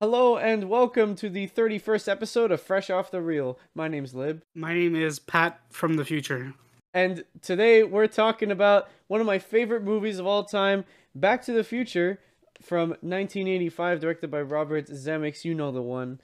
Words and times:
Hello 0.00 0.36
and 0.36 0.68
welcome 0.68 1.16
to 1.16 1.28
the 1.28 1.48
31st 1.48 2.08
episode 2.08 2.52
of 2.52 2.60
Fresh 2.60 2.88
Off 2.88 3.10
the 3.10 3.20
Reel. 3.20 3.58
My 3.74 3.88
name's 3.88 4.14
Lib, 4.14 4.42
My 4.54 4.72
name 4.72 4.94
is 4.94 5.18
Pat 5.18 5.60
from 5.70 5.96
the 5.96 6.04
future. 6.04 6.54
and 6.94 7.24
today 7.42 7.82
we're 7.82 8.06
talking 8.06 8.50
about 8.50 8.88
one 9.08 9.20
of 9.20 9.26
my 9.26 9.38
favorite 9.38 9.82
movies 9.82 10.18
of 10.18 10.26
all 10.26 10.44
time, 10.44 10.84
Back 11.14 11.42
to 11.46 11.52
the 11.52 11.64
Future 11.64 12.20
from 12.62 12.90
1985, 12.90 14.00
directed 14.00 14.30
by 14.30 14.40
Robert 14.42 14.86
Zemeckis. 14.86 15.44
You 15.44 15.54
know 15.54 15.72
the 15.72 15.82
one. 15.82 16.20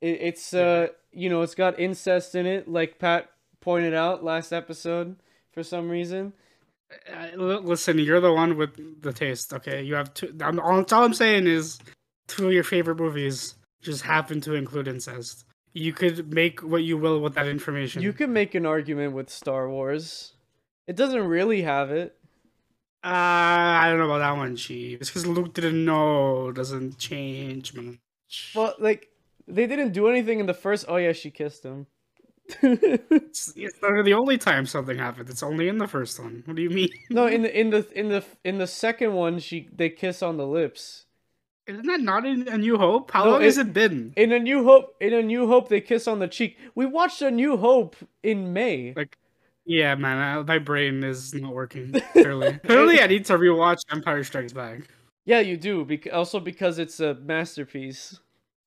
It, 0.00 0.18
it's 0.20 0.52
uh, 0.52 0.88
you 1.12 1.30
know, 1.30 1.40
it's 1.42 1.54
got 1.54 1.78
incest 1.80 2.34
in 2.34 2.44
it, 2.44 2.68
like 2.68 2.98
Pat 2.98 3.30
pointed 3.60 3.94
out 3.94 4.22
last 4.22 4.52
episode 4.52 5.16
for 5.52 5.62
some 5.62 5.88
reason. 5.88 6.34
Uh, 7.10 7.36
listen, 7.36 7.98
you're 7.98 8.20
the 8.20 8.32
one 8.32 8.56
with 8.56 9.02
the 9.02 9.12
taste. 9.12 9.52
Okay, 9.54 9.82
you 9.82 9.94
have 9.94 10.12
two. 10.14 10.34
I'm, 10.42 10.58
all, 10.60 10.84
all 10.90 11.04
I'm 11.04 11.14
saying 11.14 11.46
is, 11.46 11.78
two 12.28 12.46
of 12.46 12.52
your 12.52 12.62
favorite 12.62 12.98
movies 12.98 13.56
just 13.82 14.02
happen 14.02 14.40
to 14.42 14.54
include 14.54 14.86
incest. 14.86 15.44
You 15.72 15.92
could 15.92 16.32
make 16.32 16.60
what 16.60 16.82
you 16.84 16.96
will 16.96 17.20
with 17.20 17.34
that 17.34 17.46
information. 17.46 18.02
You 18.02 18.12
could 18.12 18.30
make 18.30 18.54
an 18.54 18.66
argument 18.66 19.12
with 19.14 19.30
Star 19.30 19.68
Wars. 19.68 20.34
It 20.86 20.96
doesn't 20.96 21.22
really 21.26 21.62
have 21.62 21.90
it. 21.90 22.16
Uh, 23.04 23.08
I 23.08 23.88
don't 23.88 23.98
know 23.98 24.06
about 24.06 24.18
that 24.18 24.36
one, 24.36 24.56
Chief. 24.56 25.00
It's 25.00 25.10
because 25.10 25.26
Luke 25.26 25.54
didn't 25.54 25.84
know. 25.84 26.50
Doesn't 26.52 26.98
change 26.98 27.74
much. 27.74 28.52
Well, 28.54 28.74
like 28.78 29.08
they 29.46 29.66
didn't 29.66 29.92
do 29.92 30.08
anything 30.08 30.40
in 30.40 30.46
the 30.46 30.54
first. 30.54 30.86
Oh 30.88 30.96
yeah, 30.96 31.12
she 31.12 31.30
kissed 31.30 31.64
him. 31.64 31.86
It's, 32.62 33.52
it's 33.56 33.82
not 33.82 34.04
the 34.04 34.14
only 34.14 34.38
time 34.38 34.64
something 34.64 34.96
happened. 34.96 35.28
It's 35.28 35.42
only 35.42 35.68
in 35.68 35.78
the 35.78 35.86
first 35.86 36.18
one. 36.18 36.42
What 36.46 36.56
do 36.56 36.62
you 36.62 36.70
mean? 36.70 36.88
no, 37.10 37.26
in 37.26 37.42
the 37.42 37.60
in 37.60 37.70
the 37.70 37.86
in 37.98 38.08
the 38.08 38.24
in 38.42 38.58
the 38.58 38.66
second 38.66 39.12
one, 39.12 39.38
she 39.38 39.68
they 39.72 39.90
kiss 39.90 40.22
on 40.22 40.36
the 40.36 40.46
lips. 40.46 41.04
Isn't 41.68 41.86
that 41.86 42.00
not 42.00 42.24
in 42.24 42.48
A 42.48 42.56
New 42.56 42.78
Hope? 42.78 43.10
How 43.10 43.24
No, 43.24 43.30
long 43.32 43.42
it- 43.42 43.44
has 43.44 43.58
it 43.58 43.72
been? 43.74 44.14
In 44.16 44.32
a 44.32 44.38
New 44.38 44.64
Hope, 44.64 44.96
in 45.00 45.12
a 45.12 45.22
New 45.22 45.46
Hope, 45.46 45.68
they 45.68 45.80
kiss 45.82 46.08
on 46.08 46.18
the 46.18 46.26
cheek. 46.28 46.56
We 46.74 46.86
watched 46.86 47.20
a 47.22 47.30
New 47.30 47.56
Hope 47.58 47.94
in 48.22 48.52
May. 48.54 48.94
Like, 48.96 49.18
yeah, 49.66 49.94
man, 49.94 50.16
I, 50.16 50.42
my 50.42 50.58
brain 50.58 51.04
is 51.04 51.34
not 51.34 51.52
working. 51.52 51.92
Clearly, 52.12 52.58
clearly, 52.64 53.00
I 53.02 53.06
need 53.06 53.26
to 53.26 53.34
rewatch 53.36 53.80
Empire 53.92 54.24
Strikes 54.24 54.54
Back, 54.54 54.88
Yeah, 55.26 55.40
you 55.40 55.58
do. 55.58 55.84
Bec- 55.84 56.08
also 56.12 56.40
because 56.40 56.78
it's 56.78 57.00
a 57.00 57.14
masterpiece. 57.16 58.18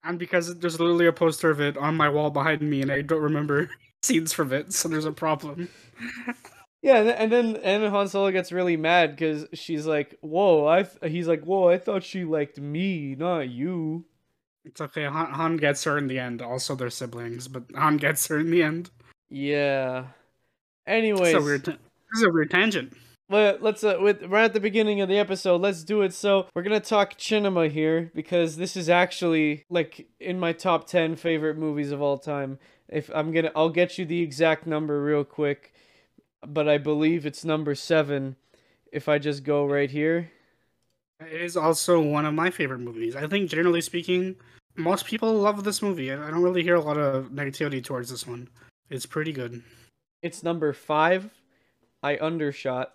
and 0.03 0.19
because 0.19 0.55
there's 0.59 0.79
literally 0.79 1.07
a 1.07 1.13
poster 1.13 1.49
of 1.49 1.59
it 1.59 1.75
on 1.77 1.97
my 1.97 2.07
wall 2.07 2.29
behind 2.29 2.61
me, 2.61 2.83
and 2.83 2.91
I 2.91 3.01
don't 3.01 3.21
remember 3.23 3.69
scenes 4.03 4.31
from 4.31 4.53
it, 4.53 4.73
so 4.73 4.87
there's 4.89 5.05
a 5.05 5.11
problem. 5.11 5.69
Yeah, 6.81 6.97
and 6.97 7.31
then 7.31 7.57
and 7.57 7.83
then, 7.83 7.91
Han 7.91 8.07
Solo 8.07 8.31
gets 8.31 8.51
really 8.51 8.75
mad 8.75 9.11
because 9.11 9.45
she's 9.53 9.85
like, 9.85 10.17
"Whoa!" 10.21 10.65
I 10.67 10.83
th- 10.83 11.11
he's 11.11 11.27
like, 11.27 11.43
"Whoa!" 11.43 11.69
I 11.69 11.77
thought 11.77 12.03
she 12.03 12.25
liked 12.25 12.59
me, 12.59 13.15
not 13.15 13.49
you. 13.49 14.05
It's 14.65 14.81
okay. 14.81 15.05
Han, 15.05 15.31
Han 15.31 15.57
gets 15.57 15.83
her 15.83 15.97
in 15.97 16.07
the 16.07 16.17
end. 16.19 16.41
Also, 16.41 16.75
they're 16.75 16.89
siblings, 16.89 17.47
but 17.47 17.63
Han 17.75 17.97
gets 17.97 18.27
her 18.27 18.39
in 18.39 18.49
the 18.49 18.63
end. 18.63 18.89
Yeah. 19.29 20.05
Anyways, 20.87 21.35
It's 21.35 21.41
a 21.43 21.45
weird. 21.45 21.65
T- 21.65 21.71
this 21.71 22.21
is 22.21 22.23
a 22.23 22.31
weird 22.31 22.49
tangent. 22.51 22.93
Let, 23.29 23.63
let's 23.63 23.83
uh, 23.83 23.97
with 24.01 24.23
right 24.23 24.43
at 24.43 24.53
the 24.53 24.59
beginning 24.59 24.99
of 24.99 25.07
the 25.07 25.17
episode, 25.17 25.61
let's 25.61 25.83
do 25.83 26.01
it. 26.01 26.13
So 26.13 26.47
we're 26.53 26.63
gonna 26.63 26.79
talk 26.81 27.13
cinema 27.17 27.69
here 27.69 28.11
because 28.13 28.57
this 28.57 28.75
is 28.75 28.89
actually 28.89 29.63
like 29.69 30.07
in 30.19 30.37
my 30.39 30.51
top 30.51 30.85
ten 30.87 31.15
favorite 31.15 31.57
movies 31.57 31.91
of 31.91 32.01
all 32.01 32.17
time. 32.17 32.59
If 32.89 33.09
I'm 33.13 33.31
gonna, 33.31 33.51
I'll 33.55 33.69
get 33.69 33.97
you 33.97 34.03
the 34.05 34.21
exact 34.21 34.67
number 34.67 35.01
real 35.01 35.23
quick, 35.23 35.70
but 36.47 36.67
I 36.69 36.77
believe 36.77 37.25
it's 37.25 37.45
number 37.45 37.75
seven. 37.75 38.35
If 38.91 39.07
I 39.07 39.19
just 39.19 39.43
go 39.43 39.65
right 39.65 39.89
here, 39.89 40.31
It 41.21 41.41
is 41.41 41.55
also 41.55 42.01
one 42.01 42.25
of 42.25 42.33
my 42.33 42.49
favorite 42.49 42.79
movies. 42.79 43.15
I 43.15 43.27
think, 43.27 43.49
generally 43.49 43.81
speaking, 43.81 44.35
most 44.75 45.05
people 45.05 45.33
love 45.35 45.63
this 45.63 45.81
movie. 45.81 46.11
I 46.11 46.15
I 46.27 46.31
don't 46.31 46.41
really 46.43 46.63
hear 46.63 46.75
a 46.75 46.81
lot 46.81 46.97
of 46.97 47.29
negativity 47.29 47.83
towards 47.83 48.09
this 48.09 48.25
one. 48.27 48.49
It's 48.89 49.05
pretty 49.05 49.31
good. 49.33 49.61
it's 50.21 50.43
number 50.43 50.73
five. 50.73 51.29
I 52.03 52.17
undershot. 52.17 52.93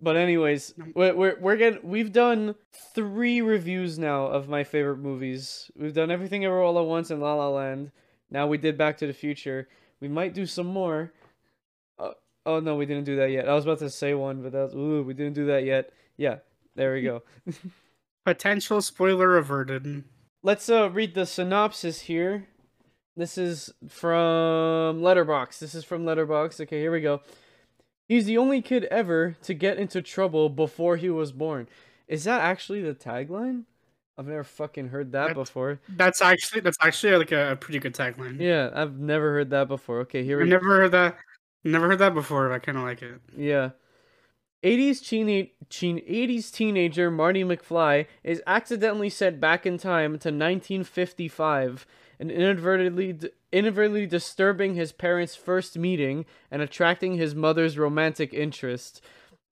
But 0.00 0.16
anyways, 0.16 0.74
we're 0.94 1.14
we're, 1.14 1.36
we're 1.40 1.56
getting 1.56 1.80
we've 1.88 2.12
done 2.12 2.54
three 2.94 3.40
reviews 3.42 3.98
now 3.98 4.26
of 4.26 4.48
my 4.48 4.64
favorite 4.64 4.98
movies. 4.98 5.70
We've 5.76 5.94
done 5.94 6.10
everything 6.10 6.44
ever 6.44 6.60
all 6.62 6.78
at 6.78 6.84
once 6.86 7.10
and 7.10 7.20
La 7.20 7.34
La 7.34 7.48
Land. 7.48 7.92
Now 8.30 8.46
we 8.46 8.58
did 8.58 8.76
Back 8.78 8.98
to 8.98 9.06
the 9.06 9.12
Future. 9.14 9.68
We 10.00 10.08
might 10.08 10.34
do 10.34 10.46
some 10.46 10.66
more. 10.66 11.12
Oh 12.46 12.60
no, 12.60 12.76
we 12.76 12.86
didn't 12.86 13.04
do 13.04 13.16
that 13.16 13.30
yet. 13.30 13.48
I 13.48 13.54
was 13.54 13.64
about 13.64 13.80
to 13.80 13.90
say 13.90 14.14
one, 14.14 14.42
but 14.42 14.52
that's 14.52 14.72
ooh, 14.74 15.02
we 15.02 15.12
didn't 15.14 15.34
do 15.34 15.46
that 15.46 15.64
yet. 15.64 15.90
Yeah, 16.16 16.36
there 16.76 16.94
we 16.94 17.02
go. 17.02 17.22
Potential 18.24 18.80
spoiler 18.80 19.36
averted. 19.36 20.04
Let's 20.42 20.68
uh 20.70 20.90
read 20.90 21.14
the 21.14 21.26
synopsis 21.26 22.02
here. 22.02 22.46
This 23.16 23.36
is 23.38 23.72
from 23.88 25.00
Letterboxd. 25.00 25.58
This 25.58 25.74
is 25.74 25.84
from 25.84 26.04
Letterboxd. 26.04 26.60
Okay, 26.62 26.80
here 26.80 26.92
we 26.92 27.00
go. 27.00 27.20
He's 28.08 28.26
the 28.26 28.38
only 28.38 28.62
kid 28.62 28.84
ever 28.84 29.36
to 29.42 29.54
get 29.54 29.78
into 29.78 30.00
trouble 30.02 30.48
before 30.48 30.96
he 30.96 31.10
was 31.10 31.32
born. 31.32 31.66
Is 32.06 32.24
that 32.24 32.40
actually 32.42 32.82
the 32.82 32.94
tagline? 32.94 33.64
I've 34.18 34.26
never 34.28 34.44
fucking 34.44 34.88
heard 34.88 35.12
that 35.12 35.28
That's- 35.28 35.34
before. 35.48 35.80
That's 35.88 36.22
actually 36.22 36.60
that's 36.60 36.76
actually 36.80 37.16
like 37.16 37.32
a, 37.32 37.52
a 37.52 37.56
pretty 37.56 37.78
good 37.80 37.94
tagline. 37.94 38.40
Yeah, 38.40 38.70
I've 38.74 38.98
never 38.98 39.32
heard 39.32 39.50
that 39.50 39.68
before. 39.68 40.00
Okay, 40.00 40.22
here 40.24 40.36
we 40.36 40.42
I've 40.42 40.46
we 40.46 40.50
never 40.50 40.76
heard 40.76 40.92
that. 40.92 41.16
Never 41.66 41.88
heard 41.88 41.98
that 41.98 42.14
before. 42.14 42.48
But 42.48 42.54
I 42.54 42.58
kind 42.60 42.78
of 42.78 42.84
like 42.84 43.02
it. 43.02 43.20
Yeah. 43.36 43.70
80s 44.62 45.06
teen, 45.06 45.50
teen 45.68 45.98
80s 45.98 46.50
teenager 46.50 47.10
Marty 47.10 47.44
McFly 47.44 48.06
is 48.24 48.42
accidentally 48.46 49.10
sent 49.10 49.40
back 49.40 49.66
in 49.66 49.76
time 49.78 50.12
to 50.12 50.28
1955 50.28 51.86
and 52.18 52.30
inadvertently 52.30 53.18
inadvertently 53.52 54.06
disturbing 54.06 54.74
his 54.74 54.92
parents' 54.92 55.36
first 55.36 55.76
meeting 55.76 56.24
and 56.50 56.62
attracting 56.62 57.16
his 57.16 57.34
mother's 57.34 57.78
romantic 57.78 58.32
interest. 58.32 59.00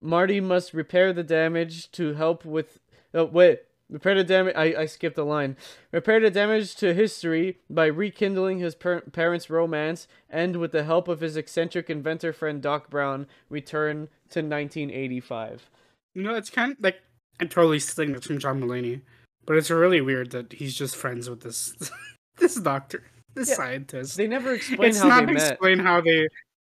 Marty 0.01 0.41
must 0.41 0.73
repair 0.73 1.13
the 1.13 1.23
damage 1.23 1.91
to 1.91 2.13
help 2.15 2.43
with 2.43 2.79
uh, 3.13 3.19
oh 3.19 3.25
wait, 3.25 3.61
repair 3.89 4.15
the 4.15 4.23
damage 4.23 4.55
I, 4.55 4.75
I 4.81 4.85
skipped 4.85 5.17
a 5.17 5.23
line. 5.23 5.57
Repair 5.91 6.19
the 6.19 6.31
damage 6.31 6.75
to 6.77 6.93
history 6.93 7.59
by 7.69 7.85
rekindling 7.87 8.59
his 8.59 8.75
per- 8.75 9.01
parents' 9.01 9.49
romance 9.49 10.07
and 10.29 10.57
with 10.57 10.71
the 10.71 10.83
help 10.83 11.07
of 11.07 11.21
his 11.21 11.37
eccentric 11.37 11.89
inventor 11.89 12.33
friend 12.33 12.61
Doc 12.61 12.89
Brown 12.89 13.27
return 13.49 14.07
to 14.29 14.39
1985. 14.41 15.69
You 16.13 16.23
know, 16.23 16.35
it's 16.35 16.49
kind 16.49 16.71
of 16.71 16.77
like 16.81 17.01
I'm 17.39 17.49
totally 17.49 17.79
stealing 17.79 18.13
this 18.13 18.25
from 18.25 18.39
John 18.39 18.61
Mulaney, 18.61 19.01
but 19.45 19.57
it's 19.57 19.69
really 19.69 20.01
weird 20.01 20.31
that 20.31 20.53
he's 20.53 20.73
just 20.75 20.95
friends 20.95 21.29
with 21.29 21.41
this 21.41 21.73
this 22.37 22.55
doctor, 22.55 23.03
this 23.33 23.49
Yeah, 23.49 23.55
scientist. 23.55 24.17
They 24.17 24.27
never 24.27 24.53
explain 24.53 24.89
it's 24.89 24.99
how 24.99 25.09
not 25.09 25.25
they 25.27 25.33
met. 25.33 25.51
explain 25.51 25.79
how 25.79 26.01
they 26.01 26.27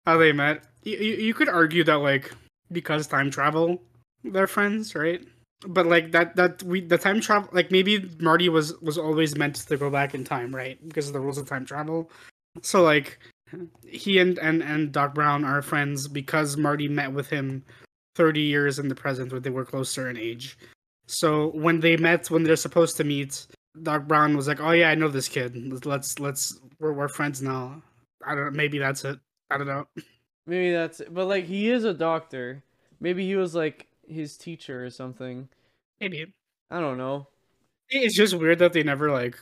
how 0.06 0.18
they 0.18 0.32
met. 0.32 0.64
You, 0.84 0.98
you 0.98 1.14
you 1.16 1.34
could 1.34 1.48
argue 1.48 1.84
that 1.84 1.94
like 1.98 2.30
because 2.70 3.06
time 3.06 3.30
travel, 3.30 3.82
they're 4.22 4.46
friends, 4.46 4.94
right? 4.94 5.26
But 5.66 5.86
like 5.86 6.12
that 6.12 6.36
that 6.36 6.62
we 6.62 6.80
the 6.80 6.96
time 6.96 7.20
travel 7.20 7.50
like 7.52 7.70
maybe 7.70 8.10
Marty 8.18 8.48
was 8.48 8.78
was 8.80 8.96
always 8.96 9.36
meant 9.36 9.56
to 9.56 9.76
go 9.76 9.90
back 9.90 10.14
in 10.14 10.24
time, 10.24 10.54
right? 10.54 10.78
Because 10.88 11.06
of 11.06 11.12
the 11.12 11.20
rules 11.20 11.38
of 11.38 11.48
time 11.48 11.66
travel. 11.66 12.10
So 12.62 12.82
like 12.82 13.18
he 13.86 14.18
and 14.18 14.38
and 14.38 14.62
and 14.62 14.92
Doc 14.92 15.14
Brown 15.14 15.44
are 15.44 15.60
friends 15.62 16.08
because 16.08 16.56
Marty 16.56 16.88
met 16.88 17.12
with 17.12 17.28
him 17.28 17.62
30 18.16 18.40
years 18.40 18.78
in 18.78 18.88
the 18.88 18.94
present 18.94 19.32
when 19.32 19.42
they 19.42 19.50
were 19.50 19.64
closer 19.64 20.08
in 20.08 20.16
age. 20.16 20.58
So 21.06 21.48
when 21.48 21.80
they 21.80 21.96
met 21.96 22.30
when 22.30 22.42
they're 22.42 22.56
supposed 22.56 22.96
to 22.96 23.04
meet, 23.04 23.46
Doc 23.82 24.06
Brown 24.06 24.36
was 24.36 24.48
like, 24.48 24.60
"Oh 24.60 24.70
yeah, 24.70 24.90
I 24.90 24.94
know 24.94 25.08
this 25.08 25.28
kid. 25.28 25.84
Let's 25.84 26.18
let's 26.18 26.58
we're, 26.78 26.92
we're 26.92 27.08
friends 27.08 27.42
now." 27.42 27.82
I 28.26 28.34
don't 28.34 28.44
know, 28.44 28.50
maybe 28.50 28.78
that's 28.78 29.04
it. 29.04 29.18
I 29.50 29.58
don't 29.58 29.66
know. 29.66 29.86
Maybe 30.46 30.72
that's 30.72 31.00
it. 31.00 31.12
But 31.12 31.26
like 31.26 31.44
he 31.44 31.70
is 31.70 31.84
a 31.84 31.94
doctor. 31.94 32.62
Maybe 33.00 33.26
he 33.26 33.36
was 33.36 33.54
like 33.54 33.86
his 34.10 34.36
teacher 34.36 34.84
or 34.84 34.90
something. 34.90 35.48
Maybe. 36.00 36.32
I 36.70 36.80
don't 36.80 36.98
know. 36.98 37.28
It's 37.88 38.14
just 38.16 38.34
weird 38.34 38.58
that 38.60 38.72
they 38.72 38.82
never 38.82 39.10
like 39.10 39.36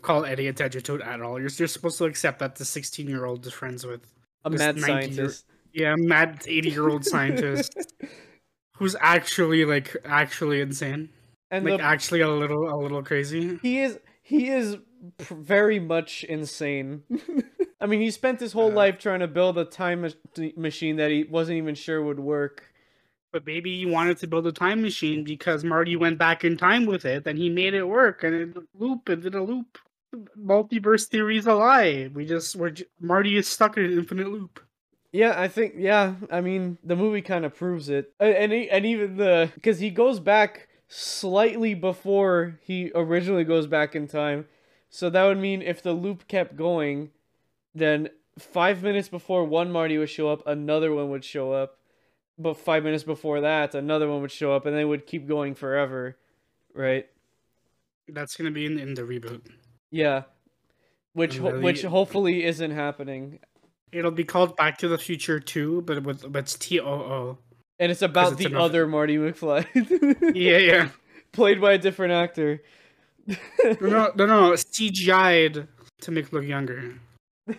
call 0.00 0.24
any 0.24 0.46
attention 0.46 0.82
to 0.82 0.94
it 0.96 1.02
at 1.02 1.20
all. 1.20 1.38
You're, 1.40 1.50
you're 1.56 1.68
supposed 1.68 1.98
to 1.98 2.04
accept 2.04 2.38
that 2.40 2.56
the 2.56 2.64
16 2.64 3.08
year 3.08 3.24
old 3.24 3.46
is 3.46 3.52
friends 3.52 3.86
with 3.86 4.06
A 4.44 4.50
mad 4.50 4.76
90 4.76 4.80
year- 4.80 4.86
scientist. 4.86 5.44
yeah, 5.72 5.94
mad 5.96 6.42
80 6.46 6.70
year 6.70 6.88
old 6.88 7.04
scientist 7.04 7.74
who's 8.76 8.96
actually 9.00 9.64
like 9.64 9.96
actually 10.04 10.60
insane, 10.60 11.10
and 11.50 11.64
like 11.64 11.78
the, 11.78 11.84
actually 11.84 12.20
a 12.22 12.28
little 12.30 12.68
a 12.72 12.76
little 12.80 13.02
crazy. 13.02 13.58
he 13.62 13.80
is 13.80 13.98
he 14.22 14.48
is 14.48 14.76
pr- 15.18 15.34
very 15.34 15.78
much 15.78 16.24
insane. 16.24 17.02
I 17.80 17.86
mean, 17.86 18.00
he 18.00 18.10
spent 18.12 18.38
his 18.40 18.52
whole 18.52 18.70
Uh. 18.70 18.74
life 18.74 18.98
trying 18.98 19.20
to 19.20 19.28
build 19.28 19.58
a 19.58 19.64
time 19.64 20.02
mach- 20.02 20.56
machine 20.56 20.96
that 20.96 21.10
he 21.10 21.24
wasn't 21.24 21.58
even 21.58 21.74
sure 21.74 22.02
would 22.02 22.20
work. 22.20 22.71
But 23.32 23.46
maybe 23.46 23.76
he 23.78 23.86
wanted 23.86 24.18
to 24.18 24.26
build 24.26 24.46
a 24.46 24.52
time 24.52 24.82
machine 24.82 25.24
because 25.24 25.64
Marty 25.64 25.96
went 25.96 26.18
back 26.18 26.44
in 26.44 26.56
time 26.56 26.86
with 26.86 27.04
it, 27.06 27.26
and 27.26 27.38
he 27.38 27.48
made 27.48 27.74
it 27.74 27.84
work, 27.84 28.22
and 28.24 28.34
it 28.34 28.56
loop 28.78 29.08
and 29.08 29.22
did 29.22 29.34
a 29.34 29.42
loop. 29.42 29.78
Multiverse 30.38 31.08
theory's 31.08 31.46
a 31.46 31.54
lie. 31.54 32.10
We 32.14 32.26
just 32.26 32.54
we're 32.56 32.74
Marty 33.00 33.36
is 33.36 33.48
stuck 33.48 33.76
in 33.78 33.84
an 33.84 33.92
infinite 33.92 34.28
loop. 34.28 34.60
Yeah, 35.12 35.38
I 35.40 35.48
think 35.48 35.74
yeah. 35.78 36.14
I 36.30 36.40
mean, 36.40 36.78
the 36.84 36.96
movie 36.96 37.22
kind 37.22 37.44
of 37.44 37.54
proves 37.54 37.88
it, 37.88 38.12
and 38.20 38.52
and 38.52 38.86
even 38.86 39.16
the 39.16 39.50
because 39.54 39.78
he 39.78 39.90
goes 39.90 40.20
back 40.20 40.68
slightly 40.88 41.74
before 41.74 42.58
he 42.62 42.92
originally 42.94 43.44
goes 43.44 43.66
back 43.66 43.94
in 43.94 44.06
time, 44.06 44.46
So 44.90 45.10
that 45.10 45.24
would 45.24 45.38
mean 45.38 45.62
if 45.62 45.82
the 45.82 45.94
loop 45.94 46.28
kept 46.28 46.56
going, 46.56 47.12
then 47.74 48.10
five 48.38 48.82
minutes 48.82 49.08
before 49.08 49.44
one 49.44 49.72
Marty 49.72 49.98
would 49.98 50.10
show 50.10 50.28
up, 50.30 50.46
another 50.46 50.92
one 50.94 51.10
would 51.10 51.24
show 51.24 51.52
up. 51.52 51.78
But 52.38 52.54
five 52.56 52.82
minutes 52.82 53.04
before 53.04 53.42
that, 53.42 53.74
another 53.74 54.08
one 54.08 54.22
would 54.22 54.32
show 54.32 54.52
up, 54.52 54.66
and 54.66 54.76
they 54.76 54.84
would 54.84 55.06
keep 55.06 55.28
going 55.28 55.54
forever, 55.54 56.16
right? 56.74 57.06
That's 58.08 58.36
gonna 58.36 58.50
be 58.50 58.66
in, 58.66 58.78
in 58.78 58.94
the 58.94 59.02
reboot. 59.02 59.42
Yeah, 59.90 60.22
which 61.12 61.38
ho- 61.38 61.60
which 61.60 61.82
hopefully 61.82 62.44
isn't 62.44 62.70
happening, 62.70 63.38
It'll 63.92 64.10
be 64.10 64.24
called 64.24 64.56
Back 64.56 64.78
to 64.78 64.88
the 64.88 64.96
Future 64.96 65.38
2, 65.38 65.82
but 65.82 66.02
with 66.02 66.32
but 66.32 66.40
it's 66.44 66.56
T 66.56 66.80
O 66.80 66.86
O. 66.86 67.38
and 67.78 67.92
it's 67.92 68.00
about 68.02 68.38
the 68.38 68.46
another- 68.46 68.64
other 68.64 68.86
Marty 68.86 69.18
McFly, 69.18 69.66
Yeah, 70.34 70.56
yeah. 70.58 70.88
played 71.32 71.60
by 71.60 71.74
a 71.74 71.78
different 71.78 72.12
actor. 72.14 72.62
No, 73.26 73.36
no, 73.82 74.12
no, 74.16 74.26
no. 74.26 74.52
CGI'd 74.52 75.68
to 76.00 76.10
make 76.10 76.32
look 76.32 76.44
younger. 76.44 76.94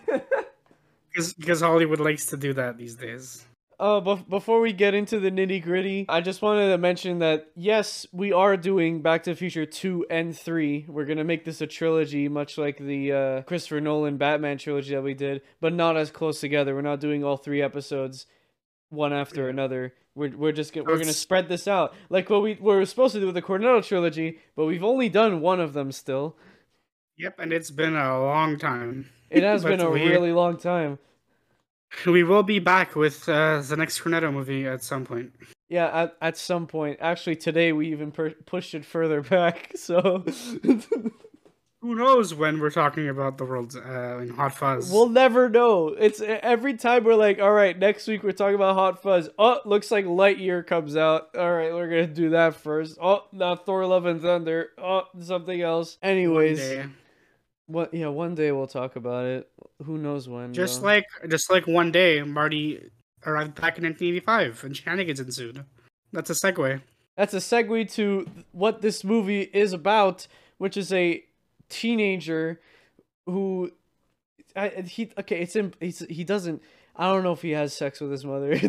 Because 1.10 1.34
because 1.36 1.62
Hollywood 1.62 2.00
likes 2.00 2.26
to 2.28 2.38
do 2.38 2.54
that 2.54 2.78
these 2.80 2.96
days. 2.96 3.46
Uh, 3.80 4.00
bef- 4.02 4.30
before 4.30 4.62
we 4.62 4.72
get 4.72 4.94
into 4.94 5.20
the 5.20 5.32
nitty 5.32 5.62
gritty, 5.62 6.06
I 6.08 6.22
just 6.22 6.42
wanted 6.42 6.70
to 6.70 6.78
mention 6.78 7.20
that 7.20 7.48
yes, 7.56 8.06
we 8.12 8.32
are 8.32 8.56
doing 8.56 9.02
Back 9.02 9.24
to 9.24 9.32
the 9.32 9.36
Future 9.36 9.66
2 9.66 10.06
and 10.10 10.38
3. 10.38 10.86
We're 10.88 11.06
gonna 11.06 11.24
make 11.24 11.44
this 11.46 11.60
a 11.62 11.68
trilogy, 11.68 12.28
much 12.30 12.58
like 12.58 12.78
the 12.78 13.12
uh, 13.12 13.42
Christopher 13.44 13.82
Nolan 13.82 14.18
Batman 14.18 14.58
trilogy 14.58 14.94
that 14.94 15.02
we 15.02 15.14
did, 15.14 15.42
but 15.60 15.74
not 15.74 15.98
as 15.98 16.12
close 16.12 16.40
together. 16.40 16.76
We're 16.76 16.82
not 16.82 17.00
doing 17.00 17.24
all 17.24 17.38
three 17.38 17.62
episodes 17.62 18.26
one 18.90 19.12
after 19.14 19.50
another. 19.50 19.94
We're, 20.16 20.30
we're 20.38 20.52
just 20.52 20.74
gonna, 20.74 20.86
we're 20.86 21.00
gonna 21.00 21.12
spread 21.14 21.50
this 21.50 21.68
out 21.68 21.96
like 22.10 22.30
what 22.30 22.44
we 22.44 22.54
were 22.62 22.86
supposed 22.86 23.16
to 23.16 23.20
do 23.20 23.26
with 23.26 23.36
the 23.36 23.42
Cornetto 23.42 23.84
trilogy, 23.84 24.38
but 24.56 24.66
we've 24.66 24.84
only 24.84 25.10
done 25.10 25.42
one 25.42 25.60
of 25.60 25.74
them 25.74 25.92
still. 25.92 26.38
Yep, 27.18 27.40
and 27.40 27.52
it's 27.52 27.72
been 27.72 27.96
a 27.96 28.20
long 28.22 28.58
time. 28.60 29.10
It 29.32 29.42
has 29.44 29.64
been 29.64 29.82
a 29.82 29.90
we- 29.90 30.08
really 30.08 30.32
long 30.32 30.58
time. 30.58 31.00
We 32.06 32.24
will 32.24 32.44
be 32.44 32.60
back 32.60 32.96
with 32.96 33.28
uh, 33.30 33.62
the 33.62 33.76
next 33.78 34.02
Cornetto 34.02 34.32
movie 34.34 34.66
at 34.68 34.84
some 34.84 35.06
point. 35.06 35.34
Yeah, 35.70 35.88
at, 36.04 36.18
at 36.22 36.38
some 36.38 36.68
point. 36.68 36.98
Actually, 37.02 37.36
today 37.38 37.72
we 37.72 37.92
even 37.92 38.12
per- 38.12 38.32
pushed 38.46 38.74
it 38.76 38.84
further 38.86 39.22
back. 39.36 39.72
So 39.76 40.24
Who 41.82 41.96
knows 41.96 42.34
when 42.34 42.60
we're 42.62 42.70
talking 42.70 43.10
about 43.10 43.38
the 43.38 43.44
world 43.44 43.76
uh, 43.76 44.18
in 44.20 44.30
Hot 44.30 44.54
Fuzz? 44.56 44.90
we'll 44.90 45.10
never 45.10 45.50
know. 45.50 45.90
It's 45.90 46.22
every 46.22 46.76
time 46.76 47.04
we're 47.04 47.16
like, 47.16 47.40
all 47.40 47.52
right, 47.52 47.78
next 47.78 48.08
week 48.08 48.24
we're 48.24 48.32
talking 48.32 48.56
about 48.56 48.76
Hot 48.76 49.02
Fuzz. 49.04 49.30
Oh, 49.38 49.60
looks 49.66 49.92
like 49.92 50.06
Lightyear 50.06 50.66
comes 50.66 50.96
out. 50.96 51.36
All 51.38 51.52
right, 51.52 51.74
we're 51.74 51.90
gonna 51.90 52.08
do 52.08 52.30
that 52.32 52.56
first. 52.56 52.98
Oh, 53.02 53.24
now 53.34 53.56
Thor: 53.58 53.86
Love 53.86 54.06
and 54.06 54.22
Thunder. 54.22 54.70
Oh, 54.78 55.04
something 55.20 55.60
else. 55.62 55.98
One 56.02 56.12
Anyways, 56.12 56.60
day. 56.60 56.86
what? 57.66 57.94
Yeah, 57.94 58.08
one 58.08 58.36
day 58.36 58.54
we'll 58.54 58.68
talk 58.68 58.96
about 58.96 59.26
it. 59.26 59.50
Who 59.84 59.98
knows 59.98 60.30
when? 60.30 60.54
Just 60.54 60.82
though. 60.82 60.88
like 60.88 61.06
just 61.30 61.50
like 61.50 61.68
one 61.68 61.92
day, 61.92 62.22
Marty 62.24 62.90
arrived 63.26 63.56
back 63.56 63.78
in 63.78 63.84
1985 63.84 64.64
and 64.64 64.78
shenanigans 64.78 65.20
ensued. 65.20 65.64
That's 66.12 66.30
a 66.30 66.34
segue. 66.34 66.82
That's 67.18 67.34
a 67.34 67.38
segue 67.38 67.92
to 67.94 68.30
what 68.52 68.82
this 68.82 69.04
movie 69.04 69.42
is 69.42 69.74
about, 69.74 70.28
which 70.58 70.78
is 70.78 70.92
a 70.94 71.24
teenager 71.70 72.62
who 73.26 73.72
I, 74.56 74.70
he 74.86 75.12
okay, 75.20 75.42
it's 75.42 75.56
in 75.56 75.74
he's, 75.80 76.00
he 76.10 76.24
doesn't 76.24 76.62
I 76.96 77.12
don't 77.12 77.24
know 77.24 77.34
if 77.34 77.42
he 77.42 77.52
has 77.52 77.74
sex 77.74 78.00
with 78.00 78.12
his 78.12 78.26
mother. 78.26 78.58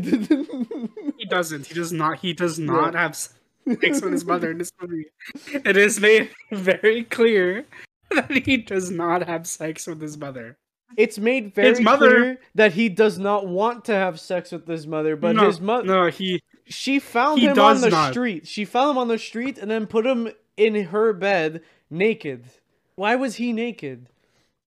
He 1.25 1.29
doesn't. 1.29 1.67
He 1.67 1.75
does 1.75 1.91
not. 1.91 2.19
He 2.19 2.35
does 2.35 2.59
not 2.59 2.95
have 2.95 3.17
sex 3.17 4.03
with 4.03 4.13
his 4.13 4.27
mother 4.27 4.51
in 4.51 4.59
this 4.59 4.71
movie. 4.79 5.07
It 5.47 5.75
is 5.75 5.99
made 5.99 6.31
very 6.53 7.05
clear 7.05 7.65
that 8.11 8.31
he 8.31 8.59
does 8.59 8.91
not 8.91 9.27
have 9.27 9.47
sex 9.47 9.87
with 9.87 10.03
his 10.03 10.19
mother. 10.19 10.59
It's 10.97 11.19
made 11.19 11.55
very 11.55 11.69
His 11.71 11.81
mother- 11.81 12.09
clear 12.11 12.39
that 12.55 12.73
he 12.73 12.89
does 12.89 13.19
not 13.19 13.47
want 13.47 13.85
to 13.87 13.95
have 13.95 14.19
sex 14.21 14.53
with 14.53 14.67
his 14.67 14.87
mother, 14.87 15.17
but 15.17 15.37
no, 15.37 15.47
his 15.47 15.61
mother 15.61 15.87
No, 15.87 16.07
he. 16.09 16.43
she 16.67 16.99
found 16.99 17.41
he 17.41 17.47
him 17.47 17.59
on 17.59 17.81
the 17.81 17.91
not. 17.91 18.13
street. 18.13 18.47
She 18.47 18.65
found 18.65 18.91
him 18.93 18.99
on 18.99 19.09
the 19.09 19.19
street 19.19 19.59
and 19.59 19.71
then 19.71 19.87
put 19.87 20.07
him 20.07 20.29
in 20.57 20.75
her 20.87 21.13
bed 21.13 21.63
naked. 21.91 22.45
Why 22.97 23.17
was 23.17 23.37
he 23.37 23.53
naked? 23.53 24.09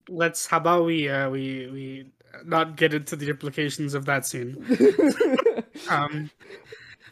Let's. 0.09 0.47
How 0.47 0.57
about 0.57 0.85
we? 0.85 1.09
Uh, 1.09 1.29
we 1.29 1.67
we 1.71 2.11
not 2.45 2.75
get 2.75 2.93
into 2.93 3.15
the 3.15 3.29
implications 3.29 3.93
of 3.93 4.05
that 4.05 4.25
scene. 4.25 4.63
Um, 5.89 6.29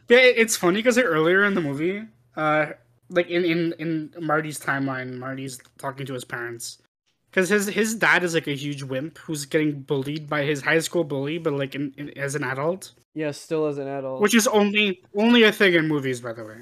yeah, 0.10 0.18
it's 0.20 0.56
funny 0.58 0.78
because 0.80 0.98
earlier 0.98 1.44
in 1.44 1.54
the 1.54 1.62
movie, 1.62 2.04
uh, 2.36 2.68
like 3.10 3.28
in 3.30 3.46
in 3.46 3.74
in 3.80 4.14
Marty's 4.20 4.60
timeline, 4.60 5.18
Marty's 5.18 5.60
talking 5.78 6.06
to 6.08 6.14
his 6.14 6.26
parents 6.26 6.80
because 7.36 7.50
his 7.50 7.68
his 7.68 7.96
dad 7.96 8.24
is 8.24 8.34
like 8.34 8.48
a 8.48 8.56
huge 8.56 8.82
wimp 8.84 9.18
who's 9.18 9.46
getting 9.46 9.82
bullied 9.82 10.30
by 10.30 10.44
his 10.44 10.62
high 10.62 10.80
school 10.80 11.04
bully, 11.04 11.38
but 11.38 11.52
like 11.54 11.76
in, 11.76 11.94
in 11.98 12.18
as 12.18 12.34
an 12.36 12.44
adult, 12.46 12.94
yeah, 13.14 13.32
still 13.32 13.66
as 13.68 13.78
an 13.78 13.88
adult. 13.90 14.22
which 14.22 14.34
is 14.34 14.48
only 14.48 15.02
only 15.16 15.44
a 15.44 15.52
thing 15.52 15.74
in 15.74 15.88
movies, 15.88 16.22
by 16.22 16.32
the 16.34 16.46
way. 16.46 16.58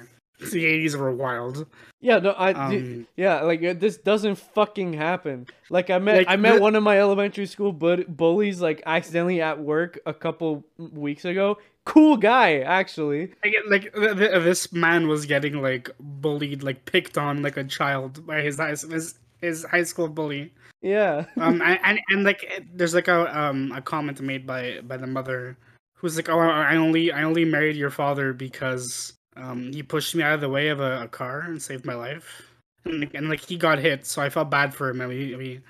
The 0.51 0.65
eighties 0.65 0.97
were 0.97 1.11
wild. 1.11 1.67
Yeah, 2.01 2.17
no, 2.19 2.31
I 2.31 2.51
Um, 2.51 3.07
yeah, 3.15 3.41
like 3.43 3.63
uh, 3.63 3.73
this 3.77 3.97
doesn't 3.97 4.35
fucking 4.35 4.91
happen. 4.93 5.45
Like 5.69 5.89
I 5.89 5.99
met 5.99 6.17
Like, 6.17 6.27
I 6.27 6.35
met 6.35 6.55
the- 6.55 6.61
one 6.61 6.75
of 6.75 6.83
my 6.83 6.99
elementary 6.99 7.45
school 7.45 7.71
bu- 7.71 8.05
bullies 8.07 8.59
like 8.59 8.81
accidentally 8.85 9.39
at 9.41 9.59
work 9.61 9.99
a 10.05 10.13
couple 10.13 10.65
weeks 10.77 11.23
ago. 11.23 11.59
Cool 11.85 12.17
guy, 12.17 12.59
actually. 12.59 13.31
Like, 13.43 13.53
like 13.69 13.93
th- 13.93 14.17
th- 14.17 14.43
this 14.43 14.73
man 14.73 15.07
was 15.07 15.25
getting 15.25 15.61
like 15.61 15.91
bullied, 15.99 16.63
like 16.63 16.83
picked 16.85 17.17
on 17.17 17.41
like 17.41 17.55
a 17.57 17.63
child 17.63 18.25
by 18.25 18.41
his 18.41 18.57
his, 18.59 19.15
his 19.43 19.63
high 19.65 19.83
school 19.83 20.07
bully. 20.07 20.51
Yeah. 20.81 21.25
um 21.37 21.61
and, 21.61 21.79
and 21.83 21.99
and 22.09 22.23
like 22.23 22.63
there's 22.73 22.93
like 22.93 23.07
a 23.07 23.19
um 23.39 23.71
a 23.71 23.81
comment 23.81 24.19
made 24.21 24.45
by 24.47 24.79
by 24.83 24.97
the 24.97 25.07
mother 25.07 25.55
who's 25.95 26.17
like 26.17 26.27
oh 26.27 26.39
i 26.39 26.75
only 26.75 27.11
i 27.13 27.23
only 27.23 27.45
married 27.45 27.77
your 27.77 27.89
father 27.89 28.33
because 28.33 29.13
um 29.37 29.71
he 29.71 29.81
pushed 29.81 30.13
me 30.15 30.23
out 30.23 30.33
of 30.35 30.41
the 30.41 30.49
way 30.49 30.67
of 30.67 30.81
a, 30.81 31.03
a 31.03 31.07
car 31.07 31.39
and 31.47 31.61
saved 31.61 31.85
my 31.85 31.93
life 31.95 32.43
and, 32.83 32.99
like- 32.99 33.13
and 33.13 33.29
like 33.29 33.39
he 33.39 33.55
got 33.55 33.79
hit 33.79 34.05
so 34.05 34.21
i 34.21 34.29
felt 34.29 34.49
bad 34.51 34.73
for 34.75 34.89
him 34.89 34.99
and 34.99 35.09
we, 35.09 35.35
we 35.35 35.61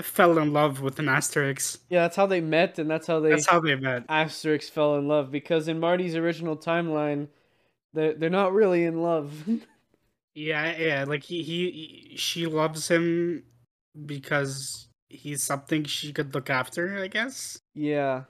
fell 0.00 0.38
in 0.38 0.52
love 0.52 0.80
with 0.80 0.98
an 1.00 1.06
asterix 1.06 1.78
Yeah, 1.90 2.02
that's 2.02 2.14
how 2.16 2.26
they 2.26 2.40
met 2.40 2.78
and 2.78 2.88
that's 2.88 3.08
how 3.08 3.18
they 3.18 3.30
that's 3.30 3.48
how 3.50 3.58
they 3.60 3.74
met 3.74 4.06
Asterix 4.06 4.70
fell 4.70 4.94
in 4.96 5.08
love 5.08 5.32
because 5.32 5.66
in 5.66 5.80
Marty's 5.80 6.14
original 6.14 6.56
timeline 6.56 7.26
they're, 7.92 8.14
they're 8.14 8.30
not 8.30 8.54
really 8.54 8.84
in 8.84 9.02
love. 9.02 9.34
yeah 10.34 10.76
yeah 10.78 11.04
like 11.06 11.22
he, 11.22 11.42
he 11.42 12.14
she 12.16 12.46
loves 12.46 12.88
him 12.88 13.42
because 14.06 14.88
he's 15.08 15.42
something 15.42 15.84
she 15.84 16.12
could 16.12 16.34
look 16.34 16.48
after 16.50 16.98
i 17.02 17.06
guess. 17.06 17.58
Yeah. 17.74 18.24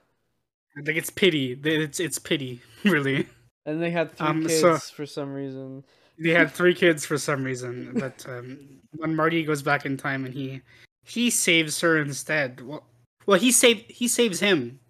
like 0.86 0.96
it's 0.96 1.10
pity. 1.10 1.58
It's 1.64 2.00
it's 2.00 2.18
pity 2.18 2.60
really. 2.84 3.26
And 3.66 3.80
they 3.80 3.90
had 3.90 4.12
three 4.16 4.26
Um, 4.26 4.42
kids 4.42 4.60
so- 4.60 4.76
for 4.78 5.06
some 5.06 5.32
reason. 5.32 5.84
they 6.18 6.30
had 6.30 6.50
three 6.58 6.74
kids 6.74 7.06
for 7.06 7.18
some 7.18 7.44
reason 7.44 7.92
but 7.94 8.24
um, 8.28 8.58
when 8.96 9.14
marty 9.14 9.44
goes 9.44 9.62
back 9.62 9.86
in 9.86 9.96
time 9.96 10.24
and 10.24 10.34
he 10.34 10.60
he 11.04 11.30
saves 11.30 11.80
her 11.80 11.98
instead. 12.00 12.60
Well 12.60 12.84
well 13.26 13.38
he 13.38 13.52
saved 13.52 13.90
he 13.90 14.08
saves 14.08 14.40
him. 14.40 14.80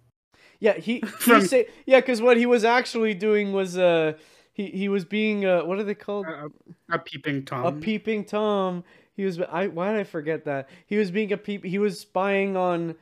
Yeah, 0.59 0.73
he, 0.77 0.93
he 0.99 0.99
From- 1.07 1.45
say 1.45 1.67
yeah, 1.85 1.99
because 1.99 2.21
what 2.21 2.37
he 2.37 2.45
was 2.47 2.63
actually 2.63 3.13
doing 3.13 3.51
was 3.53 3.77
uh 3.77 4.13
he 4.53 4.67
he 4.67 4.87
was 4.87 5.03
being 5.03 5.45
uh 5.45 5.61
what 5.65 5.79
are 5.79 5.83
they 5.83 5.95
called? 5.95 6.27
a, 6.27 6.49
a 6.89 6.99
peeping 6.99 7.43
tom 7.43 7.65
a 7.65 7.71
peeping 7.79 8.23
tom. 8.23 8.83
He 9.15 9.25
was 9.25 9.39
I 9.41 9.67
why 9.67 9.91
did 9.91 9.99
I 9.99 10.03
forget 10.05 10.45
that? 10.45 10.69
He 10.85 10.97
was 10.97 11.11
being 11.11 11.31
a 11.33 11.37
peep. 11.37 11.65
He 11.65 11.79
was 11.79 11.99
spying 11.99 12.55
on 12.55 12.95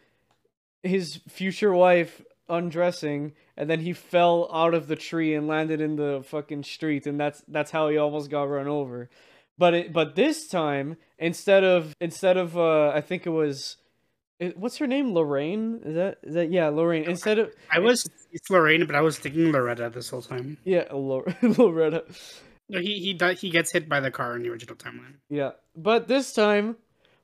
his 0.82 1.20
future 1.30 1.74
wife 1.74 2.22
undressing, 2.50 3.34
and 3.56 3.70
then 3.70 3.82
he 3.82 3.94
fell 3.94 4.50
out 4.52 4.74
of 4.74 4.88
the 4.88 4.96
tree 4.96 5.34
and 5.36 5.48
landed 5.48 5.80
in 5.80 5.96
the 5.96 6.24
fucking 6.26 6.64
street, 6.64 7.06
and 7.06 7.20
that's 7.20 7.44
that's 7.48 7.72
how 7.72 7.90
he 7.90 7.98
almost 7.98 8.32
got 8.32 8.44
run 8.44 8.68
over. 8.68 9.10
But 9.58 9.74
it 9.74 9.94
but 9.94 10.16
this 10.16 10.48
time 10.48 10.98
instead 11.20 11.64
of 11.64 11.94
instead 12.02 12.38
of 12.38 12.58
uh 12.58 12.90
I 12.90 13.02
think 13.02 13.28
it 13.28 13.32
was. 13.32 13.78
What's 14.56 14.78
her 14.78 14.88
name? 14.88 15.14
Lorraine? 15.14 15.82
Is 15.86 15.96
that 15.96 16.18
is 16.24 16.34
that 16.34 16.52
yeah? 16.52 16.68
Lorraine. 16.70 17.04
Instead 17.04 17.38
of 17.40 17.54
i 17.72 17.80
was 17.80 18.10
it's 18.32 18.50
lorraine 18.50 18.86
but 18.86 18.96
i 18.96 19.02
was 19.02 19.20
thinking 19.20 19.52
loretta 19.52 19.90
this 19.90 20.10
whole 20.10 20.22
time 20.22 20.58
yeah, 20.64 20.86
Lor- 20.92 21.26
Loretta. 21.42 22.04
No, 22.70 22.80
he 22.80 23.00
he 23.00 23.14
di- 23.14 23.34
he 23.36 23.50
gets 23.50 23.72
hit 23.72 23.88
by 23.90 24.00
the 24.00 24.10
car 24.12 24.36
in 24.36 24.44
the 24.44 24.50
original 24.50 24.76
timeline 24.76 25.16
Yeah, 25.30 25.52
but 25.76 26.08
this 26.08 26.34
time, 26.34 26.78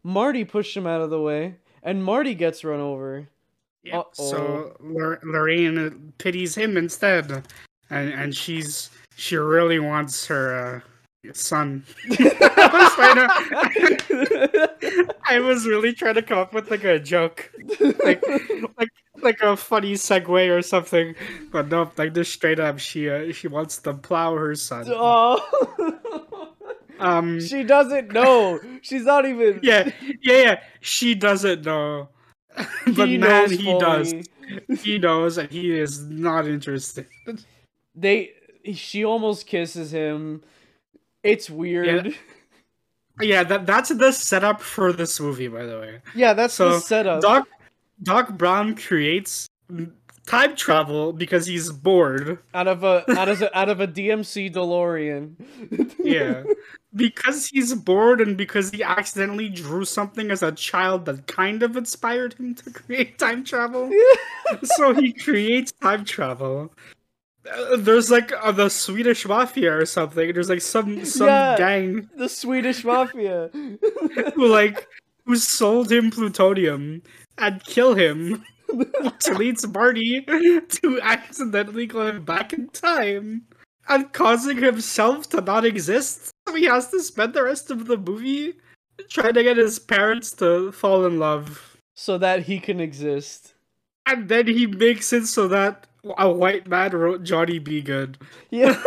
Marty 0.04 0.44
pushed 0.44 0.76
him 0.76 0.86
out 0.86 1.02
of 1.02 1.10
the 1.10 1.22
way, 1.22 1.56
and 1.82 2.04
Marty 2.04 2.36
gets 2.36 2.64
run 2.64 2.80
over. 2.82 3.30
yeah 3.84 4.00
Uh-oh. 4.00 4.30
so 4.30 4.76
Lor- 4.82 5.20
lorraine 5.24 6.14
pities 6.18 6.54
him 6.56 6.76
instead 6.78 7.32
and 7.90 8.10
and 8.14 8.36
she's 8.36 8.90
she 9.16 9.38
really 9.38 9.80
wants 9.80 10.28
her 10.28 10.44
uh 10.54 10.80
son 11.34 11.84
I 12.20 12.70
was 12.74 13.98
to- 14.08 15.16
I 15.30 15.40
was 15.40 15.66
really 15.68 15.94
trying 15.94 16.16
to 16.16 16.22
come 16.22 16.38
up 16.40 16.54
with 16.54 16.72
like 16.72 16.84
a 16.84 17.00
joke, 17.00 17.52
like 18.04 18.24
like 18.78 18.90
like 19.22 19.40
a 19.42 19.56
funny 19.58 19.94
segue 19.94 20.56
or 20.58 20.62
something, 20.62 21.16
but 21.52 21.68
no, 21.70 21.92
like 21.98 22.14
just 22.14 22.34
straight 22.34 22.60
up, 22.60 22.80
she 22.80 23.10
uh, 23.10 23.32
she 23.32 23.48
wants 23.48 23.78
to 23.80 23.94
plow 23.94 24.36
her 24.36 24.56
son. 24.56 24.86
oh. 24.90 26.54
Um, 27.00 27.40
She 27.40 27.64
doesn't 27.64 28.12
know. 28.12 28.60
She's 28.82 29.04
not 29.04 29.26
even. 29.28 29.60
yeah, 29.62 29.92
yeah, 30.22 30.42
yeah. 30.42 30.60
She 30.82 31.14
doesn't 31.14 31.64
know, 31.66 32.10
but 32.96 33.08
He 33.08 33.18
man, 33.18 33.20
knows 33.20 33.52
he 33.52 33.80
does. 33.80 34.14
He 34.82 34.98
knows, 34.98 35.38
and 35.38 35.52
he 35.52 35.78
is 35.78 36.04
not 36.08 36.48
interested. 36.48 37.08
They. 37.96 38.32
She 38.74 39.06
almost 39.06 39.46
kisses 39.48 39.92
him. 39.92 40.44
It's 41.24 41.50
weird. 41.50 42.16
Yeah, 43.20 43.44
that 43.44 43.66
that's 43.66 43.90
the 43.90 44.12
setup 44.12 44.62
for 44.62 44.94
this 44.94 45.20
movie, 45.20 45.48
by 45.48 45.66
the 45.66 45.80
way. 45.80 46.02
Yeah, 46.16 46.34
that's 46.34 46.54
So, 46.54 46.70
the 46.74 46.80
setup. 46.80 47.22
Doc 47.22 47.48
Doc 48.02 48.38
Brown 48.38 48.76
creates 48.76 49.50
time 50.28 50.56
travel 50.56 51.14
because 51.14 51.48
he's 51.48 51.72
bored. 51.72 52.38
out 52.54 52.68
of 52.68 52.84
a 52.84 53.04
out 53.18 53.28
of 53.30 53.42
a, 53.42 53.58
out 53.58 53.70
of 53.70 53.80
a 53.82 53.88
DMC 53.88 54.54
DeLorean. 54.54 55.34
Yeah. 56.08 56.44
because 56.96 57.48
he's 57.48 57.74
bored 57.76 58.22
and 58.22 58.38
because 58.38 58.72
he 58.72 58.82
accidentally 58.82 59.50
drew 59.50 59.84
something 59.84 60.32
as 60.32 60.42
a 60.42 60.52
child 60.54 61.06
that 61.06 61.28
kind 61.28 61.62
of 61.64 61.76
inspired 61.76 62.34
him 62.36 62.56
to 62.56 62.72
create 62.72 63.18
time 63.20 63.44
travel. 63.44 63.90
so 64.64 64.94
he 64.94 65.12
creates 65.12 65.72
time 65.74 66.06
travel. 66.06 66.72
Uh, 67.54 67.78
There's 67.78 68.10
like 68.12 68.32
uh, 68.42 68.52
the 68.52 68.70
Swedish 68.70 69.26
mafia 69.28 69.78
or 69.78 69.86
something. 69.86 70.34
There's 70.34 70.50
like 70.50 70.62
some 70.62 71.06
some 71.06 71.28
Yeah. 71.28 71.58
gang 71.58 72.10
the 72.18 72.30
Swedish 72.30 72.84
mafia. 72.84 73.50
who 74.36 74.48
like 74.48 74.88
who 75.26 75.36
sold 75.36 75.92
him 75.92 76.10
plutonium 76.12 77.02
and 77.38 77.64
kill 77.64 77.94
him 77.96 78.44
to 79.20 79.34
leads 79.34 79.68
Marty 79.68 80.22
to 80.22 81.00
accidentally 81.02 81.86
go 81.86 82.20
back 82.20 82.54
in 82.54 82.70
time 82.70 83.44
and 83.90 84.12
causing 84.14 84.58
himself 84.58 85.30
to 85.30 85.42
not 85.42 85.64
exist. 85.66 86.32
So 86.48 86.56
he 86.56 86.66
has 86.66 86.90
to 86.92 87.02
spend 87.02 87.34
the 87.34 87.44
rest 87.44 87.72
of 87.72 87.86
the 87.88 87.98
movie 87.98 88.56
trying 89.10 89.34
to 89.36 89.44
get 89.44 89.58
his 89.58 89.80
parents 89.80 90.32
to 90.34 90.72
fall 90.72 91.06
in 91.06 91.20
love. 91.20 91.78
so 91.96 92.18
that 92.18 92.44
he 92.44 92.60
can 92.60 92.80
exist. 92.80 93.54
And 94.06 94.30
then 94.30 94.48
he 94.48 94.66
makes 94.68 95.12
it 95.14 95.26
so 95.28 95.48
that 95.50 95.88
a 96.18 96.30
white 96.32 96.68
man 96.68 96.92
wrote 96.92 97.24
Johnny 97.24 97.60
B. 97.60 97.82
Goode. 97.82 98.18
Yeah. 98.50 98.82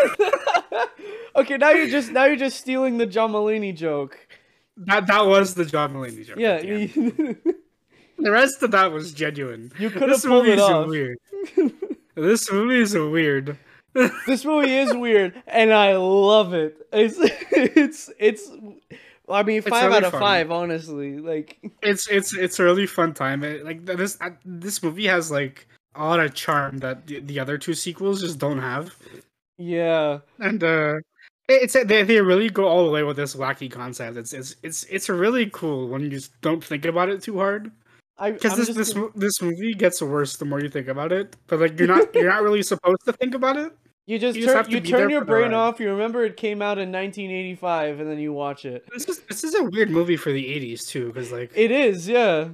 okay, 1.37 1.57
now 1.57 1.71
you're 1.71 1.89
just 1.89 2.11
now 2.13 2.25
you're 2.25 2.37
just 2.37 2.59
stealing 2.59 2.99
the 2.99 3.07
John 3.07 3.33
Mulaney 3.33 3.75
joke. 3.75 4.19
That 4.77 5.07
that 5.07 5.27
was 5.27 5.55
the 5.55 5.65
John 5.65 5.95
Mulaney 5.95 6.27
joke. 6.27 6.37
Yeah, 6.39 6.59
the 6.61 7.37
The 8.19 8.31
rest 8.31 8.63
of 8.63 8.71
that 8.73 8.93
was 8.93 9.13
genuine. 9.15 9.73
you 9.79 9.89
could 9.89 10.03
have 10.03 10.11
This 10.11 10.27
pulled 10.27 10.45
movie 10.45 10.53
it 10.53 10.59
is 10.59 10.61
off. 10.63 10.87
weird. 10.89 11.19
This 12.17 12.51
movie 12.53 12.81
is 12.81 12.93
weird. 12.95 13.57
This 14.27 14.45
movie 14.45 14.75
is 14.77 14.93
weird, 14.95 15.43
and 15.47 15.73
I 15.73 15.97
love 15.97 16.53
it. 16.53 16.87
It's 16.93 17.17
it's 17.51 18.11
it's. 18.19 18.51
I 19.29 19.43
mean, 19.45 19.63
five 19.63 19.85
really 19.85 19.97
out 19.97 20.05
of 20.05 20.11
fun. 20.13 20.21
five, 20.21 20.51
honestly. 20.51 21.17
Like, 21.19 21.59
It's 21.83 22.09
it's 22.11 22.37
it's 22.37 22.59
a 22.59 22.65
really 22.65 22.87
fun 22.87 23.15
time. 23.15 23.43
It, 23.43 23.65
like 23.65 23.87
this 23.87 24.19
uh, 24.21 24.31
this 24.45 24.83
movie 24.83 25.07
has 25.07 25.31
like 25.31 25.67
a 25.95 26.05
lot 26.05 26.21
of 26.21 26.35
charm 26.35 26.79
that 26.79 27.07
the, 27.07 27.21
the 27.21 27.41
other 27.41 27.59
two 27.59 27.75
sequels 27.75 28.21
just 28.21 28.39
don't 28.39 28.61
have. 28.61 28.95
yeah, 29.59 30.19
And 30.39 30.63
uh 30.63 30.95
it's 31.49 31.73
they 31.73 32.05
they 32.05 32.21
really 32.21 32.49
go 32.49 32.67
all 32.69 32.85
the 32.85 32.91
way 32.93 33.03
with 33.03 33.17
this 33.17 33.35
wacky 33.35 33.69
concept. 33.71 34.17
It's 34.17 34.33
it's 34.33 34.55
it's 34.63 34.85
it's 34.85 35.09
really 35.09 35.51
cool 35.51 35.89
when 35.89 36.01
you 36.03 36.09
just 36.09 36.31
don't 36.43 36.63
think 36.63 36.85
about 36.85 37.09
it 37.09 37.23
too 37.23 37.39
hard. 37.39 37.73
I 38.19 38.31
Because 38.33 38.57
this 38.57 38.69
this 38.77 38.93
gonna- 38.93 39.09
this 39.17 39.43
movie 39.43 39.75
gets 39.75 40.01
worse 40.01 40.37
the 40.37 40.45
more 40.45 40.61
you 40.61 40.69
think 40.69 40.87
about 40.89 41.11
it. 41.11 41.35
But 41.49 41.59
like 41.61 41.77
you're 41.79 41.89
not 41.89 42.15
you're 42.15 42.31
not 42.31 42.43
really 42.43 42.63
supposed 42.63 43.05
to 43.07 43.13
think 43.15 43.35
about 43.35 43.57
it. 43.57 43.73
you 44.07 44.19
just 44.21 44.37
you 44.37 44.43
just 44.45 44.53
turn 44.55 44.57
have 44.59 44.69
to 44.69 44.75
you 44.75 44.81
turn 44.81 45.11
your 45.11 45.25
brain 45.25 45.53
off. 45.53 45.81
You 45.81 45.91
remember 45.91 46.25
it 46.25 46.37
came 46.37 46.63
out 46.63 46.79
in 46.79 46.93
1985, 46.93 47.99
and 48.01 48.09
then 48.09 48.19
you 48.21 48.33
watch 48.33 48.65
it. 48.65 48.87
This 48.93 49.09
is 49.09 49.19
this 49.21 49.43
is 49.43 49.55
a 49.57 49.65
weird 49.65 49.91
movie 49.91 50.17
for 50.17 50.31
the 50.31 50.45
'80s 50.45 50.87
too, 50.87 51.09
because 51.09 51.33
like 51.33 51.51
It 51.57 51.73
is, 51.73 52.07
yeah. 52.09 52.51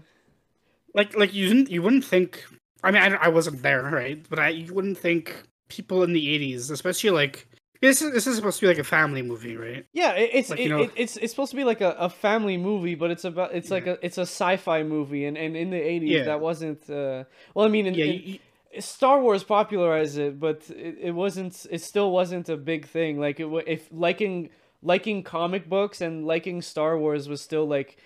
like 0.94 1.14
like 1.16 1.34
you 1.34 1.48
didn't 1.48 1.70
you 1.70 1.82
wouldn't 1.82 2.04
think 2.04 2.46
i 2.86 2.90
mean 2.90 3.02
i, 3.02 3.16
I 3.16 3.28
wasn't 3.28 3.62
there 3.62 3.82
right 3.82 4.24
but 4.28 4.38
i 4.38 4.48
you 4.48 4.72
wouldn't 4.72 4.98
think 4.98 5.34
people 5.68 6.02
in 6.02 6.12
the 6.12 6.26
80s 6.54 6.70
especially 6.70 7.10
like 7.10 7.46
this 7.82 8.00
is, 8.00 8.10
this 8.12 8.26
is 8.26 8.36
supposed 8.36 8.58
to 8.60 8.62
be 8.64 8.68
like 8.68 8.78
a 8.78 8.84
family 8.84 9.20
movie 9.22 9.56
right 9.56 9.84
Yeah, 9.92 10.12
it, 10.12 10.30
it's 10.32 10.50
Like, 10.50 10.60
it, 10.60 10.62
you 10.62 10.68
know- 10.70 10.82
it, 10.84 10.92
it's 10.96 11.16
it's 11.18 11.32
supposed 11.32 11.50
to 11.50 11.56
be 11.56 11.64
like 11.64 11.82
a, 11.82 11.90
a 11.98 12.08
family 12.08 12.56
movie, 12.56 12.94
but 12.94 13.10
it's 13.10 13.24
about 13.24 13.54
it's 13.54 13.70
like 13.70 13.86
a 13.86 13.98
it's 14.04 14.16
a 14.16 14.22
sci-fi 14.22 14.82
movie, 14.82 15.26
and, 15.26 15.36
and 15.36 15.54
in 15.56 15.68
the 15.70 15.76
eighties 15.92 16.10
Yeah. 16.10 16.24
that 16.24 16.40
wasn't. 16.40 16.88
Uh, 16.88 17.24
well, 17.54 17.66
I 17.66 17.68
mean, 17.68 17.86
in, 17.86 17.94
yeah 17.94 18.04
in- 18.04 18.38
Star 18.80 19.20
Wars 19.20 19.44
popularized 19.44 20.16
it, 20.18 20.40
but 20.40 20.58
it, 20.70 20.96
it 21.02 21.10
wasn't. 21.10 21.66
It 21.70 21.82
still 21.82 22.10
wasn't 22.10 22.48
a 22.48 22.56
big 22.56 22.86
thing. 22.86 23.20
Like 23.20 23.40
it, 23.40 23.48
if 23.66 23.86
liking 23.92 24.48
liking 24.82 25.22
comic 25.22 25.68
books 25.68 26.00
and 26.00 26.26
liking 26.26 26.62
Star 26.62 26.98
Wars 26.98 27.28
was 27.28 27.42
still 27.42 27.66
like 27.66 27.98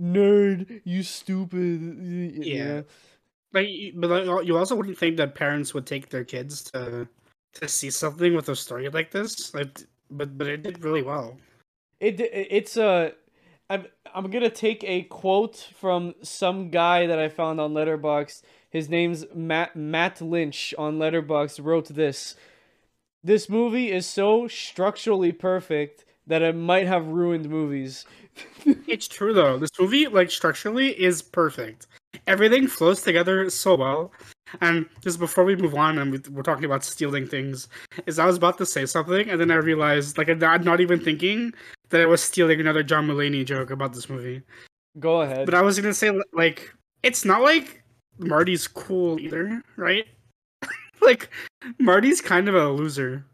nerd, 0.00 0.80
you 0.84 1.02
stupid. 1.04 1.80
Yeah. 2.44 2.64
know? 2.66 2.84
Like 3.52 3.68
but 3.94 4.10
like, 4.10 4.46
you 4.46 4.56
also 4.56 4.74
wouldn't 4.76 4.98
think 4.98 5.16
that 5.18 5.34
parents 5.34 5.74
would 5.74 5.86
take 5.86 6.08
their 6.08 6.24
kids 6.24 6.62
to 6.72 7.08
to 7.54 7.68
see 7.68 7.90
something 7.90 8.34
with 8.34 8.48
a 8.48 8.56
story 8.56 8.88
like 8.88 9.10
this 9.10 9.54
like 9.54 9.82
but 10.10 10.36
but 10.38 10.46
it 10.46 10.62
did 10.62 10.82
really 10.82 11.02
well 11.02 11.38
It 12.00 12.20
it's 12.20 12.76
a. 12.76 13.12
I'm 13.70 13.86
I'm 14.14 14.30
gonna 14.30 14.50
take 14.50 14.84
a 14.84 15.02
quote 15.04 15.56
from 15.76 16.14
some 16.22 16.70
guy 16.70 17.06
that 17.06 17.18
I 17.18 17.28
found 17.28 17.60
on 17.60 17.72
Letterboxd. 17.74 18.42
His 18.70 18.88
name's 18.88 19.26
Matt 19.34 19.76
Matt 19.76 20.20
Lynch 20.20 20.74
on 20.78 20.98
Letterboxd. 20.98 21.64
Wrote 21.64 21.88
this. 21.88 22.36
This 23.24 23.48
movie 23.48 23.90
is 23.92 24.06
so 24.06 24.48
structurally 24.48 25.32
perfect 25.32 26.04
that 26.26 26.42
it 26.42 26.56
might 26.56 26.86
have 26.86 27.06
ruined 27.06 27.48
movies. 27.48 28.04
it's 28.86 29.08
true 29.08 29.34
though 29.34 29.58
this 29.58 29.70
movie 29.78 30.06
like 30.08 30.30
structurally 30.30 30.88
is 30.88 31.20
perfect 31.22 31.86
everything 32.26 32.66
flows 32.66 33.02
together 33.02 33.48
so 33.50 33.74
well 33.74 34.12
and 34.60 34.86
just 35.00 35.18
before 35.18 35.44
we 35.44 35.56
move 35.56 35.74
on 35.74 35.98
and 35.98 36.12
we, 36.12 36.18
we're 36.30 36.42
talking 36.42 36.64
about 36.64 36.84
stealing 36.84 37.26
things 37.26 37.68
is 38.06 38.18
i 38.18 38.26
was 38.26 38.36
about 38.36 38.58
to 38.58 38.66
say 38.66 38.84
something 38.84 39.28
and 39.30 39.40
then 39.40 39.50
i 39.50 39.54
realized 39.54 40.18
like 40.18 40.28
i'm 40.28 40.64
not 40.64 40.80
even 40.80 41.00
thinking 41.00 41.52
that 41.88 42.00
i 42.00 42.06
was 42.06 42.22
stealing 42.22 42.60
another 42.60 42.82
john 42.82 43.06
mulaney 43.06 43.44
joke 43.44 43.70
about 43.70 43.92
this 43.92 44.08
movie 44.10 44.42
Go 45.00 45.22
ahead. 45.22 45.46
but 45.46 45.54
i 45.54 45.62
was 45.62 45.78
gonna 45.80 45.94
say 45.94 46.10
like 46.34 46.72
it's 47.02 47.24
not 47.24 47.40
like 47.42 47.82
marty's 48.18 48.68
cool 48.68 49.18
either 49.18 49.62
right 49.76 50.06
like 51.00 51.30
marty's 51.78 52.20
kind 52.20 52.48
of 52.48 52.54
a 52.54 52.68
loser 52.68 53.24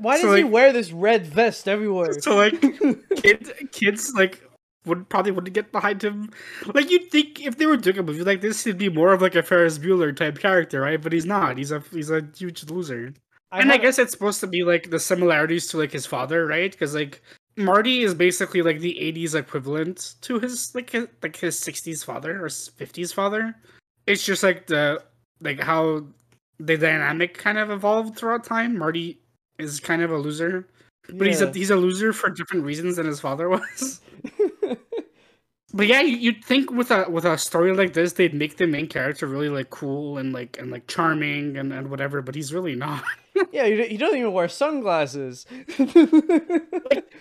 Why 0.00 0.14
does 0.14 0.22
so, 0.22 0.34
he 0.34 0.42
like- 0.42 0.52
wear 0.52 0.72
this 0.72 0.90
red 0.90 1.24
vest 1.24 1.68
everywhere? 1.68 2.12
so 2.20 2.34
like 2.36 2.60
kids 3.22 3.52
kids 3.70 4.12
like 4.16 4.42
would 4.84 5.08
probably 5.08 5.32
wouldn't 5.32 5.54
get 5.54 5.72
behind 5.72 6.02
him. 6.02 6.30
Like 6.74 6.90
you'd 6.90 7.10
think 7.10 7.44
if 7.44 7.58
they 7.58 7.66
were 7.66 7.76
doing 7.76 7.98
a 7.98 8.02
movie 8.02 8.22
like 8.24 8.40
this, 8.40 8.64
he'd 8.64 8.78
be 8.78 8.88
more 8.88 9.12
of 9.12 9.22
like 9.22 9.34
a 9.34 9.42
Ferris 9.42 9.78
Bueller 9.78 10.14
type 10.14 10.38
character, 10.38 10.80
right? 10.80 11.00
But 11.00 11.12
he's 11.12 11.26
not. 11.26 11.58
He's 11.58 11.72
a 11.72 11.82
he's 11.92 12.10
a 12.10 12.26
huge 12.36 12.68
loser. 12.70 13.14
and 13.52 13.72
I 13.72 13.76
guess 13.78 13.98
it's 13.98 14.12
supposed 14.12 14.40
to 14.40 14.46
be 14.46 14.62
like 14.64 14.90
the 14.90 14.98
similarities 15.00 15.66
to 15.68 15.78
like 15.78 15.92
his 15.92 16.06
father, 16.06 16.46
right? 16.46 16.70
Because 16.70 16.94
like 16.94 17.22
Marty 17.56 18.02
is 18.02 18.14
basically 18.14 18.62
like 18.62 18.78
the 18.80 18.94
'80s 18.94 19.34
equivalent 19.34 20.14
to 20.22 20.38
his 20.38 20.74
like 20.74 20.90
his, 20.90 21.08
like 21.22 21.36
his 21.36 21.58
'60s 21.58 22.04
father 22.04 22.44
or 22.44 22.48
'50s 22.48 23.12
father. 23.12 23.54
It's 24.06 24.24
just 24.24 24.42
like 24.42 24.66
the 24.66 25.02
like 25.40 25.60
how 25.60 26.06
the 26.60 26.76
dynamic 26.76 27.36
kind 27.36 27.58
of 27.58 27.70
evolved 27.70 28.16
throughout 28.16 28.44
time. 28.44 28.78
Marty 28.78 29.20
is 29.58 29.80
kind 29.80 30.02
of 30.02 30.10
a 30.10 30.16
loser, 30.16 30.68
but 31.12 31.26
he's 31.26 31.40
a 31.42 31.50
he's 31.52 31.70
a 31.70 31.76
loser 31.76 32.12
for 32.12 32.30
different 32.30 32.64
reasons 32.64 32.96
than 32.96 33.06
his 33.06 33.20
father 33.20 33.48
was. 33.50 34.00
But 35.74 35.86
yeah, 35.86 36.00
you- 36.00 36.16
you'd 36.16 36.42
think 36.44 36.70
with 36.70 36.90
a 36.90 37.04
with 37.10 37.24
a 37.26 37.36
story 37.36 37.74
like 37.74 37.92
this, 37.92 38.14
they'd 38.14 38.32
make 38.34 38.56
the 38.56 38.66
main 38.66 38.86
character 38.86 39.26
really 39.26 39.50
like 39.50 39.68
cool 39.70 40.16
and 40.16 40.32
like 40.32 40.58
and 40.58 40.70
like 40.70 40.86
charming 40.86 41.56
and, 41.58 41.72
and 41.72 41.90
whatever. 41.90 42.22
But 42.22 42.34
he's 42.34 42.54
really 42.54 42.74
not. 42.74 43.04
yeah, 43.52 43.66
he, 43.66 43.96
doesn't 43.98 44.18
even 44.18 44.32
wear 44.32 44.48
sunglasses. 44.48 45.44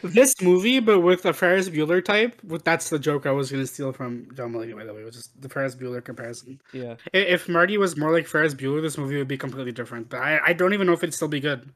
this 0.04 0.42
movie, 0.42 0.80
but 0.80 1.02
with 1.02 1.26
a 1.26 1.34
Ferris 1.34 1.70
Bueller 1.70 2.04
type, 2.04 2.42
with 2.44 2.64
that's 2.64 2.90
the 2.90 3.00
joke 3.00 3.26
I 3.26 3.32
was 3.32 3.52
gonna 3.52 3.68
steal 3.68 3.92
from 3.92 4.28
John 4.36 4.54
Mulaney. 4.54 4.76
By 4.76 4.86
the 4.86 4.94
way, 4.94 5.04
was 5.04 5.16
just 5.16 5.42
the 5.42 5.50
Ferris 5.50 5.76
Bueller 5.76 6.04
comparison. 6.04 6.60
yeah. 6.74 6.96
If 7.14 7.50
Marty 7.50 7.78
was 7.78 7.98
more 7.98 8.12
like 8.12 8.28
Ferris 8.28 8.54
Bueller, 8.54 8.82
this 8.82 8.98
movie 8.98 9.18
would 9.18 9.28
be 9.28 9.38
completely 9.38 9.72
different. 9.72 10.10
But 10.10 10.22
I, 10.22 10.40
I 10.48 10.54
don't 10.54 10.74
even 10.74 10.88
know 10.88 10.94
if 10.94 11.04
it'd 11.04 11.14
still 11.14 11.28
be 11.28 11.40
good. 11.40 11.70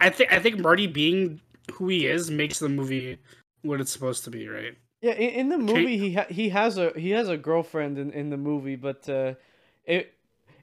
I 0.00 0.10
think 0.10 0.32
I 0.32 0.38
think 0.38 0.58
Marty 0.60 0.86
being 0.86 1.40
who 1.72 1.88
he 1.88 2.06
is 2.06 2.30
makes 2.30 2.58
the 2.58 2.68
movie 2.68 3.18
what 3.62 3.80
it's 3.80 3.92
supposed 3.92 4.24
to 4.24 4.30
be, 4.30 4.48
right? 4.48 4.74
Yeah, 5.02 5.12
in, 5.14 5.30
in 5.30 5.48
the 5.48 5.58
movie 5.58 5.98
he 5.98 6.14
ha- 6.14 6.26
he 6.30 6.48
has 6.50 6.78
a 6.78 6.92
he 6.96 7.10
has 7.10 7.28
a 7.28 7.36
girlfriend 7.36 7.98
in, 7.98 8.12
in 8.12 8.30
the 8.30 8.36
movie, 8.36 8.76
but 8.76 9.06
uh, 9.08 9.34
it 9.84 10.14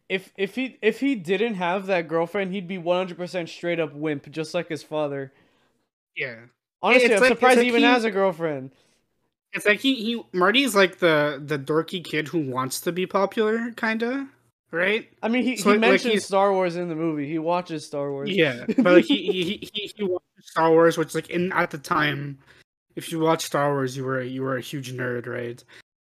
if 0.07 0.31
if 0.37 0.55
he 0.55 0.77
if 0.81 0.99
he 1.01 1.13
didn't 1.15 1.55
have 1.55 1.85
that 1.87 2.07
girlfriend, 2.07 2.51
he'd 2.53 2.67
be 2.67 2.77
one 2.77 2.97
hundred 2.97 3.17
percent 3.17 3.49
straight 3.49 3.79
up 3.79 3.93
wimp, 3.93 4.31
just 4.31 4.53
like 4.53 4.69
his 4.69 4.81
father. 4.81 5.31
Yeah. 6.15 6.35
Honestly, 6.81 7.05
It's 7.09 7.15
I'm 7.15 7.21
like- 7.21 7.29
surprised 7.29 7.57
it's 7.57 7.63
he 7.63 7.67
even 7.67 7.81
he- 7.81 7.87
has 7.87 8.05
a 8.05 8.11
girlfriend. 8.11 8.71
It's 9.51 9.65
like 9.65 9.79
he, 9.79 9.95
he 9.95 10.23
Marty's 10.31 10.75
like 10.75 10.99
the 10.99 11.41
the 11.43 11.57
dorky 11.59 12.03
kid 12.03 12.27
who 12.29 12.39
wants 12.39 12.79
to 12.81 12.91
be 12.91 13.05
popular, 13.07 13.71
kinda, 13.75 14.27
right? 14.71 15.09
I 15.23 15.27
mean, 15.27 15.43
he, 15.43 15.57
So, 15.57 15.71
he 15.71 15.77
like, 15.77 15.81
mentions 15.81 16.13
he's- 16.13 16.25
Star 16.25 16.53
Wars 16.53 16.75
in 16.75 16.87
the 16.87 16.95
movie. 16.95 17.27
He 17.27 17.39
watches 17.39 17.83
Star 17.85 18.11
Wars. 18.11 18.29
Yeah, 18.29 18.65
but 18.67 18.93
like 18.93 19.05
he 19.05 19.17
he 19.31 19.69
he, 19.73 19.91
he 19.97 20.03
watched 20.03 20.23
Star 20.43 20.69
Wars, 20.69 20.97
which 20.99 21.13
like 21.15 21.29
in 21.31 21.51
at 21.51 21.71
the 21.71 21.79
time 21.79 22.37
if 22.95 23.11
you 23.11 23.19
watch 23.19 23.45
Star 23.45 23.71
Wars, 23.71 23.95
you 23.95 24.03
were 24.03 24.21
you 24.21 24.41
were 24.41 24.57
a 24.57 24.61
huge 24.61 24.93
nerd, 24.93 25.27
right? 25.27 25.63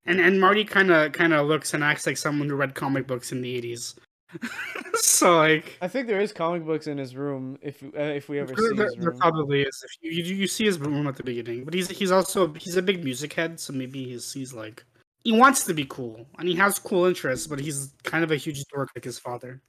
And 0.07 0.21
and 0.21 0.41
Marty 0.41 0.65
kind 0.65 0.91
of 0.91 1.13
kind 1.13 1.33
of 1.33 1.47
looks 1.47 1.75
and 1.75 1.85
acts 1.85 2.07
like 2.07 2.17
someone 2.17 2.49
who 2.49 2.57
read 2.57 2.75
comic 2.75 3.07
books 3.07 3.33
in 3.33 3.43
the 3.43 3.55
eighties. 3.55 3.95
so 4.95 5.39
like, 5.39 5.77
I 5.83 5.89
think 5.89 6.07
there 6.07 6.21
is 6.21 6.33
comic 6.33 6.65
books 6.65 6.87
in 6.87 6.99
his 6.99 7.17
room. 7.17 7.59
If 7.63 7.83
uh, 7.83 8.01
if 8.01 8.29
we 8.29 8.39
ever 8.39 8.55
there, 8.55 8.71
see 8.71 8.77
there, 8.77 8.91
there 8.99 9.13
probably 9.13 9.63
is. 9.63 9.85
If 9.85 9.91
you, 10.01 10.23
you 10.23 10.35
you 10.35 10.47
see 10.47 10.65
his 10.65 10.79
room 10.79 11.07
at 11.07 11.17
the 11.17 11.25
beginning, 11.25 11.65
but 11.65 11.75
he's 11.75 11.89
he's 11.89 12.13
also 12.13 12.53
he's 12.55 12.77
a 12.77 12.83
big 12.83 13.03
music 13.05 13.33
head, 13.33 13.59
so 13.59 13.73
maybe 13.73 14.05
he's 14.05 14.33
he's 14.33 14.55
like 14.55 14.85
he 15.25 15.33
wants 15.33 15.65
to 15.65 15.75
be 15.75 15.85
cool 15.85 16.27
and 16.39 16.49
he 16.49 16.55
has 16.57 16.79
cool 16.79 17.05
interests, 17.05 17.47
but 17.47 17.61
he's 17.61 17.93
kind 18.05 18.25
of 18.25 18.31
a 18.31 18.37
huge 18.37 18.65
dork 18.73 18.91
like 18.95 19.05
his 19.05 19.19
father. 19.19 19.61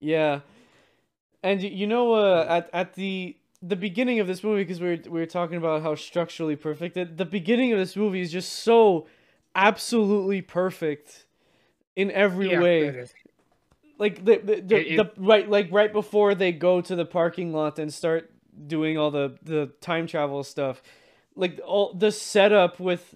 yeah. 0.00 0.40
And 1.42 1.62
you 1.62 1.86
know, 1.86 2.14
uh, 2.14 2.46
at 2.48 2.68
at 2.72 2.94
the 2.94 3.36
the 3.62 3.76
beginning 3.76 4.20
of 4.20 4.26
this 4.26 4.42
movie, 4.44 4.62
because 4.62 4.80
we 4.80 4.88
were 4.88 4.98
we 5.08 5.20
were 5.20 5.26
talking 5.26 5.56
about 5.56 5.82
how 5.82 5.94
structurally 5.94 6.56
perfect 6.56 6.96
it. 6.96 7.16
The 7.16 7.24
beginning 7.24 7.72
of 7.72 7.78
this 7.78 7.96
movie 7.96 8.20
is 8.20 8.30
just 8.30 8.52
so 8.52 9.06
absolutely 9.54 10.42
perfect 10.42 11.26
in 11.96 12.10
every 12.12 12.48
Yeah, 12.48 12.60
way. 12.60 13.04
like 13.98 14.24
the 14.24 14.38
the, 14.38 14.60
the, 14.60 14.76
It- 14.76 14.96
the 14.96 15.10
right 15.16 15.48
like 15.48 15.68
right 15.72 15.92
before 15.92 16.34
they 16.34 16.52
go 16.52 16.80
to 16.80 16.94
the 16.94 17.04
parking 17.04 17.52
lot 17.52 17.78
and 17.78 17.92
start 17.92 18.30
doing 18.66 18.98
all 18.98 19.10
the 19.10 19.36
the 19.42 19.70
time 19.80 20.06
travel 20.06 20.42
stuff 20.42 20.82
like 21.36 21.60
all 21.64 21.94
the 21.94 22.10
setup 22.10 22.80
with 22.80 23.14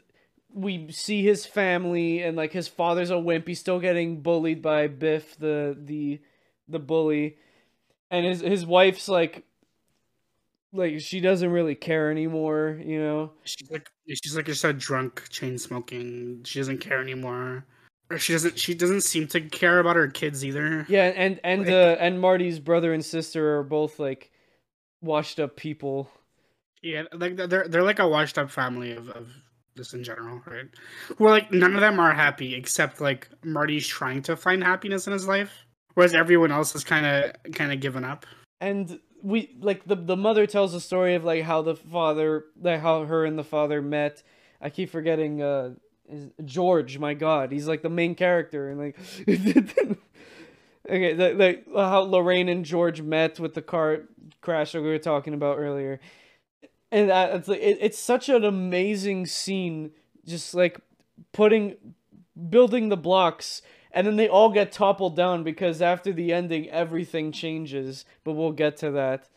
we 0.55 0.91
see 0.93 1.23
his 1.25 1.45
family 1.47 2.23
and 2.23 2.37
like 2.37 2.53
his 2.53 2.69
father's 2.69 3.11
a 3.11 3.19
wimp 3.19 3.49
he's 3.49 3.59
still 3.59 3.81
getting 3.81 4.21
bullied 4.21 4.63
by 4.63 4.87
biff 4.87 5.37
the 5.39 5.77
the 5.81 6.21
the 6.69 6.79
bully 6.79 7.37
and 8.11 8.25
his 8.25 8.41
his 8.41 8.65
wife's 8.65 9.09
like 9.09 9.45
like 10.73 11.01
she 11.01 11.21
doesn't 11.21 11.51
really 11.51 11.75
care 11.75 12.11
anymore 12.11 12.81
you 12.85 12.99
know 13.01 13.33
She's 13.45 13.71
like 13.71 13.91
she's 14.09 14.35
like 14.37 14.47
just 14.47 14.65
a 14.65 14.73
drunk, 14.73 15.29
chain 15.31 15.59
smoking. 15.59 16.41
She 16.45 16.59
doesn't 16.59 16.79
care 16.79 17.01
anymore. 17.01 17.65
Or 18.11 18.19
she 18.19 18.33
doesn't 18.33 18.59
she 18.59 18.75
doesn't 18.75 19.03
seem 19.03 19.27
to 19.29 19.41
care 19.41 19.79
about 19.79 19.97
her 19.97 20.09
kids 20.09 20.45
either. 20.45 20.85
yeah 20.89 21.13
and 21.17 21.41
and 21.45 21.69
uh 21.69 21.97
and 22.01 22.21
marty's 22.21 22.59
brother 22.59 22.93
and 22.93 23.05
sister 23.05 23.57
are 23.59 23.63
both 23.63 23.99
like 23.99 24.31
washed 25.01 25.39
up 25.41 25.57
people 25.57 26.11
Yeah, 26.83 27.05
like 27.13 27.37
they're 27.37 27.67
they're 27.69 27.83
like 27.83 27.99
a 28.01 28.09
washed 28.09 28.39
up 28.39 28.51
family 28.51 28.93
of, 28.93 29.09
of 29.11 29.31
just 29.77 29.95
in 29.95 30.05
general, 30.05 30.43
right? 30.47 30.67
Who 31.17 31.27
are 31.27 31.31
like 31.31 31.51
none 31.53 31.75
of 31.75 31.81
them 31.81 31.99
are 32.01 32.13
happy 32.13 32.55
except 32.55 33.01
like 33.01 33.29
Marty's 33.45 33.87
trying 33.87 34.21
to 34.23 34.37
find 34.37 34.63
happiness 34.63 35.07
in 35.07 35.13
his 35.15 35.27
life, 35.27 35.53
whereas 35.95 36.15
everyone 36.15 36.53
else 36.53 36.75
is 36.75 36.85
kind 36.85 37.07
of 37.07 37.53
kind 37.55 37.73
of 37.73 37.81
given 37.81 38.05
up. 38.05 38.27
and 38.61 38.99
we 39.23 39.55
like 39.61 39.85
the 39.85 39.97
the 39.97 40.17
mother 40.17 40.47
tells 40.47 40.75
a 40.75 40.81
story 40.81 41.15
of 41.15 41.25
like 41.25 41.43
how 41.43 41.63
the 41.63 41.77
father 41.77 42.45
like 42.61 42.81
how 42.81 43.05
her 43.05 43.25
and 43.25 43.39
the 43.39 43.45
father 43.45 43.81
met. 43.81 44.23
I 44.61 44.71
keep 44.71 44.91
forgetting 44.91 45.43
uh 45.43 45.71
george 46.45 46.99
my 46.99 47.15
god 47.15 47.51
he's 47.53 47.67
like 47.67 47.81
the 47.81 47.89
main 47.89 48.15
character 48.15 48.69
and 48.69 48.79
like 48.79 48.99
okay 50.87 51.15
the, 51.15 51.33
like 51.35 51.67
how 51.75 52.01
lorraine 52.01 52.51
and 52.51 52.67
george 52.67 53.01
met 53.01 53.41
with 53.41 53.55
the 53.55 53.63
car 53.63 54.03
crash 54.43 54.73
that 54.73 54.83
we 54.83 54.89
were 54.89 54.99
talking 54.99 55.33
about 55.33 55.59
earlier. 55.59 56.01
And 56.91 57.09
that, 57.09 57.35
it's 57.35 57.49
like 57.49 57.61
it, 57.61 57.79
it's 57.81 57.99
such 57.99 58.29
an 58.29 58.45
amazing 58.45 59.25
scene 59.27 59.93
just 60.27 60.55
like 60.55 60.79
putting 61.33 61.77
building 62.51 62.91
the 62.91 62.97
blocks 62.97 63.63
and 63.93 64.07
then 64.07 64.17
they 64.17 64.29
all 64.29 64.49
get 64.51 64.73
toppled 64.73 65.15
down 65.17 65.43
because 65.45 65.81
after 65.83 66.13
the 66.13 66.33
ending 66.33 66.69
everything 66.71 67.31
changes 67.33 68.05
but 68.25 68.33
we'll 68.33 68.53
get 68.53 68.77
to 68.77 68.91
that 68.91 69.29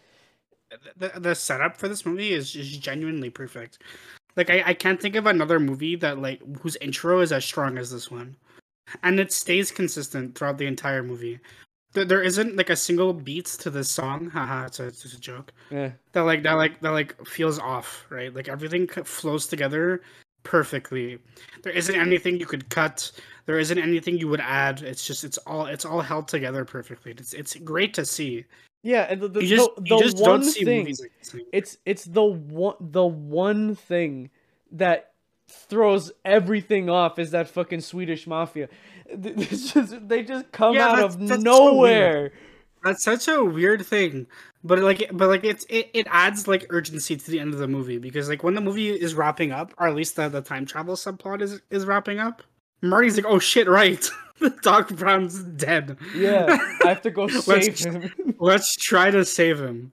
The, 0.98 1.12
the 1.20 1.36
setup 1.36 1.78
for 1.78 1.88
this 1.88 2.06
movie 2.06 2.34
is 2.34 2.52
just 2.52 2.82
genuinely 2.82 3.30
perfect. 3.30 3.80
Like 4.36 4.50
I, 4.50 4.64
I 4.66 4.74
can't 4.74 5.02
think 5.02 5.16
of 5.16 5.26
another 5.28 5.60
movie 5.60 5.96
that 5.98 6.20
like 6.20 6.42
whose 6.60 6.76
intro 6.82 7.22
is 7.22 7.32
as 7.32 7.46
strong 7.46 7.78
as 7.78 7.92
this 7.92 8.12
one, 8.12 8.36
and 9.04 9.20
it 9.20 9.32
stays 9.32 9.72
consistent 9.72 10.36
throughout 10.36 10.58
the 10.58 10.66
entire 10.68 11.04
movie. 11.04 11.40
There, 11.94 12.04
there 12.04 12.22
isn't 12.24 12.58
like 12.58 12.70
a 12.70 12.76
single 12.76 13.14
beat 13.14 13.46
to 13.64 13.70
this 13.70 13.90
song. 13.90 14.30
Haha, 14.34 14.66
it's 14.66 14.80
a, 14.82 14.88
it's 14.88 15.06
a 15.14 15.20
joke. 15.20 15.54
yeah 15.70 15.92
that 16.12 16.22
like 16.24 16.44
that 16.44 16.54
like 16.54 16.82
that 16.82 16.92
like 16.92 17.16
feels 17.26 17.60
off 17.60 18.06
right 18.10 18.34
like 18.34 18.50
everything 18.50 18.88
flows 18.88 19.48
together 19.48 20.02
perfectly. 20.46 21.20
There 21.64 21.74
isn't 21.74 21.96
anything 21.96 22.40
you 22.40 22.46
could 22.46 22.70
cut. 22.70 23.12
There 23.46 23.60
isn't 23.60 23.78
anything 23.78 24.18
you 24.18 24.30
would 24.30 24.40
add. 24.40 24.82
It's 24.82 25.06
just 25.06 25.26
it's 25.26 25.38
all 25.40 25.66
it's 25.66 25.84
all 25.84 26.00
held 26.00 26.30
together 26.30 26.64
perfectly. 26.64 27.12
It's 27.12 27.34
it's 27.34 27.56
great 27.56 27.94
to 27.96 28.06
see. 28.06 28.46
Yeah 28.84 29.08
and 29.10 29.20
the, 29.20 29.28
the, 29.28 29.44
you 29.44 29.58
just 29.58 29.70
the, 29.78 29.98
the 29.98 30.24
one 30.24 30.44
thing 30.44 30.66
movies 30.66 31.02
like 31.02 31.12
it's 31.52 31.78
it's 31.86 32.06
the 32.06 32.24
one 32.24 32.76
the 32.80 33.04
one 33.04 33.76
thing 33.76 34.30
that 34.72 35.12
throws 35.48 36.12
everything 36.24 36.90
off 36.90 37.20
is 37.20 37.32
that 37.32 37.50
fucking 37.50 37.82
swedish 37.82 38.26
mafia. 38.28 38.70
Just, 39.22 40.08
they 40.08 40.24
just 40.24 40.52
come 40.52 40.74
Yeah, 40.74 40.88
out 40.88 41.00
of 41.00 41.20
that's 41.28 41.44
so 41.44 41.50
nowhere 41.50 42.32
that's 42.86 43.04
such 43.04 43.28
a 43.28 43.44
weird 43.44 43.86
thing. 43.86 44.28
But 44.64 44.80
like 44.80 45.10
but 45.12 45.28
like 45.28 45.44
it's 45.44 45.66
it, 45.70 45.90
it 45.94 46.08
adds 46.10 46.48
like 46.48 46.66
urgency 46.70 47.18
to 47.18 47.32
the 47.32 47.40
end 47.40 47.54
of 47.54 47.60
the 47.60 47.68
movie 47.68 47.98
because 47.98 48.30
like 48.30 48.44
when 48.44 48.54
the 48.54 48.62
movie 48.62 48.90
is 48.90 49.14
wrapping 49.16 49.52
up 49.52 49.74
or 49.78 49.88
at 49.88 49.96
least 49.96 50.16
the, 50.16 50.30
the 50.30 50.42
time 50.42 50.66
travel 50.66 50.96
subplot 50.96 51.42
is 51.42 51.62
is 51.70 51.86
wrapping 51.86 52.20
up 52.20 52.42
marty's 52.82 53.18
like 53.18 53.26
oh 53.28 53.40
shit 53.40 53.68
right. 53.68 54.10
Doc 54.62 54.90
brown's 54.96 55.44
dead. 55.44 55.98
Yeah 56.16 56.58
i 56.84 56.90
have 56.90 57.02
to 57.04 57.12
go 57.12 57.28
save 57.28 57.78
him. 57.80 58.12
let's 58.40 58.76
try 58.76 59.10
to 59.12 59.24
save 59.26 59.60
him. 59.60 59.92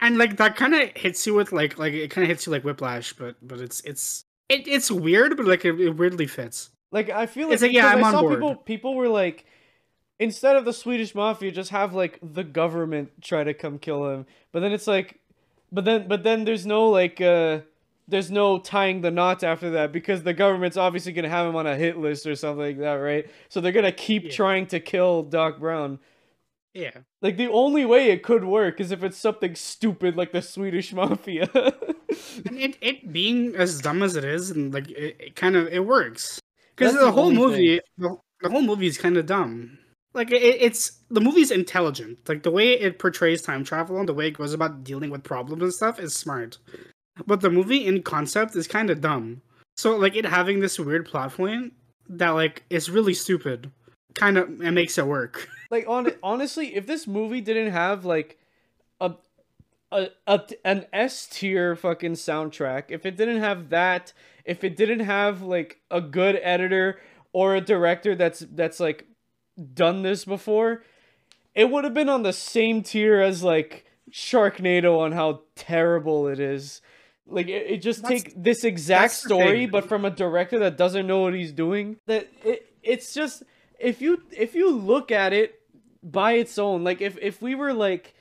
And 0.00 0.18
like 0.18 0.36
that 0.38 0.56
kind 0.56 0.74
of 0.74 0.90
hits 0.96 1.26
you 1.26 1.34
with 1.34 1.52
like 1.52 1.78
like 1.78 1.92
it 1.92 2.10
kind 2.10 2.24
of 2.24 2.28
hits 2.28 2.46
you 2.46 2.52
like 2.52 2.64
whiplash 2.64 3.12
but 3.12 3.36
but 3.42 3.60
it's 3.60 3.80
it's 3.82 4.24
it, 4.48 4.66
it's 4.66 4.90
weird 4.90 5.36
but 5.36 5.46
like 5.46 5.64
it, 5.64 5.80
it 5.80 5.90
weirdly 5.90 6.26
fits. 6.26 6.70
Like 6.90 7.08
I 7.10 7.26
feel 7.26 7.48
like, 7.48 7.54
It's 7.54 7.62
like, 7.62 7.72
yeah, 7.72 7.86
I'm 7.88 8.04
I 8.04 8.08
on 8.08 8.12
saw 8.12 8.20
board. 8.22 8.34
people 8.34 8.54
people 8.56 8.94
were 8.94 9.08
like 9.08 9.46
instead 10.22 10.56
of 10.56 10.64
the 10.64 10.72
Swedish 10.72 11.14
mafia 11.14 11.50
just 11.50 11.70
have 11.70 11.94
like 11.94 12.18
the 12.22 12.44
government 12.44 13.10
try 13.20 13.44
to 13.44 13.54
come 13.54 13.78
kill 13.78 14.08
him. 14.08 14.26
But 14.52 14.60
then 14.60 14.72
it's 14.72 14.86
like 14.86 15.20
but 15.70 15.84
then 15.84 16.08
but 16.08 16.22
then 16.22 16.44
there's 16.44 16.64
no 16.66 16.88
like 16.88 17.20
uh 17.20 17.60
there's 18.08 18.30
no 18.30 18.58
tying 18.58 19.00
the 19.00 19.10
knots 19.10 19.42
after 19.44 19.70
that 19.70 19.92
because 19.92 20.22
the 20.22 20.34
government's 20.34 20.76
obviously 20.76 21.12
going 21.12 21.22
to 21.22 21.28
have 21.30 21.46
him 21.46 21.56
on 21.56 21.66
a 21.66 21.76
hit 21.76 21.96
list 21.98 22.26
or 22.26 22.34
something 22.34 22.64
like 22.66 22.78
that, 22.78 22.94
right? 22.94 23.30
So 23.48 23.60
they're 23.60 23.72
going 23.72 23.84
to 23.84 23.92
keep 23.92 24.24
Yeah. 24.24 24.30
trying 24.32 24.66
to 24.68 24.80
kill 24.80 25.22
Doc 25.22 25.58
Brown. 25.60 25.98
yeah 26.74 26.90
Like 27.22 27.36
the 27.36 27.48
only 27.48 27.84
way 27.86 28.10
it 28.10 28.22
could 28.22 28.44
work 28.44 28.80
is 28.80 28.90
if 28.90 29.02
it's 29.04 29.16
something 29.16 29.54
stupid 29.54 30.16
like 30.16 30.32
the 30.32 30.42
Swedish 30.42 30.92
mafia. 31.00 31.48
and 31.54 32.58
it, 32.58 32.76
it 32.80 33.12
being 33.12 33.54
as 33.56 33.80
dumb 33.80 34.02
as 34.02 34.16
it 34.16 34.24
is 34.24 34.50
and 34.50 34.74
like 34.74 34.90
it, 34.90 35.16
it 35.20 35.36
kind 35.36 35.56
of 35.56 35.68
it 35.68 35.84
works 35.86 36.40
because 36.76 36.92
the, 36.94 37.00
the 37.06 37.12
whole 37.12 37.30
movie 37.32 37.80
the, 37.98 38.16
the 38.42 38.50
whole 38.50 38.62
movie 38.62 38.86
is 38.88 38.98
kind 38.98 39.16
of 39.16 39.26
dumb 39.26 39.78
like 40.14 40.30
it, 40.30 40.42
it's 40.42 40.98
the 41.10 41.20
movie's 41.20 41.50
intelligent. 41.50 42.18
Like 42.28 42.42
the 42.42 42.50
way 42.50 42.72
it 42.72 42.98
portrays 42.98 43.42
time 43.42 43.64
travel 43.64 43.98
and 43.98 44.08
the 44.08 44.14
way 44.14 44.28
it 44.28 44.38
goes 44.38 44.52
about 44.52 44.84
dealing 44.84 45.10
with 45.10 45.22
problems 45.22 45.62
and 45.62 45.72
stuff 45.72 45.98
is 45.98 46.14
smart. 46.14 46.58
But 47.26 47.40
the 47.40 47.50
movie 47.50 47.86
in 47.86 48.02
concept 48.02 48.56
is 48.56 48.66
kind 48.66 48.90
of 48.90 49.00
dumb. 49.00 49.42
So 49.76 49.96
like 49.96 50.16
it 50.16 50.26
having 50.26 50.60
this 50.60 50.78
weird 50.78 51.06
plot 51.06 51.34
point 51.34 51.72
that 52.08 52.30
like 52.30 52.64
is 52.70 52.90
really 52.90 53.14
stupid. 53.14 53.70
Kind 54.14 54.36
of 54.36 54.60
it 54.60 54.72
makes 54.72 54.98
it 54.98 55.06
work. 55.06 55.48
Like 55.72 55.88
on 55.88 56.12
honestly, 56.22 56.74
if 56.74 56.86
this 56.86 57.06
movie 57.06 57.40
didn't 57.40 57.72
have 57.72 58.04
like 58.04 58.38
a 59.00 59.14
a, 59.90 60.08
a 60.26 60.42
an 60.66 60.84
S 60.92 61.26
tier 61.26 61.74
fucking 61.74 62.12
soundtrack, 62.12 62.90
if 62.90 63.06
it 63.06 63.16
didn't 63.16 63.38
have 63.38 63.70
that, 63.70 64.12
if 64.44 64.64
it 64.64 64.76
didn't 64.76 65.00
have 65.00 65.40
like 65.40 65.80
a 65.90 66.02
good 66.02 66.38
editor 66.42 67.00
or 67.32 67.56
a 67.56 67.62
director 67.62 68.14
that's 68.14 68.40
that's 68.50 68.80
like 68.80 69.06
done 69.74 70.02
this 70.02 70.24
before, 70.24 70.84
it 71.54 71.70
would 71.70 71.84
have 71.84 71.94
been 71.94 72.08
on 72.08 72.22
the 72.22 72.32
same 72.32 72.82
tier 72.82 73.20
as 73.20 73.42
like 73.42 73.84
Sharknado 74.10 74.98
on 74.98 75.12
how 75.12 75.42
terrible 75.54 76.28
it 76.28 76.40
is. 76.40 76.80
Like 77.26 77.48
it, 77.48 77.66
it 77.70 77.82
just 77.82 78.02
That's- 78.02 78.22
take 78.24 78.34
this 78.42 78.64
exact 78.64 79.12
story, 79.12 79.66
but 79.66 79.88
from 79.88 80.04
a 80.04 80.10
director 80.10 80.58
that 80.60 80.76
doesn't 80.76 81.06
know 81.06 81.20
what 81.20 81.34
he's 81.34 81.52
doing. 81.52 81.96
That 82.06 82.28
it 82.44 82.68
it's 82.82 83.14
just 83.14 83.42
if 83.78 84.00
you 84.00 84.22
if 84.36 84.54
you 84.54 84.70
look 84.70 85.10
at 85.10 85.32
it 85.32 85.60
by 86.02 86.32
its 86.32 86.58
own, 86.58 86.84
like 86.84 87.00
if 87.00 87.16
if 87.20 87.40
we 87.40 87.54
were 87.54 87.72
like 87.72 88.14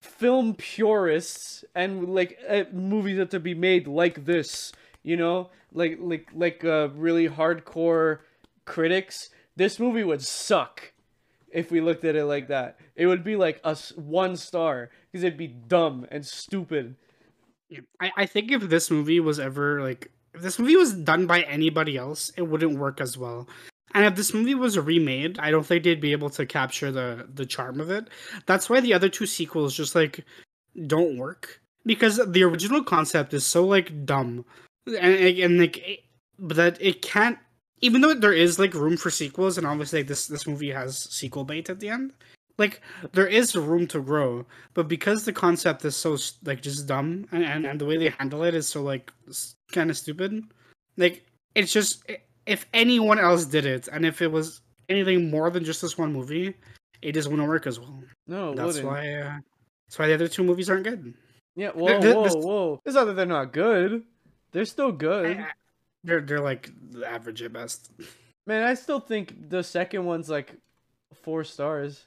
film 0.00 0.54
purists 0.54 1.64
and 1.74 2.14
like 2.14 2.38
uh, 2.48 2.64
movies 2.72 3.16
that 3.16 3.30
to 3.30 3.40
be 3.40 3.54
made 3.54 3.86
like 3.86 4.24
this, 4.26 4.72
you 5.02 5.16
know, 5.16 5.50
like 5.72 5.98
like 6.00 6.28
like 6.34 6.64
uh, 6.64 6.88
really 6.94 7.28
hardcore 7.28 8.18
critics, 8.64 9.30
this 9.56 9.78
movie 9.78 10.04
would 10.04 10.22
suck 10.22 10.92
if 11.50 11.70
we 11.70 11.80
looked 11.80 12.04
at 12.04 12.16
it 12.16 12.24
like 12.24 12.48
that. 12.48 12.78
It 12.96 13.06
would 13.06 13.24
be 13.24 13.36
like 13.36 13.60
a 13.64 13.68
s- 13.70 13.92
one 13.96 14.36
star 14.36 14.90
because 15.10 15.24
it'd 15.24 15.38
be 15.38 15.48
dumb 15.48 16.06
and 16.10 16.24
stupid. 16.26 16.96
I, 18.00 18.12
I 18.16 18.26
think 18.26 18.52
if 18.52 18.62
this 18.62 18.90
movie 18.90 19.20
was 19.20 19.40
ever 19.40 19.82
like 19.82 20.10
if 20.34 20.42
this 20.42 20.58
movie 20.58 20.76
was 20.76 20.92
done 20.92 21.26
by 21.26 21.42
anybody 21.42 21.96
else, 21.96 22.32
it 22.36 22.42
wouldn't 22.42 22.78
work 22.78 23.00
as 23.00 23.16
well. 23.16 23.48
And 23.94 24.04
if 24.04 24.16
this 24.16 24.34
movie 24.34 24.56
was 24.56 24.76
remade, 24.78 25.38
I 25.38 25.52
don't 25.52 25.64
think 25.64 25.84
they'd 25.84 26.00
be 26.00 26.12
able 26.12 26.30
to 26.30 26.46
capture 26.46 26.90
the 26.90 27.28
the 27.32 27.46
charm 27.46 27.80
of 27.80 27.90
it. 27.90 28.08
That's 28.46 28.68
why 28.68 28.80
the 28.80 28.94
other 28.94 29.08
two 29.08 29.26
sequels 29.26 29.74
just 29.76 29.94
like 29.94 30.24
don't 30.86 31.16
work 31.16 31.60
because 31.86 32.20
the 32.26 32.42
original 32.42 32.82
concept 32.82 33.32
is 33.34 33.46
so 33.46 33.64
like 33.64 34.04
dumb 34.04 34.44
and, 34.86 35.38
and 35.38 35.58
like, 35.58 35.78
it, 35.78 36.00
but 36.38 36.56
that 36.56 36.78
it 36.80 37.02
can't. 37.02 37.38
Even 37.84 38.00
though 38.00 38.14
there 38.14 38.32
is 38.32 38.58
like 38.58 38.72
room 38.72 38.96
for 38.96 39.10
sequels, 39.10 39.58
and 39.58 39.66
obviously 39.66 40.00
like, 40.00 40.08
this 40.08 40.26
this 40.26 40.46
movie 40.46 40.70
has 40.70 40.96
sequel 41.12 41.44
bait 41.44 41.68
at 41.68 41.80
the 41.80 41.90
end, 41.90 42.12
like 42.56 42.80
there 43.12 43.26
is 43.26 43.54
room 43.54 43.86
to 43.88 44.00
grow. 44.00 44.46
But 44.72 44.88
because 44.88 45.24
the 45.24 45.32
concept 45.32 45.84
is 45.84 45.94
so 45.94 46.16
like 46.44 46.62
just 46.62 46.86
dumb, 46.86 47.26
and 47.30 47.44
and, 47.44 47.66
and 47.66 47.78
the 47.80 47.84
way 47.84 47.98
they 47.98 48.08
handle 48.18 48.42
it 48.42 48.54
is 48.54 48.66
so 48.66 48.82
like 48.82 49.12
kind 49.72 49.90
of 49.90 49.96
stupid, 49.96 50.42
like 50.96 51.26
it's 51.54 51.72
just 51.72 52.04
if 52.46 52.66
anyone 52.72 53.18
else 53.18 53.44
did 53.44 53.66
it, 53.66 53.88
and 53.92 54.06
if 54.06 54.22
it 54.22 54.32
was 54.32 54.62
anything 54.88 55.30
more 55.30 55.50
than 55.50 55.64
just 55.64 55.82
this 55.82 55.98
one 55.98 56.12
movie, 56.12 56.54
it 57.02 57.12
just 57.12 57.28
wouldn't 57.28 57.48
work 57.48 57.66
as 57.66 57.78
well. 57.78 58.02
No, 58.26 58.54
that's 58.54 58.80
wouldn't. 58.80 58.86
why. 58.86 59.12
Uh, 59.14 59.38
that's 59.86 59.98
why 59.98 60.06
the 60.08 60.14
other 60.14 60.28
two 60.28 60.42
movies 60.44 60.70
aren't 60.70 60.84
good. 60.84 61.12
Yeah, 61.56 61.70
whoa, 61.70 62.00
Th- 62.00 62.14
whoa, 62.14 62.24
this- 62.24 62.34
whoa. 62.34 62.80
It's 62.84 62.94
not 62.94 63.04
that 63.04 63.14
they're 63.16 63.26
not 63.26 63.52
good. 63.52 64.02
They're 64.52 64.64
still 64.64 64.92
good. 64.92 65.38
Uh, 65.38 65.44
They're 66.04 66.20
they're 66.20 66.40
like 66.40 66.70
average 67.06 67.42
at 67.42 67.52
best. 67.52 67.90
Man, 68.46 68.62
I 68.62 68.74
still 68.74 69.00
think 69.00 69.48
the 69.48 69.62
second 69.62 70.04
one's 70.04 70.28
like 70.28 70.54
four 71.22 71.44
stars. 71.44 72.04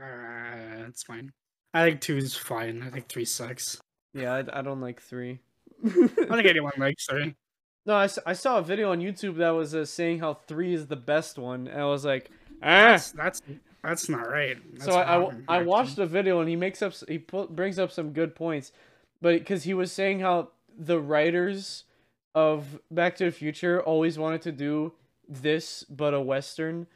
Uh, 0.00 0.86
it's 0.88 1.02
fine. 1.02 1.30
I 1.74 1.84
think 1.84 2.00
two 2.00 2.16
is 2.16 2.34
fine. 2.34 2.82
I 2.82 2.90
think 2.90 3.08
three 3.08 3.24
sucks. 3.24 3.80
Yeah, 4.14 4.34
I, 4.34 4.60
I 4.60 4.62
don't 4.62 4.80
like 4.80 5.02
three. 5.02 5.40
I 5.84 5.88
don't 5.88 6.08
think 6.08 6.46
anyone 6.46 6.72
likes 6.78 7.06
three. 7.06 7.34
no, 7.86 7.96
I, 7.96 8.08
I 8.24 8.32
saw 8.32 8.58
a 8.58 8.62
video 8.62 8.92
on 8.92 9.00
YouTube 9.00 9.36
that 9.36 9.50
was 9.50 9.74
uh, 9.74 9.84
saying 9.84 10.20
how 10.20 10.34
three 10.34 10.72
is 10.72 10.86
the 10.86 10.96
best 10.96 11.38
one, 11.38 11.66
and 11.68 11.80
I 11.80 11.84
was 11.84 12.04
like, 12.04 12.30
ah. 12.62 12.92
That's 12.92 13.12
that's 13.12 13.42
that's 13.82 14.08
not 14.08 14.30
right. 14.30 14.56
That's 14.74 14.86
so 14.86 14.92
I, 14.92 15.56
I, 15.56 15.58
I 15.58 15.62
watched 15.62 15.96
the 15.96 16.06
video 16.06 16.40
and 16.40 16.48
he 16.48 16.56
makes 16.56 16.80
up 16.80 16.94
he 17.06 17.18
put, 17.18 17.54
brings 17.54 17.78
up 17.78 17.92
some 17.92 18.12
good 18.12 18.34
points, 18.34 18.72
but 19.20 19.38
because 19.38 19.64
he 19.64 19.74
was 19.74 19.92
saying 19.92 20.20
how 20.20 20.48
the 20.76 20.98
writers 20.98 21.84
of 22.34 22.80
Back 22.90 23.16
to 23.16 23.24
the 23.26 23.30
Future 23.32 23.80
always 23.82 24.18
wanted 24.18 24.42
to 24.42 24.52
do 24.52 24.92
this 25.28 25.84
but 25.84 26.14
a 26.14 26.20
western, 26.20 26.86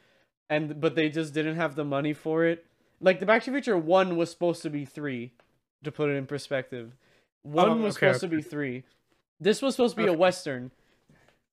and 0.49 0.79
but 0.79 0.95
they 0.95 1.09
just 1.09 1.33
didn't 1.33 1.55
have 1.55 1.75
the 1.75 1.85
money 1.85 2.13
for 2.13 2.45
it. 2.45 2.65
Like 3.01 3.19
the 3.19 3.25
Back 3.25 3.43
to 3.43 3.51
the 3.51 3.55
Future 3.55 3.77
one 3.77 4.17
was 4.17 4.29
supposed 4.31 4.61
to 4.63 4.69
be 4.69 4.85
three, 4.85 5.31
to 5.83 5.91
put 5.91 6.09
it 6.09 6.13
in 6.15 6.25
perspective. 6.25 6.95
One 7.43 7.69
Oh, 7.69 7.75
was 7.77 7.95
okay, 7.95 8.07
supposed 8.07 8.21
to 8.21 8.27
be 8.27 8.41
three. 8.41 8.83
This 9.39 9.61
was 9.61 9.75
supposed 9.75 9.95
to 9.95 10.01
be 10.01 10.07
a 10.07 10.11
Okay. 10.11 10.17
western. 10.17 10.71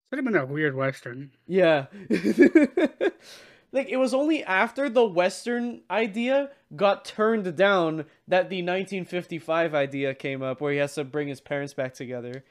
Should 0.09 0.18
have 0.18 0.25
been 0.25 0.37
a 0.37 0.47
weird 0.47 0.77
western. 0.77 1.33
Yeah. 1.49 1.87
like 3.73 3.88
it 3.88 3.97
was 3.97 4.12
only 4.14 4.45
after 4.45 4.88
the 4.88 5.05
western 5.05 5.81
idea 5.90 6.51
got 6.77 7.05
turned 7.05 7.57
down 7.57 8.05
that 8.29 8.51
the 8.51 8.59
1955 8.62 9.75
idea 9.75 10.14
came 10.14 10.42
up 10.42 10.61
where 10.61 10.73
he 10.73 10.79
has 10.79 10.95
to 10.95 11.05
bring 11.05 11.29
his 11.29 11.40
parents 11.40 11.73
back 11.75 11.95
together. 11.95 12.45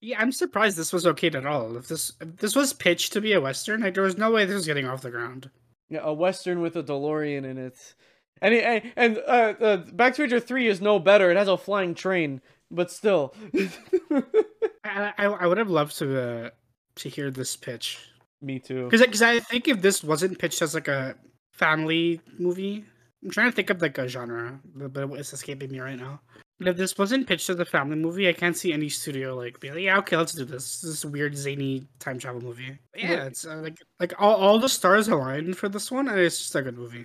Yeah, 0.00 0.20
I'm 0.20 0.32
surprised 0.32 0.76
this 0.76 0.92
was 0.92 1.04
okayed 1.06 1.34
at 1.34 1.46
all. 1.46 1.76
If 1.76 1.88
this 1.88 2.12
if 2.20 2.36
this 2.36 2.54
was 2.54 2.72
pitched 2.72 3.12
to 3.14 3.20
be 3.20 3.32
a 3.32 3.40
western, 3.40 3.80
like 3.80 3.94
there 3.94 4.02
was 4.02 4.18
no 4.18 4.30
way 4.30 4.44
this 4.44 4.54
was 4.54 4.66
getting 4.66 4.86
off 4.86 5.02
the 5.02 5.10
ground. 5.10 5.50
Yeah, 5.88 6.00
a 6.02 6.12
western 6.12 6.60
with 6.60 6.76
a 6.76 6.82
DeLorean 6.82 7.44
in 7.44 7.58
it. 7.58 7.94
And 8.42 8.52
it, 8.52 8.64
and, 8.64 8.92
and 8.96 9.18
uh, 9.26 9.54
uh, 9.64 9.76
Back 9.92 10.14
to 10.14 10.22
the 10.22 10.28
Future 10.28 10.40
3 10.40 10.68
is 10.68 10.80
no 10.80 10.98
better. 10.98 11.30
It 11.30 11.36
has 11.38 11.48
a 11.48 11.56
flying 11.56 11.94
train, 11.94 12.42
but 12.70 12.90
still. 12.90 13.34
I 14.84 15.12
I, 15.16 15.24
I 15.24 15.46
would 15.46 15.58
have 15.58 15.70
loved 15.70 15.96
to 15.98 16.20
uh, 16.20 16.50
to 16.96 17.08
hear 17.08 17.30
this 17.30 17.56
pitch 17.56 17.98
Me 18.42 18.58
too. 18.58 18.88
because 18.90 19.22
I 19.22 19.40
think 19.40 19.68
if 19.68 19.80
this 19.80 20.04
wasn't 20.04 20.38
pitched 20.38 20.60
as 20.62 20.74
like 20.74 20.88
a 20.88 21.16
family 21.52 22.20
movie, 22.38 22.84
I'm 23.24 23.30
trying 23.30 23.50
to 23.50 23.56
think 23.56 23.70
of 23.70 23.80
like 23.80 23.96
a 23.98 24.08
genre, 24.08 24.60
but 24.74 25.10
it's 25.12 25.32
escaping 25.32 25.70
me 25.70 25.80
right 25.80 25.98
now. 25.98 26.20
If 26.58 26.76
this 26.78 26.96
wasn't 26.96 27.26
pitched 27.26 27.50
as 27.50 27.58
a 27.58 27.66
family 27.66 27.96
movie, 27.96 28.28
I 28.28 28.32
can't 28.32 28.56
see 28.56 28.72
any 28.72 28.88
studio 28.88 29.34
like 29.34 29.60
be 29.60 29.70
like, 29.70 29.80
yeah, 29.80 29.98
okay, 29.98 30.16
let's 30.16 30.32
do 30.32 30.44
this. 30.44 30.80
This 30.80 31.04
weird 31.04 31.36
zany 31.36 31.86
time 31.98 32.18
travel 32.18 32.40
movie. 32.40 32.78
Yeah, 32.94 33.24
it's 33.24 33.46
uh, 33.46 33.56
like 33.56 33.78
like 34.00 34.14
all, 34.18 34.36
all 34.36 34.58
the 34.58 34.68
stars 34.68 35.08
aligned 35.08 35.58
for 35.58 35.68
this 35.68 35.90
one, 35.90 36.08
and 36.08 36.18
it's 36.18 36.38
just 36.38 36.54
a 36.54 36.62
good 36.62 36.78
movie. 36.78 37.04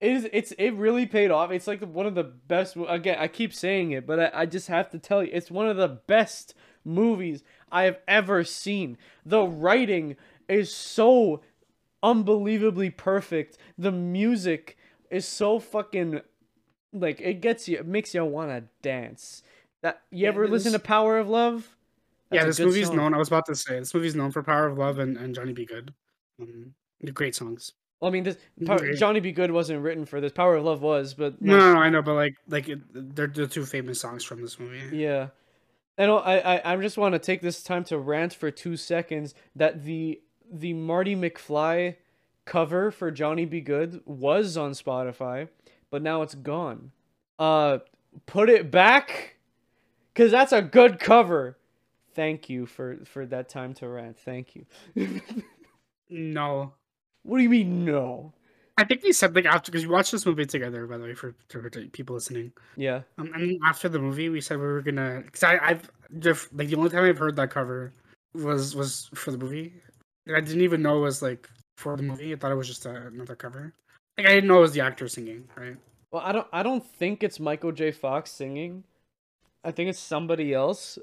It 0.00 0.12
is. 0.12 0.28
It's. 0.32 0.52
It 0.52 0.70
really 0.70 1.04
paid 1.04 1.30
off. 1.30 1.50
It's 1.50 1.66
like 1.66 1.82
one 1.82 2.06
of 2.06 2.14
the 2.14 2.24
best. 2.24 2.76
Again, 2.88 3.18
I 3.18 3.28
keep 3.28 3.52
saying 3.52 3.90
it, 3.90 4.06
but 4.06 4.20
I, 4.20 4.42
I 4.42 4.46
just 4.46 4.68
have 4.68 4.90
to 4.90 4.98
tell 4.98 5.22
you, 5.22 5.30
it's 5.32 5.50
one 5.50 5.68
of 5.68 5.76
the 5.76 5.88
best 5.88 6.54
movies 6.84 7.42
I 7.70 7.82
have 7.82 7.98
ever 8.08 8.42
seen. 8.42 8.96
The 9.26 9.42
writing 9.42 10.16
is 10.48 10.74
so 10.74 11.42
unbelievably 12.02 12.90
perfect. 12.90 13.58
The 13.76 13.92
music 13.92 14.78
is 15.10 15.26
so 15.26 15.58
fucking 15.58 16.20
like 16.92 17.20
it 17.20 17.40
gets 17.40 17.68
you. 17.68 17.78
It 17.78 17.86
makes 17.86 18.14
you 18.14 18.24
want 18.24 18.50
to 18.50 18.64
dance. 18.82 19.42
That 19.82 20.02
you 20.10 20.22
Yeah, 20.24 20.28
ever 20.28 20.48
listen 20.48 20.72
to 20.72 20.78
Power 20.78 21.18
of 21.18 21.28
Love? 21.28 21.68
yeah, 22.32 22.44
That's 22.44 22.58
a 22.58 22.62
this 22.62 22.66
movie's 22.66 22.86
song. 22.88 22.96
known. 22.96 23.14
I 23.14 23.18
was 23.18 23.28
about 23.28 23.46
to 23.46 23.54
say 23.54 23.78
this 23.78 23.94
movie's 23.94 24.14
known 24.16 24.32
for 24.32 24.42
Power 24.42 24.66
of 24.66 24.76
Love 24.78 24.98
and, 24.98 25.16
and 25.16 25.34
Johnny 25.34 25.52
B. 25.52 25.64
Goode. 25.64 25.92
Um, 26.40 26.74
great 27.14 27.34
songs. 27.34 27.72
Well, 28.00 28.10
I 28.10 28.12
mean, 28.12 28.24
this 28.24 28.36
Power, 28.64 28.92
Johnny 28.94 29.20
B. 29.20 29.32
Goode 29.32 29.50
wasn't 29.50 29.82
written 29.82 30.04
for 30.04 30.20
this. 30.20 30.32
Power 30.32 30.56
of 30.56 30.64
Love 30.64 30.82
was, 30.82 31.14
but 31.14 31.40
No, 31.42 31.56
no, 31.58 31.74
no, 31.74 31.80
I 31.80 31.90
know, 31.90 32.02
but 32.02 32.14
like 32.14 32.34
like 32.48 32.68
it, 32.68 32.80
they're 32.92 33.26
the 33.26 33.46
two 33.46 33.64
famous 33.66 34.00
songs 34.00 34.24
from 34.24 34.40
this 34.42 34.58
movie. 34.58 34.96
Yeah. 34.96 35.28
And 35.96 36.12
I, 36.12 36.38
I, 36.64 36.74
I 36.74 36.76
just 36.76 36.96
want 36.96 37.14
to 37.14 37.18
take 37.18 37.40
this 37.40 37.60
time 37.62 37.82
to 37.84 37.98
rant 37.98 38.32
for 38.32 38.50
two 38.52 38.76
seconds 38.76 39.34
that 39.56 39.84
the 39.84 40.20
the 40.50 40.72
Marty 40.74 41.16
McFly 41.16 41.96
cover 42.44 42.90
for 42.92 43.10
Johnny 43.10 43.44
B. 43.44 43.60
Goode 43.60 44.00
was 44.06 44.56
on 44.56 44.72
Spotify, 44.72 45.48
but 45.90 46.02
now 46.02 46.22
it's 46.22 46.34
gone. 46.34 46.92
Uh, 47.38 47.78
put 48.26 48.48
it 48.50 48.70
back, 48.70 49.36
cause 50.14 50.30
that's 50.30 50.52
a 50.52 50.62
good 50.62 50.98
cover. 50.98 51.56
Thank 52.14 52.48
you 52.50 52.66
for 52.66 52.98
for 53.04 53.26
that 53.26 53.48
time 53.48 53.74
to 53.74 53.88
rant. 53.88 54.18
Thank 54.18 54.56
you. 54.56 54.66
No, 56.10 56.72
what 57.22 57.36
do 57.38 57.42
you 57.42 57.50
mean 57.50 57.84
no? 57.84 58.32
I 58.78 58.84
think 58.84 59.02
we 59.02 59.12
said 59.12 59.34
like 59.34 59.44
after 59.44 59.70
because 59.70 59.86
we 59.86 59.92
watched 59.92 60.12
this 60.12 60.24
movie 60.24 60.46
together. 60.46 60.86
By 60.86 60.98
the 60.98 61.04
way, 61.04 61.14
for, 61.14 61.34
for 61.48 61.68
people 61.68 62.14
listening, 62.14 62.52
Yeah. 62.76 63.02
um, 63.18 63.30
and 63.34 63.58
after 63.66 63.88
the 63.88 63.98
movie, 63.98 64.28
we 64.28 64.40
said 64.40 64.58
we 64.58 64.64
were 64.64 64.82
gonna. 64.82 65.22
Cause 65.32 65.42
I, 65.42 65.58
I've 65.60 65.90
just 66.20 66.52
like 66.54 66.68
the 66.68 66.76
only 66.76 66.90
time 66.90 67.04
I've 67.04 67.18
heard 67.18 67.36
that 67.36 67.50
cover 67.50 67.92
was 68.34 68.74
was 68.74 69.10
for 69.14 69.32
the 69.32 69.38
movie. 69.38 69.74
And 70.26 70.36
I 70.36 70.40
didn't 70.40 70.62
even 70.62 70.80
know 70.80 70.98
it 70.98 71.02
was 71.02 71.22
like 71.22 71.48
for 71.76 71.96
the 71.96 72.02
movie. 72.04 72.32
I 72.32 72.36
thought 72.36 72.52
it 72.52 72.56
was 72.56 72.68
just 72.68 72.86
a, 72.86 73.08
another 73.08 73.34
cover. 73.36 73.74
Like 74.18 74.26
I 74.26 74.34
didn't 74.34 74.48
know 74.48 74.58
it 74.58 74.62
was 74.62 74.72
the 74.72 74.80
actor 74.80 75.06
singing, 75.08 75.48
right? 75.56 75.76
Well, 76.10 76.22
I 76.24 76.32
don't 76.32 76.46
I 76.52 76.62
don't 76.62 76.84
think 76.84 77.22
it's 77.22 77.38
Michael 77.38 77.72
J. 77.72 77.92
Fox 77.92 78.30
singing. 78.32 78.84
I 79.64 79.70
think 79.70 79.88
it's 79.88 79.98
somebody 79.98 80.52
else. 80.52 80.98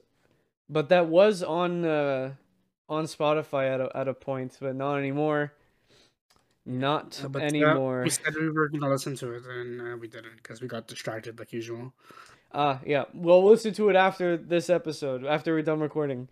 But 0.69 0.89
that 0.89 1.07
was 1.07 1.41
on 1.41 1.85
uh 1.85 2.33
on 2.89 3.05
Spotify 3.05 3.73
at 3.73 3.81
a 3.81 3.89
at 3.95 4.07
a 4.07 4.13
point, 4.13 4.57
but 4.59 4.75
not 4.75 4.97
anymore. 4.97 5.53
Not 6.65 7.21
Uh, 7.23 7.29
uh, 7.37 7.41
anymore. 7.41 8.01
we 8.03 8.09
said 8.09 8.33
we 8.35 8.49
were 8.49 8.67
gonna 8.69 8.89
listen 8.89 9.15
to 9.17 9.33
it, 9.33 9.43
and 9.45 9.81
uh, 9.81 9.97
we 9.97 10.07
didn't 10.07 10.35
because 10.37 10.61
we 10.61 10.67
got 10.67 10.87
distracted 10.87 11.37
like 11.39 11.53
usual. 11.53 11.93
Ah, 12.53 12.79
yeah. 12.85 13.05
Well, 13.13 13.43
we'll 13.43 13.51
listen 13.51 13.73
to 13.75 13.89
it 13.89 13.95
after 13.95 14.35
this 14.37 14.69
episode, 14.69 15.25
after 15.25 15.53
we're 15.53 15.61
done 15.61 15.79
recording. 15.79 16.27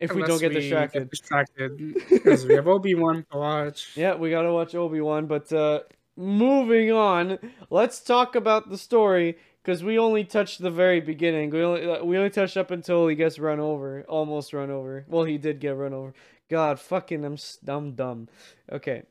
If 0.00 0.12
we 0.12 0.22
don't 0.22 0.40
get 0.40 0.50
we 0.50 0.60
distracted. 0.60 1.08
distracted 1.08 1.94
because 2.10 2.44
we 2.44 2.54
have 2.54 2.68
Obi 2.74 2.94
Wan 2.94 3.24
to 3.30 3.38
watch. 3.38 3.92
Yeah, 3.96 4.16
we 4.16 4.30
gotta 4.30 4.52
watch 4.52 4.74
Obi 4.74 5.00
Wan. 5.00 5.26
But 5.26 5.50
uh, 5.52 5.80
moving 6.16 6.92
on, 6.92 7.38
let's 7.70 8.00
talk 8.00 8.34
about 8.34 8.70
the 8.70 8.78
story 8.78 9.36
because 9.62 9.82
we 9.82 9.98
only 9.98 10.24
touched 10.24 10.60
the 10.60 10.70
very 10.70 11.00
beginning. 11.00 11.50
We 11.50 11.62
only 11.62 11.88
uh, 11.90 12.04
we 12.04 12.16
only 12.16 12.30
touched 12.30 12.56
up 12.56 12.70
until 12.70 13.08
he 13.08 13.14
gets 13.16 13.38
run 13.38 13.60
over, 13.60 14.04
almost 14.08 14.52
run 14.52 14.70
over. 14.70 15.04
Well, 15.08 15.24
he 15.24 15.38
did 15.38 15.60
get 15.60 15.76
run 15.76 15.94
over. 15.94 16.14
God, 16.50 16.78
fucking, 16.78 17.24
I'm 17.24 17.36
I'm 17.66 17.92
dumb. 17.92 18.28
Okay, 18.70 19.02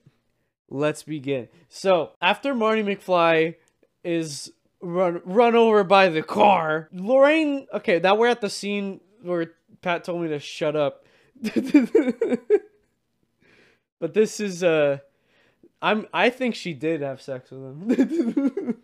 let's 0.69 1.03
begin. 1.03 1.47
So 1.69 2.11
after 2.21 2.53
Marty 2.53 2.83
McFly 2.83 3.55
is 4.03 4.51
run 4.81 5.21
run 5.25 5.55
over 5.55 5.83
by 5.83 6.09
the 6.09 6.23
car, 6.23 6.89
Lorraine. 6.91 7.67
Okay, 7.73 7.99
now 7.99 8.15
we're 8.15 8.27
at 8.27 8.41
the 8.41 8.49
scene 8.49 8.99
where 9.21 9.51
Pat 9.81 10.03
told 10.03 10.21
me 10.21 10.27
to 10.29 10.39
shut 10.39 10.75
up. 10.75 11.05
but 13.99 14.13
this 14.13 14.39
is 14.39 14.63
uh 14.63 14.99
I'm 15.83 16.07
I 16.13 16.29
think 16.29 16.55
she 16.55 16.73
did 16.73 17.01
have 17.01 17.21
sex 17.21 17.51
with 17.51 17.61
him. 17.61 18.77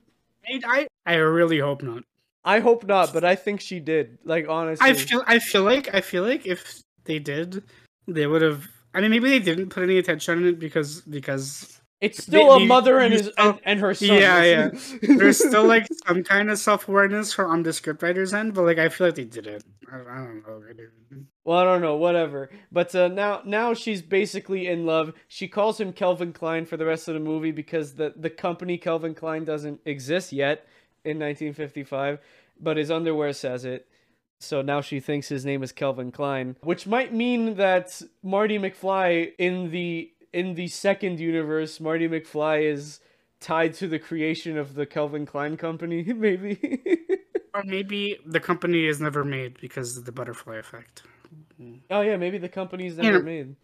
I, 0.66 0.88
I 1.06 1.16
really 1.16 1.60
hope 1.60 1.82
not. 1.82 2.04
I 2.44 2.60
hope 2.60 2.86
not, 2.86 3.14
but 3.14 3.24
I 3.24 3.36
think 3.36 3.62
she 3.62 3.80
did. 3.80 4.18
Like 4.26 4.48
honestly. 4.50 4.88
I 4.88 4.94
feel 4.94 5.24
I 5.26 5.40
feel 5.40 5.64
like 5.64 5.94
I 5.94 6.02
feel 6.02 6.24
like 6.24 6.46
if 6.46 6.84
they 7.06 7.20
did, 7.20 7.64
they 8.08 8.28
would 8.28 8.42
have. 8.42 8.68
I 8.94 9.02
mean, 9.02 9.12
maybe 9.12 9.30
they 9.30 9.40
didn't 9.40 9.70
put 9.70 9.84
any 9.84 9.98
attention 9.98 10.40
on 10.40 10.46
it 10.46 10.60
because 10.60 11.02
because 11.02 11.80
it's 12.02 12.24
still 12.24 12.58
they- 12.58 12.66
a 12.66 12.68
mother 12.68 13.00
and 13.00 13.14
his 13.14 13.28
still- 13.28 13.34
and, 13.52 13.60
and 13.64 13.80
her 13.80 13.94
son. 13.94 14.08
Yeah, 14.18 14.44
yeah. 14.44 14.70
there's 15.02 15.38
still 15.38 15.66
like 15.66 15.88
some 16.06 16.24
kind 16.24 16.50
of 16.50 16.60
self 16.60 16.88
awareness 16.90 17.32
from 17.34 17.52
on 17.52 17.64
the 17.64 17.70
scriptwriter's 17.70 18.34
end, 18.34 18.54
but 18.54 18.64
like 18.64 18.78
I 18.78 18.90
feel 18.90 19.08
like 19.08 19.16
they 19.16 19.26
did 19.26 19.48
it. 19.48 19.64
I, 19.92 19.98
I 19.98 20.18
don't 20.18 20.44
know. 20.46 20.62
Well, 21.50 21.58
I 21.58 21.64
don't 21.64 21.82
know, 21.82 21.96
whatever. 21.96 22.52
But 22.72 22.94
uh, 22.94 23.08
now, 23.08 23.42
now 23.44 23.74
she's 23.74 24.04
basically 24.04 24.68
in 24.68 24.86
love. 24.86 25.14
She 25.28 25.48
calls 25.48 25.80
him 25.80 25.94
Calvin 25.94 26.32
Klein 26.32 26.68
for 26.68 26.78
the 26.78 26.86
rest 26.86 27.08
of 27.08 27.16
the 27.16 27.20
movie 27.20 27.50
because 27.50 27.96
the 27.96 28.14
the 28.16 28.30
company 28.30 28.78
Calvin 28.78 29.16
Klein 29.16 29.46
doesn't 29.46 29.82
exist 29.84 30.32
yet 30.32 30.68
in 31.04 31.18
1955, 31.18 32.20
but 32.62 32.78
his 32.78 32.92
underwear 32.92 33.34
says 33.34 33.66
it. 33.66 33.88
So 34.38 34.62
now 34.62 34.82
she 34.82 35.00
thinks 35.00 35.28
his 35.28 35.44
name 35.44 35.64
is 35.64 35.72
Calvin 35.72 36.12
Klein, 36.12 36.56
which 36.62 36.86
might 36.86 37.16
mean 37.16 37.56
that 37.56 38.00
Marty 38.22 38.60
McFly 38.60 39.32
in 39.40 39.72
the 39.72 40.12
in 40.32 40.54
the 40.54 40.68
second 40.68 41.20
universe, 41.20 41.80
Marty 41.80 42.08
McFly 42.08 42.72
is 42.72 43.00
tied 43.40 43.74
to 43.74 43.88
the 43.88 43.98
creation 43.98 44.56
of 44.56 44.76
the 44.76 44.86
Calvin 44.86 45.26
Klein 45.26 45.58
company, 45.58 46.04
maybe. 46.14 46.60
or 47.56 47.64
maybe 47.64 48.20
the 48.24 48.40
company 48.40 48.86
is 48.86 49.02
never 49.02 49.24
made 49.24 49.60
because 49.60 49.98
of 49.98 50.06
the 50.06 50.12
butterfly 50.12 50.58
effect. 50.58 51.02
Oh 51.90 52.02
yeah, 52.02 52.18
maybe 52.18 52.38
the 52.38 52.50
company's 52.50 52.98
never 52.98 53.18
And- 53.18 53.26
made. 53.26 53.56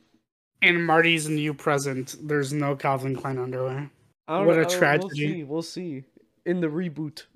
And 0.62 0.86
Marty's 0.86 1.28
new 1.30 1.54
present, 1.54 2.16
there's 2.24 2.52
no 2.54 2.76
Calvin 2.76 3.16
Klein 3.16 3.38
underwear. 3.38 3.92
What 4.28 4.58
a 4.58 4.66
tragedy. 4.66 5.44
We'll 5.44 5.62
see. 5.62 5.94
We'll 5.94 6.02
see 6.02 6.04
in 6.46 6.62
the 6.62 6.68
reboot. 6.68 7.24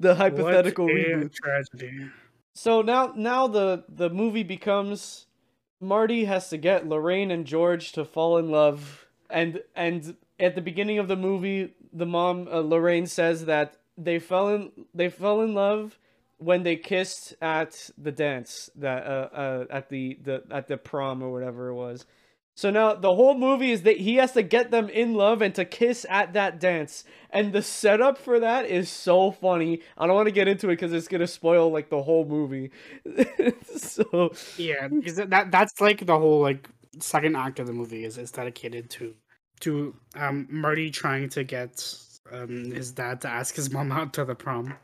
the 0.00 0.14
hypothetical 0.14 0.86
reboot. 0.86 1.32
tragedy. 1.34 2.08
So 2.54 2.82
now 2.82 3.12
now 3.16 3.46
the 3.48 3.84
the 3.88 4.10
movie 4.10 4.42
becomes 4.44 5.26
Marty 5.80 6.24
has 6.24 6.48
to 6.50 6.56
get 6.56 6.86
Lorraine 6.86 7.30
and 7.30 7.44
George 7.46 7.92
to 7.92 8.04
fall 8.04 8.38
in 8.38 8.50
love 8.50 9.06
and 9.30 9.60
and 9.74 10.16
at 10.38 10.54
the 10.54 10.60
beginning 10.60 10.98
of 10.98 11.08
the 11.08 11.16
movie 11.16 11.74
the 11.92 12.06
mom 12.06 12.46
uh, 12.50 12.60
Lorraine 12.60 13.06
says 13.06 13.46
that 13.46 13.76
they 13.98 14.18
fell 14.18 14.48
in 14.50 14.70
they 14.94 15.08
fell 15.08 15.40
in 15.40 15.54
love 15.54 15.98
when 16.44 16.62
they 16.62 16.76
kissed 16.76 17.34
at 17.40 17.90
the 17.96 18.12
dance 18.12 18.70
that 18.76 19.06
uh, 19.06 19.28
uh 19.32 19.64
at 19.70 19.88
the, 19.88 20.18
the 20.22 20.42
at 20.50 20.68
the 20.68 20.76
prom 20.76 21.22
or 21.22 21.32
whatever 21.32 21.68
it 21.68 21.74
was. 21.74 22.06
So 22.56 22.70
now 22.70 22.94
the 22.94 23.12
whole 23.12 23.36
movie 23.36 23.72
is 23.72 23.82
that 23.82 23.96
he 23.96 24.14
has 24.16 24.32
to 24.32 24.42
get 24.42 24.70
them 24.70 24.88
in 24.88 25.14
love 25.14 25.42
and 25.42 25.52
to 25.56 25.64
kiss 25.64 26.06
at 26.08 26.34
that 26.34 26.60
dance. 26.60 27.02
And 27.30 27.52
the 27.52 27.62
setup 27.62 28.16
for 28.16 28.38
that 28.38 28.66
is 28.66 28.88
so 28.88 29.32
funny. 29.32 29.80
I 29.98 30.06
don't 30.06 30.14
want 30.14 30.28
to 30.28 30.32
get 30.32 30.46
into 30.46 30.68
it 30.68 30.76
because 30.76 30.92
it's 30.92 31.08
gonna 31.08 31.26
spoil 31.26 31.70
like 31.72 31.88
the 31.88 32.02
whole 32.02 32.24
movie. 32.24 32.70
so 33.76 34.32
Yeah, 34.56 34.88
because 34.88 35.16
that 35.16 35.50
that's 35.50 35.80
like 35.80 36.06
the 36.06 36.16
whole 36.18 36.40
like 36.40 36.68
second 37.00 37.36
act 37.36 37.58
of 37.58 37.66
the 37.66 37.72
movie 37.72 38.04
is 38.04 38.18
is 38.18 38.30
dedicated 38.30 38.88
to 38.90 39.14
to 39.60 39.94
um 40.14 40.46
Marty 40.48 40.90
trying 40.90 41.28
to 41.30 41.42
get 41.42 41.98
um 42.30 42.70
his 42.70 42.92
dad 42.92 43.20
to 43.22 43.28
ask 43.28 43.56
his 43.56 43.72
mom 43.72 43.90
out 43.90 44.12
to 44.14 44.24
the 44.24 44.34
prom. 44.36 44.74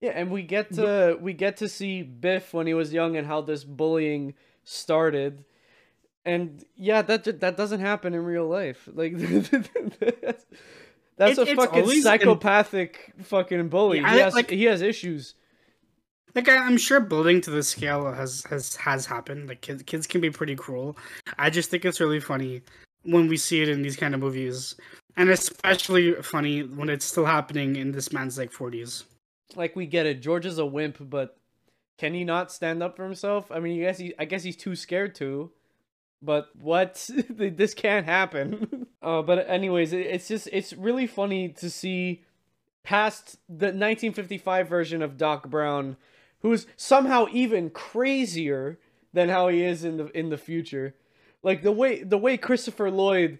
Yeah, 0.00 0.10
and 0.14 0.30
we 0.30 0.42
get 0.42 0.72
to 0.74 1.18
we 1.20 1.32
get 1.32 1.58
to 1.58 1.68
see 1.68 2.02
Biff 2.02 2.52
when 2.54 2.66
he 2.66 2.74
was 2.74 2.92
young 2.92 3.16
and 3.16 3.26
how 3.26 3.40
this 3.40 3.64
bullying 3.64 4.34
started. 4.64 5.44
And 6.24 6.64
yeah, 6.76 7.02
that 7.02 7.40
that 7.40 7.56
doesn't 7.56 7.80
happen 7.80 8.12
in 8.14 8.24
real 8.24 8.46
life. 8.46 8.88
Like 8.92 9.16
that's, 9.18 10.44
that's 11.16 11.38
It- 11.38 11.48
a 11.48 11.56
fucking 11.56 11.82
always 11.82 11.96
in- 11.98 12.02
psychopathic 12.02 13.12
fucking 13.22 13.68
bully. 13.68 14.00
Yeah, 14.00 14.12
he 14.14 14.18
has 14.20 14.34
like- 14.34 14.50
he 14.50 14.64
has 14.64 14.82
issues. 14.82 15.34
Like 16.34 16.48
I, 16.48 16.58
I'm 16.58 16.76
sure 16.78 17.00
building 17.00 17.40
to 17.42 17.50
this 17.50 17.68
scale 17.68 18.12
has 18.12 18.44
has 18.50 18.76
has 18.76 19.04
happened. 19.06 19.48
Like 19.48 19.62
kids 19.62 19.82
kids 19.82 20.06
can 20.06 20.20
be 20.20 20.30
pretty 20.30 20.54
cruel. 20.54 20.96
I 21.38 21.50
just 21.50 21.70
think 21.70 21.84
it's 21.84 22.00
really 22.00 22.20
funny 22.20 22.62
when 23.02 23.26
we 23.28 23.36
see 23.36 23.62
it 23.62 23.68
in 23.68 23.82
these 23.82 23.96
kind 23.96 24.14
of 24.14 24.20
movies, 24.20 24.76
and 25.16 25.28
especially 25.30 26.12
funny 26.22 26.62
when 26.62 26.88
it's 26.88 27.04
still 27.04 27.24
happening 27.26 27.74
in 27.76 27.90
this 27.92 28.12
man's 28.12 28.38
like 28.38 28.52
40s. 28.52 29.04
Like 29.56 29.76
we 29.76 29.86
get 29.86 30.06
it. 30.06 30.22
George 30.22 30.46
is 30.46 30.58
a 30.58 30.66
wimp, 30.66 30.96
but 31.00 31.36
can 31.98 32.14
he 32.14 32.24
not 32.24 32.50
stand 32.52 32.82
up 32.82 32.96
for 32.96 33.04
himself? 33.04 33.50
I 33.50 33.60
mean, 33.60 33.78
I 33.80 33.84
guess 33.84 33.98
he, 33.98 34.14
I 34.18 34.24
guess 34.24 34.42
he's 34.42 34.56
too 34.56 34.74
scared 34.74 35.14
to. 35.16 35.50
But 36.22 36.48
what? 36.60 37.08
this 37.30 37.74
can't 37.74 38.06
happen. 38.06 38.86
uh, 39.02 39.22
but 39.22 39.48
anyways, 39.48 39.92
it, 39.92 40.06
it's 40.06 40.28
just 40.28 40.48
it's 40.52 40.72
really 40.72 41.06
funny 41.06 41.48
to 41.50 41.70
see 41.70 42.24
past 42.82 43.36
the 43.48 43.66
1955 43.66 44.68
version 44.68 45.02
of 45.02 45.16
Doc 45.16 45.48
Brown, 45.48 45.96
who's 46.40 46.66
somehow 46.76 47.26
even 47.32 47.70
crazier 47.70 48.78
than 49.12 49.28
how 49.28 49.48
he 49.48 49.62
is 49.62 49.84
in 49.84 49.96
the 49.96 50.06
in 50.18 50.30
the 50.30 50.38
future. 50.38 50.94
Like 51.42 51.62
the 51.62 51.72
way 51.72 52.02
the 52.02 52.18
way 52.18 52.36
Christopher 52.36 52.90
Lloyd 52.90 53.38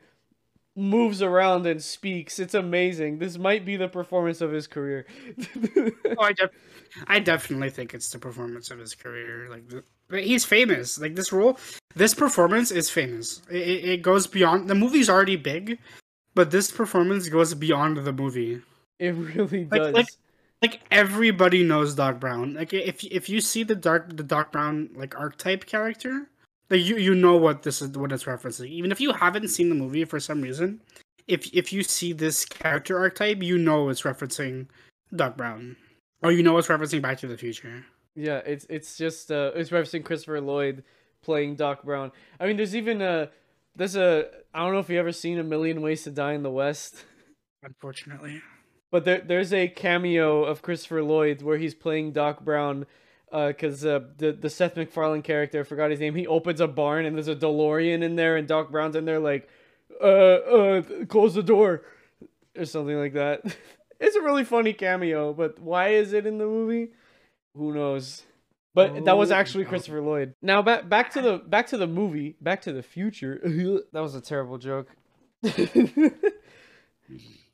moves 0.80 1.22
around 1.22 1.66
and 1.66 1.82
speaks, 1.82 2.38
it's 2.38 2.54
amazing. 2.54 3.18
This 3.18 3.36
might 3.38 3.64
be 3.64 3.76
the 3.76 3.88
performance 3.88 4.40
of 4.40 4.50
his 4.52 4.66
career. 4.66 5.06
Oh, 6.18 6.24
I, 6.24 6.34
I 7.06 7.18
definitely 7.20 7.70
think 7.70 7.94
it's 7.94 8.10
the 8.10 8.18
performance 8.18 8.70
of 8.70 8.78
his 8.78 8.94
career. 8.94 9.48
Like 9.48 10.24
he's 10.24 10.44
famous. 10.44 10.98
Like 10.98 11.14
this 11.14 11.32
role, 11.32 11.56
this 11.94 12.14
performance 12.14 12.70
is 12.72 12.90
famous. 12.90 13.42
It, 13.50 13.56
it, 13.56 13.84
it 13.84 14.02
goes 14.02 14.26
beyond 14.26 14.68
the 14.68 14.74
movie's 14.74 15.08
already 15.08 15.36
big, 15.36 15.78
but 16.34 16.50
this 16.50 16.70
performance 16.70 17.28
goes 17.28 17.54
beyond 17.54 17.98
the 17.98 18.12
movie. 18.12 18.60
It 18.98 19.12
really 19.14 19.66
Like- 19.70 19.82
does. 19.82 19.94
like- 19.94 20.08
Like 20.62 20.80
everybody 20.90 21.62
knows 21.64 21.94
Doc 21.94 22.20
Brown. 22.20 22.52
Like 22.54 22.74
if 22.74 23.02
if 23.04 23.30
you 23.30 23.40
see 23.40 23.62
the 23.64 23.74
dark 23.74 24.14
the 24.14 24.22
Doc 24.22 24.52
Brown 24.52 24.90
like 24.94 25.16
archetype 25.18 25.64
character, 25.64 26.28
like 26.70 26.80
you 26.82 26.96
you 26.96 27.14
know 27.14 27.36
what 27.36 27.62
this 27.62 27.82
is 27.82 27.90
what 27.90 28.12
it's 28.12 28.24
referencing. 28.24 28.68
Even 28.68 28.92
if 28.92 29.00
you 29.00 29.12
haven't 29.12 29.48
seen 29.48 29.68
the 29.68 29.74
movie 29.74 30.04
for 30.04 30.20
some 30.20 30.40
reason, 30.40 30.80
if 31.26 31.52
if 31.52 31.72
you 31.72 31.82
see 31.82 32.12
this 32.12 32.44
character 32.44 32.98
archetype, 32.98 33.42
you 33.42 33.58
know 33.58 33.88
it's 33.88 34.02
referencing 34.02 34.68
Doc 35.14 35.36
Brown, 35.36 35.76
or 36.22 36.32
you 36.32 36.42
know 36.42 36.56
it's 36.58 36.68
referencing 36.68 37.02
Back 37.02 37.18
to 37.18 37.26
the 37.26 37.36
Future. 37.36 37.84
yeah, 38.14 38.38
it's 38.46 38.66
it's 38.70 38.96
just 38.96 39.30
uh 39.30 39.50
it's 39.54 39.70
referencing 39.70 40.04
Christopher 40.04 40.40
Lloyd 40.40 40.84
playing 41.22 41.56
Doc 41.56 41.82
Brown. 41.82 42.12
I 42.38 42.46
mean, 42.46 42.56
there's 42.56 42.76
even 42.76 43.02
a 43.02 43.30
there's 43.76 43.96
a 43.96 44.28
I 44.54 44.60
don't 44.64 44.72
know 44.72 44.80
if 44.80 44.88
you 44.88 44.98
ever 44.98 45.12
seen 45.12 45.38
A 45.38 45.44
Million 45.44 45.82
Ways 45.82 46.04
to 46.04 46.10
Die 46.10 46.32
in 46.32 46.42
the 46.42 46.50
West, 46.50 47.04
Unfortunately, 47.62 48.42
but 48.90 49.04
there 49.04 49.20
there's 49.20 49.52
a 49.52 49.68
cameo 49.68 50.44
of 50.44 50.62
Christopher 50.62 51.02
Lloyd 51.02 51.42
where 51.42 51.58
he's 51.58 51.74
playing 51.74 52.12
Doc 52.12 52.44
Brown. 52.44 52.86
Because 53.30 53.84
uh, 53.84 54.00
the 54.16 54.32
the 54.32 54.50
Seth 54.50 54.76
MacFarlane 54.76 55.22
character, 55.22 55.60
I 55.60 55.62
forgot 55.62 55.90
his 55.90 56.00
name. 56.00 56.14
He 56.14 56.26
opens 56.26 56.60
a 56.60 56.66
barn 56.66 57.04
and 57.06 57.14
there's 57.16 57.28
a 57.28 57.36
DeLorean 57.36 58.02
in 58.02 58.16
there, 58.16 58.36
and 58.36 58.48
Doc 58.48 58.70
Brown's 58.70 58.96
in 58.96 59.04
there 59.04 59.20
like, 59.20 59.48
uh, 60.02 60.04
uh, 60.04 60.82
close 61.08 61.34
the 61.34 61.42
door, 61.42 61.82
or 62.56 62.64
something 62.64 62.96
like 62.96 63.12
that. 63.12 63.42
it's 64.00 64.16
a 64.16 64.20
really 64.22 64.44
funny 64.44 64.72
cameo, 64.72 65.32
but 65.32 65.58
why 65.60 65.90
is 65.90 66.12
it 66.12 66.26
in 66.26 66.38
the 66.38 66.46
movie? 66.46 66.88
Who 67.54 67.72
knows? 67.72 68.24
But 68.74 69.04
that 69.04 69.16
was 69.16 69.30
Oh, 69.32 69.34
actually 69.34 69.64
no. 69.64 69.70
Christopher 69.70 70.00
Lloyd. 70.00 70.34
Now 70.42 70.62
back 70.62 70.88
back 70.88 71.10
to 71.12 71.20
the 71.20 71.38
back 71.38 71.66
to 71.68 71.76
the 71.76 71.86
movie, 71.88 72.36
Back 72.40 72.62
to 72.62 72.72
the 72.72 72.82
Future. 72.82 73.40
that 73.92 74.00
was 74.00 74.14
a 74.14 74.20
terrible 74.20 74.58
joke. 74.58 74.88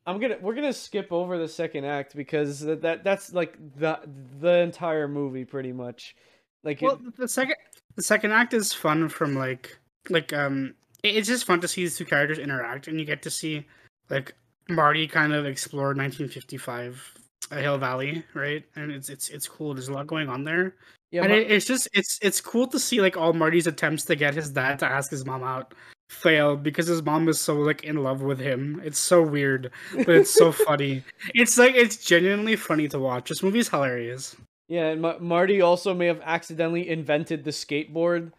I'm 0.07 0.21
gonna 0.21 0.37
we're 0.41 0.55
gonna 0.55 0.73
skip 0.73 1.13
over 1.13 1.37
the 1.39 1.49
second 1.49 1.85
act 1.85 2.15
because 2.15 2.61
that, 2.61 2.83
that 2.83 3.05
that's 3.05 3.33
like 3.33 3.57
the 3.77 3.99
the 4.41 4.59
entire 4.59 5.09
movie 5.09 5.45
pretty 5.45 5.73
much. 5.73 6.15
Like 6.63 6.83
it- 6.83 7.17
the 7.17 7.29
second 7.29 7.57
the 7.97 8.03
second 8.03 8.33
act 8.33 8.55
is 8.55 8.73
fun 8.73 9.09
from 9.09 9.35
like 9.35 9.77
like 10.09 10.33
um 10.33 10.75
it- 11.03 11.17
it's 11.17 11.29
just 11.29 11.45
fun 11.47 11.61
to 11.61 11.69
see 11.69 11.83
these 11.83 11.97
two 11.99 12.05
characters 12.05 12.39
interact 12.39 12.87
and 12.89 12.99
you 13.01 13.05
get 13.07 13.23
to 13.23 13.31
see 13.31 13.67
like 14.11 14.35
Marty 14.69 15.07
kind 15.07 15.33
of 15.33 15.47
explore 15.47 15.95
1955 15.95 17.15
uh, 17.53 17.57
Hill 17.57 17.79
Valley, 17.79 18.25
right? 18.35 18.65
And 18.77 18.91
it's 18.91 19.09
it's 19.09 19.29
it's 19.29 19.49
cool. 19.49 19.75
There's 19.75 19.89
a 19.89 19.93
lot 19.93 20.07
going 20.07 20.29
on 20.29 20.45
there. 20.45 20.75
yeah, 21.13 21.23
and 21.23 21.31
Mar- 21.31 21.39
it, 21.41 21.51
it's 21.51 21.67
just 21.67 21.89
it's 21.93 22.19
it's 22.23 22.41
cool 22.41 22.67
to 22.69 22.79
see 22.79 23.01
like 23.01 23.17
all 23.17 23.33
Marty's 23.33 23.67
attempts 23.67 24.05
to 24.07 24.17
get 24.17 24.35
his 24.35 24.51
dad 24.51 24.79
to 24.81 24.87
ask 24.87 25.11
his 25.11 25.25
mom 25.25 25.43
out 25.45 25.75
failed 26.09 26.63
because 26.63 26.87
his 26.87 27.03
mom 27.03 27.29
is 27.29 27.41
so 27.41 27.57
like 27.57 27.85
in 27.85 28.03
love 28.03 28.23
with 28.23 28.39
him. 28.39 28.81
It's 28.85 28.99
so 28.99 29.23
weird, 29.23 29.71
but 29.95 30.09
it's 30.09 30.33
so 30.33 30.53
funny. 30.67 31.03
It's 31.35 31.59
like 31.59 31.75
it's 31.75 31.97
genuinely 32.05 32.57
funny 32.57 32.89
to 32.89 32.99
watch. 32.99 33.29
This 33.29 33.43
movie's 33.43 33.69
hilarious. 33.69 34.37
yeah, 34.69 34.87
and 34.89 35.01
Ma- 35.03 35.19
Marty 35.19 35.61
also 35.61 35.95
may 35.95 36.07
have 36.07 36.21
accidentally 36.25 36.89
invented 36.89 37.45
the 37.45 37.51
skateboard. 37.51 38.33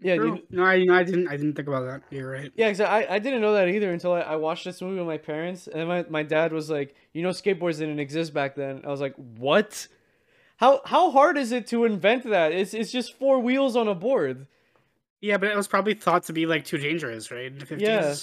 Yeah, 0.00 0.14
you, 0.14 0.42
no, 0.50 0.64
I, 0.64 0.84
I 0.90 1.02
didn't. 1.04 1.28
I 1.28 1.36
didn't 1.36 1.54
think 1.54 1.68
about 1.68 1.86
that. 1.86 2.02
You're 2.10 2.28
right. 2.30 2.50
Yeah, 2.56 2.66
exactly. 2.66 3.06
I, 3.06 3.14
I 3.14 3.18
didn't 3.20 3.40
know 3.40 3.54
that 3.54 3.68
either 3.68 3.90
until 3.92 4.12
I, 4.12 4.20
I 4.20 4.36
watched 4.36 4.64
this 4.64 4.82
movie 4.82 4.98
with 4.98 5.06
my 5.06 5.16
parents, 5.18 5.66
and 5.68 5.88
my, 5.88 6.04
my 6.10 6.22
dad 6.24 6.52
was 6.52 6.68
like, 6.68 6.94
"You 7.12 7.22
know, 7.22 7.30
skateboards 7.30 7.78
didn't 7.78 8.00
exist 8.00 8.34
back 8.34 8.54
then." 8.56 8.82
I 8.84 8.88
was 8.88 9.00
like, 9.00 9.14
"What? 9.16 9.86
How 10.56 10.80
how 10.84 11.10
hard 11.10 11.38
is 11.38 11.52
it 11.52 11.68
to 11.68 11.84
invent 11.84 12.24
that? 12.28 12.52
It's 12.52 12.74
it's 12.74 12.90
just 12.90 13.16
four 13.18 13.38
wheels 13.38 13.76
on 13.76 13.88
a 13.88 13.94
board." 13.94 14.46
Yeah, 15.24 15.38
but 15.38 15.48
it 15.50 15.56
was 15.56 15.66
probably 15.68 15.94
thought 15.94 16.24
to 16.24 16.34
be 16.34 16.44
like 16.44 16.66
too 16.66 16.76
dangerous, 16.76 17.30
right? 17.30 17.46
In 17.46 17.58
the 17.58 17.64
50s. 17.64 17.80
Yeah. 17.80 18.14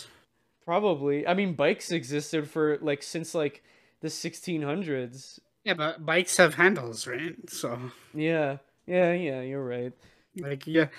Probably. 0.65 1.25
I 1.25 1.33
mean, 1.33 1.55
bikes 1.55 1.91
existed 1.91 2.47
for 2.47 2.77
like 2.81 3.01
since 3.01 3.33
like 3.33 3.63
the 4.01 4.07
1600s. 4.07 5.39
Yeah, 5.63 5.73
but 5.73 6.05
bikes 6.05 6.37
have 6.37 6.53
handles, 6.53 7.07
right? 7.07 7.35
So 7.49 7.79
Yeah, 8.13 8.57
yeah, 8.85 9.13
yeah. 9.13 9.41
You're 9.41 9.65
right. 9.65 9.93
like 10.37 10.67
yeah, 10.67 10.89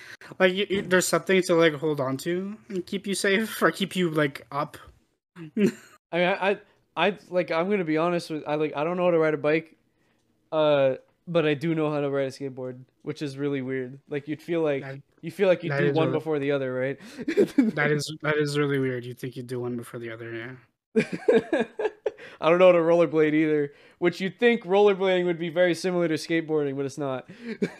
like 0.41 0.53
you, 0.55 0.67
you- 0.69 0.83
there's 0.83 1.07
something 1.07 1.41
to 1.43 1.55
like 1.55 1.75
hold 1.75 2.01
on 2.01 2.17
to 2.19 2.57
and 2.69 2.85
keep 2.85 3.07
you 3.07 3.15
safe 3.15 3.63
or 3.63 3.71
keep 3.71 3.95
you 3.95 4.11
like 4.11 4.45
up. 4.51 4.77
I 5.37 5.41
mean, 5.55 5.73
I, 6.13 6.51
I, 6.51 6.59
I 6.97 7.19
like. 7.31 7.53
I'm 7.53 7.71
gonna 7.71 7.85
be 7.85 7.97
honest 7.97 8.29
with. 8.29 8.43
I 8.47 8.57
like. 8.57 8.73
I 8.77 8.83
don't 8.83 8.97
know 8.97 9.05
how 9.05 9.13
to 9.13 9.19
ride 9.21 9.35
a 9.35 9.39
bike, 9.39 9.77
uh, 10.51 10.97
but 11.29 11.47
I 11.47 11.55
do 11.55 11.75
know 11.75 11.91
how 11.93 12.01
to 12.01 12.11
ride 12.11 12.27
a 12.27 12.31
skateboard, 12.31 12.79
which 13.03 13.23
is 13.23 13.39
really 13.39 13.63
weird. 13.63 13.99
Like 14.09 14.29
you'd 14.29 14.43
feel 14.43 14.63
like 14.63 14.83
That- 14.83 15.01
you 15.21 15.31
feel 15.31 15.49
like 15.49 15.63
you 15.63 15.71
do 15.71 15.93
one 15.93 16.09
really- 16.09 16.19
before 16.19 16.39
the 16.39 16.51
other, 16.51 16.73
right? 16.75 16.99
That 17.77 17.91
is 17.91 18.13
that 18.23 18.37
is 18.37 18.59
really 18.59 18.79
weird. 18.79 19.05
You 19.05 19.15
think 19.15 19.37
you 19.37 19.43
do 19.43 19.61
one 19.61 19.77
before 19.77 20.01
the 20.01 20.11
other, 20.11 20.33
yeah. 20.35 20.53
I 22.41 22.49
don't 22.49 22.59
know 22.59 22.67
how 22.67 22.73
to 22.73 22.79
rollerblade 22.79 23.35
either. 23.35 23.73
Which 23.99 24.21
you'd 24.21 24.39
think 24.39 24.65
rollerblading 24.65 25.25
would 25.27 25.39
be 25.39 25.49
very 25.49 25.75
similar 25.75 26.09
to 26.09 26.15
skateboarding, 26.15 26.77
but 26.77 26.85
it's 26.87 26.99
not. 26.99 27.29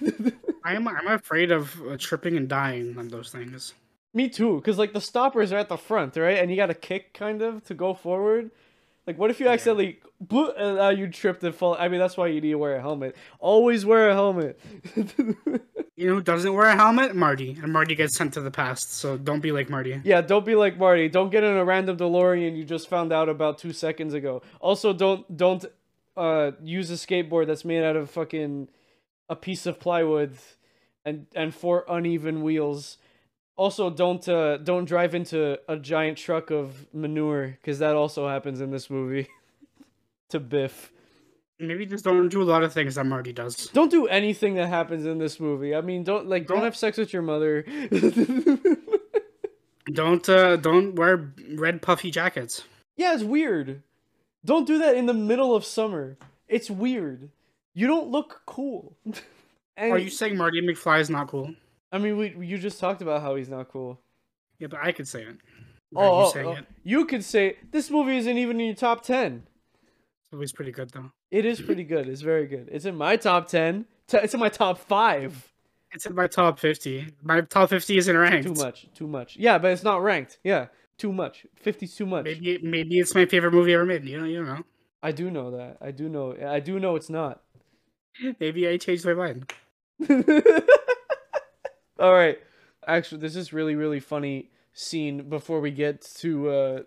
I'm 0.65 0.87
I'm 0.87 1.09
afraid 1.09 1.51
of 1.51 1.81
uh, 1.83 1.97
tripping 1.99 2.37
and 2.37 2.49
dying 2.49 2.97
on 2.99 3.09
those 3.09 3.31
things. 3.31 3.75
Me 4.15 4.29
too, 4.29 4.57
because 4.57 4.79
like 4.79 4.93
the 4.93 5.01
stoppers 5.01 5.53
are 5.53 5.59
at 5.59 5.69
the 5.69 5.77
front, 5.77 6.17
right? 6.17 6.39
And 6.39 6.51
you 6.51 6.57
got 6.57 6.67
to 6.67 6.75
kick 6.75 7.13
kind 7.15 7.43
of 7.43 7.65
to 7.65 7.75
go 7.75 7.95
forward. 7.95 8.51
Like, 9.07 9.19
what 9.19 9.31
if 9.31 9.41
you 9.41 9.49
accidentally 9.49 9.99
boop, 10.25 10.53
and 10.57 10.79
uh, 10.79 10.89
you 10.91 11.09
tripped 11.09 11.43
and 11.43 11.55
fall? 11.55 11.77
I 11.79 11.89
mean, 11.89 11.99
that's 11.99 12.17
why 12.17 12.29
you 12.29 12.41
need 12.41 12.51
to 12.51 12.59
wear 12.59 12.77
a 12.77 12.81
helmet. 12.81 13.17
Always 13.41 13.85
wear 13.85 14.11
a 14.11 14.15
helmet. 14.15 14.61
You 15.95 16.09
know 16.09 16.15
who 16.17 16.23
doesn't 16.23 16.53
wear 16.53 16.67
a 16.67 16.75
helmet? 16.75 17.15
Marty. 17.15 17.57
And 17.63 17.71
Marty 17.73 17.95
gets 17.95 18.17
sent 18.17 18.33
to 18.35 18.41
the 18.41 18.51
past, 18.51 18.95
so 18.95 19.17
don't 19.19 19.41
be 19.41 19.53
like 19.53 19.69
Marty. 19.69 20.01
yeah, 20.05 20.21
don't 20.23 20.45
be 20.45 20.55
like 20.57 20.79
Marty. 20.79 21.09
Don't 21.09 21.31
get 21.31 21.45
in 21.45 21.55
a 21.57 21.65
random 21.65 21.97
DeLorean 21.99 22.57
you 22.57 22.65
just 22.65 22.89
found 22.89 23.13
out 23.13 23.29
about 23.29 23.59
two 23.59 23.73
seconds 23.73 24.15
ago. 24.15 24.43
Also, 24.59 24.93
don't 24.95 25.37
don't 25.37 25.65
uh 26.17 26.53
use 26.63 26.91
a 26.91 26.95
skateboard 26.95 27.47
that's 27.47 27.65
made 27.65 27.85
out 27.85 27.95
of 27.95 28.11
fucking 28.11 28.69
a 29.29 29.37
piece 29.37 29.67
of 29.67 29.79
plywood 29.79 30.35
and 31.05 31.27
and 31.37 31.55
four 31.55 31.85
uneven 31.89 32.43
wheels. 32.43 32.97
Also, 33.57 33.91
don't 33.91 34.27
uh 34.29 34.57
don't 34.59 34.85
drive 34.87 35.15
into 35.15 35.59
a 35.69 35.77
giant 35.77 36.17
truck 36.19 36.51
of 36.51 36.87
manure 36.95 37.49
because 37.61 37.79
that 37.81 37.95
also 37.95 38.27
happens 38.29 38.61
in 38.61 38.71
this 38.71 38.89
movie. 38.91 39.29
to 40.31 40.41
Biff. 40.41 40.91
Maybe 41.61 41.87
just 41.87 42.05
don't 42.05 42.29
do 42.29 42.43
a 42.43 42.45
lot 42.45 42.65
of 42.65 42.73
things 42.73 42.95
that 42.97 43.05
Marty 43.05 43.33
does. 43.33 43.69
Don't 43.69 43.91
do 43.91 44.07
anything 44.09 44.55
that 44.55 44.69
happens 44.69 45.05
in 45.07 45.19
this 45.19 45.39
movie. 45.39 45.75
I 45.77 45.81
mean, 45.83 46.03
don't 46.03 46.27
like 46.27 46.47
don't 46.47 46.57
Don't- 46.57 46.65
have 46.65 46.77
sex 46.77 46.97
with 46.99 47.13
your 47.13 47.23
mother. 47.23 47.65
Don't 49.93 50.29
uh 50.29 50.57
don't 50.57 50.95
wear 50.95 51.33
red 51.57 51.83
puffy 51.83 52.11
jackets. 52.13 52.63
yeah, 52.97 53.15
it's 53.15 53.25
weird. 53.25 53.83
Don't 54.45 54.67
do 54.67 54.79
that 54.79 54.97
in 54.97 55.07
the 55.07 55.15
middle 55.15 55.55
of 55.57 55.65
summer. 55.65 56.17
It's 56.49 56.71
weird. 56.71 57.31
You 57.75 57.89
don't 57.89 58.09
look 58.09 58.43
cool. 58.47 58.97
and 59.77 59.93
Are 59.93 59.99
you 59.99 60.09
saying 60.11 60.37
Marty 60.37 60.61
McFly 60.63 61.01
is 61.01 61.11
not 61.11 61.29
cool? 61.29 61.55
I 61.93 61.99
mean, 61.99 62.17
we 62.17 62.35
you 62.47 62.59
just 62.59 62.81
talked 62.81 63.03
about 63.03 63.21
how 63.21 63.37
he's 63.37 63.51
not 63.51 63.69
cool. 63.69 64.01
Yeah, 64.59 64.69
but 64.69 64.81
I 64.83 64.93
could 64.93 65.07
say 65.07 65.23
it. 65.23 65.37
Oh, 65.95 66.33
you 66.33 66.41
oh, 66.41 66.49
oh. 66.49 66.53
it? 66.53 66.67
you 66.83 67.05
could 67.05 67.23
say 67.23 67.59
this 67.71 67.91
movie 67.91 68.17
isn't 68.17 68.39
even 68.39 68.59
in 68.61 68.67
your 68.67 68.75
top 68.75 69.03
ten. 69.03 69.43
It 70.33 70.37
was 70.37 70.53
pretty 70.53 70.73
good 70.73 70.91
though. 70.91 71.13
It 71.31 71.45
is 71.45 71.61
pretty 71.61 71.85
good. 71.85 72.09
It's 72.09 72.23
very 72.23 72.47
good. 72.47 72.71
It's 72.73 72.87
in 72.87 72.97
my 72.97 73.17
top 73.17 73.49
ten. 73.49 73.85
It's 74.11 74.35
in 74.35 74.41
my 74.41 74.49
top 74.49 74.79
five. 74.79 75.53
It's 75.93 76.07
in 76.07 76.15
my 76.15 76.27
top 76.27 76.59
fifty. 76.59 77.09
My 77.23 77.43
top 77.43 77.69
fifty 77.69 77.99
isn't 77.99 78.17
ranked. 78.17 78.47
Too 78.47 78.55
much. 78.55 78.89
Too 78.95 79.07
much. 79.07 79.37
Yeah, 79.37 79.59
but 79.59 79.73
it's 79.73 79.83
not 79.83 80.03
ranked. 80.03 80.39
Yeah, 80.43 80.69
too 80.97 81.13
much. 81.13 81.47
50's 81.65 81.95
too 81.95 82.07
much. 82.07 82.25
Maybe 82.25 82.59
maybe 82.63 82.99
it's 82.99 83.15
my 83.15 83.27
favorite 83.27 83.53
movie 83.53 83.75
ever 83.75 83.85
made. 83.85 84.05
You 84.05 84.21
know, 84.21 84.27
you 84.27 84.43
know. 84.43 84.63
I 85.03 85.13
do 85.13 85.31
know 85.31 85.51
that. 85.51 85.79
I 85.81 85.91
do 85.91 86.09
know. 86.09 86.35
I 86.47 86.61
do 86.61 86.79
know 86.79 86.97
it's 86.97 87.11
not. 87.11 87.43
Maybe 88.41 88.69
I 88.69 88.77
changed 88.77 89.05
my 89.05 89.15
mind. 89.15 89.53
All 92.03 92.13
right. 92.13 92.41
Actually, 92.85 93.21
this 93.21 93.37
is 93.37 93.53
really 93.53 93.77
really 93.77 94.01
funny 94.01 94.51
scene 94.73 95.29
before 95.29 95.61
we 95.61 95.71
get 95.71 96.03
to 96.17 96.51
uh 96.51 96.83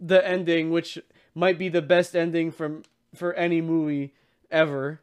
the 0.00 0.26
ending 0.26 0.70
which 0.70 0.98
might 1.36 1.56
be 1.56 1.68
the 1.68 1.80
best 1.80 2.16
ending 2.16 2.50
from 2.50 2.82
for 3.14 3.32
any 3.34 3.60
movie 3.60 4.12
ever. 4.50 5.00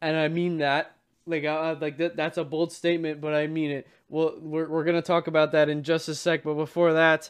And 0.00 0.16
I 0.16 0.28
mean 0.28 0.56
that. 0.58 0.96
Like 1.26 1.44
uh, 1.44 1.76
like 1.78 1.98
that 1.98 2.16
that's 2.16 2.38
a 2.38 2.44
bold 2.44 2.72
statement, 2.72 3.20
but 3.20 3.34
I 3.34 3.48
mean 3.48 3.70
it. 3.70 3.88
Well, 4.08 4.36
we're 4.40 4.66
we're 4.66 4.84
going 4.84 4.96
to 4.96 5.02
talk 5.02 5.26
about 5.26 5.52
that 5.52 5.68
in 5.68 5.82
just 5.82 6.08
a 6.08 6.14
sec, 6.14 6.42
but 6.42 6.54
before 6.54 6.94
that, 6.94 7.28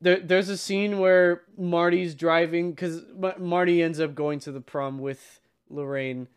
there 0.00 0.20
there's 0.20 0.48
a 0.48 0.56
scene 0.56 1.00
where 1.00 1.42
Marty's 1.58 2.14
driving 2.14 2.74
cuz 2.74 3.02
Marty 3.38 3.82
ends 3.82 4.00
up 4.00 4.14
going 4.14 4.38
to 4.40 4.52
the 4.52 4.62
prom 4.62 5.00
with 5.00 5.40
Lorraine, 5.68 6.28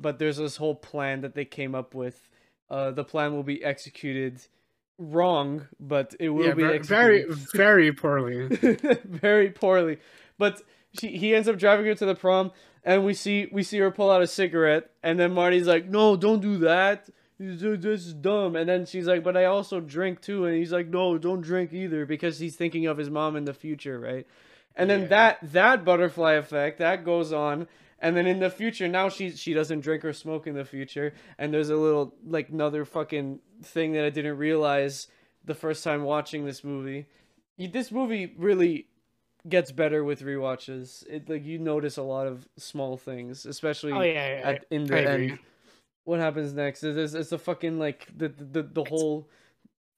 but 0.00 0.18
there's 0.18 0.38
this 0.38 0.56
whole 0.56 0.74
plan 0.74 1.20
that 1.20 1.34
they 1.34 1.44
came 1.44 1.76
up 1.76 1.94
with. 1.94 2.28
Uh, 2.70 2.90
the 2.92 3.04
plan 3.04 3.32
will 3.34 3.42
be 3.42 3.62
executed 3.64 4.40
wrong, 4.98 5.66
but 5.80 6.14
it 6.20 6.28
will 6.28 6.46
Yeah, 6.46 6.54
be 6.54 6.78
very 6.78 7.24
very 7.28 7.92
poorly. 7.92 8.46
very 9.04 9.50
poorly. 9.50 9.98
But 10.38 10.62
she 10.98 11.16
he 11.16 11.34
ends 11.34 11.48
up 11.48 11.58
driving 11.58 11.86
her 11.86 11.94
to 11.94 12.06
the 12.06 12.14
prom, 12.14 12.52
and 12.84 13.04
we 13.04 13.14
see 13.14 13.48
we 13.50 13.62
see 13.62 13.78
her 13.78 13.90
pull 13.90 14.10
out 14.10 14.22
a 14.22 14.26
cigarette, 14.26 14.90
and 15.02 15.18
then 15.18 15.32
Marty's 15.32 15.66
like, 15.66 15.86
"No, 15.86 16.16
don't 16.16 16.40
do 16.40 16.58
that. 16.58 17.08
This 17.38 18.06
is 18.06 18.14
dumb." 18.14 18.54
And 18.54 18.68
then 18.68 18.86
she's 18.86 19.06
like, 19.06 19.24
"But 19.24 19.36
I 19.36 19.46
also 19.46 19.80
drink 19.80 20.20
too," 20.20 20.44
and 20.44 20.56
he's 20.56 20.72
like, 20.72 20.88
"No, 20.88 21.18
don't 21.18 21.40
drink 21.40 21.72
either," 21.72 22.06
because 22.06 22.38
he's 22.38 22.56
thinking 22.56 22.86
of 22.86 22.98
his 22.98 23.10
mom 23.10 23.34
in 23.36 23.44
the 23.46 23.54
future, 23.54 23.98
right? 23.98 24.26
And 24.76 24.88
then 24.88 25.02
Yeah. 25.02 25.06
that 25.08 25.52
that 25.52 25.84
butterfly 25.84 26.34
effect 26.34 26.78
that 26.78 27.04
goes 27.04 27.32
on. 27.32 27.66
And 28.00 28.16
then 28.16 28.26
in 28.26 28.38
the 28.38 28.50
future, 28.50 28.88
now 28.88 29.08
she 29.08 29.30
she 29.30 29.52
doesn't 29.52 29.80
drink 29.80 30.04
or 30.04 30.12
smoke 30.12 30.46
in 30.46 30.54
the 30.54 30.64
future, 30.64 31.12
and 31.38 31.52
there's 31.52 31.68
a 31.68 31.76
little 31.76 32.14
like 32.24 32.48
another 32.48 32.84
fucking 32.84 33.40
thing 33.62 33.92
that 33.92 34.04
I 34.04 34.10
didn't 34.10 34.38
realize 34.38 35.08
the 35.44 35.54
first 35.54 35.84
time 35.84 36.04
watching 36.04 36.44
this 36.44 36.64
movie. 36.64 37.06
This 37.58 37.92
movie 37.92 38.32
really 38.38 38.86
gets 39.48 39.72
better 39.72 40.02
with 40.04 40.22
rewatches. 40.22 41.04
It 41.08 41.28
like 41.28 41.44
you 41.44 41.58
notice 41.58 41.98
a 41.98 42.02
lot 42.02 42.26
of 42.26 42.48
small 42.56 42.96
things, 42.96 43.44
especially 43.44 43.92
Oh 43.92 44.00
yeah, 44.00 44.38
yeah, 44.38 44.48
at 44.48 44.64
in 44.70 44.84
the 44.84 44.98
end. 44.98 45.38
What 46.04 46.20
happens 46.20 46.54
next 46.54 46.82
is 46.82 47.14
it's 47.14 47.30
the 47.30 47.38
fucking 47.38 47.78
like 47.78 48.06
the 48.16 48.28
the, 48.28 48.62
the 48.62 48.84
whole 48.84 49.28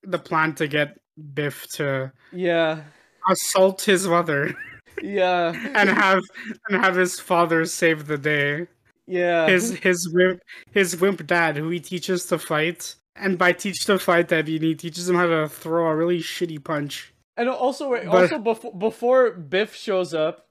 the 0.03 0.19
plan 0.19 0.55
to 0.57 0.67
get 0.67 0.99
Biff 1.35 1.69
to 1.75 2.13
yeah 2.33 2.83
assault 3.29 3.83
his 3.83 4.07
mother 4.07 4.55
yeah 5.03 5.53
and 5.75 5.89
have 5.89 6.23
and 6.69 6.83
have 6.85 6.97
his 6.97 7.19
father 7.21 7.65
save 7.65 8.07
the 8.07 8.19
day. 8.19 8.67
yeah 9.07 9.47
His 9.49 9.75
his 9.79 10.09
wimp 10.13 10.41
his 10.73 11.01
wimp 11.01 11.27
dad, 11.27 11.57
who 11.57 11.69
he 11.71 11.81
teaches 11.81 12.27
to 12.27 12.39
fight, 12.39 12.95
and 13.17 13.39
by 13.39 13.53
teach 13.53 13.85
to 13.87 13.99
fight, 13.99 14.33
I 14.33 14.43
mean 14.43 14.63
he 14.63 14.75
teaches 14.75 15.09
him 15.09 15.17
how 15.17 15.27
to 15.27 15.49
throw 15.49 15.87
a 15.89 15.97
really 15.97 16.21
shitty 16.21 16.63
punch. 16.63 17.13
And 17.37 17.49
also, 17.49 17.89
wait, 17.91 18.05
But- 18.05 18.23
also 18.33 18.39
before 18.39 18.75
before 18.75 19.31
Biff 19.31 19.75
shows 19.75 20.13
up, 20.15 20.47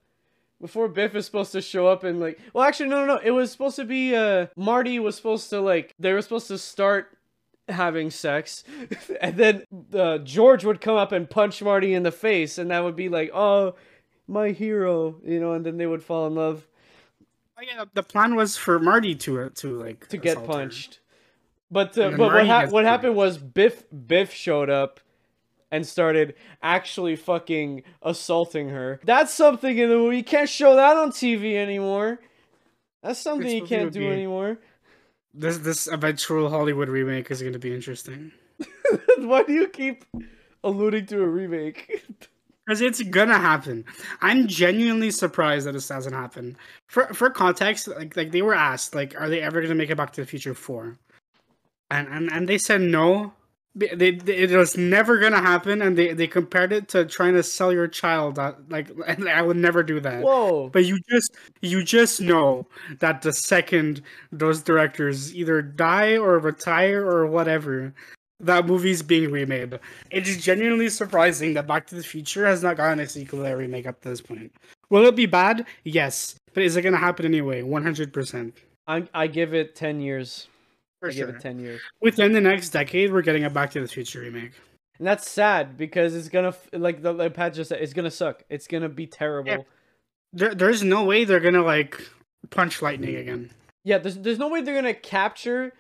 before 0.59 0.87
Biff 0.87 1.15
is 1.15 1.25
supposed 1.25 1.51
to 1.53 1.61
show 1.61 1.87
up 1.87 2.03
and 2.03 2.19
like, 2.19 2.39
well, 2.53 2.63
actually, 2.63 2.89
no, 2.89 3.05
no, 3.05 3.15
no. 3.15 3.21
It 3.23 3.31
was 3.31 3.51
supposed 3.51 3.75
to 3.77 3.85
be 3.85 4.15
uh 4.15 4.47
Marty 4.55 4.99
was 4.99 5.15
supposed 5.15 5.49
to 5.51 5.61
like 5.61 5.93
they 5.99 6.11
were 6.13 6.21
supposed 6.21 6.47
to 6.47 6.57
start 6.57 7.17
having 7.69 8.09
sex, 8.09 8.63
and 9.21 9.37
then 9.37 9.63
uh, 9.93 10.17
George 10.17 10.65
would 10.65 10.81
come 10.81 10.97
up 10.97 11.11
and 11.13 11.29
punch 11.29 11.61
Marty 11.61 11.93
in 11.93 12.03
the 12.03 12.11
face, 12.11 12.57
and 12.57 12.69
that 12.71 12.83
would 12.83 12.95
be 12.95 13.07
like, 13.09 13.29
oh, 13.33 13.75
my 14.27 14.49
hero, 14.51 15.19
you 15.25 15.39
know, 15.39 15.53
and 15.53 15.65
then 15.65 15.77
they 15.77 15.87
would 15.87 16.03
fall 16.03 16.27
in 16.27 16.35
love 16.35 16.67
Oh 17.57 17.63
yeah, 17.63 17.85
the 17.93 18.01
plan 18.01 18.35
was 18.35 18.57
for 18.57 18.79
Marty 18.79 19.13
to 19.13 19.49
to 19.49 19.77
like 19.79 20.07
to 20.07 20.17
get 20.17 20.31
assault 20.31 20.47
her. 20.47 20.53
punched. 20.53 20.99
But 21.69 21.95
uh, 21.95 22.09
but 22.11 22.33
what 22.33 22.47
ha- 22.47 22.67
what 22.67 22.85
happened 22.85 23.15
was 23.15 23.37
Biff 23.37 23.83
Biff 23.91 24.33
showed 24.33 24.69
up 24.71 24.99
and 25.69 25.85
started 25.85 26.33
actually 26.63 27.15
fucking 27.15 27.83
assaulting 28.01 28.69
her. 28.69 28.99
That's 29.05 29.31
something 29.31 29.77
in 29.77 29.89
the 29.89 29.95
movie. 29.95 30.17
You 30.17 30.23
can't 30.23 30.49
show 30.49 30.75
that 30.75 30.97
on 30.97 31.11
TV 31.11 31.55
anymore. 31.55 32.19
That's 33.03 33.19
something 33.19 33.45
This 33.45 33.53
you 33.53 33.65
can't 33.67 33.91
do 33.93 33.99
be- 33.99 34.07
anymore. 34.07 34.57
This 35.35 35.59
this 35.59 35.85
eventual 35.87 36.49
Hollywood 36.49 36.89
remake 36.89 37.29
is 37.29 37.41
going 37.41 37.53
to 37.53 37.59
be 37.59 37.75
interesting 37.75 38.31
Why 39.17 39.43
do 39.43 39.53
you 39.53 39.67
keep 39.67 40.03
alluding 40.63 41.05
to 41.07 41.21
a 41.21 41.27
remake? 41.27 42.03
because 42.71 42.81
it's 42.81 43.03
gonna 43.09 43.37
happen. 43.37 43.83
I'm 44.21 44.47
genuinely 44.47 45.11
surprised 45.11 45.67
that 45.67 45.73
this 45.73 45.89
hasn't 45.89 46.15
happened. 46.15 46.55
For 46.87 47.13
for 47.13 47.29
context, 47.29 47.89
like 47.89 48.15
like 48.15 48.31
they 48.31 48.41
were 48.41 48.53
asked, 48.53 48.95
like, 48.95 49.13
are 49.19 49.27
they 49.27 49.41
ever 49.41 49.61
to 49.61 49.75
make 49.75 49.89
a 49.89 49.95
Back 49.95 50.13
to 50.13 50.21
the 50.21 50.27
Future 50.27 50.53
four? 50.53 50.97
And 51.89 52.07
and 52.07 52.31
and 52.31 52.47
they 52.47 52.57
said 52.57 52.79
no. 52.79 53.33
They, 53.73 54.11
they, 54.11 54.35
it 54.35 54.51
was 54.51 54.75
never 54.77 55.17
gonna 55.17 55.39
happen, 55.39 55.81
and 55.81 55.97
they, 55.97 56.11
they 56.11 56.27
compared 56.27 56.73
it 56.73 56.89
to 56.89 57.05
trying 57.05 57.35
to 57.35 57.43
sell 57.43 57.71
your 57.71 57.87
child. 57.87 58.35
That, 58.35 58.69
like, 58.69 58.89
and 59.07 59.29
I 59.29 59.41
would 59.41 59.57
never 59.57 59.81
do 59.81 59.99
that. 60.01 60.23
Whoa. 60.23 60.69
But 60.69 60.85
you 60.85 60.99
just 61.09 61.35
you 61.61 61.83
just 61.83 62.21
know 62.21 62.67
that 62.99 63.21
the 63.21 63.33
second 63.33 64.01
those 64.31 64.61
directors 64.61 65.33
either 65.35 65.61
die 65.61 66.17
or 66.17 66.39
retire 66.39 67.05
or 67.05 67.27
whatever, 67.27 67.93
that 68.41 68.65
movie's 68.65 69.01
being 69.01 69.31
remade. 69.31 69.79
It 70.09 70.27
is 70.27 70.43
genuinely 70.43 70.89
surprising 70.89 71.53
that 71.53 71.67
Back 71.67 71.87
to 71.87 71.95
the 71.95 72.03
Future 72.03 72.45
has 72.45 72.63
not 72.63 72.77
gotten 72.77 72.99
a 72.99 73.07
sequel 73.07 73.45
or 73.45 73.57
remake 73.57 73.87
up 73.87 74.01
to 74.01 74.09
this 74.09 74.21
point. 74.21 74.53
Will 74.89 75.05
it 75.05 75.15
be 75.15 75.25
bad? 75.25 75.65
Yes. 75.83 76.35
But 76.53 76.63
is 76.63 76.75
it 76.75 76.81
gonna 76.81 76.97
happen 76.97 77.25
anyway? 77.25 77.61
One 77.63 77.83
hundred 77.83 78.13
percent. 78.13 78.57
I 78.87 79.07
I 79.13 79.27
give 79.27 79.53
it 79.53 79.75
10 79.75 80.01
years. 80.01 80.47
For 80.99 81.09
I 81.09 81.13
give 81.13 81.29
it 81.29 81.39
10 81.39 81.59
years. 81.59 81.81
Within 82.01 82.33
the 82.33 82.41
next 82.41 82.69
decade, 82.69 83.11
we're 83.11 83.21
getting 83.21 83.43
a 83.43 83.49
Back 83.49 83.71
to 83.71 83.81
the 83.81 83.87
Future 83.87 84.19
remake. 84.19 84.51
And 84.97 85.07
that's 85.07 85.29
sad 85.29 85.77
because 85.77 86.13
it's 86.13 86.29
going 86.29 86.51
to 86.51 86.77
like 86.77 87.01
the 87.01 87.13
like 87.13 87.33
Pat 87.33 87.53
just 87.53 87.69
said 87.69 87.81
it's 87.81 87.93
going 87.93 88.05
to 88.05 88.11
suck. 88.11 88.43
It's 88.49 88.67
going 88.67 88.83
to 88.83 88.89
be 88.89 89.07
terrible. 89.07 89.65
There, 90.33 90.55
there's 90.55 90.83
no 90.83 91.03
way 91.03 91.25
they're 91.25 91.39
gonna 91.39 91.63
like 91.63 92.01
punch 92.49 92.81
lightning 92.81 93.15
again. 93.15 93.51
Yeah, 93.83 93.97
there's 93.97 94.17
there's 94.17 94.39
no 94.39 94.47
way 94.47 94.61
they're 94.61 94.75
gonna 94.75 94.93
capture 94.93 95.73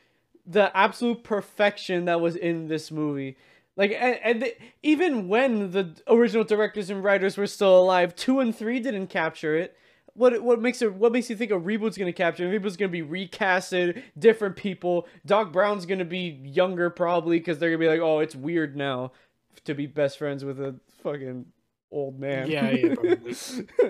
the 0.45 0.75
absolute 0.75 1.23
perfection 1.23 2.05
that 2.05 2.21
was 2.21 2.35
in 2.35 2.67
this 2.67 2.91
movie. 2.91 3.37
Like 3.77 3.91
and, 3.91 4.19
and 4.23 4.51
even 4.83 5.27
when 5.27 5.71
the 5.71 5.95
original 6.07 6.43
directors 6.43 6.89
and 6.89 7.03
writers 7.03 7.37
were 7.37 7.47
still 7.47 7.79
alive, 7.79 8.15
two 8.15 8.39
and 8.39 8.55
three 8.55 8.79
didn't 8.79 9.07
capture 9.07 9.55
it. 9.55 9.77
What 10.13 10.43
what 10.43 10.61
makes 10.61 10.81
it 10.81 10.93
what 10.93 11.13
makes 11.13 11.29
you 11.29 11.37
think 11.37 11.51
a 11.51 11.55
reboot's 11.55 11.97
gonna 11.97 12.11
capture? 12.11 12.51
A 12.51 12.59
reboot's 12.59 12.75
gonna 12.75 12.89
be 12.89 13.01
recasted, 13.01 14.03
different 14.19 14.57
people. 14.57 15.07
Doc 15.25 15.53
Brown's 15.53 15.85
gonna 15.85 16.03
be 16.03 16.41
younger 16.43 16.89
probably 16.89 17.39
because 17.39 17.59
they're 17.59 17.69
gonna 17.69 17.79
be 17.79 17.87
like, 17.87 18.01
oh, 18.01 18.19
it's 18.19 18.35
weird 18.35 18.75
now 18.75 19.13
to 19.63 19.73
be 19.73 19.87
best 19.87 20.17
friends 20.17 20.43
with 20.43 20.59
a 20.59 20.75
fucking 21.01 21.45
old 21.91 22.19
man. 22.19 22.49
Yeah, 22.49 22.69
yeah. 22.71 22.95
probably. 22.95 23.35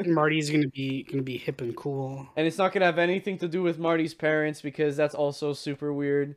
Marty's 0.12 0.50
gonna 0.50 0.68
be 0.68 1.04
gonna 1.04 1.22
be 1.24 1.38
hip 1.38 1.62
and 1.62 1.76
cool. 1.76 2.28
and 2.36 2.48
it's 2.48 2.58
not 2.58 2.74
gonna 2.74 2.86
have 2.86 3.00
anything 3.00 3.38
to 3.40 3.48
do 3.48 3.62
with 3.62 3.80
Marty's 3.80 4.14
parents 4.14 4.62
because 4.62 4.98
that's 4.98 5.16
also 5.16 5.54
super 5.54 5.94
weird. 5.94 6.36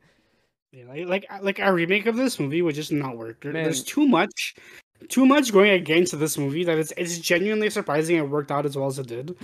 Yeah, 0.71 0.85
like 0.87 1.07
like 1.07 1.25
uh, 1.29 1.39
like 1.41 1.59
a 1.59 1.71
remake 1.73 2.05
of 2.05 2.15
this 2.17 2.39
movie 2.39 2.61
would 2.61 2.75
just 2.75 2.91
not 2.91 3.17
work. 3.17 3.41
There- 3.41 3.53
There's 3.53 3.83
too 3.83 4.07
much, 4.07 4.55
too 5.09 5.25
much 5.25 5.51
going 5.53 5.71
against 5.71 6.17
this 6.19 6.37
movie 6.37 6.63
that 6.65 6.77
it's 6.77 6.93
it's 6.97 7.17
genuinely 7.19 7.69
surprising 7.69 8.17
it 8.17 8.29
worked 8.29 8.51
out 8.51 8.65
as 8.65 8.75
well 8.77 8.87
as 8.87 8.99
it 8.99 9.07
did. 9.07 9.35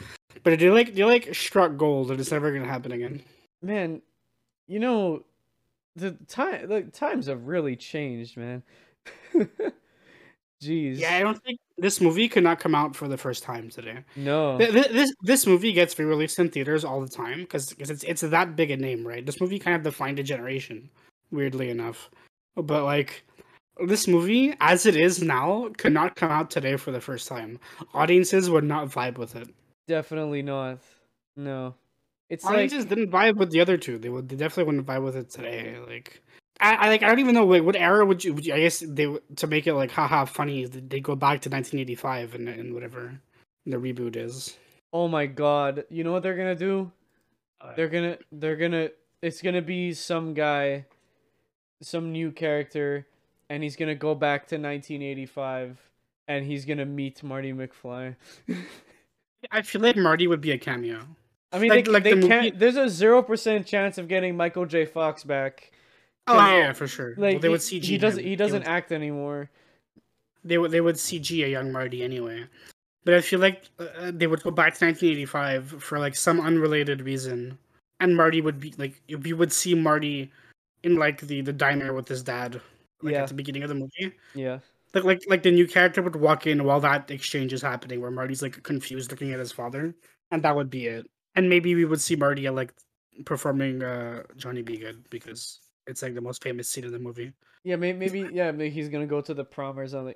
But 0.43 0.59
they 0.59 0.69
like 0.69 0.93
they 0.93 1.03
like 1.05 1.34
struck 1.34 1.78
gold 1.78 2.11
and 2.11 2.19
it's 2.19 2.32
never 2.32 2.51
gonna 2.51 2.67
happen 2.67 2.91
again. 2.91 3.22
Man, 3.61 4.01
you 4.67 4.80
know, 4.80 5.24
the 5.95 6.11
time 6.28 6.67
the 6.67 6.82
times 6.84 7.28
have 7.28 7.47
really 7.47 7.76
changed, 7.78 8.36
man. 8.38 8.63
Jeez. 10.61 10.99
Yeah, 10.99 11.15
I 11.15 11.19
don't 11.22 11.41
think 11.43 11.59
this 11.82 11.99
movie 11.99 12.29
could 12.29 12.43
not 12.43 12.59
come 12.59 12.75
out 12.75 12.95
for 12.95 13.07
the 13.07 13.17
first 13.17 13.41
time 13.43 13.69
today. 13.69 13.99
No. 14.15 14.57
Th- 14.57 14.71
th- 14.71 14.89
This 14.89 15.11
this 15.23 15.47
movie 15.47 15.73
gets 15.73 15.97
re-released 15.97 16.38
in 16.39 16.49
theaters 16.49 16.86
all 16.86 17.01
the 17.01 17.09
time 17.09 17.39
because 17.41 17.73
it's 17.79 18.03
it's 18.03 18.21
that 18.21 18.55
big 18.55 18.69
a 18.71 18.77
name, 18.77 19.05
right? 19.05 19.25
This 19.25 19.41
movie 19.41 19.59
kind 19.59 19.75
of 19.75 19.84
defined 19.84 20.19
a 20.19 20.23
generation, 20.23 20.89
weirdly 21.32 21.69
enough. 21.69 22.09
But 22.55 22.84
like 22.84 23.23
this 23.88 24.07
movie, 24.07 24.53
as 24.59 24.86
it 24.86 24.95
is 24.95 25.23
now, 25.23 25.69
could 25.77 25.93
not 25.93 26.15
come 26.15 26.32
out 26.32 26.51
today 26.51 26.75
for 26.77 26.91
the 26.91 27.01
first 27.01 27.27
time. 27.27 27.59
Audiences 27.95 28.49
would 28.49 28.63
not 28.63 28.89
vibe 28.89 29.17
with 29.17 29.36
it. 29.36 29.49
Definitely 29.88 30.43
not. 30.43 30.79
No. 31.36 31.73
It's 32.29 32.45
like 32.45 32.53
Audiences 32.53 32.86
didn't 32.86 33.09
vibe 33.11 33.38
with 33.38 33.51
the 33.51 33.59
other 33.59 33.77
two. 33.77 33.97
They 33.97 34.09
would 34.09 34.29
they 34.29 34.36
definitely 34.36 34.65
wouldn't 34.65 34.86
vibe 34.86 35.03
with 35.03 35.15
it 35.15 35.32
today. 35.32 35.77
Like 35.86 36.21
I, 36.62 36.76
I 36.76 36.88
like 36.89 37.03
I 37.03 37.07
don't 37.07 37.20
even 37.20 37.34
know 37.36 37.45
like 37.45 37.64
what 37.64 37.76
era 37.76 38.05
would 38.05 38.24
you, 38.24 38.34
would 38.34 38.45
you 38.45 38.53
I 38.53 38.59
guess 38.59 38.84
they 38.86 39.14
to 39.38 39.47
make 39.47 39.68
it 39.68 39.74
like 39.74 39.91
haha 39.91 40.26
funny 40.26 40.66
they 40.66 40.99
go 40.99 41.16
back 41.16 41.41
to 41.41 41.49
1985 41.49 42.36
and 42.36 42.47
and 42.49 42.74
whatever 42.74 43.20
the 43.66 43.78
reboot 43.78 44.16
is. 44.16 44.57
oh 44.93 45.07
my 45.07 45.26
god. 45.26 45.86
You 45.89 46.03
know 46.03 46.12
what 46.12 46.24
they're 46.24 46.38
gonna 46.38 46.55
do? 46.55 46.91
Uh, 47.59 47.74
They're 47.76 47.89
gonna 47.89 48.18
they're 48.32 48.55
gonna 48.55 48.89
it's 49.22 49.41
gonna 49.41 49.62
be 49.62 49.93
some 49.93 50.34
guy 50.34 50.86
some 51.82 52.12
new 52.12 52.32
character 52.32 53.05
and 53.49 53.62
he's 53.64 53.76
gonna 53.76 53.95
go 53.95 54.16
back 54.16 54.47
to 54.47 54.55
1985 54.55 55.78
and 56.28 56.45
he's 56.45 56.66
gonna 56.66 56.86
meet 56.86 57.22
Marty 57.24 57.53
McFly. 57.53 58.16
I 59.51 59.62
feel 59.64 59.82
like 59.82 59.95
Marty 59.95 60.28
would 60.28 60.41
be 60.41 60.51
a 60.51 60.57
cameo. 60.57 60.99
I 61.51 61.59
mean, 61.59 61.70
Like- 61.70 61.86
they, 61.86 61.91
like 61.91 62.03
they 62.03 62.14
the 62.14 62.28
can't. 62.28 62.57
There's 62.59 62.78
a 62.78 62.88
zero 62.89 63.22
percent 63.22 63.66
chance 63.68 63.97
of 63.97 64.07
getting 64.07 64.38
Michael 64.38 64.66
J. 64.66 64.86
Fox 64.86 65.24
back. 65.24 65.70
Oh 66.28 66.36
Yeah. 66.36 66.74
for 66.74 66.88
sure. 66.88 67.09
Like 67.17 67.17
well, 67.17 67.39
they 67.39 67.47
he, 67.47 67.51
would 67.51 67.61
CG. 67.61 67.84
he 67.84 67.97
doesn't. 67.97 68.19
him. 68.24 68.30
He 68.30 68.36
doesn't 68.36 68.59
would- 68.59 68.67
act 68.67 68.91
anymore. 68.91 69.49
They 70.43 70.57
would 70.57 70.72
they 70.72 70.82
would 70.82 70.95
CG 70.95 71.43
a 71.45 71.49
young 71.49 71.72
Marty 71.72 72.03
anyway. 72.03 72.45
But 73.03 73.15
I 73.15 73.22
feel 73.22 73.39
like 73.39 73.63
uh, 73.80 74.11
they 74.13 74.28
would 74.28 74.43
go 74.43 74.51
back 74.51 74.76
to 74.76 74.86
1985 74.86 75.82
for 75.84 75.97
like 75.99 76.15
some 76.15 76.39
unrelated 76.39 77.01
reason, 77.01 77.57
and 77.99 78.15
Marty 78.15 78.41
would 78.41 78.59
be 78.59 78.74
like 78.78 79.01
you 79.07 79.36
would 79.38 79.51
see 79.51 79.74
Marty 79.76 80.32
in 80.84 80.95
like 80.97 81.22
the 81.22 81.41
the 81.41 81.53
diner 81.53 81.93
with 81.93 82.07
his 82.07 82.22
dad, 82.24 82.61
like 83.01 83.13
Yeah. 83.13 83.24
at 83.24 83.28
the 83.30 83.34
beginning 83.34 83.63
of 83.63 83.69
the 83.69 83.76
movie. 83.76 84.13
Yeah. 84.36 84.59
Like 84.93 85.03
like 85.03 85.22
like 85.28 85.43
the 85.43 85.51
new 85.51 85.67
character 85.67 86.01
would 86.01 86.15
walk 86.15 86.45
in 86.47 86.63
while 86.63 86.80
that 86.82 87.09
exchange 87.09 87.53
is 87.53 87.61
happening, 87.61 88.01
where 88.01 88.11
Marty's 88.11 88.41
like 88.41 88.61
confused 88.63 89.09
looking 89.11 89.32
at 89.34 89.39
his 89.39 89.51
father, 89.51 89.95
and 90.32 90.43
that 90.43 90.55
would 90.55 90.69
be 90.69 90.86
it. 90.88 91.05
And 91.36 91.49
maybe 91.49 91.74
we 91.76 91.86
would 91.86 92.01
see 92.01 92.15
Marty 92.15 92.47
uh, 92.47 92.51
like 92.51 92.74
performing 93.26 93.82
uh, 93.84 94.24
Johnny 94.38 94.61
B. 94.63 94.78
Goode 94.78 95.09
because 95.09 95.59
it's 95.88 96.01
like 96.01 96.13
the 96.13 96.21
most 96.21 96.43
famous 96.43 96.69
scene 96.69 96.86
in 96.86 96.91
the 96.91 96.99
movie. 96.99 97.34
Yeah. 97.63 97.75
Maybe. 97.75 97.97
maybe 97.97 98.34
yeah. 98.34 98.51
Maybe 98.51 98.69
he's 98.69 98.89
gonna 98.89 99.05
go 99.07 99.21
to 99.21 99.34
the 99.34 99.43
prom 99.43 99.79
or 99.79 99.88
something. 99.88 100.15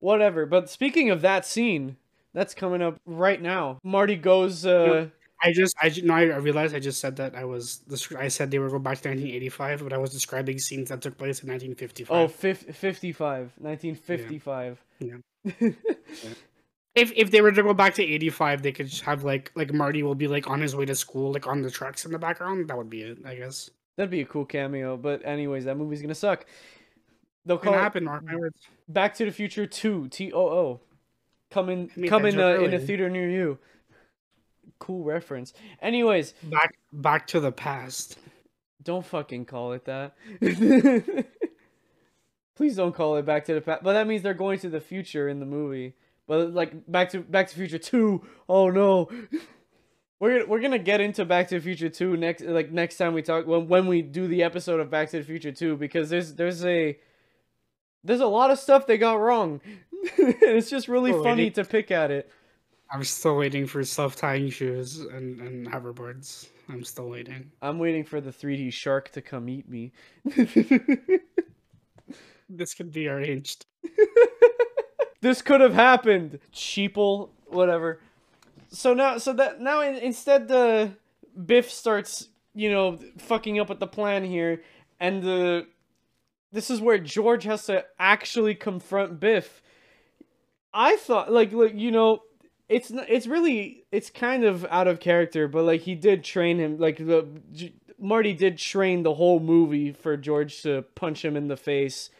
Whatever. 0.00 0.46
But 0.46 0.70
speaking 0.70 1.10
of 1.10 1.20
that 1.22 1.44
scene, 1.44 1.96
that's 2.32 2.54
coming 2.54 2.82
up 2.82 3.00
right 3.06 3.40
now. 3.40 3.78
Marty 3.82 4.16
goes. 4.16 4.64
uh 4.66 5.08
I 5.42 5.52
just, 5.52 5.74
I 5.80 5.92
no, 6.02 6.14
I 6.14 6.36
realized 6.36 6.74
I 6.74 6.80
just 6.80 7.00
said 7.00 7.16
that 7.16 7.34
I 7.34 7.44
was, 7.44 7.82
I 8.16 8.28
said 8.28 8.50
they 8.50 8.58
were 8.58 8.68
going 8.68 8.82
back 8.82 9.00
to 9.00 9.08
1985, 9.08 9.82
but 9.82 9.92
I 9.92 9.96
was 9.96 10.10
describing 10.10 10.58
scenes 10.58 10.90
that 10.90 11.00
took 11.00 11.16
place 11.16 11.42
in 11.42 11.48
1955. 11.48 12.14
Oh, 12.14 12.28
fif- 12.28 12.76
55. 12.76 13.52
1955. 13.58 14.84
Yeah. 14.98 15.14
if 16.94 17.12
if 17.16 17.30
they 17.30 17.40
were 17.40 17.52
to 17.52 17.62
go 17.62 17.72
back 17.72 17.94
to 17.94 18.02
85, 18.02 18.62
they 18.62 18.72
could 18.72 18.88
just 18.88 19.02
have 19.04 19.24
like, 19.24 19.50
like 19.54 19.72
Marty 19.72 20.02
will 20.02 20.14
be 20.14 20.28
like 20.28 20.48
on 20.50 20.60
his 20.60 20.76
way 20.76 20.84
to 20.84 20.94
school, 20.94 21.32
like 21.32 21.46
on 21.46 21.62
the 21.62 21.70
trucks 21.70 22.04
in 22.04 22.12
the 22.12 22.18
background. 22.18 22.68
That 22.68 22.76
would 22.76 22.90
be 22.90 23.00
it, 23.02 23.18
I 23.24 23.36
guess. 23.36 23.70
That'd 24.00 24.10
be 24.10 24.22
a 24.22 24.24
cool 24.24 24.46
cameo. 24.46 24.96
But 24.96 25.26
anyways, 25.26 25.66
that 25.66 25.76
movie's 25.76 26.00
gonna 26.00 26.14
suck. 26.14 26.46
They'll 27.44 27.58
call 27.58 27.74
it 27.74 27.76
happen, 27.76 28.04
mark 28.04 28.24
my 28.24 28.34
words. 28.34 28.56
Back 28.88 29.12
to 29.16 29.26
the 29.26 29.30
Future 29.30 29.66
2. 29.66 30.08
T 30.08 30.32
O 30.32 30.40
O. 30.40 30.80
Coming. 31.50 31.90
Coming 32.08 32.40
uh, 32.40 32.60
in 32.60 32.72
a 32.72 32.78
theater 32.78 33.10
near 33.10 33.28
you. 33.28 33.58
Cool 34.78 35.04
reference. 35.04 35.52
Anyways, 35.82 36.32
Back, 36.44 36.78
back 36.94 37.26
to 37.26 37.40
the 37.40 37.52
past. 37.52 38.16
Don't 38.82 39.04
fucking 39.04 39.44
call 39.44 39.74
it 39.74 39.84
that. 39.84 40.14
Please 42.56 42.76
don't 42.76 42.94
call 42.94 43.16
it 43.16 43.26
Back 43.26 43.44
to 43.44 43.54
the 43.54 43.60
Past. 43.60 43.82
But 43.82 43.92
that 43.92 44.06
means 44.06 44.22
they're 44.22 44.32
going 44.32 44.60
to 44.60 44.70
the 44.70 44.80
future 44.80 45.28
in 45.28 45.40
the 45.40 45.46
movie. 45.46 45.92
But 46.26 46.54
like 46.54 46.90
Back 46.90 47.10
to 47.10 47.20
Back 47.20 47.48
to 47.48 47.54
Future 47.54 47.76
Two. 47.76 48.24
Oh 48.48 48.70
no. 48.70 49.10
We're 50.20 50.38
gonna, 50.40 50.46
we're 50.50 50.60
gonna 50.60 50.78
get 50.78 51.00
into 51.00 51.24
Back 51.24 51.48
to 51.48 51.56
the 51.56 51.60
Future 51.60 51.88
Two 51.88 52.16
next 52.16 52.42
like 52.42 52.70
next 52.70 52.98
time 52.98 53.14
we 53.14 53.22
talk 53.22 53.46
when 53.46 53.66
when 53.68 53.86
we 53.86 54.02
do 54.02 54.28
the 54.28 54.42
episode 54.42 54.78
of 54.78 54.90
Back 54.90 55.10
to 55.10 55.18
the 55.18 55.24
Future 55.24 55.50
Two 55.52 55.76
because 55.76 56.10
there's 56.10 56.34
there's 56.34 56.64
a 56.64 56.98
there's 58.04 58.20
a 58.20 58.26
lot 58.26 58.50
of 58.50 58.58
stuff 58.58 58.86
they 58.86 58.98
got 58.98 59.14
wrong. 59.14 59.60
it's 60.18 60.70
just 60.70 60.88
really 60.88 61.12
Oh, 61.12 61.22
funny 61.22 61.50
to 61.50 61.64
pick 61.64 61.90
at 61.90 62.10
it. 62.10 62.30
I'm 62.92 63.04
still 63.04 63.36
waiting 63.36 63.66
for 63.66 63.84
self-tying 63.84 64.50
shoes 64.50 64.98
and, 65.00 65.40
and 65.40 65.66
hoverboards. 65.68 66.48
I'm 66.68 66.82
still 66.82 67.08
waiting. 67.08 67.52
I'm 67.62 67.78
waiting 67.78 68.04
for 68.04 68.20
the 68.20 68.30
3D 68.30 68.72
shark 68.72 69.10
to 69.12 69.22
come 69.22 69.48
eat 69.48 69.68
me. 69.68 69.92
This 72.52 72.74
could 72.74 72.92
be 72.92 73.06
arranged. 73.06 73.64
this 75.20 75.40
could 75.40 75.60
have 75.60 75.72
happened. 75.74 76.40
Sheeple, 76.52 77.28
whatever. 77.46 78.00
So 78.70 78.94
now, 78.94 79.18
so 79.18 79.32
that 79.34 79.60
now 79.60 79.82
in, 79.82 79.96
instead 79.96 80.48
the 80.48 80.92
Biff 81.44 81.70
starts, 81.70 82.28
you 82.54 82.70
know, 82.70 82.98
fucking 83.18 83.58
up 83.58 83.68
with 83.68 83.80
the 83.80 83.86
plan 83.86 84.24
here, 84.24 84.62
and 84.98 85.22
the 85.22 85.66
this 86.52 86.70
is 86.70 86.80
where 86.80 86.98
George 86.98 87.44
has 87.44 87.66
to 87.66 87.84
actually 87.98 88.54
confront 88.54 89.20
Biff. 89.20 89.62
I 90.72 90.96
thought, 90.96 91.32
like, 91.32 91.52
like 91.52 91.74
you 91.74 91.90
know, 91.90 92.22
it's 92.68 92.92
it's 92.92 93.26
really 93.26 93.84
it's 93.90 94.10
kind 94.10 94.44
of 94.44 94.64
out 94.66 94.86
of 94.86 95.00
character, 95.00 95.48
but 95.48 95.64
like 95.64 95.82
he 95.82 95.96
did 95.96 96.22
train 96.22 96.58
him, 96.58 96.78
like 96.78 96.98
the 96.98 97.26
Marty 97.98 98.32
did 98.32 98.56
train 98.56 99.02
the 99.02 99.14
whole 99.14 99.40
movie 99.40 99.92
for 99.92 100.16
George 100.16 100.62
to 100.62 100.82
punch 100.94 101.24
him 101.24 101.36
in 101.36 101.48
the 101.48 101.56
face 101.56 102.10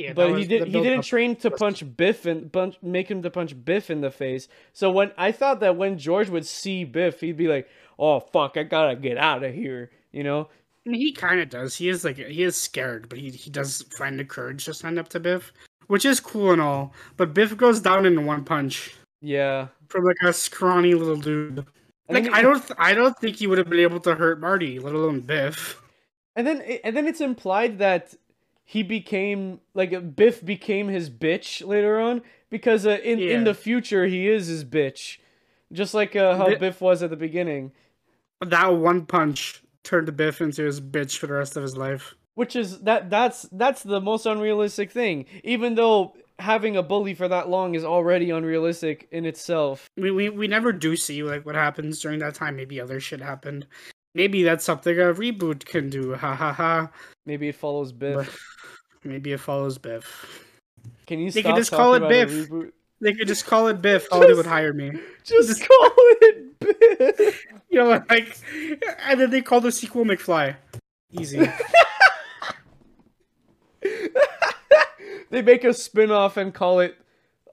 Yeah, 0.00 0.12
that 0.12 0.28
but 0.30 0.38
he 0.38 0.46
did 0.46 0.62
the 0.62 0.66
he 0.66 0.80
didn't 0.82 1.02
train 1.02 1.36
to 1.36 1.50
punch 1.50 1.84
Biff 1.96 2.26
and 2.26 2.52
punch 2.52 2.76
make 2.82 3.10
him 3.10 3.22
to 3.22 3.30
punch 3.30 3.54
Biff 3.64 3.90
in 3.90 4.00
the 4.00 4.10
face. 4.10 4.48
So 4.72 4.90
when 4.90 5.12
I 5.18 5.32
thought 5.32 5.60
that 5.60 5.76
when 5.76 5.98
George 5.98 6.28
would 6.28 6.46
see 6.46 6.84
Biff, 6.84 7.20
he'd 7.20 7.36
be 7.36 7.48
like, 7.48 7.68
"Oh 7.98 8.20
fuck, 8.20 8.56
I 8.56 8.62
gotta 8.62 8.96
get 8.96 9.18
out 9.18 9.42
of 9.44 9.52
here," 9.54 9.90
you 10.12 10.22
know? 10.24 10.48
I 10.86 10.90
mean, 10.90 11.00
he 11.00 11.12
kind 11.12 11.40
of 11.40 11.50
does. 11.50 11.76
He 11.76 11.88
is 11.88 12.04
like 12.04 12.16
he 12.16 12.42
is 12.42 12.56
scared, 12.56 13.08
but 13.08 13.18
he 13.18 13.30
he 13.30 13.50
does 13.50 13.82
find 13.96 14.18
the 14.18 14.24
courage 14.24 14.64
to 14.64 14.74
stand 14.74 14.98
up 14.98 15.08
to 15.10 15.20
Biff, 15.20 15.52
which 15.88 16.04
is 16.04 16.20
cool 16.20 16.52
and 16.52 16.60
all. 16.60 16.94
But 17.16 17.34
Biff 17.34 17.56
goes 17.56 17.80
down 17.80 18.06
in 18.06 18.24
one 18.26 18.44
punch 18.44 18.94
Yeah. 19.20 19.68
from 19.88 20.04
like 20.04 20.16
a 20.24 20.32
scrawny 20.32 20.94
little 20.94 21.16
dude. 21.16 21.58
And 22.08 22.14
Like 22.14 22.24
then 22.24 22.34
I 22.34 22.42
don't 22.42 22.60
th- 22.66 22.78
I 22.78 22.94
don't 22.94 23.16
think 23.18 23.36
he 23.36 23.46
would 23.46 23.58
have 23.58 23.68
been 23.68 23.78
able 23.80 24.00
to 24.00 24.14
hurt 24.14 24.40
Marty, 24.40 24.78
let 24.78 24.94
alone 24.94 25.20
Biff. 25.20 25.80
And 26.34 26.46
then 26.46 26.62
and 26.82 26.96
then 26.96 27.06
it's 27.06 27.20
implied 27.20 27.78
that 27.78 28.14
he 28.70 28.84
became 28.84 29.58
like 29.74 30.14
Biff 30.14 30.44
became 30.44 30.86
his 30.86 31.10
bitch 31.10 31.66
later 31.66 31.98
on 31.98 32.22
because 32.50 32.86
uh, 32.86 32.98
in 33.02 33.18
in 33.18 33.42
the 33.42 33.52
future 33.52 34.06
he 34.06 34.28
is 34.28 34.46
his 34.46 34.64
bitch, 34.64 35.18
just 35.72 35.92
like 35.92 36.14
uh, 36.14 36.36
how 36.36 36.46
Bi- 36.50 36.54
Biff 36.54 36.80
was 36.80 37.02
at 37.02 37.10
the 37.10 37.16
beginning. 37.16 37.72
That 38.40 38.68
one 38.68 39.06
punch 39.06 39.64
turned 39.82 40.16
Biff 40.16 40.40
into 40.40 40.62
his 40.62 40.80
bitch 40.80 41.18
for 41.18 41.26
the 41.26 41.32
rest 41.32 41.56
of 41.56 41.64
his 41.64 41.76
life. 41.76 42.14
which 42.34 42.54
is 42.54 42.78
that 42.82 43.10
that's 43.10 43.42
that's 43.50 43.82
the 43.82 44.00
most 44.00 44.24
unrealistic 44.24 44.92
thing 44.92 45.24
even 45.42 45.74
though 45.74 46.14
having 46.38 46.76
a 46.76 46.82
bully 46.82 47.12
for 47.12 47.26
that 47.28 47.48
long 47.48 47.74
is 47.74 47.84
already 47.84 48.30
unrealistic 48.30 49.08
in 49.10 49.24
itself 49.26 49.88
We 49.96 50.10
we 50.12 50.30
we 50.30 50.46
never 50.46 50.72
do 50.72 50.94
see 50.96 51.24
like 51.24 51.44
what 51.44 51.56
happens 51.56 52.00
during 52.00 52.20
that 52.20 52.34
time. 52.36 52.54
Maybe 52.54 52.80
other 52.80 53.00
shit 53.00 53.20
happened. 53.20 53.66
Maybe 54.14 54.42
that's 54.42 54.64
something 54.64 54.98
a 54.98 55.14
reboot 55.14 55.64
can 55.64 55.88
do. 55.88 56.14
Ha 56.14 56.34
ha 56.34 56.52
ha. 56.52 56.90
maybe 57.26 57.48
it 57.48 57.54
follows 57.54 57.92
biff 57.92 58.38
maybe 59.04 59.32
it 59.32 59.40
follows 59.40 59.78
Biff. 59.78 60.46
Can 61.06 61.20
you 61.20 61.30
They 61.30 61.42
could 61.42 61.56
just 61.56 61.70
call 61.70 61.94
it 61.94 62.08
Biff. 62.08 62.50
They 63.00 63.14
could 63.14 63.28
just 63.28 63.46
call 63.46 63.68
it 63.68 63.80
Biff. 63.80 64.06
Hollywood 64.12 64.36
would 64.36 64.46
hire 64.46 64.72
me. 64.72 64.92
Just 65.24 65.60
call 65.66 65.90
it 65.96 66.60
Biff. 66.60 67.46
You 67.70 67.78
know, 67.78 68.04
like, 68.10 68.36
and 69.06 69.20
then 69.20 69.30
they 69.30 69.42
call 69.42 69.60
the 69.60 69.70
sequel 69.70 70.04
McFly. 70.04 70.56
Easy. 71.12 71.38
they 75.30 75.40
make 75.40 75.62
a 75.62 75.72
spin-off 75.72 76.36
and 76.36 76.52
call 76.52 76.80
it 76.80 76.96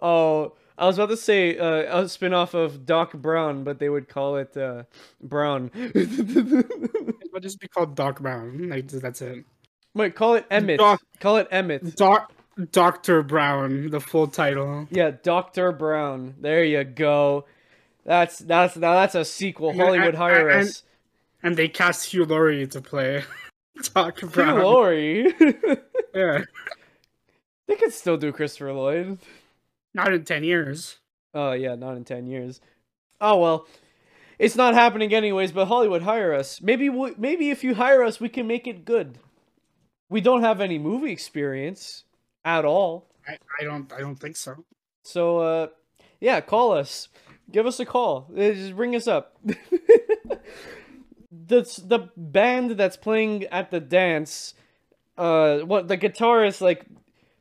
oh 0.02 0.54
I 0.78 0.86
was 0.86 0.98
about 0.98 1.10
to 1.10 1.18
say 1.18 1.58
uh, 1.58 2.02
a 2.04 2.08
spin-off 2.10 2.54
of 2.54 2.86
Doc 2.86 3.14
Brown, 3.14 3.64
but 3.64 3.80
they 3.80 3.90
would 3.90 4.08
call 4.08 4.36
it 4.38 4.56
uh, 4.56 4.84
Brown. 5.22 5.72
it 5.74 7.34
would 7.34 7.42
just 7.44 7.60
be 7.60 7.68
called 7.68 7.96
Doc 7.96 8.20
Brown. 8.22 8.70
Like 8.70 8.88
that's 8.88 9.22
it. 9.22 9.44
Wait, 9.96 10.16
call 10.16 10.36
it 10.36 10.46
Emmett. 10.52 10.78
Doc- 10.80 11.02
Call 11.20 11.38
it 11.38 11.48
Emmett. 11.50 11.96
Doc 11.96 12.32
Doctor 12.72 13.24
Brown, 13.24 13.90
the 13.90 14.00
full 14.00 14.28
title. 14.28 14.88
Yeah, 14.92 15.12
Doctor 15.24 15.72
Brown. 15.72 16.36
There 16.40 16.64
you 16.64 16.84
go. 16.84 17.46
That's 18.06 18.38
that's 18.40 18.76
now 18.78 18.94
that's 18.94 19.16
a 19.16 19.26
sequel. 19.26 19.74
Hollywood 19.74 20.10
and- 20.10 20.18
hire 20.18 20.50
and- 20.50 20.68
us. 20.70 20.84
And 21.44 21.56
they 21.56 21.68
cast 21.68 22.12
Hugh 22.12 22.26
Laurie 22.26 22.66
to 22.68 22.82
play 22.82 23.24
Doctor 23.94 24.28
Brown. 24.28 24.56
Hugh 24.58 24.64
Laurie. 24.64 25.36
Yeah, 26.16 26.42
they 27.68 27.76
could 27.76 27.94
still 27.94 28.18
do 28.18 28.32
Christopher 28.32 28.74
Lloyd. 28.74 29.20
Not 29.98 30.14
in 30.14 30.24
ten 30.24 30.46
years. 30.46 31.00
Oh 31.34 31.52
yeah, 31.52 31.76
not 31.76 31.98
in 31.98 32.06
ten 32.06 32.28
years. 32.28 32.62
Oh 33.20 33.38
well, 33.38 33.68
it's 34.40 34.56
not 34.56 34.74
happening 34.76 35.14
anyways. 35.14 35.52
But 35.52 35.66
Hollywood 35.66 36.04
hire 36.04 36.34
us. 36.34 36.62
Maybe 36.62 36.88
we, 36.90 37.14
maybe 37.18 37.50
if 37.50 37.64
you 37.66 37.76
hire 37.76 38.04
us, 38.04 38.22
we 38.22 38.30
can 38.30 38.48
make 38.48 38.66
it 38.66 38.86
good. 38.86 39.20
We 40.10 40.22
don't 40.22 40.44
have 40.44 40.62
any 40.62 40.80
movie 40.80 41.12
experience 41.12 42.06
at 42.46 42.64
all, 42.64 43.10
I, 43.28 43.38
I 43.60 43.64
don't 43.66 43.92
I 43.92 44.00
don't 44.00 44.16
think 44.16 44.38
so. 44.38 44.64
so 45.04 45.40
uh, 45.40 45.68
yeah, 46.22 46.40
call 46.40 46.72
us. 46.72 47.10
Give 47.52 47.66
us 47.66 47.80
a 47.82 47.86
call. 47.86 48.30
Uh, 48.34 48.52
Just 48.54 48.76
bring 48.76 48.96
us 48.96 49.08
up. 49.08 49.38
That's 51.32 51.78
the 51.78 52.10
band 52.16 52.72
that's 52.72 52.98
playing 52.98 53.46
at 53.46 53.70
the 53.72 53.80
dance. 53.80 54.54
Uh, 55.18 55.60
what 55.60 55.88
the 55.88 55.98
guitarist 55.98 56.62
like 56.62 56.86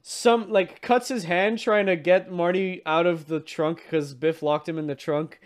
some 0.09 0.51
like 0.53 0.81
cuts 0.83 1.09
his 1.09 1.25
hand 1.25 1.59
trying 1.59 1.87
to 1.87 1.97
get 1.97 2.31
Marty 2.31 2.81
out 2.87 3.07
of 3.07 3.27
the 3.27 3.41
trunk 3.41 3.79
because 3.83 4.15
Biff 4.15 4.41
locked 4.41 4.69
him 4.69 4.79
in 4.79 4.87
the 4.87 4.95
trunk. 4.95 5.41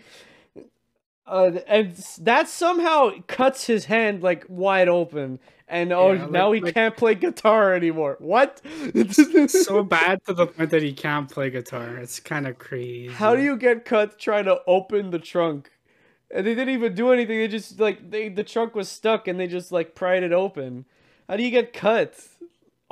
Uh, 1.25 1.59
and 1.65 1.95
that 2.19 2.47
somehow 2.47 3.09
cuts 3.25 3.65
his 3.65 3.85
hand 3.85 4.21
like 4.21 4.45
wide 4.47 4.87
open, 4.87 5.39
and 5.67 5.91
oh, 5.91 6.11
Yeah, 6.11 6.27
now 6.27 6.51
he 6.51 6.59
like- 6.61 6.75
can't 6.75 6.95
play 6.95 7.15
guitar 7.15 7.73
anymore. 7.73 8.17
What? 8.19 8.61
It's 8.63 9.65
So 9.65 9.81
bad 9.97 10.23
to 10.25 10.33
the 10.33 10.45
point 10.45 10.69
that 10.69 10.83
he 10.83 10.93
can't 10.93 11.27
play 11.29 11.49
guitar. 11.49 11.97
It's 11.97 12.19
kind 12.19 12.45
of 12.45 12.59
crazy. 12.59 13.07
How 13.11 13.35
do 13.35 13.41
you 13.41 13.57
get 13.57 13.83
cut 13.83 14.19
trying 14.19 14.45
to 14.45 14.59
open 14.67 15.09
the 15.09 15.19
trunk? 15.19 15.71
And 16.29 16.45
they 16.45 16.53
didn't 16.53 16.73
even 16.75 16.93
do 16.93 17.11
anything. 17.11 17.39
They 17.39 17.47
just 17.47 17.79
like 17.79 18.11
they 18.11 18.29
the 18.29 18.43
trunk 18.43 18.75
was 18.75 18.89
stuck 18.89 19.27
and 19.27 19.39
they 19.39 19.47
just 19.47 19.71
like 19.71 19.95
pried 19.95 20.21
it 20.21 20.31
open. 20.31 20.85
How 21.27 21.35
do 21.37 21.43
you 21.43 21.49
get 21.51 21.73
cut 21.73 22.15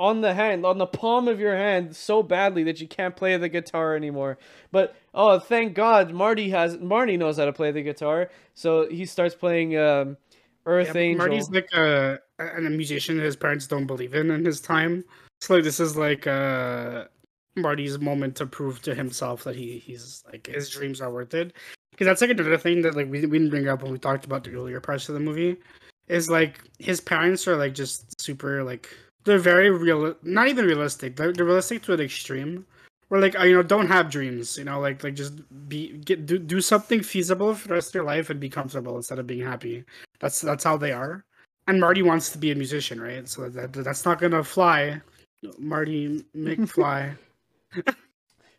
on 0.00 0.22
the 0.22 0.32
hand, 0.32 0.64
on 0.64 0.78
the 0.78 0.86
palm 0.86 1.28
of 1.28 1.38
your 1.38 1.54
hand 1.54 1.94
so 1.94 2.22
badly 2.22 2.64
that 2.64 2.80
you 2.80 2.88
can't 2.88 3.14
play 3.14 3.36
the 3.36 3.50
guitar 3.50 3.94
anymore? 3.94 4.38
But 4.72 4.96
oh, 5.14 5.38
thank 5.38 5.74
God 5.74 6.10
Marty 6.10 6.48
has 6.50 6.78
Marty 6.78 7.18
knows 7.18 7.36
how 7.36 7.44
to 7.44 7.52
play 7.52 7.70
the 7.70 7.82
guitar. 7.82 8.30
So 8.54 8.88
he 8.88 9.04
starts 9.04 9.34
playing 9.34 9.76
um 9.76 10.16
Earth 10.64 10.94
Yeah, 10.94 11.02
Angel. 11.02 11.28
Marty's 11.28 11.50
like 11.50 11.70
a, 11.74 12.18
a 12.38 12.60
musician 12.60 13.18
his 13.18 13.36
parents 13.36 13.66
don't 13.66 13.86
believe 13.86 14.14
in 14.14 14.30
in 14.30 14.42
his 14.42 14.60
time. 14.60 15.04
So 15.42 15.54
like 15.54 15.64
this 15.64 15.78
is 15.78 15.98
like 15.98 16.26
uh 16.26 17.04
Marty's 17.54 17.98
moment 17.98 18.36
to 18.36 18.46
prove 18.46 18.80
to 18.82 18.94
himself 18.94 19.44
that 19.44 19.54
he 19.54 19.78
he's 19.78 20.24
like 20.32 20.46
his 20.46 20.70
dreams 20.70 21.02
are 21.02 21.12
worth 21.12 21.34
it. 21.34 21.52
Because 21.90 22.06
that's 22.06 22.22
like 22.22 22.30
another 22.30 22.56
thing 22.56 22.80
that 22.82 22.96
like 22.96 23.10
we, 23.10 23.20
we 23.26 23.38
didn't 23.38 23.50
bring 23.50 23.68
up 23.68 23.82
when 23.82 23.92
we 23.92 23.98
talked 23.98 24.24
about 24.24 24.44
the 24.44 24.54
earlier 24.54 24.80
parts 24.80 25.10
of 25.10 25.14
the 25.14 25.20
movie. 25.20 25.58
Is 26.08 26.30
like 26.30 26.58
his 26.78 27.02
parents 27.02 27.46
are 27.46 27.56
like 27.56 27.74
just 27.74 28.18
super 28.20 28.64
like 28.64 28.88
they're 29.24 29.38
very 29.38 29.70
real 29.70 30.14
not 30.22 30.48
even 30.48 30.64
realistic. 30.64 31.16
They're, 31.16 31.32
they're 31.32 31.44
realistic 31.44 31.82
to 31.84 31.92
an 31.92 32.00
extreme. 32.00 32.66
Where 33.08 33.20
like 33.20 33.38
uh, 33.38 33.42
you 33.42 33.56
know 33.56 33.62
don't 33.62 33.88
have 33.88 34.08
dreams, 34.10 34.56
you 34.56 34.64
know 34.64 34.78
like 34.80 35.02
like 35.02 35.14
just 35.14 35.34
be 35.68 35.98
get 35.98 36.26
do, 36.26 36.38
do 36.38 36.60
something 36.60 37.02
feasible 37.02 37.54
for 37.54 37.68
the 37.68 37.74
rest 37.74 37.88
of 37.88 37.94
your 37.94 38.04
life 38.04 38.30
and 38.30 38.38
be 38.38 38.48
comfortable 38.48 38.96
instead 38.96 39.18
of 39.18 39.26
being 39.26 39.44
happy. 39.44 39.84
That's 40.20 40.40
that's 40.40 40.64
how 40.64 40.76
they 40.76 40.92
are. 40.92 41.24
And 41.66 41.80
Marty 41.80 42.02
wants 42.02 42.30
to 42.30 42.38
be 42.38 42.52
a 42.52 42.54
musician, 42.54 43.00
right? 43.00 43.28
So 43.28 43.48
that 43.48 43.72
that's 43.72 44.04
not 44.04 44.20
gonna 44.20 44.44
fly. 44.44 45.00
Marty 45.58 46.24
McFly. 46.36 47.16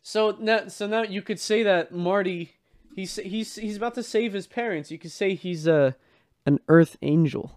So 0.01 0.36
now, 0.39 0.68
so 0.68 0.88
now 0.88 1.03
you 1.03 1.22
could 1.22 1.39
say 1.39 1.64
that 1.64 1.93
Marty, 1.93 2.53
he's 2.95 3.16
he's 3.18 3.55
he's 3.55 3.78
about 3.78 3.95
to 3.95 4.03
save 4.03 4.34
his 4.34 4.47
parents. 4.47 4.89
You 4.89 4.97
could 4.97 5.12
say 5.12 5.36
he's 5.36 5.68
a, 5.68 5.95
an 6.45 6.59
Earth 6.68 6.97
Angel. 7.01 7.51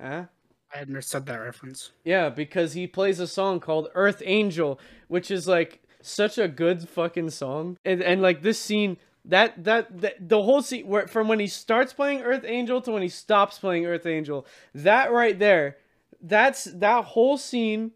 Huh? 0.00 0.24
I 0.72 0.78
had 0.78 0.88
understood 0.88 1.26
that 1.26 1.36
reference. 1.40 1.90
Yeah, 2.04 2.28
because 2.28 2.74
he 2.74 2.86
plays 2.86 3.18
a 3.18 3.26
song 3.26 3.60
called 3.60 3.88
Earth 3.94 4.22
Angel, 4.24 4.78
which 5.08 5.30
is 5.30 5.48
like 5.48 5.82
such 6.00 6.38
a 6.38 6.48
good 6.48 6.88
fucking 6.88 7.30
song. 7.30 7.76
And 7.84 8.02
and 8.02 8.22
like 8.22 8.42
this 8.42 8.60
scene 8.60 8.96
that 9.24 9.64
that, 9.64 10.00
that 10.00 10.28
the 10.28 10.42
whole 10.42 10.62
scene 10.62 10.86
where 10.86 11.06
from 11.08 11.28
when 11.28 11.40
he 11.40 11.46
starts 11.46 11.92
playing 11.92 12.22
Earth 12.22 12.44
Angel 12.44 12.80
to 12.82 12.92
when 12.92 13.02
he 13.02 13.08
stops 13.08 13.58
playing 13.58 13.86
Earth 13.86 14.06
Angel, 14.06 14.46
that 14.74 15.12
right 15.12 15.38
there, 15.38 15.76
that's 16.20 16.64
that 16.64 17.04
whole 17.04 17.36
scene 17.36 17.92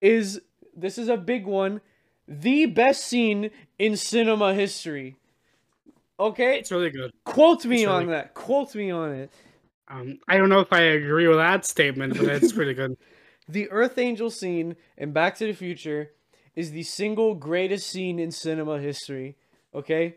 is 0.00 0.40
this 0.76 0.98
is 0.98 1.08
a 1.08 1.16
big 1.16 1.46
one, 1.46 1.80
the 2.26 2.66
best 2.66 3.04
scene 3.04 3.50
in 3.78 3.96
cinema 3.96 4.54
history. 4.54 5.16
Okay? 6.20 6.58
It's 6.58 6.72
really 6.72 6.90
good. 6.90 7.12
Quote 7.24 7.64
me 7.64 7.84
really- 7.84 7.86
on 7.86 8.06
that. 8.08 8.34
Quote 8.34 8.74
me 8.74 8.90
on 8.90 9.12
it. 9.12 9.30
Um, 9.88 10.18
I 10.28 10.36
don't 10.36 10.48
know 10.48 10.60
if 10.60 10.72
I 10.72 10.80
agree 10.80 11.26
with 11.28 11.38
that 11.38 11.64
statement, 11.64 12.16
but 12.16 12.26
it's 12.26 12.52
pretty 12.52 12.74
good. 12.74 12.96
The 13.50 13.70
Earth 13.70 13.96
Angel 13.96 14.28
scene 14.28 14.76
in 14.98 15.12
Back 15.12 15.36
to 15.36 15.46
the 15.46 15.54
Future 15.54 16.10
is 16.54 16.72
the 16.72 16.82
single 16.82 17.34
greatest 17.34 17.88
scene 17.88 18.18
in 18.18 18.30
cinema 18.30 18.78
history. 18.78 19.38
Okay? 19.74 20.16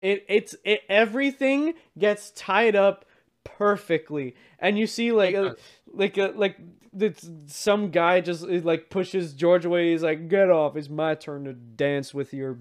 It 0.00 0.24
it's 0.26 0.56
it 0.64 0.80
everything 0.88 1.74
gets 1.98 2.30
tied 2.30 2.76
up 2.76 3.04
perfectly. 3.44 4.36
And 4.58 4.78
you 4.78 4.86
see 4.86 5.12
like 5.12 5.34
a, 5.34 5.56
like 5.86 6.16
a, 6.16 6.32
like 6.34 6.56
the, 6.92 7.14
some 7.46 7.90
guy 7.90 8.20
just 8.20 8.44
uh, 8.44 8.60
like 8.62 8.90
pushes 8.90 9.34
George 9.34 9.64
away. 9.64 9.90
He's 9.92 10.02
like, 10.02 10.28
"Get 10.28 10.50
off! 10.50 10.76
It's 10.76 10.88
my 10.88 11.14
turn 11.14 11.44
to 11.44 11.52
dance 11.52 12.14
with 12.14 12.32
your 12.32 12.60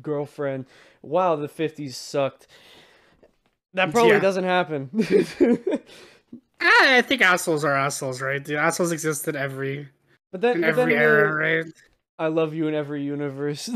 girlfriend." 0.00 0.66
Wow, 1.02 1.36
the 1.36 1.48
'50s 1.48 1.94
sucked. 1.94 2.46
That 3.74 3.92
probably 3.92 4.12
Yeah. 4.12 4.20
doesn't 4.20 4.44
happen. 4.44 4.90
Ah, 6.60 6.96
I 6.96 7.02
think 7.02 7.22
assholes 7.22 7.64
are 7.64 7.72
assholes, 7.72 8.20
right? 8.20 8.44
The 8.44 8.56
assholes 8.56 8.90
exist 8.90 9.28
in 9.28 9.36
every 9.36 9.88
but 10.32 10.40
then, 10.40 10.56
in 10.56 10.60
but 10.62 10.66
then 10.74 10.78
every 10.80 10.94
the- 10.94 11.00
era, 11.00 11.32
right? 11.32 11.66
I 12.18 12.26
love 12.26 12.52
you 12.52 12.66
in 12.66 12.74
every 12.74 13.04
universe. 13.04 13.68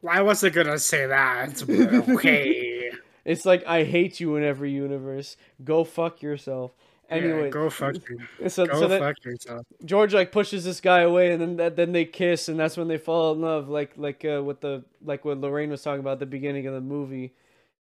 Why 0.00 0.20
was 0.22 0.44
I 0.44 0.50
gonna 0.50 0.78
say 0.78 1.06
that. 1.06 1.62
Okay. 2.08 2.90
it's 3.24 3.44
like 3.46 3.66
I 3.66 3.84
hate 3.84 4.20
you 4.20 4.36
in 4.36 4.44
every 4.44 4.70
universe. 4.72 5.36
Go 5.64 5.84
fuck 5.84 6.22
yourself. 6.22 6.72
Anyway, 7.10 7.44
Yeah, 7.44 7.50
go 7.50 7.70
fuck 7.70 7.94
you. 8.08 8.48
so 8.48 8.66
Go 8.66 8.80
so 8.80 8.88
that 8.88 9.00
fuck 9.00 9.24
yourself. 9.24 9.66
George 9.84 10.12
like 10.12 10.30
pushes 10.30 10.64
this 10.64 10.80
guy 10.80 11.00
away, 11.00 11.32
and 11.32 11.40
then 11.40 11.56
that, 11.56 11.76
then 11.76 11.92
they 11.92 12.04
kiss, 12.04 12.48
and 12.48 12.58
that's 12.58 12.76
when 12.76 12.88
they 12.88 12.98
fall 12.98 13.32
in 13.32 13.40
love, 13.40 13.68
like 13.68 13.92
like 13.96 14.24
uh, 14.24 14.40
what 14.42 14.60
the 14.60 14.84
like 15.04 15.24
what 15.24 15.40
Lorraine 15.40 15.70
was 15.70 15.82
talking 15.82 16.00
about 16.00 16.14
at 16.14 16.18
the 16.18 16.26
beginning 16.26 16.66
of 16.66 16.74
the 16.74 16.80
movie, 16.80 17.32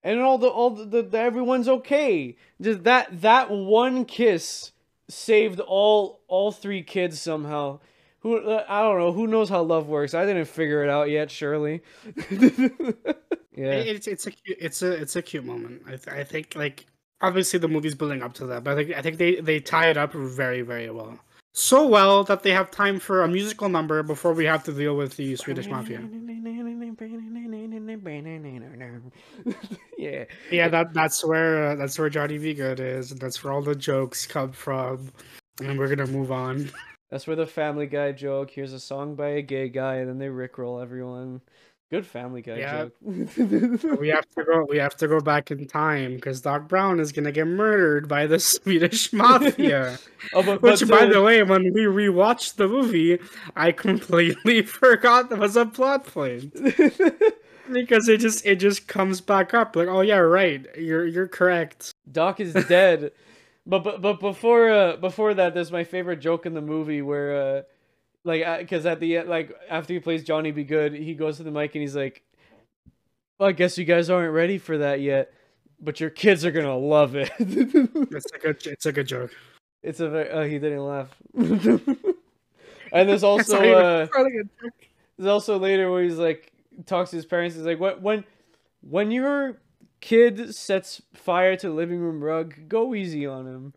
and 0.04 0.20
all 0.20 0.38
the 0.38 0.46
all 0.46 0.70
the, 0.70 0.84
the, 0.84 1.02
the 1.02 1.18
everyone's 1.18 1.68
okay. 1.68 2.36
Just 2.60 2.84
that 2.84 3.22
that 3.22 3.50
one 3.50 4.04
kiss 4.04 4.70
saved 5.08 5.58
all 5.60 6.20
all 6.28 6.52
three 6.52 6.82
kids 6.82 7.20
somehow. 7.20 7.80
Who 8.20 8.38
I 8.38 8.82
don't 8.82 8.98
know. 8.98 9.12
Who 9.12 9.26
knows 9.26 9.48
how 9.48 9.62
love 9.62 9.88
works? 9.88 10.14
I 10.14 10.24
didn't 10.24 10.46
figure 10.46 10.84
it 10.84 10.90
out 10.90 11.10
yet. 11.10 11.30
Surely. 11.30 11.82
yeah. 12.30 13.72
It's 13.72 14.06
it's 14.06 14.26
a 14.26 14.30
cute, 14.30 14.58
it's 14.60 14.82
a 14.82 14.92
it's 14.92 15.16
a 15.16 15.22
cute 15.22 15.44
moment. 15.44 15.82
I 15.86 15.96
th- 15.96 16.08
I 16.08 16.24
think 16.24 16.54
like 16.54 16.86
obviously 17.20 17.58
the 17.58 17.68
movie's 17.68 17.94
building 17.94 18.22
up 18.22 18.34
to 18.34 18.46
that, 18.46 18.64
but 18.64 18.72
I 18.72 18.76
think 18.76 18.96
I 18.96 19.02
think 19.02 19.18
they 19.18 19.36
they 19.40 19.60
tie 19.60 19.88
it 19.88 19.96
up 19.96 20.12
very 20.12 20.62
very 20.62 20.90
well. 20.90 21.18
So 21.56 21.86
well 21.86 22.24
that 22.24 22.42
they 22.42 22.50
have 22.50 22.72
time 22.72 22.98
for 22.98 23.22
a 23.22 23.28
musical 23.28 23.68
number 23.68 24.02
before 24.02 24.32
we 24.32 24.44
have 24.44 24.64
to 24.64 24.72
deal 24.72 24.96
with 24.96 25.16
the 25.16 25.36
Swedish 25.36 25.68
mafia. 25.68 26.00
yeah. 29.96 30.24
Yeah, 30.50 30.68
that 30.68 30.92
that's 30.92 31.24
where 31.24 31.70
uh, 31.70 31.74
that's 31.76 31.96
where 31.96 32.10
Johnny 32.10 32.38
B. 32.38 32.54
Goode 32.54 32.80
is. 32.80 33.12
and 33.12 33.20
That's 33.20 33.44
where 33.44 33.52
all 33.52 33.62
the 33.62 33.76
jokes 33.76 34.26
come 34.26 34.50
from. 34.50 35.12
And 35.60 35.78
we're 35.78 35.94
gonna 35.94 36.10
move 36.10 36.32
on. 36.32 36.70
That's 37.10 37.28
where 37.28 37.36
the 37.36 37.46
Family 37.46 37.86
Guy 37.86 38.10
joke. 38.10 38.50
Here's 38.50 38.72
a 38.72 38.80
song 38.80 39.14
by 39.14 39.28
a 39.28 39.42
gay 39.42 39.68
guy, 39.68 39.96
and 39.96 40.08
then 40.08 40.18
they 40.18 40.26
rickroll 40.26 40.82
everyone. 40.82 41.40
Good 41.90 42.06
Family 42.06 42.42
Guy 42.42 42.56
Yeah. 42.58 42.84
joke. 42.84 42.92
we 44.00 44.08
have 44.08 44.28
to 44.30 44.44
go. 44.44 44.66
We 44.68 44.78
have 44.78 44.96
to 44.96 45.06
go 45.06 45.20
back 45.20 45.50
in 45.50 45.66
time 45.66 46.16
because 46.16 46.40
Doc 46.40 46.66
Brown 46.66 46.98
is 46.98 47.12
gonna 47.12 47.30
get 47.30 47.46
murdered 47.46 48.08
by 48.08 48.26
the 48.26 48.38
Swedish 48.40 49.12
mafia. 49.12 49.98
oh, 50.32 50.42
but, 50.42 50.62
Which, 50.62 50.88
by 50.88 51.06
the- 51.06 51.14
the 51.14 51.22
way, 51.22 51.42
when 51.42 51.62
we 51.72 51.82
rewatched 51.82 52.56
the 52.56 52.66
movie, 52.68 53.18
I 53.54 53.70
completely 53.72 54.62
forgot 54.80 55.28
there 55.28 55.38
was 55.38 55.56
a 55.56 55.66
plot 55.66 56.06
point 56.06 56.52
because 57.72 58.08
it 58.08 58.18
just 58.18 58.44
it 58.44 58.56
just 58.56 58.88
comes 58.88 59.20
back 59.20 59.54
up. 59.54 59.76
Like, 59.76 59.88
oh 59.88 60.00
yeah, 60.00 60.16
right. 60.16 60.66
You're 60.76 61.06
you're 61.06 61.28
correct. 61.28 61.92
Doc 62.10 62.40
is 62.40 62.54
dead. 62.66 63.12
but 63.66 63.84
but 63.84 64.00
but 64.02 64.20
before 64.20 64.70
uh 64.70 64.96
before 64.96 65.34
that, 65.34 65.54
there's 65.54 65.70
my 65.70 65.84
favorite 65.84 66.20
joke 66.20 66.44
in 66.46 66.54
the 66.54 66.60
movie 66.62 67.02
where 67.02 67.36
uh 67.58 67.62
like 68.24 68.58
because 68.58 68.86
at 68.86 69.00
the 69.00 69.18
end 69.18 69.28
like 69.28 69.54
after 69.68 69.92
he 69.92 70.00
plays 70.00 70.24
Johnny 70.24 70.50
B. 70.50 70.64
Goode, 70.64 70.94
he 70.94 71.14
goes 71.14 71.36
to 71.36 71.42
the 71.42 71.50
mic 71.50 71.74
and 71.74 71.82
he's 71.82 71.94
like, 71.96 72.22
well, 73.38 73.50
"I 73.50 73.52
guess 73.52 73.76
you 73.78 73.84
guys 73.84 74.10
aren't 74.10 74.32
ready 74.32 74.58
for 74.58 74.78
that 74.78 75.00
yet, 75.00 75.32
but 75.80 76.00
your 76.00 76.10
kids 76.10 76.44
are 76.44 76.50
gonna 76.50 76.76
love 76.76 77.14
it." 77.16 77.30
It's 77.38 78.32
a 78.32 78.38
good. 78.38 78.66
It's 78.66 78.86
a 78.86 78.92
good 78.92 79.06
joke. 79.08 79.30
it's 79.82 80.00
a 80.00 80.08
very 80.08 80.30
oh 80.30 80.44
he 80.44 80.58
didn't 80.58 80.84
laugh. 80.84 81.14
and 82.92 83.08
there's 83.08 83.24
also 83.32 83.56
uh 83.56 84.04
it's 84.04 84.16
really 84.16 84.30
good 84.30 84.48
joke. 84.62 84.72
there's 85.18 85.28
also 85.28 85.58
later 85.58 85.90
where 85.90 86.02
he's 86.02 86.16
like 86.16 86.52
talks 86.86 87.10
to 87.10 87.16
his 87.16 87.26
parents. 87.26 87.56
He's 87.56 87.64
like, 87.66 87.80
"What 87.80 88.00
when 88.02 88.24
when 88.80 89.10
your 89.10 89.58
kid 90.00 90.54
sets 90.54 91.02
fire 91.14 91.56
to 91.56 91.68
the 91.68 91.74
living 91.74 91.98
room 91.98 92.22
rug, 92.22 92.68
go 92.68 92.94
easy 92.94 93.26
on 93.26 93.46
him." 93.46 93.74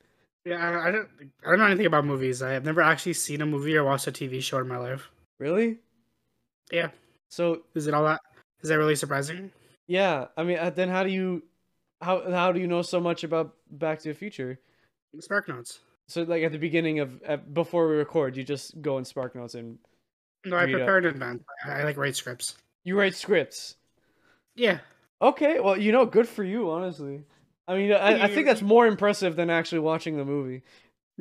Yeah, 0.47 0.65
I, 0.65 0.87
I 0.87 0.91
don't. 0.91 1.09
I 1.45 1.49
don't 1.49 1.59
know 1.59 1.65
anything 1.65 1.85
about 1.87 2.05
movies. 2.05 2.41
I 2.41 2.51
have 2.51 2.63
never 2.63 2.81
actually 2.81 3.13
seen 3.13 3.41
a 3.41 3.45
movie 3.45 3.75
or 3.75 3.83
watched 3.83 4.07
a 4.07 4.11
TV 4.13 4.41
show 4.41 4.59
in 4.59 4.67
my 4.67 4.77
life. 4.77 5.09
Really? 5.39 5.79
Yeah. 6.71 6.89
So 7.29 7.63
Is 7.75 7.87
it 7.87 7.93
all 7.93 8.05
that? 8.05 8.21
Is 8.61 8.69
that 8.69 8.77
really 8.77 8.95
surprising? 8.95 9.51
yeah, 9.87 10.27
I 10.37 10.43
mean, 10.43 10.57
uh, 10.57 10.69
then 10.69 10.87
how 10.89 11.03
do 11.03 11.09
you 11.09 11.43
how 12.01 12.29
how 12.31 12.51
do 12.53 12.59
you 12.61 12.67
know 12.67 12.81
so 12.81 12.99
much 13.01 13.23
about 13.25 13.55
Back 13.69 13.99
to 13.99 14.07
the 14.09 14.13
Future? 14.13 14.59
SparkNotes. 15.17 15.79
So 16.07 16.23
like 16.23 16.43
at 16.43 16.53
the 16.53 16.57
beginning 16.59 16.99
of 16.99 17.21
at, 17.23 17.53
before 17.53 17.89
we 17.89 17.95
record, 17.95 18.37
you 18.37 18.43
just 18.43 18.81
go 18.81 18.97
in 18.97 19.03
SparkNotes 19.03 19.55
and 19.55 19.77
No, 20.45 20.55
I 20.55 20.65
prepared 20.71 21.03
in 21.05 21.11
advance. 21.11 21.43
I, 21.65 21.81
I 21.81 21.83
like 21.83 21.97
write 21.97 22.15
scripts. 22.15 22.55
you 22.85 22.97
write 22.97 23.15
scripts. 23.15 23.75
Yeah. 24.55 24.79
Okay, 25.21 25.59
well, 25.59 25.77
you 25.77 25.91
know, 25.91 26.05
good 26.05 26.27
for 26.27 26.43
you, 26.43 26.69
honestly. 26.71 27.23
I 27.67 27.75
mean, 27.75 27.91
I, 27.91 28.23
I 28.23 28.27
think 28.27 28.47
that's 28.47 28.61
more 28.75 28.87
impressive 28.87 29.35
than 29.35 29.49
actually 29.49 29.79
watching 29.79 30.17
the 30.17 30.25
movie. 30.25 30.63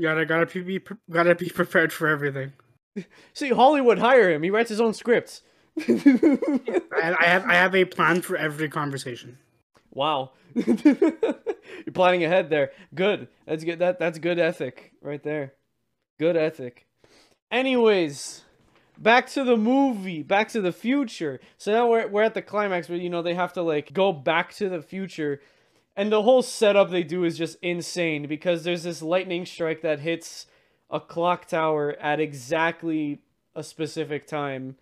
Gotta 0.01 0.27
gotta 0.27 0.47
be, 0.47 0.81
gotta 1.11 1.35
be 1.35 1.49
prepared 1.49 1.93
for 1.93 2.07
everything. 2.07 2.53
See, 3.33 3.51
Hollywood 3.51 3.99
hire 3.99 4.31
him. 4.31 4.43
He 4.43 4.51
writes 4.51 4.69
his 4.69 4.81
own 4.81 4.95
scripts. 4.95 5.43
I, 5.89 7.17
I 7.19 7.25
have 7.25 7.45
I 7.45 7.55
have 7.55 7.75
a 7.75 7.85
plan 7.85 8.23
for 8.23 8.37
every 8.37 8.69
conversation. 8.69 9.39
Wow. 9.93 10.33
You're 10.55 11.93
planning 11.93 12.25
ahead 12.25 12.51
there. 12.51 12.73
Good. 12.95 13.29
That's 13.47 13.65
good. 13.65 13.79
That 13.79 13.99
that's 13.99 14.19
good 14.19 14.39
ethic 14.39 14.93
right 15.03 15.23
there. 15.23 15.55
Good 16.19 16.37
ethic. 16.37 16.87
Anyways, 17.51 18.43
back 18.99 19.29
to 19.31 19.45
the 19.45 19.57
movie, 19.57 20.23
back 20.23 20.49
to 20.51 20.61
the 20.61 20.73
future. 20.73 21.41
So 21.59 21.73
now 21.73 21.89
we're 21.89 22.09
we're 22.09 22.23
at 22.23 22.35
the 22.35 22.43
climax 22.43 22.89
where 22.89 22.99
you 22.99 23.11
know 23.11 23.23
they 23.23 23.35
have 23.35 23.53
to 23.55 23.63
like 23.63 23.93
go 23.93 24.13
back 24.13 24.55
to 24.55 24.69
the 24.69 24.83
future. 24.83 25.41
And 25.97 26.13
the 26.13 26.23
whole 26.23 26.43
setup 26.43 26.91
they 26.91 27.03
do 27.03 27.25
is 27.25 27.39
just 27.39 27.57
insane 27.63 28.27
because 28.27 28.65
there's 28.65 28.83
this 28.83 29.01
lightning 29.01 29.47
strike 29.47 29.81
that 29.81 30.01
hits 30.01 30.47
a 30.91 31.01
clock 31.01 31.47
tower 31.47 31.97
at 32.01 32.21
exactly 32.21 33.21
a 33.55 33.63
specific 33.63 34.27
time 34.27 34.77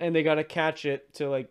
and 0.00 0.14
they 0.14 0.22
got 0.22 0.36
to 0.36 0.44
catch 0.44 0.84
it 0.84 1.12
to 1.14 1.28
like 1.28 1.50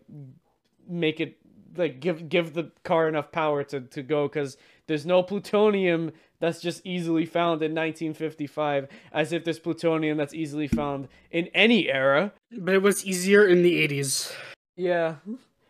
make 0.88 1.20
it 1.20 1.38
like 1.76 2.00
give 2.00 2.28
give 2.28 2.52
the 2.52 2.70
car 2.82 3.08
enough 3.08 3.32
power 3.32 3.64
to 3.64 3.80
to 3.80 4.02
go 4.02 4.28
cuz 4.28 4.56
there's 4.86 5.06
no 5.06 5.22
plutonium 5.22 6.12
that's 6.40 6.60
just 6.60 6.84
easily 6.84 7.24
found 7.24 7.62
in 7.62 7.72
1955 7.72 8.88
as 9.12 9.32
if 9.32 9.44
there's 9.44 9.58
plutonium 9.58 10.18
that's 10.18 10.34
easily 10.34 10.68
found 10.68 11.08
in 11.30 11.46
any 11.54 11.88
era. 11.88 12.32
But 12.52 12.74
it 12.74 12.82
was 12.82 13.04
easier 13.06 13.46
in 13.46 13.62
the 13.62 13.78
eighties. 13.78 14.32
Yeah. 14.76 15.16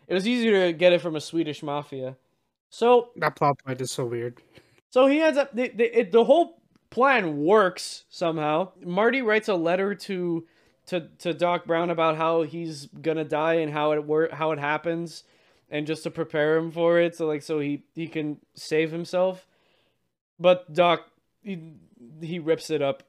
It 0.07 0.13
was 0.13 0.27
easier 0.27 0.67
to 0.67 0.73
get 0.73 0.93
it 0.93 1.01
from 1.01 1.15
a 1.15 1.21
Swedish 1.21 1.63
mafia. 1.63 2.17
So 2.69 3.09
That 3.17 3.35
plot 3.35 3.59
point 3.65 3.81
is 3.81 3.91
so 3.91 4.05
weird. 4.05 4.41
So 4.89 5.07
he 5.07 5.21
ends 5.21 5.37
up 5.37 5.53
the 5.55 5.69
the, 5.69 5.99
it, 5.99 6.11
the 6.11 6.23
whole 6.23 6.61
plan 6.89 7.37
works 7.37 8.05
somehow. 8.09 8.71
Marty 8.83 9.21
writes 9.21 9.47
a 9.49 9.55
letter 9.55 9.95
to 9.95 10.45
to 10.87 11.09
to 11.19 11.33
Doc 11.33 11.65
Brown 11.65 11.89
about 11.89 12.17
how 12.17 12.43
he's 12.43 12.87
gonna 12.87 13.25
die 13.25 13.55
and 13.55 13.71
how 13.71 13.91
it 13.91 14.03
wor- 14.05 14.29
how 14.31 14.51
it 14.51 14.59
happens, 14.59 15.23
and 15.69 15.87
just 15.87 16.03
to 16.03 16.11
prepare 16.11 16.57
him 16.57 16.71
for 16.71 16.99
it. 16.99 17.15
So 17.15 17.27
like 17.27 17.41
so 17.41 17.59
he 17.59 17.83
he 17.93 18.07
can 18.07 18.39
save 18.55 18.91
himself. 18.91 19.45
But 20.39 20.73
Doc 20.73 21.07
he, 21.43 21.73
he 22.21 22.39
rips 22.39 22.69
it 22.69 22.81
up, 22.81 23.03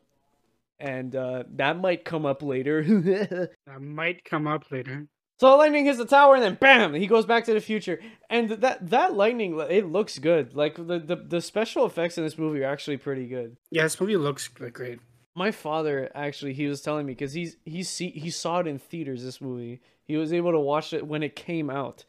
and 0.78 1.14
uh, 1.14 1.44
that 1.54 1.78
might 1.78 2.04
come 2.04 2.26
up 2.26 2.42
later. 2.42 2.82
That 3.66 3.80
might 3.80 4.24
come 4.24 4.46
up 4.46 4.70
later. 4.70 5.06
So 5.38 5.54
lightning 5.56 5.84
hits 5.84 5.98
the 5.98 6.06
tower 6.06 6.34
and 6.34 6.42
then 6.42 6.54
bam, 6.54 6.94
he 6.94 7.06
goes 7.06 7.26
back 7.26 7.44
to 7.44 7.52
the 7.52 7.60
future. 7.60 8.00
And 8.30 8.50
that 8.50 8.88
that 8.90 9.14
lightning 9.14 9.58
it 9.68 9.86
looks 9.86 10.18
good. 10.18 10.54
Like 10.54 10.76
the 10.76 10.98
the, 10.98 11.16
the 11.16 11.40
special 11.40 11.84
effects 11.84 12.16
in 12.16 12.24
this 12.24 12.38
movie 12.38 12.62
are 12.62 12.72
actually 12.72 12.96
pretty 12.96 13.26
good. 13.26 13.56
Yeah, 13.70 13.82
this 13.82 14.00
movie 14.00 14.16
looks 14.16 14.48
like 14.58 14.72
great. 14.72 15.00
My 15.34 15.50
father 15.50 16.10
actually 16.14 16.54
he 16.54 16.66
was 16.66 16.80
telling 16.80 17.04
me 17.04 17.14
cuz 17.14 17.34
he's 17.34 17.56
he's 17.66 17.90
see, 17.90 18.10
he 18.10 18.30
saw 18.30 18.60
it 18.60 18.66
in 18.66 18.78
theaters 18.78 19.22
this 19.22 19.40
movie. 19.40 19.80
He 20.04 20.16
was 20.16 20.32
able 20.32 20.52
to 20.52 20.60
watch 20.60 20.92
it 20.92 21.06
when 21.06 21.22
it 21.22 21.36
came 21.36 21.68
out. 21.68 22.04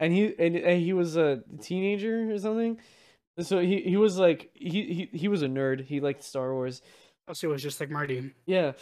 And 0.00 0.12
he 0.12 0.34
and, 0.38 0.56
and 0.56 0.82
he 0.82 0.92
was 0.92 1.16
a 1.16 1.42
teenager 1.60 2.32
or 2.32 2.38
something. 2.38 2.78
So 3.40 3.60
he 3.60 3.82
he 3.82 3.96
was 3.96 4.18
like 4.18 4.50
he 4.54 5.08
he 5.12 5.16
he 5.16 5.28
was 5.28 5.42
a 5.42 5.48
nerd. 5.48 5.84
He 5.84 6.00
liked 6.00 6.24
Star 6.24 6.52
Wars. 6.52 6.82
Also, 7.28 7.48
it 7.48 7.52
was 7.52 7.62
just 7.62 7.78
like 7.78 7.90
Marty. 7.90 8.32
Yeah. 8.46 8.72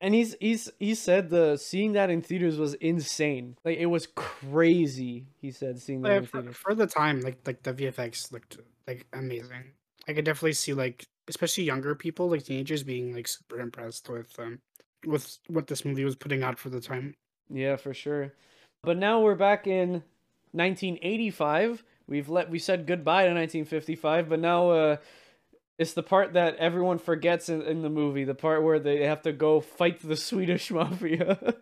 And 0.00 0.14
he's 0.14 0.36
he's 0.40 0.70
he 0.78 0.94
said 0.94 1.28
the 1.28 1.56
seeing 1.56 1.92
that 1.92 2.08
in 2.08 2.22
theaters 2.22 2.56
was 2.58 2.74
insane. 2.74 3.56
Like 3.64 3.78
it 3.78 3.86
was 3.86 4.06
crazy. 4.14 5.26
He 5.40 5.50
said 5.50 5.80
seeing 5.80 6.02
that 6.02 6.10
Yeah, 6.10 6.16
in 6.18 6.24
for, 6.26 6.40
theaters. 6.40 6.56
for 6.56 6.74
the 6.74 6.86
time, 6.86 7.20
like 7.20 7.38
like 7.46 7.62
the 7.62 7.72
VFX 7.74 8.30
looked 8.32 8.58
like 8.86 9.06
amazing. 9.12 9.72
I 10.06 10.12
could 10.12 10.24
definitely 10.24 10.52
see 10.52 10.72
like 10.72 11.04
especially 11.28 11.64
younger 11.64 11.94
people, 11.94 12.30
like 12.30 12.44
teenagers, 12.44 12.82
being 12.84 13.12
like 13.14 13.26
super 13.28 13.60
impressed 13.60 14.08
with 14.08 14.38
um 14.38 14.60
with 15.04 15.38
what 15.48 15.66
this 15.66 15.84
movie 15.84 16.04
was 16.04 16.16
putting 16.16 16.42
out 16.44 16.58
for 16.58 16.68
the 16.70 16.80
time. 16.80 17.14
Yeah, 17.50 17.76
for 17.76 17.92
sure. 17.92 18.34
But 18.84 18.98
now 18.98 19.20
we're 19.20 19.34
back 19.34 19.66
in 19.66 20.04
1985. 20.52 21.82
We've 22.06 22.28
let 22.28 22.48
we 22.50 22.58
said 22.58 22.86
goodbye 22.86 23.24
to 23.26 23.34
1955, 23.34 24.28
but 24.28 24.38
now 24.40 24.70
uh 24.70 24.96
it's 25.78 25.92
the 25.94 26.02
part 26.02 26.32
that 26.34 26.56
everyone 26.56 26.98
forgets 26.98 27.48
in, 27.48 27.62
in 27.62 27.82
the 27.82 27.88
movie, 27.90 28.24
the 28.24 28.34
part 28.34 28.62
where 28.62 28.78
they 28.80 29.04
have 29.04 29.22
to 29.22 29.32
go 29.32 29.60
fight 29.60 30.00
the 30.00 30.16
Swedish 30.28 30.70
mafia. 30.70 31.54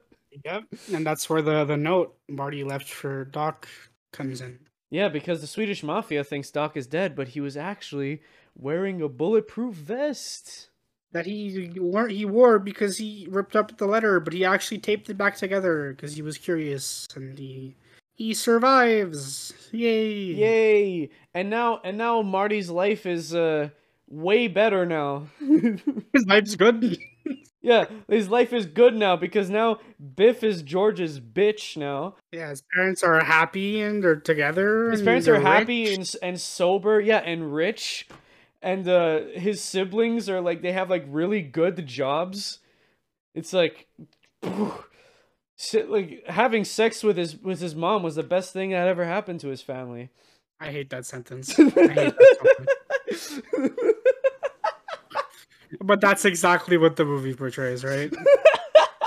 Yep, 0.44 0.64
and 0.92 1.06
that's 1.06 1.30
where 1.30 1.42
the 1.42 1.64
the 1.64 1.76
note 1.76 2.16
Marty 2.28 2.64
left 2.64 2.88
for 2.90 3.24
Doc 3.24 3.68
comes 4.12 4.40
in. 4.40 4.58
yeah, 4.90 5.08
because 5.08 5.40
the 5.40 5.46
Swedish 5.46 5.82
mafia 5.82 6.24
thinks 6.24 6.50
Doc 6.50 6.76
is 6.76 6.86
dead, 6.86 7.14
but 7.16 7.28
he 7.28 7.40
was 7.40 7.56
actually 7.56 8.20
wearing 8.54 9.00
a 9.02 9.08
bulletproof 9.08 9.74
vest. 9.74 10.68
That 11.12 11.24
he 11.24 11.70
wore 11.78 12.08
he 12.08 12.26
wore 12.26 12.58
because 12.58 12.98
he 12.98 13.26
ripped 13.30 13.56
up 13.56 13.78
the 13.78 13.86
letter, 13.86 14.20
but 14.20 14.34
he 14.34 14.44
actually 14.44 14.78
taped 14.78 15.08
it 15.08 15.16
back 15.16 15.36
together 15.36 15.94
because 15.94 16.14
he 16.14 16.20
was 16.22 16.36
curious 16.36 17.06
and 17.14 17.38
he 17.38 17.74
he 18.14 18.34
survives. 18.34 19.54
Yay! 19.72 20.12
Yay! 20.12 21.10
And 21.32 21.48
now 21.48 21.80
and 21.84 21.96
now 21.96 22.20
Marty's 22.22 22.68
life 22.68 23.06
is 23.06 23.34
uh 23.34 23.70
way 24.08 24.48
better 24.48 24.86
now. 24.86 25.28
His 25.40 26.26
life's 26.26 26.56
good. 26.56 26.98
yeah, 27.60 27.86
his 28.08 28.28
life 28.28 28.52
is 28.52 28.66
good 28.66 28.94
now 28.94 29.16
because 29.16 29.50
now 29.50 29.80
Biff 30.14 30.44
is 30.44 30.62
George's 30.62 31.18
bitch 31.18 31.76
now. 31.76 32.14
yeah, 32.30 32.50
his 32.50 32.62
parents 32.74 33.02
are 33.02 33.24
happy 33.24 33.80
and 33.80 34.02
they're 34.02 34.16
together. 34.20 34.90
His 34.92 35.02
parents 35.02 35.26
are 35.26 35.40
happy 35.40 35.86
rich. 35.88 35.96
and 35.96 36.14
and 36.22 36.40
sober, 36.40 37.00
yeah, 37.00 37.18
and 37.18 37.52
rich. 37.52 38.06
And 38.62 38.88
uh 38.88 39.20
his 39.34 39.60
siblings 39.60 40.28
are 40.30 40.40
like 40.40 40.62
they 40.62 40.72
have 40.72 40.88
like 40.88 41.04
really 41.08 41.42
good 41.42 41.86
jobs. 41.86 42.60
It's 43.34 43.52
like 43.52 43.88
like 45.88 46.22
having 46.28 46.64
sex 46.64 47.02
with 47.02 47.16
his 47.16 47.36
with 47.36 47.60
his 47.60 47.74
mom 47.74 48.02
was 48.04 48.14
the 48.14 48.22
best 48.22 48.52
thing 48.52 48.70
that 48.70 48.86
ever 48.86 49.04
happened 49.04 49.40
to 49.40 49.48
his 49.48 49.62
family. 49.62 50.10
I 50.60 50.70
hate 50.70 50.90
that 50.90 51.04
sentence. 51.04 51.58
I 51.58 51.62
hate 51.62 51.76
that 52.16 52.36
so 53.18 53.42
much. 53.60 53.76
But 55.86 56.00
that's 56.00 56.24
exactly 56.24 56.76
what 56.76 56.96
the 56.96 57.04
movie 57.04 57.34
portrays, 57.34 57.84
right? 57.84 58.12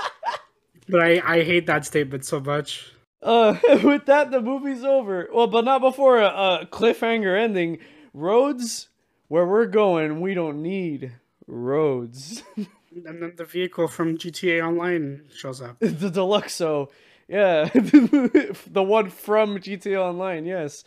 but 0.88 1.00
I, 1.00 1.20
I 1.24 1.42
hate 1.42 1.66
that 1.66 1.84
statement 1.84 2.24
so 2.24 2.40
much. 2.40 2.92
Uh, 3.22 3.56
with 3.84 4.06
that, 4.06 4.30
the 4.30 4.40
movie's 4.40 4.82
over. 4.82 5.28
Well, 5.32 5.46
but 5.46 5.64
not 5.64 5.80
before 5.80 6.18
a, 6.18 6.26
a 6.26 6.68
cliffhanger 6.70 7.38
ending. 7.38 7.78
Roads, 8.14 8.88
where 9.28 9.46
we're 9.46 9.66
going, 9.66 10.20
we 10.20 10.34
don't 10.34 10.62
need 10.62 11.12
roads. 11.46 12.42
And 12.92 13.22
then 13.22 13.34
the 13.36 13.44
vehicle 13.44 13.86
from 13.86 14.18
GTA 14.18 14.66
Online 14.66 15.22
shows 15.32 15.62
up. 15.62 15.78
the 15.78 16.10
Deluxo 16.10 16.88
Yeah, 17.28 17.66
the 17.72 18.82
one 18.82 19.10
from 19.10 19.58
GTA 19.58 19.96
Online. 19.96 20.44
Yes. 20.44 20.82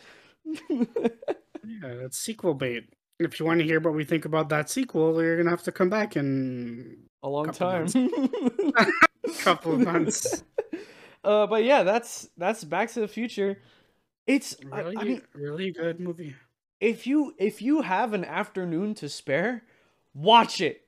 Yeah, 0.68 0.84
that's 1.94 2.18
sequel 2.18 2.52
bait. 2.52 2.84
If 3.20 3.38
you 3.38 3.46
want 3.46 3.60
to 3.60 3.64
hear 3.64 3.78
what 3.80 3.94
we 3.94 4.04
think 4.04 4.24
about 4.24 4.48
that 4.48 4.68
sequel, 4.68 5.22
you're 5.22 5.36
gonna 5.36 5.50
have 5.50 5.62
to 5.64 5.72
come 5.72 5.88
back 5.88 6.16
in 6.16 6.98
a 7.22 7.28
long 7.28 7.46
Couple 7.46 7.86
time. 7.86 8.10
couple 9.38 9.74
of 9.74 9.80
months. 9.80 10.42
uh, 11.24 11.46
but 11.46 11.64
yeah, 11.64 11.82
that's 11.84 12.28
that's 12.36 12.64
Back 12.64 12.90
to 12.92 13.00
the 13.00 13.08
Future. 13.08 13.58
It's 14.26 14.56
I- 14.72 14.80
Really, 14.80 14.96
I 14.98 15.04
mean, 15.04 15.22
really 15.34 15.70
good 15.70 16.00
movie. 16.00 16.34
if 16.80 17.06
you 17.06 17.34
if 17.38 17.62
you 17.62 17.82
have 17.82 18.14
an 18.14 18.24
afternoon 18.24 18.94
to 18.96 19.08
spare, 19.08 19.62
watch 20.14 20.60
it. 20.60 20.82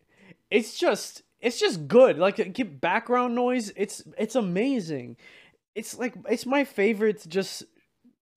It's 0.51 0.77
just 0.79 1.23
it's 1.41 1.61
just 1.61 1.87
good. 1.87 2.19
Like 2.19 2.53
get 2.55 2.81
background 2.81 3.35
noise. 3.37 3.73
It's 3.77 4.03
it's 4.19 4.35
amazing. 4.35 5.17
It's 5.77 5.97
like 5.99 6.15
it's 6.29 6.47
my 6.47 6.65
favorite. 6.65 7.21
to 7.21 7.29
Just 7.29 7.63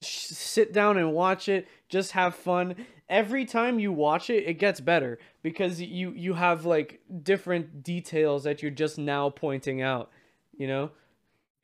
sh- 0.03 0.27
sit 0.27 0.73
down 0.73 0.97
and 0.97 1.13
watch 1.13 1.49
it. 1.49 1.67
Just 1.89 2.11
have 2.13 2.35
fun. 2.35 2.75
Every 3.09 3.45
time 3.45 3.79
you 3.79 3.91
watch 3.91 4.29
it, 4.29 4.45
it 4.47 4.53
gets 4.59 4.79
better 4.79 5.17
because 5.41 5.81
you 5.81 6.11
you 6.11 6.35
have 6.35 6.65
like 6.65 7.01
different 7.23 7.83
details 7.83 8.43
that 8.43 8.61
you're 8.61 8.71
just 8.71 8.97
now 8.97 9.29
pointing 9.31 9.81
out. 9.81 10.11
You 10.57 10.67
know. 10.67 10.91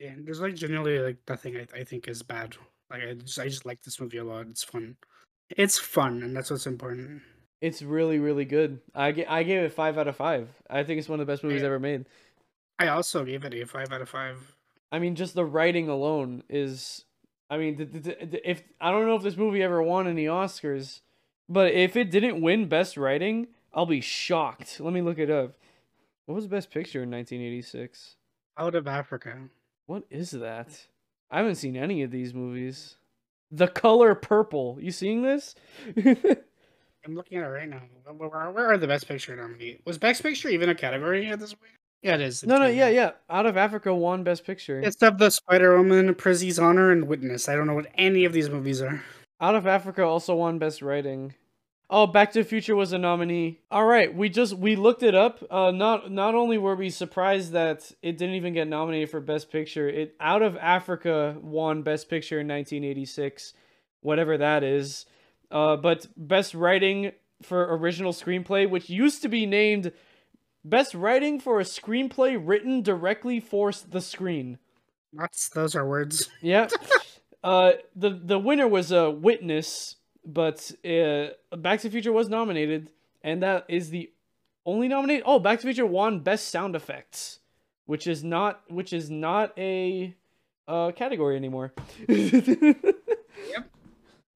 Yeah, 0.00 0.14
there's 0.18 0.40
like 0.40 0.54
generally 0.56 0.98
like 0.98 1.16
nothing 1.28 1.56
I, 1.56 1.66
I 1.80 1.84
think 1.84 2.08
is 2.08 2.22
bad. 2.22 2.56
Like 2.90 3.02
I 3.02 3.14
just 3.14 3.38
I 3.38 3.44
just 3.48 3.64
like 3.64 3.82
this 3.82 4.00
movie 4.00 4.18
a 4.18 4.24
lot. 4.24 4.46
It's 4.48 4.64
fun. 4.64 4.96
It's 5.50 5.78
fun, 5.78 6.22
and 6.24 6.36
that's 6.36 6.50
what's 6.50 6.66
important. 6.66 7.22
It's 7.60 7.80
really 7.82 8.18
really 8.18 8.44
good. 8.44 8.80
I 8.94 9.24
I 9.28 9.42
gave 9.44 9.62
it 9.62 9.72
five 9.72 9.96
out 9.96 10.08
of 10.08 10.16
five. 10.16 10.48
I 10.68 10.82
think 10.82 10.98
it's 10.98 11.08
one 11.08 11.20
of 11.20 11.26
the 11.26 11.32
best 11.32 11.44
movies 11.44 11.62
Yeah. 11.62 11.68
ever 11.68 11.78
made. 11.78 12.06
I 12.78 12.88
also 12.88 13.24
gave 13.24 13.44
it 13.44 13.54
a 13.54 13.64
five 13.64 13.92
out 13.92 14.02
of 14.02 14.08
five. 14.08 14.56
I 14.92 14.98
mean, 14.98 15.14
just 15.14 15.34
the 15.34 15.44
writing 15.44 15.88
alone 15.88 16.42
is. 16.50 17.04
I 17.48 17.58
mean, 17.58 17.76
th- 17.76 18.04
th- 18.04 18.30
th- 18.30 18.42
if 18.44 18.62
I 18.80 18.90
don't 18.90 19.06
know 19.06 19.16
if 19.16 19.22
this 19.22 19.36
movie 19.36 19.62
ever 19.62 19.82
won 19.82 20.08
any 20.08 20.24
Oscars, 20.24 21.00
but 21.48 21.72
if 21.72 21.96
it 21.96 22.10
didn't 22.10 22.40
win 22.40 22.68
Best 22.68 22.96
Writing, 22.96 23.48
I'll 23.72 23.86
be 23.86 24.00
shocked. 24.00 24.80
Let 24.80 24.92
me 24.92 25.02
look 25.02 25.18
it 25.18 25.30
up. 25.30 25.54
What 26.26 26.34
was 26.34 26.48
Best 26.48 26.70
Picture 26.70 27.02
in 27.02 27.10
1986? 27.10 28.16
Out 28.58 28.74
of 28.74 28.88
Africa. 28.88 29.36
What 29.86 30.04
is 30.10 30.32
that? 30.32 30.86
I 31.30 31.38
haven't 31.38 31.54
seen 31.56 31.76
any 31.76 32.02
of 32.02 32.10
these 32.10 32.34
movies. 32.34 32.96
The 33.52 33.68
Color 33.68 34.16
Purple. 34.16 34.78
You 34.80 34.90
seeing 34.90 35.22
this? 35.22 35.54
I'm 35.96 37.14
looking 37.14 37.38
at 37.38 37.44
it 37.44 37.48
right 37.48 37.68
now. 37.68 37.82
Where, 38.04 38.28
where, 38.28 38.50
where 38.50 38.66
are 38.72 38.78
the 38.78 38.88
Best 38.88 39.06
Picture 39.06 39.36
nominees? 39.36 39.78
Was 39.84 39.98
Best 39.98 40.22
Picture 40.22 40.48
even 40.48 40.68
a 40.68 40.74
category 40.74 41.28
at 41.28 41.38
this 41.38 41.54
point? 41.54 41.70
Yeah, 42.06 42.14
it 42.14 42.20
is. 42.20 42.44
no, 42.44 42.58
no, 42.58 42.68
yeah, 42.68 42.88
yeah. 42.88 43.10
Out 43.28 43.46
of 43.46 43.56
Africa 43.56 43.92
won 43.92 44.22
Best 44.22 44.46
Picture. 44.46 44.78
It's 44.78 45.02
of 45.02 45.18
the 45.18 45.28
Spider 45.28 45.76
Woman, 45.76 46.14
Prizzi's 46.14 46.56
Honor, 46.56 46.92
and 46.92 47.08
Witness. 47.08 47.48
I 47.48 47.56
don't 47.56 47.66
know 47.66 47.74
what 47.74 47.88
any 47.96 48.24
of 48.24 48.32
these 48.32 48.48
movies 48.48 48.80
are. 48.80 49.02
Out 49.40 49.56
of 49.56 49.66
Africa 49.66 50.04
also 50.04 50.36
won 50.36 50.60
Best 50.60 50.82
Writing. 50.82 51.34
Oh, 51.90 52.06
Back 52.06 52.30
to 52.32 52.44
the 52.44 52.48
Future 52.48 52.76
was 52.76 52.92
a 52.92 52.98
nominee. 52.98 53.58
All 53.72 53.84
right, 53.84 54.14
we 54.14 54.28
just 54.28 54.54
we 54.54 54.76
looked 54.76 55.02
it 55.02 55.16
up. 55.16 55.42
Uh, 55.50 55.72
not 55.72 56.12
not 56.12 56.36
only 56.36 56.58
were 56.58 56.76
we 56.76 56.90
surprised 56.90 57.50
that 57.52 57.90
it 58.02 58.18
didn't 58.18 58.36
even 58.36 58.54
get 58.54 58.68
nominated 58.68 59.10
for 59.10 59.20
Best 59.20 59.50
Picture, 59.50 59.88
it 59.88 60.14
Out 60.20 60.42
of 60.42 60.56
Africa 60.58 61.36
won 61.42 61.82
Best 61.82 62.08
Picture 62.08 62.38
in 62.38 62.46
1986, 62.46 63.52
whatever 64.02 64.38
that 64.38 64.62
is. 64.62 65.06
Uh, 65.50 65.74
but 65.76 66.06
Best 66.16 66.54
Writing 66.54 67.10
for 67.42 67.76
Original 67.76 68.12
Screenplay, 68.12 68.70
which 68.70 68.88
used 68.88 69.22
to 69.22 69.28
be 69.28 69.44
named 69.44 69.90
Best 70.68 70.94
Writing 70.94 71.38
for 71.38 71.60
a 71.60 71.64
Screenplay 71.64 72.36
written 72.42 72.82
directly 72.82 73.38
for 73.38 73.70
the 73.88 74.00
screen. 74.00 74.58
That's 75.12 75.48
those 75.48 75.76
are 75.76 75.86
words. 75.86 76.28
Yeah. 76.42 76.68
uh, 77.44 77.72
the 77.94 78.10
the 78.10 78.38
winner 78.38 78.66
was 78.66 78.90
a 78.90 79.08
witness, 79.10 79.96
but 80.24 80.72
uh, 80.84 81.28
Back 81.56 81.80
to 81.80 81.88
the 81.88 81.92
Future 81.92 82.12
was 82.12 82.28
nominated, 82.28 82.90
and 83.22 83.42
that 83.44 83.66
is 83.68 83.90
the 83.90 84.10
only 84.64 84.88
nominate. 84.88 85.22
Oh, 85.24 85.38
Back 85.38 85.60
to 85.60 85.66
the 85.66 85.72
Future 85.72 85.86
won 85.86 86.20
Best 86.20 86.48
Sound 86.48 86.74
Effects, 86.74 87.38
which 87.86 88.08
is 88.08 88.24
not 88.24 88.62
which 88.68 88.92
is 88.92 89.08
not 89.08 89.56
a 89.56 90.16
uh, 90.66 90.90
category 90.90 91.36
anymore. 91.36 91.72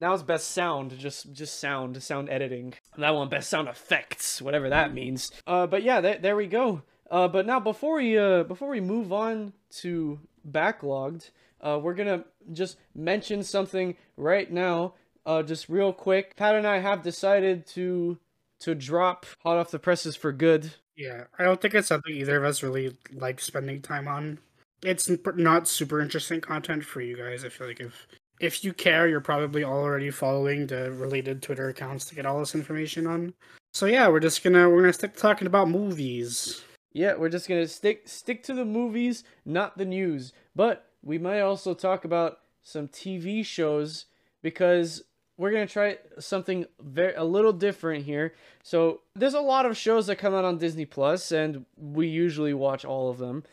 Now 0.00 0.14
it's 0.14 0.22
best 0.22 0.52
sound, 0.52 0.96
just 0.98 1.32
just 1.32 1.60
sound, 1.60 2.02
sound 2.02 2.30
editing. 2.30 2.74
That 2.96 3.14
one 3.14 3.28
best 3.28 3.50
sound 3.50 3.68
effects, 3.68 4.40
whatever 4.40 4.70
that 4.70 4.94
means. 4.94 5.30
Uh, 5.46 5.66
but 5.66 5.82
yeah, 5.82 6.00
there, 6.00 6.18
there 6.18 6.36
we 6.36 6.46
go. 6.46 6.82
Uh, 7.10 7.28
but 7.28 7.44
now 7.46 7.60
before 7.60 7.96
we 7.96 8.16
uh 8.16 8.44
before 8.44 8.68
we 8.68 8.80
move 8.80 9.12
on 9.12 9.52
to 9.80 10.18
backlogged, 10.48 11.30
uh, 11.60 11.78
we're 11.82 11.94
gonna 11.94 12.24
just 12.52 12.78
mention 12.94 13.42
something 13.42 13.96
right 14.16 14.50
now. 14.50 14.94
Uh, 15.26 15.42
just 15.42 15.68
real 15.68 15.92
quick. 15.92 16.34
Pat 16.36 16.54
and 16.54 16.66
I 16.66 16.78
have 16.78 17.02
decided 17.02 17.66
to 17.68 18.18
to 18.60 18.74
drop 18.74 19.26
hot 19.42 19.58
off 19.58 19.70
the 19.70 19.78
presses 19.78 20.16
for 20.16 20.32
good. 20.32 20.72
Yeah, 20.96 21.24
I 21.38 21.44
don't 21.44 21.60
think 21.60 21.74
it's 21.74 21.88
something 21.88 22.14
either 22.14 22.36
of 22.36 22.44
us 22.44 22.62
really 22.62 22.96
like 23.12 23.40
spending 23.40 23.82
time 23.82 24.08
on. 24.08 24.38
It's 24.82 25.10
not 25.34 25.68
super 25.68 26.00
interesting 26.00 26.40
content 26.40 26.84
for 26.84 27.00
you 27.02 27.16
guys. 27.16 27.44
I 27.44 27.50
feel 27.50 27.66
like 27.66 27.80
if 27.80 28.06
if 28.40 28.64
you 28.64 28.72
care, 28.72 29.06
you're 29.06 29.20
probably 29.20 29.62
already 29.62 30.10
following 30.10 30.66
the 30.66 30.90
related 30.92 31.42
Twitter 31.42 31.68
accounts 31.68 32.06
to 32.06 32.14
get 32.14 32.26
all 32.26 32.40
this 32.40 32.54
information 32.54 33.06
on. 33.06 33.34
So 33.72 33.86
yeah, 33.86 34.08
we're 34.08 34.20
just 34.20 34.42
gonna 34.42 34.68
we're 34.68 34.80
gonna 34.80 34.92
stick 34.92 35.14
talking 35.14 35.46
about 35.46 35.68
movies. 35.68 36.62
Yeah, 36.92 37.14
we're 37.14 37.28
just 37.28 37.48
gonna 37.48 37.68
stick 37.68 38.08
stick 38.08 38.42
to 38.44 38.54
the 38.54 38.64
movies, 38.64 39.22
not 39.44 39.78
the 39.78 39.84
news. 39.84 40.32
But 40.56 40.86
we 41.02 41.18
might 41.18 41.40
also 41.40 41.74
talk 41.74 42.04
about 42.04 42.38
some 42.62 42.88
TV 42.88 43.44
shows 43.44 44.06
because 44.42 45.02
we're 45.36 45.52
gonna 45.52 45.66
try 45.66 45.98
something 46.18 46.64
very 46.80 47.14
a 47.14 47.24
little 47.24 47.52
different 47.52 48.06
here. 48.06 48.34
So 48.62 49.02
there's 49.14 49.34
a 49.34 49.40
lot 49.40 49.66
of 49.66 49.76
shows 49.76 50.06
that 50.06 50.16
come 50.16 50.34
out 50.34 50.44
on 50.44 50.58
Disney 50.58 50.86
Plus, 50.86 51.30
and 51.30 51.66
we 51.76 52.08
usually 52.08 52.54
watch 52.54 52.84
all 52.84 53.10
of 53.10 53.18
them. 53.18 53.44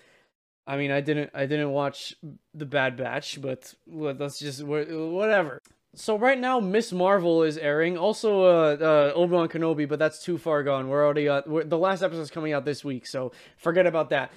I 0.67 0.75
mean, 0.75 0.91
I 0.91 0.99
didn't 1.01 1.31
I 1.33 1.45
didn't 1.45 1.71
watch 1.71 2.13
The 2.53 2.65
Bad 2.65 2.97
Batch, 2.97 3.41
but 3.41 3.73
let- 3.87 4.19
let's 4.19 4.37
just 4.37 4.61
whatever. 4.63 5.61
So 5.95 6.15
right 6.17 6.37
now, 6.37 6.59
Ms. 6.59 6.93
Marvel 6.93 7.41
is 7.41 7.57
airing. 7.57 7.97
Also, 7.97 8.43
uh, 8.43 8.77
uh, 8.79 9.11
Obi 9.15 9.31
Wan 9.33 9.47
Kenobi, 9.49 9.87
but 9.89 9.97
that's 9.97 10.21
too 10.21 10.37
far 10.37 10.61
gone. 10.61 10.89
We're 10.89 11.03
already 11.03 11.27
at 11.27 11.49
we're, 11.49 11.63
the 11.63 11.77
last 11.77 12.03
episode 12.03 12.21
is 12.21 12.29
coming 12.29 12.53
out 12.53 12.65
this 12.65 12.83
week, 12.85 13.07
so 13.07 13.31
forget 13.57 13.87
about 13.87 14.11
that. 14.11 14.31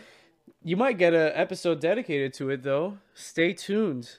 You 0.63 0.77
might 0.77 0.97
get 0.97 1.13
a 1.13 1.39
episode 1.39 1.81
dedicated 1.81 2.33
to 2.35 2.49
it 2.51 2.63
though. 2.63 2.99
Stay 3.13 3.53
tuned. 3.53 4.19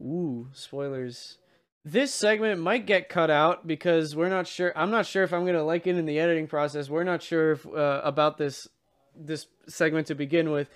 Ooh, 0.00 0.48
spoilers. 0.52 1.36
This 1.84 2.12
segment 2.12 2.60
might 2.60 2.86
get 2.86 3.08
cut 3.08 3.30
out 3.30 3.66
because 3.66 4.16
we're 4.16 4.28
not 4.28 4.46
sure. 4.46 4.72
I'm 4.74 4.90
not 4.90 5.06
sure 5.06 5.22
if 5.22 5.32
I'm 5.32 5.46
gonna 5.46 5.62
like 5.62 5.86
it 5.86 5.96
in 5.96 6.06
the 6.06 6.18
editing 6.18 6.46
process. 6.46 6.88
We're 6.88 7.04
not 7.04 7.22
sure 7.22 7.52
if, 7.52 7.66
uh, 7.66 8.00
about 8.02 8.38
this 8.38 8.66
this 9.14 9.46
segment 9.68 10.06
to 10.08 10.14
begin 10.14 10.50
with. 10.50 10.68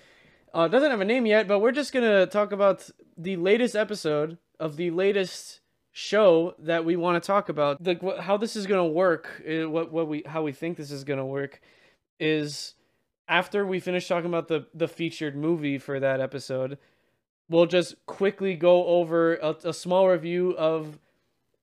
Uh, 0.55 0.69
doesn't 0.69 0.89
have 0.89 1.01
a 1.01 1.05
name 1.05 1.25
yet, 1.25 1.49
but 1.49 1.59
we're 1.59 1.73
just 1.73 1.91
gonna 1.91 2.25
talk 2.25 2.53
about 2.53 2.89
the 3.17 3.35
latest 3.35 3.75
episode 3.75 4.37
of 4.57 4.77
the 4.77 4.89
latest 4.89 5.59
show 5.91 6.55
that 6.57 6.85
we 6.85 6.95
want 6.95 7.21
to 7.21 7.27
talk 7.27 7.49
about. 7.49 7.83
The 7.83 7.95
wh- 7.95 8.21
how 8.23 8.37
this 8.37 8.55
is 8.55 8.65
gonna 8.65 8.87
work, 8.87 9.43
uh, 9.45 9.69
what 9.69 9.91
what 9.91 10.07
we 10.07 10.23
how 10.25 10.43
we 10.43 10.53
think 10.53 10.77
this 10.77 10.91
is 10.91 11.03
gonna 11.03 11.25
work, 11.25 11.59
is 12.21 12.73
after 13.27 13.65
we 13.65 13.81
finish 13.81 14.07
talking 14.07 14.29
about 14.29 14.47
the 14.47 14.65
the 14.73 14.87
featured 14.87 15.35
movie 15.35 15.77
for 15.77 15.99
that 15.99 16.21
episode, 16.21 16.77
we'll 17.49 17.65
just 17.65 17.95
quickly 18.05 18.55
go 18.55 18.85
over 18.85 19.35
a, 19.35 19.57
a 19.65 19.73
small 19.73 20.07
review 20.07 20.55
of 20.57 20.99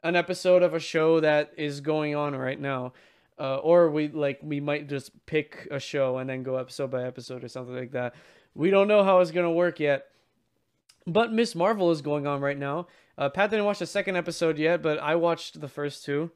an 0.03 0.17
episode 0.17 0.63
of 0.63 0.75
a 0.75 0.81
show 0.81 1.19
that 1.21 1.51
is 1.57 1.81
going 1.81 2.15
on 2.15 2.37
right 2.37 2.61
now. 2.61 2.93
Uh, 3.39 3.57
or 3.57 3.91
we 3.91 4.09
like 4.09 4.39
we 4.43 4.61
might 4.61 4.87
just 4.87 5.13
pick 5.25 5.67
a 5.71 5.81
show 5.81 6.19
and 6.19 6.29
then 6.29 6.43
go 6.43 6.57
episode 6.57 6.91
by 6.91 7.05
episode 7.05 7.43
or 7.43 7.49
something 7.49 7.75
like 7.75 7.93
that. 7.93 8.15
We 8.55 8.71
don't 8.71 8.89
know 8.89 9.05
how 9.05 9.21
it's 9.21 9.31
gonna 9.31 9.53
work 9.53 9.81
yet. 9.81 10.07
But 11.07 11.33
Ms. 11.33 11.55
Marvel 11.55 11.91
is 11.91 12.01
going 12.01 12.27
on 12.27 12.41
right 12.41 12.59
now. 12.59 12.87
Uh, 13.19 13.29
Pat 13.29 13.51
didn't 13.51 13.65
watch 13.65 13.81
the 13.81 13.87
second 13.87 14.17
episode 14.17 14.59
yet, 14.59 14.83
but 14.83 14.99
I 14.99 15.17
watched 15.17 15.61
the 15.61 15.69
first 15.69 16.05
two. 16.05 16.31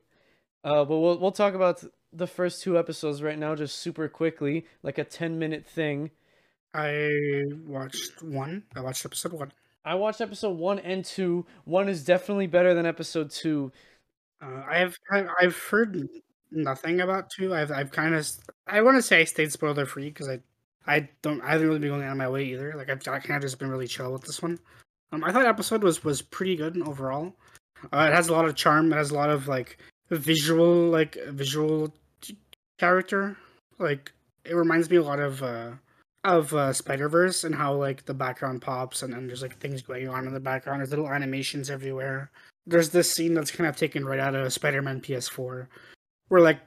Uh, 0.65 0.85
but 0.85 0.99
we'll 0.99 1.19
we'll 1.19 1.33
talk 1.33 1.55
about 1.55 1.85
the 2.13 2.27
first 2.27 2.63
two 2.63 2.79
episodes 2.79 3.23
right 3.23 3.39
now, 3.39 3.55
just 3.55 3.79
super 3.79 4.09
quickly, 4.09 4.67
like 4.83 4.99
a 4.99 5.05
ten 5.05 5.39
minute 5.39 5.67
thing. 5.67 6.11
I 6.75 7.45
watched 7.67 8.23
one. 8.23 8.65
I 8.75 8.81
watched 8.81 9.05
episode 9.05 9.33
one. 9.33 9.53
I 9.85 9.95
watched 9.95 10.21
episode 10.21 10.59
one 10.59 10.79
and 10.81 11.05
two. 11.05 11.47
One 11.65 11.89
is 11.89 12.05
definitely 12.05 12.49
better 12.49 12.75
than 12.75 12.87
episode 12.87 13.31
two. 13.31 13.73
Uh, 14.43 14.63
I 14.69 14.79
have 14.79 14.97
I've, 15.11 15.29
I've 15.41 15.57
heard 15.57 16.09
nothing 16.51 17.01
about 17.01 17.31
two. 17.31 17.55
I've 17.55 17.71
I've 17.71 17.93
kind 17.93 18.15
of 18.15 18.29
I 18.67 18.83
want 18.83 18.97
to 18.97 19.03
say 19.03 19.21
I 19.21 19.25
stayed 19.25 19.53
spoiler 19.53 19.87
free 19.87 20.09
because 20.09 20.29
I 20.29 20.41
I 20.87 21.09
don't 21.23 21.41
I 21.41 21.53
haven't 21.53 21.67
really 21.67 21.81
been 21.81 21.91
going 21.91 22.03
out 22.03 22.13
of 22.13 22.19
my 22.19 22.29
way 22.29 22.45
either. 22.45 22.75
Like 22.77 22.91
I've 22.91 23.03
kind 23.03 23.37
of 23.37 23.43
just 23.43 23.59
been 23.59 23.71
really 23.71 23.89
chill 23.89 24.13
with 24.13 24.23
this 24.23 24.43
one. 24.43 24.59
Um, 25.13 25.25
I 25.25 25.33
thought 25.33 25.47
episode 25.47 25.83
was 25.83 26.05
was 26.05 26.23
pretty 26.23 26.57
good 26.57 26.81
overall. 26.87 27.35
Uh, 27.93 28.09
it 28.11 28.15
has 28.15 28.29
a 28.29 28.33
lot 28.33 28.45
of 28.45 28.55
charm. 28.55 28.93
It 28.93 28.97
has 28.97 29.11
a 29.11 29.15
lot 29.15 29.31
of 29.31 29.49
like 29.49 29.79
visual 30.11 30.89
like 30.89 31.17
visual 31.29 31.93
character. 32.79 33.37
Like 33.79 34.13
it 34.45 34.55
reminds 34.55 34.89
me 34.91 34.97
a 34.97 35.03
lot 35.03 35.21
of 35.21 35.43
uh, 35.43 35.73
of 36.25 36.55
uh, 36.55 36.73
Spider 36.73 37.09
Verse 37.09 37.45
and 37.45 37.55
how 37.55 37.75
like 37.75 38.05
the 38.05 38.15
background 38.15 38.63
pops 38.63 39.03
and 39.03 39.13
then 39.13 39.27
there's 39.27 39.43
like 39.43 39.59
things 39.59 39.83
going 39.83 40.09
on 40.09 40.27
in 40.27 40.35
the 40.35 40.41
background. 40.41 40.81
There's 40.81 40.91
little 40.91 41.09
animations 41.09 41.71
everywhere. 41.71 42.31
There's 42.67 42.91
this 42.91 43.13
scene 43.13 43.35
that's 43.35 43.51
kind 43.51 43.69
of 43.69 43.77
taken 43.77 44.05
right 44.05 44.19
out 44.19 44.35
of 44.35 44.53
Spider 44.53 44.83
Man 44.83 45.01
PS4, 45.01 45.69
where 46.29 46.41
like 46.41 46.61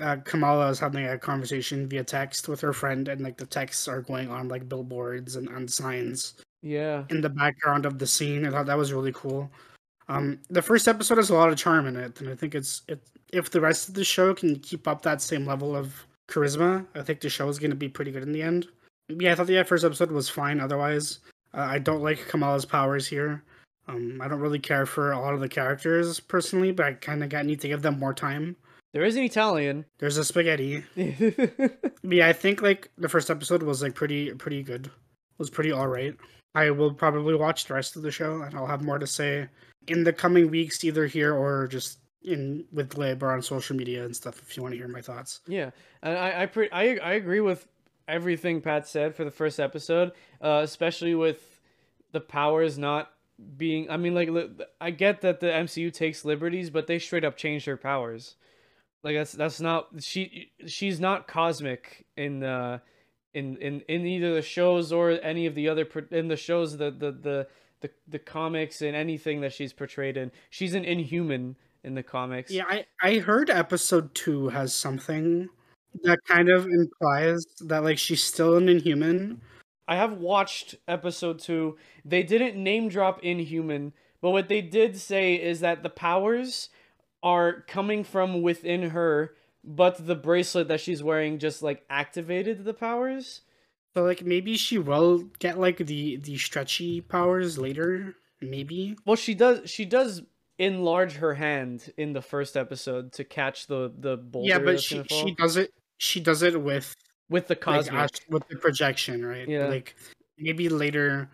uh, 0.00 0.16
Kamala 0.24 0.68
is 0.70 0.78
having 0.78 1.06
a 1.06 1.18
conversation 1.18 1.88
via 1.88 2.04
text 2.04 2.48
with 2.48 2.60
her 2.60 2.72
friend, 2.72 3.08
and 3.08 3.20
like 3.20 3.36
the 3.36 3.46
texts 3.46 3.88
are 3.88 4.00
going 4.02 4.30
on 4.30 4.48
like 4.48 4.68
billboards 4.68 5.36
and, 5.36 5.48
and 5.48 5.70
signs 5.70 6.34
Yeah. 6.62 7.04
in 7.10 7.20
the 7.20 7.28
background 7.28 7.86
of 7.86 7.98
the 7.98 8.06
scene. 8.06 8.46
I 8.46 8.50
thought 8.50 8.66
that 8.66 8.78
was 8.78 8.92
really 8.92 9.12
cool. 9.12 9.50
Um, 10.08 10.38
the 10.48 10.62
first 10.62 10.88
episode 10.88 11.18
has 11.18 11.30
a 11.30 11.34
lot 11.34 11.50
of 11.50 11.58
charm 11.58 11.86
in 11.86 11.96
it, 11.96 12.20
and 12.20 12.30
I 12.30 12.34
think 12.34 12.54
it's 12.54 12.82
it. 12.88 13.00
If 13.32 13.50
the 13.50 13.60
rest 13.60 13.88
of 13.88 13.94
the 13.94 14.04
show 14.04 14.32
can 14.34 14.56
keep 14.60 14.88
up 14.88 15.02
that 15.02 15.20
same 15.20 15.44
level 15.44 15.76
of 15.76 16.06
charisma, 16.30 16.86
I 16.94 17.02
think 17.02 17.20
the 17.20 17.28
show 17.28 17.48
is 17.48 17.58
going 17.58 17.70
to 17.70 17.76
be 17.76 17.88
pretty 17.88 18.10
good 18.10 18.22
in 18.22 18.32
the 18.32 18.42
end. 18.42 18.66
Yeah, 19.08 19.32
I 19.32 19.34
thought 19.34 19.46
the 19.48 19.62
first 19.64 19.84
episode 19.84 20.10
was 20.10 20.28
fine. 20.30 20.60
Otherwise, 20.60 21.18
uh, 21.52 21.60
I 21.60 21.78
don't 21.78 22.02
like 22.02 22.26
Kamala's 22.28 22.64
powers 22.64 23.06
here. 23.06 23.42
Um, 23.86 24.20
I 24.22 24.28
don't 24.28 24.40
really 24.40 24.58
care 24.58 24.86
for 24.86 25.12
a 25.12 25.20
lot 25.20 25.34
of 25.34 25.40
the 25.40 25.48
characters 25.48 26.20
personally, 26.20 26.72
but 26.72 26.86
I 26.86 26.92
kind 26.94 27.22
of 27.22 27.30
got 27.30 27.44
need 27.46 27.60
to 27.62 27.68
give 27.68 27.82
them 27.82 27.98
more 27.98 28.14
time. 28.14 28.56
There 28.92 29.04
is 29.04 29.16
an 29.16 29.22
Italian. 29.24 29.84
There's 29.98 30.16
a 30.16 30.24
spaghetti. 30.24 30.84
Yeah, 32.10 32.28
I 32.28 32.32
think 32.32 32.62
like 32.62 32.90
the 32.96 33.08
first 33.08 33.28
episode 33.30 33.62
was 33.62 33.82
like 33.82 33.94
pretty 33.94 34.32
pretty 34.32 34.62
good. 34.62 34.90
Was 35.36 35.50
pretty 35.50 35.72
all 35.72 35.88
right. 35.88 36.16
I 36.54 36.70
will 36.70 36.94
probably 36.94 37.34
watch 37.34 37.66
the 37.66 37.74
rest 37.74 37.96
of 37.96 38.02
the 38.02 38.10
show, 38.10 38.40
and 38.42 38.54
I'll 38.54 38.66
have 38.66 38.82
more 38.82 38.98
to 38.98 39.06
say 39.06 39.48
in 39.86 40.04
the 40.04 40.12
coming 40.12 40.50
weeks, 40.50 40.82
either 40.84 41.06
here 41.06 41.34
or 41.34 41.66
just 41.68 41.98
in 42.22 42.64
with 42.72 42.96
Lib 42.96 43.22
or 43.22 43.32
on 43.32 43.42
social 43.42 43.76
media 43.76 44.04
and 44.04 44.16
stuff. 44.16 44.40
If 44.40 44.56
you 44.56 44.62
want 44.62 44.72
to 44.72 44.78
hear 44.78 44.88
my 44.88 45.02
thoughts. 45.02 45.40
Yeah, 45.46 45.70
and 46.02 46.16
I 46.16 46.42
I, 46.42 46.46
pre- 46.46 46.70
I 46.70 46.96
I 46.96 47.12
agree 47.12 47.40
with 47.40 47.66
everything 48.06 48.62
Pat 48.62 48.88
said 48.88 49.14
for 49.14 49.24
the 49.24 49.30
first 49.30 49.60
episode, 49.60 50.12
uh, 50.40 50.60
especially 50.64 51.14
with 51.14 51.60
the 52.12 52.20
powers 52.20 52.78
not 52.78 53.12
being. 53.56 53.90
I 53.90 53.98
mean, 53.98 54.14
like 54.14 54.30
I 54.80 54.92
get 54.92 55.20
that 55.20 55.40
the 55.40 55.48
MCU 55.48 55.92
takes 55.92 56.24
liberties, 56.24 56.70
but 56.70 56.86
they 56.86 56.98
straight 56.98 57.24
up 57.24 57.36
changed 57.36 57.66
her 57.66 57.76
powers. 57.76 58.36
Like 59.02 59.16
that's 59.16 59.32
that's 59.32 59.60
not 59.60 59.88
she 60.00 60.52
she's 60.66 61.00
not 61.00 61.28
cosmic 61.28 62.06
in 62.16 62.42
uh 62.42 62.78
in 63.34 63.56
in 63.58 63.80
in 63.88 64.06
either 64.06 64.34
the 64.34 64.42
shows 64.42 64.92
or 64.92 65.10
any 65.22 65.46
of 65.46 65.54
the 65.54 65.68
other 65.68 65.86
in 66.10 66.28
the 66.28 66.36
shows 66.36 66.76
the 66.76 66.90
the 66.90 67.12
the 67.12 67.48
the, 67.80 67.90
the 68.08 68.18
comics 68.18 68.82
and 68.82 68.96
anything 68.96 69.40
that 69.42 69.52
she's 69.52 69.72
portrayed 69.72 70.16
in. 70.16 70.32
She's 70.50 70.74
an 70.74 70.84
inhuman 70.84 71.54
in 71.84 71.94
the 71.94 72.02
comics. 72.02 72.50
Yeah, 72.50 72.64
I 72.68 72.86
I 73.00 73.18
heard 73.18 73.50
episode 73.50 74.14
two 74.14 74.48
has 74.48 74.74
something 74.74 75.48
that 76.02 76.18
kind 76.26 76.48
of 76.48 76.66
implies 76.66 77.44
that 77.60 77.84
like 77.84 77.98
she's 77.98 78.22
still 78.22 78.56
an 78.56 78.68
Inhuman. 78.68 79.40
I 79.86 79.96
have 79.96 80.18
watched 80.18 80.74
episode 80.86 81.38
two. 81.38 81.76
They 82.04 82.22
didn't 82.22 82.62
name 82.62 82.88
drop 82.88 83.22
Inhuman, 83.22 83.92
but 84.20 84.30
what 84.30 84.48
they 84.48 84.60
did 84.60 84.98
say 84.98 85.34
is 85.34 85.60
that 85.60 85.82
the 85.82 85.88
powers 85.88 86.68
are 87.22 87.62
coming 87.62 88.04
from 88.04 88.42
within 88.42 88.90
her, 88.90 89.34
but 89.64 90.06
the 90.06 90.14
bracelet 90.14 90.68
that 90.68 90.80
she's 90.80 91.02
wearing 91.02 91.38
just 91.38 91.62
like 91.62 91.84
activated 91.90 92.64
the 92.64 92.74
powers. 92.74 93.42
So 93.94 94.04
like 94.04 94.24
maybe 94.24 94.56
she 94.56 94.78
will 94.78 95.24
get 95.38 95.58
like 95.58 95.78
the 95.78 96.16
the 96.16 96.38
stretchy 96.38 97.00
powers 97.00 97.58
later. 97.58 98.14
Maybe. 98.40 98.96
Well, 99.04 99.16
she 99.16 99.34
does. 99.34 99.68
She 99.68 99.84
does 99.84 100.22
enlarge 100.58 101.14
her 101.14 101.34
hand 101.34 101.92
in 101.96 102.12
the 102.12 102.22
first 102.22 102.56
episode 102.56 103.12
to 103.12 103.24
catch 103.24 103.66
the 103.66 103.92
the 103.98 104.16
boulder. 104.16 104.48
yeah, 104.48 104.58
but 104.58 104.80
she 104.80 105.02
she 105.04 105.34
does 105.34 105.56
it. 105.56 105.72
She 105.98 106.20
does 106.20 106.42
it 106.42 106.60
with 106.60 106.94
with 107.28 107.48
the 107.48 107.54
like 107.54 107.60
cosmic. 107.60 107.94
act- 107.94 108.26
with 108.28 108.46
the 108.48 108.56
projection, 108.56 109.24
right? 109.24 109.48
Yeah. 109.48 109.66
Like 109.66 109.96
maybe 110.38 110.68
later, 110.68 111.28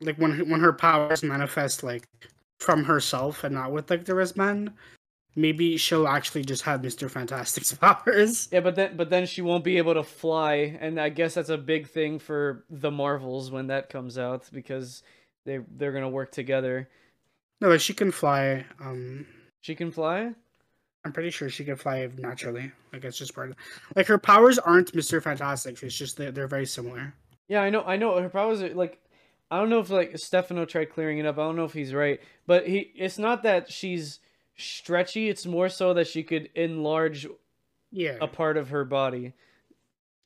like 0.00 0.16
when 0.16 0.48
when 0.48 0.60
her 0.60 0.72
powers 0.72 1.22
manifest 1.22 1.82
like 1.82 2.06
from 2.60 2.84
herself 2.84 3.44
and 3.44 3.54
not 3.54 3.72
with 3.72 3.90
like 3.90 4.04
the 4.04 4.14
wristband, 4.14 4.72
maybe 5.36 5.76
she'll 5.76 6.06
actually 6.08 6.44
just 6.44 6.62
have 6.62 6.82
Mister 6.82 7.08
Fantastic's 7.08 7.72
powers. 7.80 8.48
Yeah, 8.52 8.60
but 8.60 8.74
then 8.76 8.96
but 8.96 9.10
then 9.10 9.26
she 9.26 9.42
won't 9.42 9.64
be 9.64 9.78
able 9.78 9.94
to 9.94 10.02
fly, 10.02 10.76
and 10.80 11.00
I 11.00 11.08
guess 11.08 11.34
that's 11.34 11.48
a 11.48 11.58
big 11.58 11.88
thing 11.88 12.18
for 12.18 12.64
the 12.70 12.90
Marvels 12.90 13.50
when 13.50 13.68
that 13.68 13.90
comes 13.90 14.18
out 14.18 14.48
because 14.52 15.02
they 15.44 15.60
they're 15.76 15.92
gonna 15.92 16.08
work 16.08 16.32
together. 16.32 16.88
No, 17.60 17.68
like 17.68 17.80
she 17.80 17.94
can 17.94 18.10
fly. 18.10 18.64
Um, 18.80 19.26
She 19.60 19.74
can 19.74 19.90
fly. 19.90 20.32
I'm 21.06 21.12
pretty 21.12 21.30
sure 21.30 21.48
she 21.50 21.64
can 21.64 21.76
fly 21.76 22.08
naturally. 22.16 22.72
Like 22.92 23.04
it's 23.04 23.18
just 23.18 23.34
part 23.34 23.50
of. 23.50 23.56
Like 23.94 24.06
her 24.06 24.18
powers 24.18 24.58
aren't 24.58 24.94
Mister 24.94 25.20
Fantastic. 25.20 25.82
It's 25.82 25.96
just 25.96 26.16
they're, 26.16 26.32
they're 26.32 26.48
very 26.48 26.66
similar. 26.66 27.14
Yeah, 27.48 27.60
I 27.60 27.70
know. 27.70 27.82
I 27.84 27.96
know. 27.96 28.20
Her 28.20 28.28
powers 28.28 28.62
are 28.62 28.74
like. 28.74 29.00
I 29.50 29.58
don't 29.58 29.68
know 29.68 29.78
if 29.78 29.90
like 29.90 30.18
Stefano 30.18 30.64
tried 30.64 30.86
clearing 30.90 31.18
it 31.18 31.26
up. 31.26 31.38
I 31.38 31.42
don't 31.42 31.56
know 31.56 31.66
if 31.66 31.74
he's 31.74 31.92
right, 31.92 32.20
but 32.46 32.66
he. 32.66 32.90
It's 32.96 33.18
not 33.18 33.42
that 33.42 33.70
she's 33.70 34.18
stretchy. 34.56 35.28
It's 35.28 35.46
more 35.46 35.68
so 35.68 35.94
that 35.94 36.06
she 36.06 36.22
could 36.22 36.48
enlarge 36.54 37.26
Yeah. 37.90 38.18
a 38.20 38.28
part 38.28 38.56
of 38.56 38.68
her 38.70 38.84
body. 38.84 39.32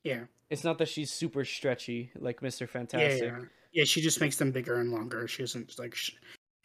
Yeah. 0.04 0.24
It's 0.50 0.64
not 0.64 0.78
that 0.78 0.88
she's 0.88 1.10
super 1.10 1.44
stretchy 1.44 2.10
like 2.18 2.40
Mister 2.42 2.66
Fantastic. 2.66 3.22
yeah. 3.22 3.40
Yeah, 3.72 3.84
she 3.84 4.00
just 4.00 4.20
makes 4.20 4.36
them 4.36 4.50
bigger 4.50 4.80
and 4.80 4.90
longer. 4.90 5.28
She 5.28 5.42
isn't 5.42 5.78
like 5.78 5.94
sh 5.94 6.12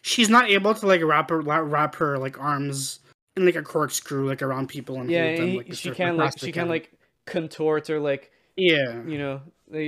she's 0.01 0.30
not 0.30 0.49
able 0.49 0.74
to 0.74 0.86
like 0.88 1.01
wrap 1.03 1.30
her 1.30 1.41
wrap 1.41 1.95
her 1.95 2.18
like 2.18 2.39
arms 2.39 2.99
in 3.38 3.45
like 3.45 3.55
a 3.55 3.61
corkscrew 3.64 4.28
like 4.28 4.41
around 4.41 4.68
people 4.68 4.99
and 5.01 5.09
Yeah, 5.09 5.28
hold 5.28 5.39
them 5.39 5.55
like 5.57 5.74
she 5.74 5.91
can 5.91 6.18
like 6.18 6.38
she 6.38 6.51
can 6.51 6.64
can. 6.64 6.68
like 6.70 6.91
contort 7.26 7.89
or 7.89 7.99
like 8.01 8.32
yeah 8.57 9.01
you 9.03 9.18
know 9.18 9.41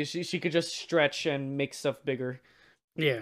she 0.03 0.23
she 0.23 0.39
could 0.39 0.51
just 0.53 0.75
stretch 0.75 1.25
and 1.25 1.55
make 1.57 1.73
stuff 1.73 1.97
bigger. 2.05 2.41
yeah 2.95 3.21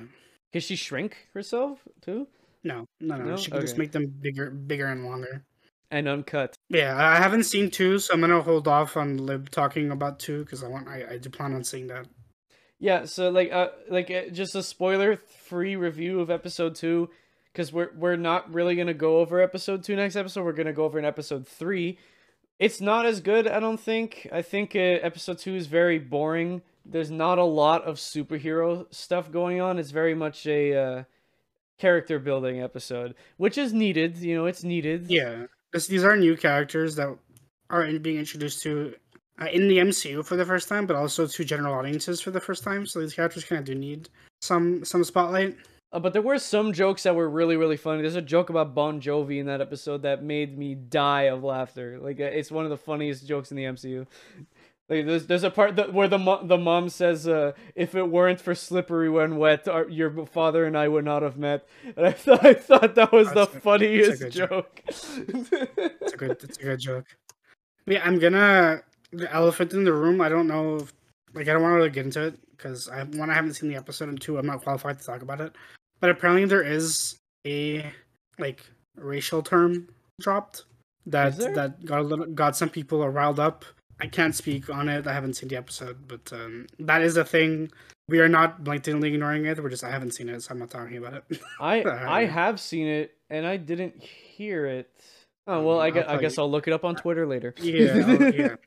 Can 0.52 0.62
she 0.62 0.76
shrink 0.76 1.18
herself 1.34 1.80
too 2.02 2.28
no 2.64 2.86
no 3.00 3.18
no, 3.18 3.26
No? 3.26 3.38
she 3.38 3.52
can 3.52 3.62
just 3.62 3.78
make 3.78 3.92
them 3.92 4.08
bigger 4.08 4.50
bigger 4.50 4.88
and 4.88 5.06
longer. 5.06 5.44
and 5.92 6.08
uncut? 6.08 6.56
Yeah, 6.70 6.96
I 6.98 7.18
haven't 7.18 7.44
seen 7.44 7.70
two, 7.70 8.00
so 8.00 8.14
I'm 8.14 8.22
gonna 8.22 8.42
hold 8.42 8.68
off 8.68 8.98
on 8.98 9.18
Lib 9.18 9.50
talking 9.50 9.92
about 9.92 10.20
two 10.20 10.44
because 10.44 10.64
I 10.64 10.68
want 10.68 10.88
I, 10.88 11.06
I 11.12 11.18
do 11.18 11.30
plan 11.30 11.54
on 11.54 11.64
seeing 11.64 11.88
that. 11.88 12.08
Yeah, 12.80 13.06
so 13.06 13.30
like 13.30 13.52
uh 13.52 13.70
like 13.90 14.10
uh, 14.12 14.30
just 14.32 14.56
a 14.56 14.64
spoiler 14.64 15.18
free 15.46 15.76
review 15.76 16.20
of 16.20 16.30
episode 16.30 16.76
2 16.76 17.10
cuz 17.54 17.72
we're 17.72 17.92
we're 17.96 18.16
not 18.18 18.52
really 18.54 18.76
going 18.76 18.88
to 18.88 18.94
go 18.94 19.20
over 19.20 19.40
episode 19.40 19.84
2 19.84 19.96
next 19.96 20.16
episode. 20.16 20.44
We're 20.44 20.52
going 20.54 20.66
to 20.68 20.74
go 20.74 20.84
over 20.84 21.00
in 21.00 21.06
episode 21.06 21.48
3. 21.48 21.98
It's 22.60 22.82
not 22.82 23.06
as 23.06 23.22
good, 23.22 23.48
I 23.48 23.60
don't 23.60 23.80
think. 23.80 24.28
I 24.32 24.42
think 24.42 24.76
uh, 24.76 24.80
episode 24.80 25.38
2 25.38 25.56
is 25.56 25.68
very 25.68 25.98
boring. 26.00 26.62
There's 26.86 27.12
not 27.12 27.38
a 27.38 27.44
lot 27.46 27.84
of 27.84 27.96
superhero 27.98 28.94
stuff 28.94 29.32
going 29.32 29.62
on. 29.62 29.80
It's 29.80 29.92
very 29.92 30.16
much 30.16 30.46
a 30.48 30.76
uh 30.76 31.04
character 31.80 32.20
building 32.20 32.62
episode, 32.62 33.16
which 33.38 33.58
is 33.58 33.74
needed, 33.74 34.18
you 34.18 34.36
know, 34.36 34.46
it's 34.46 34.64
needed. 34.64 35.10
Yeah, 35.10 35.46
this, 35.72 35.88
these 35.88 36.04
are 36.04 36.16
new 36.16 36.38
characters 36.38 36.96
that 36.96 37.18
are 37.70 37.84
in, 37.84 38.02
being 38.02 38.18
introduced 38.18 38.62
to 38.64 38.96
uh, 39.42 39.48
in 39.52 39.68
the 39.68 39.78
MCU 39.78 40.26
for 40.26 40.36
the 40.36 40.46
first 40.46 40.70
time, 40.70 40.86
but 40.86 40.96
also 40.96 41.26
to 41.26 41.44
general 41.44 41.74
audiences 41.74 42.22
for 42.22 42.32
the 42.32 42.40
first 42.40 42.64
time. 42.64 42.86
So 42.86 43.00
these 43.00 43.14
characters 43.14 43.44
kind 43.44 43.60
of 43.60 43.66
do 43.66 43.76
need 43.76 44.10
some 44.42 44.86
some 44.86 45.04
spotlight. 45.04 45.58
Uh, 45.92 46.00
but 46.00 46.12
there 46.12 46.24
were 46.24 46.40
some 46.40 46.74
jokes 46.74 47.04
that 47.04 47.16
were 47.16 47.30
really, 47.30 47.56
really 47.56 47.78
funny. 47.78 48.02
There's 48.02 48.16
a 48.16 48.22
joke 48.22 48.50
about 48.50 48.74
Bon 48.74 49.00
Jovi 49.00 49.40
in 49.40 49.46
that 49.46 49.62
episode 49.62 50.02
that 50.02 50.24
made 50.24 50.58
me 50.58 50.74
die 50.74 51.24
of 51.24 51.44
laughter. 51.44 52.00
Like 52.00 52.20
uh, 52.20 52.24
it's 52.24 52.52
one 52.52 52.66
of 52.66 52.72
the 52.72 52.78
funniest 52.78 53.28
jokes 53.28 53.52
in 53.52 53.58
the 53.58 53.66
MCU. 53.66 54.08
Like 54.90 55.06
there's 55.06 55.28
there's 55.28 55.44
a 55.44 55.50
part 55.50 55.78
that, 55.78 55.94
where 55.94 56.10
the 56.10 56.20
mo- 56.20 56.46
the 56.46 56.58
mom 56.58 56.90
says, 56.90 57.28
uh, 57.28 57.54
"If 57.74 57.96
it 57.96 58.10
weren't 58.10 58.42
for 58.42 58.54
slippery 58.54 59.10
when 59.10 59.38
wet, 59.38 59.68
our, 59.68 59.88
your 59.88 60.26
father 60.26 60.66
and 60.66 60.78
I 60.78 60.88
would 60.90 61.06
not 61.06 61.22
have 61.22 61.38
met." 61.38 61.68
And 61.96 62.06
I 62.06 62.12
thought 62.12 62.46
I 62.46 62.54
thought 62.54 62.96
that 62.96 63.12
was 63.14 63.32
That's 63.32 63.52
the 63.52 63.58
a- 63.58 63.62
funniest 63.62 64.22
good 64.22 64.32
joke. 64.34 64.82
It's 64.88 66.14
a 66.14 66.18
good 66.18 66.44
it's 66.44 66.58
a 66.58 66.62
good 66.62 66.80
joke. 66.80 67.06
Yeah, 67.86 68.02
I'm 68.06 68.20
gonna 68.20 68.82
the 69.12 69.34
elephant 69.34 69.74
in 69.74 69.84
the 69.86 69.94
room. 69.94 70.20
I 70.20 70.28
don't 70.30 70.48
know 70.48 70.78
if 70.78 70.94
like 71.34 71.48
I 71.48 71.54
don't 71.54 71.62
want 71.62 71.72
to 71.74 71.78
really 71.78 71.90
get 71.90 72.06
into 72.06 72.22
it 72.28 72.38
because 72.52 72.90
I 72.90 73.04
one 73.06 73.30
I 73.30 73.34
haven't 73.34 73.54
seen 73.54 73.70
the 73.70 73.76
episode 73.78 74.10
and 74.10 74.20
two 74.20 74.38
I'm 74.38 74.46
not 74.46 74.64
qualified 74.64 75.00
to 75.00 75.06
talk 75.06 75.22
about 75.22 75.40
it. 75.40 75.56
But 76.02 76.10
apparently 76.10 76.46
there 76.46 76.62
is 76.64 77.16
a 77.48 77.90
like 78.38 78.66
racial 78.98 79.42
term 79.42 79.88
dropped 80.20 80.66
that 81.06 81.38
that 81.56 81.86
got 81.86 82.00
a 82.00 82.04
little 82.04 82.26
got 82.26 82.58
some 82.58 82.70
people 82.70 83.08
riled 83.08 83.40
up. 83.40 83.64
I 84.04 84.08
can't 84.08 84.36
speak 84.36 84.70
on 84.70 84.90
it. 84.90 85.08
I 85.08 85.14
haven't 85.14 85.36
seen 85.36 85.48
the 85.48 85.56
episode, 85.56 86.10
but 86.10 86.30
um, 86.34 86.68
that 86.78 87.02
is 87.02 87.16
a 87.16 87.24
thing. 87.24 87.72
We 88.10 88.20
are 88.20 88.28
not 88.28 88.62
blatantly 88.62 89.14
ignoring 89.14 89.46
it. 89.46 89.64
We're 89.64 89.70
just 89.70 89.86
I 89.86 89.92
haven't 89.92 90.12
seen 90.12 90.28
it, 90.28 90.44
so 90.44 90.52
I'm 90.52 90.60
not 90.60 90.70
talking 90.70 90.98
about 90.98 91.14
it. 91.14 91.40
I 91.62 91.84
Uh, 91.84 92.06
I 92.12 92.26
have 92.26 92.60
seen 92.60 92.86
it 92.86 93.16
and 93.30 93.48
I 93.48 93.56
didn't 93.56 94.04
hear 94.04 94.66
it. 94.66 94.92
Oh 95.48 95.64
well, 95.64 95.80
I 95.80 95.86
I'll 95.86 95.92
guess, 95.94 96.06
I 96.10 96.18
guess 96.18 96.38
I'll 96.38 96.52
look 96.52 96.68
it 96.68 96.74
up 96.74 96.84
on 96.84 96.98
Twitter 96.98 97.26
later. 97.26 97.56
yeah, 97.62 98.30
yeah. 98.30 98.56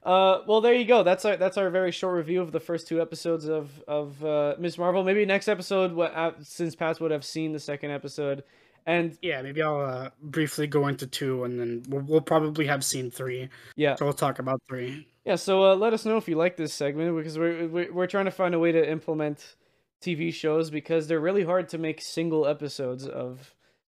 Uh, 0.00 0.42
well, 0.46 0.60
there 0.62 0.72
you 0.72 0.84
go. 0.86 1.02
That's 1.02 1.24
our 1.24 1.36
that's 1.36 1.58
our 1.58 1.68
very 1.68 1.90
short 1.90 2.16
review 2.16 2.40
of 2.40 2.52
the 2.52 2.60
first 2.60 2.86
two 2.86 3.02
episodes 3.02 3.46
of 3.46 3.82
of 3.88 4.24
uh, 4.24 4.54
Ms. 4.58 4.78
Marvel. 4.78 5.02
Maybe 5.02 5.26
next 5.26 5.48
episode, 5.48 5.92
what 5.92 6.14
uh, 6.14 6.32
since 6.40 6.76
Pat 6.76 7.00
would 7.00 7.10
have 7.10 7.24
seen 7.24 7.52
the 7.52 7.58
second 7.58 7.90
episode, 7.90 8.44
And 8.88 9.18
Yeah, 9.20 9.42
maybe 9.42 9.60
I'll 9.60 9.80
uh, 9.80 10.10
briefly 10.22 10.66
go 10.66 10.88
into 10.88 11.06
two, 11.06 11.44
and 11.44 11.60
then 11.60 11.82
we'll, 11.88 12.02
we'll 12.02 12.20
probably 12.22 12.66
have 12.66 12.82
seen 12.82 13.10
three. 13.10 13.50
yeah, 13.76 13.96
So 13.96 14.06
we'll 14.06 14.14
talk 14.14 14.38
about 14.38 14.62
three. 14.66 15.06
yeah. 15.26 15.36
So 15.36 15.62
uh, 15.62 15.76
let 15.76 15.92
us 15.92 16.06
know 16.06 16.16
if 16.16 16.26
you 16.26 16.36
like 16.36 16.56
this 16.56 16.72
segment 16.72 17.14
because 17.14 17.38
we're 17.38 17.92
we're 17.92 18.06
trying 18.06 18.24
to 18.24 18.30
find 18.30 18.54
a 18.54 18.58
way 18.58 18.72
to 18.72 18.90
implement 18.90 19.56
TV 20.02 20.32
shows 20.32 20.70
because 20.70 21.06
they're 21.06 21.20
really 21.20 21.44
hard 21.44 21.68
to 21.68 21.78
make 21.78 22.00
single 22.00 22.46
episodes 22.46 23.06
of. 23.06 23.54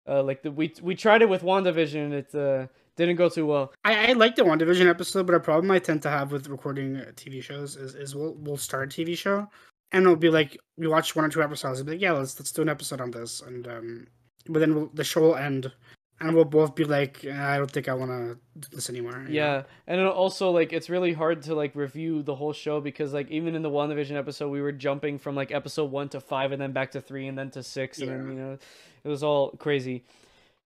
Uh, 0.08 0.22
like 0.24 0.42
the 0.42 0.52
we 0.52 0.74
we 0.82 0.96
tried 0.96 1.22
it 1.22 1.30
with 1.30 1.44
WandaVision, 1.44 2.12
it 2.12 2.36
uh, 2.36 2.66
didn't 2.98 3.16
go 3.16 3.30
too 3.30 3.46
well. 3.46 3.72
I, 3.86 4.10
I 4.10 4.14
like 4.14 4.36
the 4.36 4.42
WandaVision 4.42 4.90
episode, 4.90 5.26
but 5.28 5.36
a 5.36 5.40
problem 5.40 5.70
I 5.72 5.80
tend 5.80 6.02
to 6.02 6.10
have 6.10 6.32
with 6.32 6.48
recording 6.50 6.98
uh, 6.98 7.12
TV 7.16 7.42
shows 7.42 7.78
is, 7.78 7.94
is 7.96 8.16
we'll 8.16 8.34
we'll 8.34 8.58
start 8.58 8.92
a 8.92 9.02
TV 9.02 9.16
show, 9.16 9.48
and 9.92 10.02
it'll 10.04 10.16
be 10.16 10.32
like 10.32 10.58
we 10.76 10.88
watch 10.88 11.16
one 11.16 11.24
or 11.24 11.30
two 11.30 11.44
episodes, 11.44 11.80
and 11.80 11.86
be 11.86 11.94
like, 11.94 12.02
yeah, 12.02 12.14
let's 12.14 12.38
let's 12.40 12.52
do 12.52 12.64
an 12.64 12.68
episode 12.70 13.00
on 13.00 13.12
this, 13.12 13.42
and 13.42 13.68
um, 13.68 14.08
but 14.48 14.60
then 14.60 14.76
we'll, 14.76 14.90
the 14.94 15.04
show 15.04 15.22
will 15.22 15.36
end, 15.36 15.72
and 16.20 16.36
we'll 16.36 16.46
both 16.46 16.76
be 16.76 16.84
like, 16.84 17.26
"Eh, 17.26 17.32
I 17.34 17.58
don't 17.58 17.70
think 17.70 17.88
I 17.88 17.94
want 17.94 18.12
to 18.12 18.38
do 18.60 18.76
this 18.76 18.90
anymore. 18.90 19.14
you 19.14 19.24
know? 19.26 19.30
Yeah, 19.30 19.64
and 19.88 20.02
also 20.02 20.52
like 20.52 20.72
it's 20.74 20.90
really 20.90 21.14
hard 21.14 21.42
to 21.44 21.56
like 21.56 21.76
review 21.76 22.22
the 22.24 22.36
whole 22.36 22.54
show 22.54 22.80
because 22.82 23.14
like 23.14 23.30
even 23.30 23.56
in 23.56 23.62
the 23.62 23.70
WandaVision 23.70 24.16
episode 24.16 24.50
we 24.50 24.62
were 24.62 24.72
jumping 24.72 25.18
from 25.20 25.36
like 25.36 25.52
episode 25.52 25.92
one 25.92 26.10
to 26.10 26.20
five 26.20 26.52
and 26.52 26.62
then 26.62 26.72
back 26.72 26.92
to 26.92 27.02
three 27.02 27.28
and 27.28 27.38
then 27.38 27.50
to 27.52 27.64
six 27.64 28.00
and 28.00 28.10
then 28.10 28.28
you 28.28 28.36
know 28.36 28.58
it 29.04 29.10
was 29.10 29.24
all 29.24 29.52
crazy. 29.52 30.04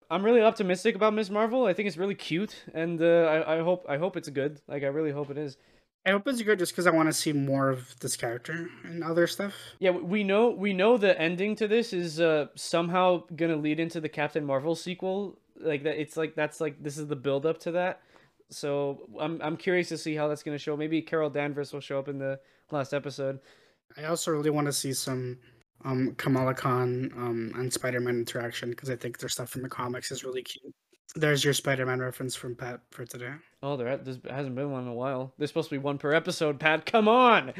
I'm 0.09 0.23
really 0.23 0.41
optimistic 0.41 0.95
about 0.95 1.13
Ms. 1.13 1.31
Marvel. 1.31 1.65
I 1.65 1.73
think 1.73 1.87
it's 1.87 1.97
really 1.97 2.15
cute 2.15 2.63
and 2.73 3.01
uh, 3.01 3.43
I 3.45 3.57
I 3.57 3.59
hope 3.61 3.85
I 3.87 3.97
hope 3.97 4.17
it's 4.17 4.29
good. 4.29 4.59
Like 4.67 4.83
I 4.83 4.87
really 4.87 5.11
hope 5.11 5.29
it 5.29 5.37
is. 5.37 5.57
I 6.05 6.11
hope 6.11 6.27
it's 6.27 6.41
good 6.41 6.59
just 6.59 6.73
because 6.73 6.85
I 6.85 6.91
want 6.91 7.07
to 7.07 7.13
see 7.13 7.31
more 7.31 7.69
of 7.69 7.97
this 7.99 8.17
character 8.17 8.69
and 8.83 9.03
other 9.03 9.25
stuff. 9.25 9.53
Yeah, 9.79 9.91
we 9.91 10.23
know 10.23 10.49
we 10.49 10.73
know 10.73 10.97
the 10.97 11.19
ending 11.19 11.55
to 11.57 11.67
this 11.67 11.93
is 11.93 12.19
uh 12.19 12.47
somehow 12.55 13.23
gonna 13.35 13.55
lead 13.55 13.79
into 13.79 14.01
the 14.01 14.09
Captain 14.09 14.45
Marvel 14.45 14.75
sequel. 14.75 15.39
Like 15.59 15.83
that, 15.83 15.99
it's 15.99 16.17
like 16.17 16.35
that's 16.35 16.59
like 16.59 16.81
this 16.83 16.97
is 16.97 17.07
the 17.07 17.15
build 17.15 17.45
up 17.45 17.59
to 17.61 17.71
that. 17.71 18.01
So 18.49 19.07
I'm 19.19 19.41
I'm 19.41 19.55
curious 19.55 19.89
to 19.89 19.97
see 19.97 20.15
how 20.15 20.27
that's 20.27 20.43
gonna 20.43 20.57
show. 20.57 20.75
Maybe 20.75 21.01
Carol 21.01 21.29
Danvers 21.29 21.71
will 21.71 21.79
show 21.79 21.99
up 21.99 22.09
in 22.09 22.19
the 22.19 22.39
last 22.69 22.93
episode. 22.93 23.39
I 23.97 24.05
also 24.05 24.31
really 24.31 24.49
want 24.49 24.67
to 24.67 24.73
see 24.73 24.91
some 24.91 25.37
um, 25.85 26.15
Kamala 26.17 26.53
Khan 26.53 27.11
um, 27.15 27.51
and 27.55 27.71
Spider 27.71 27.99
Man 27.99 28.15
interaction 28.15 28.71
because 28.71 28.89
I 28.89 28.95
think 28.95 29.19
their 29.19 29.29
stuff 29.29 29.55
in 29.55 29.61
the 29.61 29.69
comics 29.69 30.11
is 30.11 30.23
really 30.23 30.43
cute. 30.43 30.73
There's 31.15 31.43
your 31.43 31.53
Spider 31.53 31.85
Man 31.85 31.99
reference 31.99 32.35
from 32.35 32.55
Pat 32.55 32.81
for 32.91 33.05
today. 33.05 33.33
Oh, 33.61 33.77
there 33.77 33.95
there 33.97 34.15
hasn't 34.35 34.55
been 34.55 34.71
one 34.71 34.83
in 34.83 34.87
a 34.89 34.93
while. 34.93 35.31
There's 35.37 35.51
supposed 35.51 35.69
to 35.69 35.75
be 35.75 35.79
one 35.79 35.97
per 35.99 36.11
episode. 36.13 36.59
Pat, 36.59 36.85
come 36.87 37.07
on. 37.07 37.53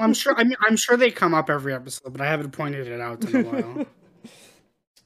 I'm 0.00 0.14
sure. 0.14 0.34
I 0.36 0.44
mean, 0.44 0.56
I'm 0.60 0.76
sure 0.76 0.96
they 0.96 1.10
come 1.10 1.34
up 1.34 1.50
every 1.50 1.74
episode, 1.74 2.12
but 2.12 2.20
I 2.20 2.26
haven't 2.26 2.52
pointed 2.52 2.86
it 2.86 3.00
out 3.00 3.24
in 3.24 3.44
a 3.46 3.50
while. 3.50 3.86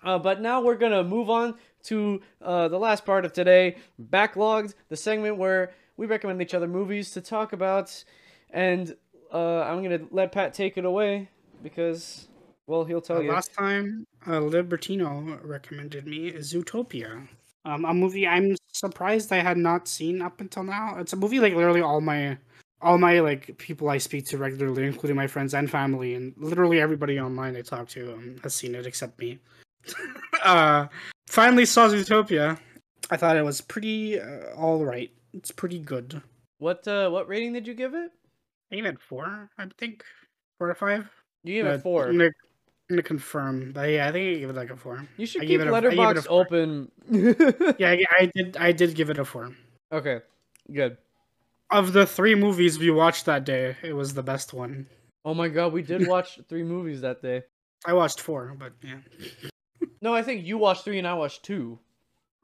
Uh, 0.05 0.17
but 0.17 0.41
now 0.41 0.61
we're 0.63 0.77
gonna 0.77 1.03
move 1.03 1.29
on 1.29 1.57
to 1.83 2.21
uh, 2.41 2.69
the 2.69 2.79
last 2.79 3.05
part 3.05 3.25
of 3.25 3.33
today, 3.33 3.77
backlogged, 4.01 4.73
the 4.89 4.97
segment 4.97 5.37
where 5.39 5.73
we 5.97 6.07
recommend 6.07 6.41
each 6.41 6.55
other 6.55 6.69
movies 6.69 7.11
to 7.11 7.21
talk 7.21 7.53
about, 7.53 8.05
and 8.51 8.95
uh, 9.35 9.63
I'm 9.63 9.83
gonna 9.83 10.03
let 10.13 10.31
Pat 10.31 10.55
take 10.55 10.79
it 10.79 10.85
away 10.85 11.29
because, 11.65 12.29
well, 12.69 12.85
he'll 12.85 13.01
tell 13.01 13.17
Uh, 13.17 13.23
you. 13.23 13.33
last 13.33 13.53
time, 13.55 14.07
uh, 14.25 14.39
Libertino 14.39 15.41
recommended 15.43 16.07
me 16.07 16.31
Zootopia, 16.35 17.27
um, 17.65 17.85
a 17.85 17.93
movie 17.95 18.27
I'm 18.27 18.57
surprised 18.73 19.33
I 19.33 19.39
had 19.43 19.57
not 19.57 19.89
seen 19.89 20.23
up 20.23 20.41
until 20.41 20.63
now. 20.63 20.97
It's 20.99 21.13
a 21.13 21.17
movie 21.17 21.41
like 21.41 21.55
literally 21.55 21.81
all 21.83 22.01
my 22.01 22.39
all 22.81 22.99
my 22.99 23.21
like 23.21 23.59
people 23.59 23.91
I 23.91 23.99
speak 23.99 24.27
to 24.27 24.39
regularly, 24.39 24.87
including 24.87 25.17
my 25.17 25.27
friends 25.27 25.55
and 25.55 25.71
family, 25.71 26.15
and 26.15 26.33
literally 26.37 26.81
everybody 26.81 27.19
online 27.19 27.57
I 27.57 27.63
talk 27.63 27.89
to 27.91 28.13
um, 28.15 28.37
has 28.43 28.55
seen 28.55 28.75
it 28.75 28.87
except 28.87 29.19
me. 29.19 29.39
uh, 30.45 30.87
finally 31.29 31.65
saw 31.65 31.89
Zootopia. 31.89 32.59
I 33.11 33.17
thought 33.17 33.37
it 33.37 33.45
was 33.45 33.61
pretty 33.61 34.21
uh, 34.21 34.55
all 34.57 34.85
right. 34.85 35.11
It's 35.35 35.51
pretty 35.51 35.79
good. 35.79 36.21
What 36.59 36.87
uh, 36.87 37.11
what 37.11 37.29
rating 37.29 37.53
did 37.53 37.67
you 37.67 37.75
give 37.75 37.95
it? 37.95 38.11
I 38.71 38.77
gave 38.77 38.87
it 38.87 39.01
four. 39.01 39.51
I 39.59 39.67
think 39.79 40.05
four 40.59 40.71
or 40.71 40.75
five. 40.75 41.09
You 41.45 41.55
gave 41.55 41.67
Uh, 41.67 41.75
it 41.75 41.83
four. 41.83 42.09
I'm 42.09 42.21
gonna, 42.89 42.91
I'm 42.91 42.97
gonna 42.97 43.03
confirm, 43.03 43.73
but 43.73 43.91
yeah, 43.91 44.09
I 44.09 44.13
think 44.13 44.37
I 44.37 44.41
gave 44.41 44.51
it 44.51 44.57
like 44.57 44.71
a 44.71 44.77
four. 44.77 45.07
You 45.17 45.27
should 45.27 45.43
I 45.43 45.45
keep 45.45 45.61
gave 45.61 45.61
it 45.61 45.69
a- 45.69 45.75
I 45.75 45.81
gave 45.81 45.93
it 45.93 45.99
a 45.99 46.03
Letterboxd 46.03 46.27
open. 46.29 46.91
Yeah, 47.79 47.91
I, 47.91 48.05
I 48.19 48.27
did. 48.35 48.57
I 48.57 48.73
did 48.73 48.95
give 48.95 49.11
it 49.11 49.19
a 49.19 49.25
four. 49.25 49.53
Okay, 49.93 50.21
good. 50.73 50.97
Of 51.71 51.93
the 51.93 52.07
three 52.07 52.35
movies 52.35 52.79
we 52.79 52.91
watched 52.91 53.27
that 53.27 53.45
day, 53.45 53.77
it 53.83 53.93
was 53.93 54.15
the 54.15 54.23
best 54.23 54.53
one. 54.55 54.87
Oh 55.25 55.35
my 55.35 55.49
god, 55.49 55.73
we 55.73 55.83
did 55.83 56.07
watch 56.15 56.41
three 56.49 56.63
movies 56.63 57.01
that 57.03 57.21
day. 57.23 57.43
I 57.87 57.93
watched 57.93 58.21
four, 58.21 58.55
but 58.59 58.73
yeah, 58.83 58.99
No, 60.01 60.15
I 60.15 60.23
think 60.23 60.45
you 60.45 60.59
watched 60.59 60.85
three 60.85 60.99
and 60.99 61.07
I 61.07 61.15
watched 61.15 61.45
two, 61.45 61.79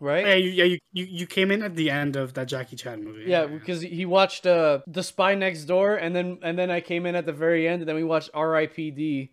right? 0.00 0.26
yeah, 0.26 0.34
you, 0.34 0.50
yeah. 0.50 0.64
You, 0.64 0.78
you 0.92 1.04
you 1.04 1.26
came 1.26 1.50
in 1.50 1.62
at 1.62 1.74
the 1.74 1.90
end 1.90 2.16
of 2.16 2.34
that 2.34 2.46
Jackie 2.48 2.76
Chan 2.76 3.02
movie. 3.02 3.24
Yeah, 3.26 3.46
because 3.46 3.80
he 3.80 4.04
watched 4.06 4.46
uh 4.46 4.80
The 4.86 5.02
Spy 5.02 5.34
Next 5.34 5.64
Door, 5.64 5.96
and 5.96 6.14
then 6.14 6.38
and 6.42 6.58
then 6.58 6.70
I 6.70 6.80
came 6.80 7.06
in 7.06 7.14
at 7.16 7.26
the 7.26 7.32
very 7.32 7.66
end, 7.66 7.82
and 7.82 7.88
then 7.88 7.96
we 7.96 8.04
watched 8.04 8.30
R.I.P.D. 8.34 9.30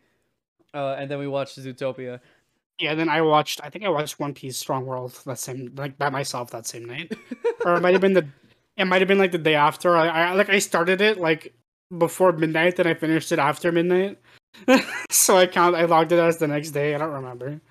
Uh, 0.74 0.96
and 0.98 1.10
then 1.10 1.20
we 1.20 1.28
watched 1.28 1.60
Zootopia. 1.60 2.20
yeah. 2.80 2.92
And 2.92 3.00
then 3.00 3.10
I 3.10 3.22
watched. 3.22 3.62
I 3.64 3.70
think 3.70 3.86
I 3.86 3.90
watched 3.90 4.20
One 4.20 4.34
Piece 4.34 4.58
Strong 4.58 4.86
World 4.86 5.20
that 5.26 5.40
same 5.40 5.74
like 5.76 5.98
by 5.98 6.10
myself 6.10 6.52
that 6.52 6.66
same 6.66 6.86
night, 6.86 7.14
or 7.66 7.76
it 7.76 7.82
might 7.82 7.94
have 7.94 8.02
been 8.02 8.14
the. 8.14 8.28
It 8.78 8.86
might 8.86 9.02
have 9.02 9.08
been 9.08 9.20
like 9.20 9.32
the 9.32 9.38
day 9.38 9.56
after. 9.56 9.96
I, 9.96 10.08
I 10.08 10.34
like 10.34 10.50
I 10.50 10.60
started 10.60 11.02
it 11.02 11.20
like 11.20 11.54
before 11.98 12.32
midnight, 12.32 12.78
then 12.78 12.88
I 12.88 12.94
finished 12.94 13.32
it 13.32 13.40
after 13.40 13.72
midnight. 13.72 14.18
so 15.10 15.38
I 15.38 15.48
count. 15.48 15.76
I 15.76 15.86
logged 15.86 16.12
it 16.12 16.20
as 16.20 16.38
the 16.38 16.48
next 16.48 16.72
day. 16.72 16.96
I 16.96 16.98
don't 16.98 17.12
remember. 17.12 17.62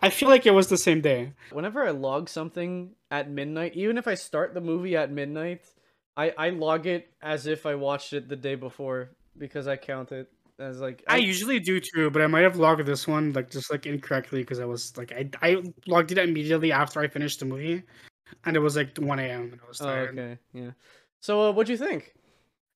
I 0.00 0.10
feel 0.10 0.28
like 0.28 0.46
it 0.46 0.50
was 0.52 0.68
the 0.68 0.76
same 0.76 1.00
day. 1.00 1.32
Whenever 1.50 1.86
I 1.86 1.90
log 1.90 2.28
something 2.28 2.94
at 3.10 3.30
midnight, 3.30 3.74
even 3.74 3.96
if 3.96 4.06
I 4.06 4.14
start 4.14 4.54
the 4.54 4.60
movie 4.60 4.96
at 4.96 5.10
midnight, 5.10 5.62
I 6.16 6.32
I 6.36 6.50
log 6.50 6.86
it 6.86 7.08
as 7.22 7.46
if 7.46 7.66
I 7.66 7.74
watched 7.74 8.12
it 8.12 8.28
the 8.28 8.36
day 8.36 8.54
before 8.54 9.10
because 9.36 9.66
I 9.66 9.76
count 9.76 10.12
it 10.12 10.30
as 10.58 10.80
like 10.80 11.02
I 11.08 11.16
usually 11.16 11.58
do 11.58 11.80
too, 11.80 12.10
but 12.10 12.22
I 12.22 12.26
might 12.26 12.42
have 12.42 12.56
logged 12.56 12.86
this 12.86 13.08
one 13.08 13.32
like 13.32 13.50
just 13.50 13.70
like 13.70 13.86
incorrectly 13.86 14.40
because 14.40 14.60
I 14.60 14.64
was 14.64 14.96
like 14.96 15.12
I 15.12 15.28
I 15.42 15.62
logged 15.86 16.12
it 16.12 16.18
immediately 16.18 16.72
after 16.72 17.00
I 17.00 17.08
finished 17.08 17.40
the 17.40 17.46
movie, 17.46 17.82
and 18.44 18.56
it 18.56 18.60
was 18.60 18.76
like 18.76 18.96
one 18.98 19.18
a.m. 19.18 19.52
and 19.52 19.60
I 19.64 19.68
was 19.68 19.80
Oh, 19.80 19.88
okay, 19.88 20.38
yeah. 20.52 20.70
So, 21.20 21.48
uh, 21.48 21.52
what'd 21.52 21.70
you 21.70 21.76
think? 21.76 22.14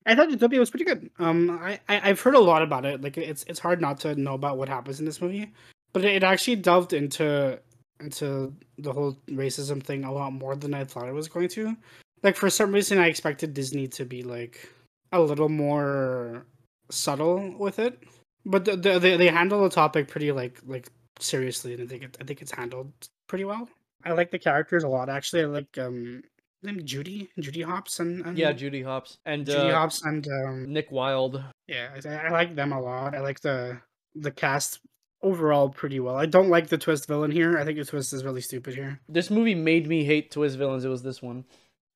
I 0.06 0.14
thought 0.14 0.30
Zootopia 0.30 0.58
was 0.58 0.70
pretty 0.70 0.86
good. 0.86 1.10
Um, 1.18 1.50
I, 1.62 1.78
I 1.88 2.10
I've 2.10 2.20
heard 2.20 2.34
a 2.34 2.40
lot 2.40 2.62
about 2.62 2.84
it. 2.84 3.02
Like 3.02 3.18
it's 3.18 3.44
it's 3.44 3.60
hard 3.60 3.80
not 3.80 4.00
to 4.00 4.14
know 4.14 4.34
about 4.34 4.56
what 4.56 4.68
happens 4.68 5.00
in 5.00 5.06
this 5.06 5.20
movie, 5.20 5.52
but 5.92 6.04
it 6.04 6.22
actually 6.22 6.56
delved 6.56 6.92
into 6.94 7.60
into 8.00 8.54
the 8.78 8.92
whole 8.92 9.18
racism 9.30 9.82
thing 9.82 10.04
a 10.04 10.12
lot 10.12 10.32
more 10.32 10.56
than 10.56 10.72
I 10.72 10.84
thought 10.84 11.08
it 11.08 11.14
was 11.14 11.28
going 11.28 11.48
to. 11.48 11.76
Like 12.22 12.36
for 12.36 12.50
some 12.50 12.72
reason, 12.72 12.98
I 12.98 13.06
expected 13.06 13.54
Disney 13.54 13.86
to 13.88 14.04
be 14.04 14.22
like 14.22 14.68
a 15.12 15.20
little 15.20 15.48
more 15.48 16.46
subtle 16.90 17.54
with 17.58 17.78
it, 17.78 18.02
but 18.44 18.64
the, 18.64 18.76
the, 18.76 18.98
they 18.98 19.16
they 19.16 19.28
handle 19.28 19.62
the 19.62 19.70
topic 19.70 20.08
pretty 20.08 20.32
like 20.32 20.58
like 20.66 20.88
seriously, 21.18 21.74
and 21.74 21.82
I 21.82 21.86
think 21.86 22.02
it, 22.02 22.16
I 22.20 22.24
think 22.24 22.42
it's 22.42 22.52
handled 22.52 22.92
pretty 23.28 23.44
well. 23.44 23.68
I 24.04 24.12
like 24.12 24.30
the 24.30 24.38
characters 24.38 24.84
a 24.84 24.88
lot. 24.88 25.08
Actually, 25.08 25.42
I 25.42 25.46
like 25.46 25.78
um, 25.78 26.22
name 26.62 26.84
Judy 26.84 27.30
Judy 27.38 27.62
Hopps 27.62 28.00
and, 28.00 28.24
and 28.24 28.38
Yeah, 28.38 28.52
Judy 28.52 28.82
Hopps 28.82 29.18
and 29.26 29.46
Judy 29.46 29.70
uh, 29.70 29.74
Hopps 29.74 30.04
and 30.04 30.26
um, 30.28 30.72
Nick 30.72 30.90
Wilde. 30.90 31.42
yeah, 31.66 31.88
I, 32.04 32.08
I 32.08 32.30
like 32.30 32.54
them 32.54 32.72
a 32.72 32.80
lot. 32.80 33.14
I 33.14 33.20
like 33.20 33.40
the 33.40 33.80
the 34.14 34.30
cast 34.30 34.80
overall 35.22 35.68
pretty 35.68 36.00
well. 36.00 36.16
I 36.16 36.26
don't 36.26 36.48
like 36.48 36.68
the 36.68 36.78
twist 36.78 37.08
villain 37.08 37.30
here. 37.30 37.58
I 37.58 37.64
think 37.64 37.78
the 37.78 37.84
twist 37.84 38.12
is 38.12 38.24
really 38.24 38.40
stupid 38.40 38.74
here. 38.74 39.00
This 39.08 39.30
movie 39.30 39.54
made 39.54 39.88
me 39.88 40.04
hate 40.04 40.30
twist 40.30 40.56
villains. 40.56 40.84
It 40.84 40.88
was 40.88 41.02
this 41.02 41.20
one. 41.20 41.44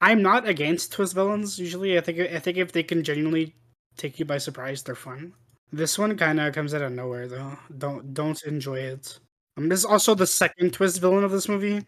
I'm 0.01 0.23
not 0.23 0.49
against 0.49 0.93
twist 0.93 1.15
villains 1.15 1.59
usually. 1.59 1.97
I 1.97 2.01
think 2.01 2.19
I 2.19 2.41
think 2.41 2.59
if 2.59 2.73
they 2.73 2.83
can 2.83 3.05
genuinely 3.05 3.55
take 3.97 4.19
you 4.19 4.25
by 4.25 4.39
surprise, 4.39 4.83
they're 4.83 4.95
fun. 4.95 5.33
This 5.73 5.99
one 5.99 6.17
kind 6.17 6.39
of 6.39 6.55
comes 6.55 6.75
out 6.75 6.83
of 6.83 6.93
nowhere 6.93 7.29
though. 7.29 7.57
Don't 7.79 8.13
don't 8.13 8.43
enjoy 8.45 8.79
it. 8.79 9.19
Um, 9.57 9.69
this 9.69 9.81
is 9.81 9.85
also 9.85 10.15
the 10.15 10.27
second 10.27 10.73
twist 10.73 11.01
villain 11.01 11.25
of 11.25 11.31
this 11.31 11.49
movie. 11.49 11.85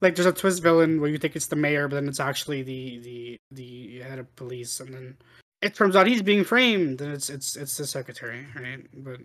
Like 0.00 0.14
there's 0.14 0.26
a 0.26 0.32
twist 0.32 0.62
villain 0.62 1.00
where 1.00 1.10
you 1.10 1.18
think 1.18 1.36
it's 1.36 1.46
the 1.46 1.56
mayor, 1.56 1.88
but 1.88 1.96
then 1.96 2.08
it's 2.08 2.20
actually 2.20 2.62
the 2.62 2.98
the 2.98 3.36
the 3.52 4.00
head 4.00 4.18
of 4.18 4.34
police, 4.36 4.80
and 4.80 4.92
then 4.92 5.16
it 5.62 5.74
turns 5.74 5.96
out 5.96 6.06
he's 6.06 6.22
being 6.22 6.44
framed, 6.44 7.00
and 7.00 7.12
it's 7.12 7.30
it's 7.30 7.56
it's 7.56 7.76
the 7.76 7.86
secretary, 7.86 8.46
right? 8.54 8.84
But 9.04 9.20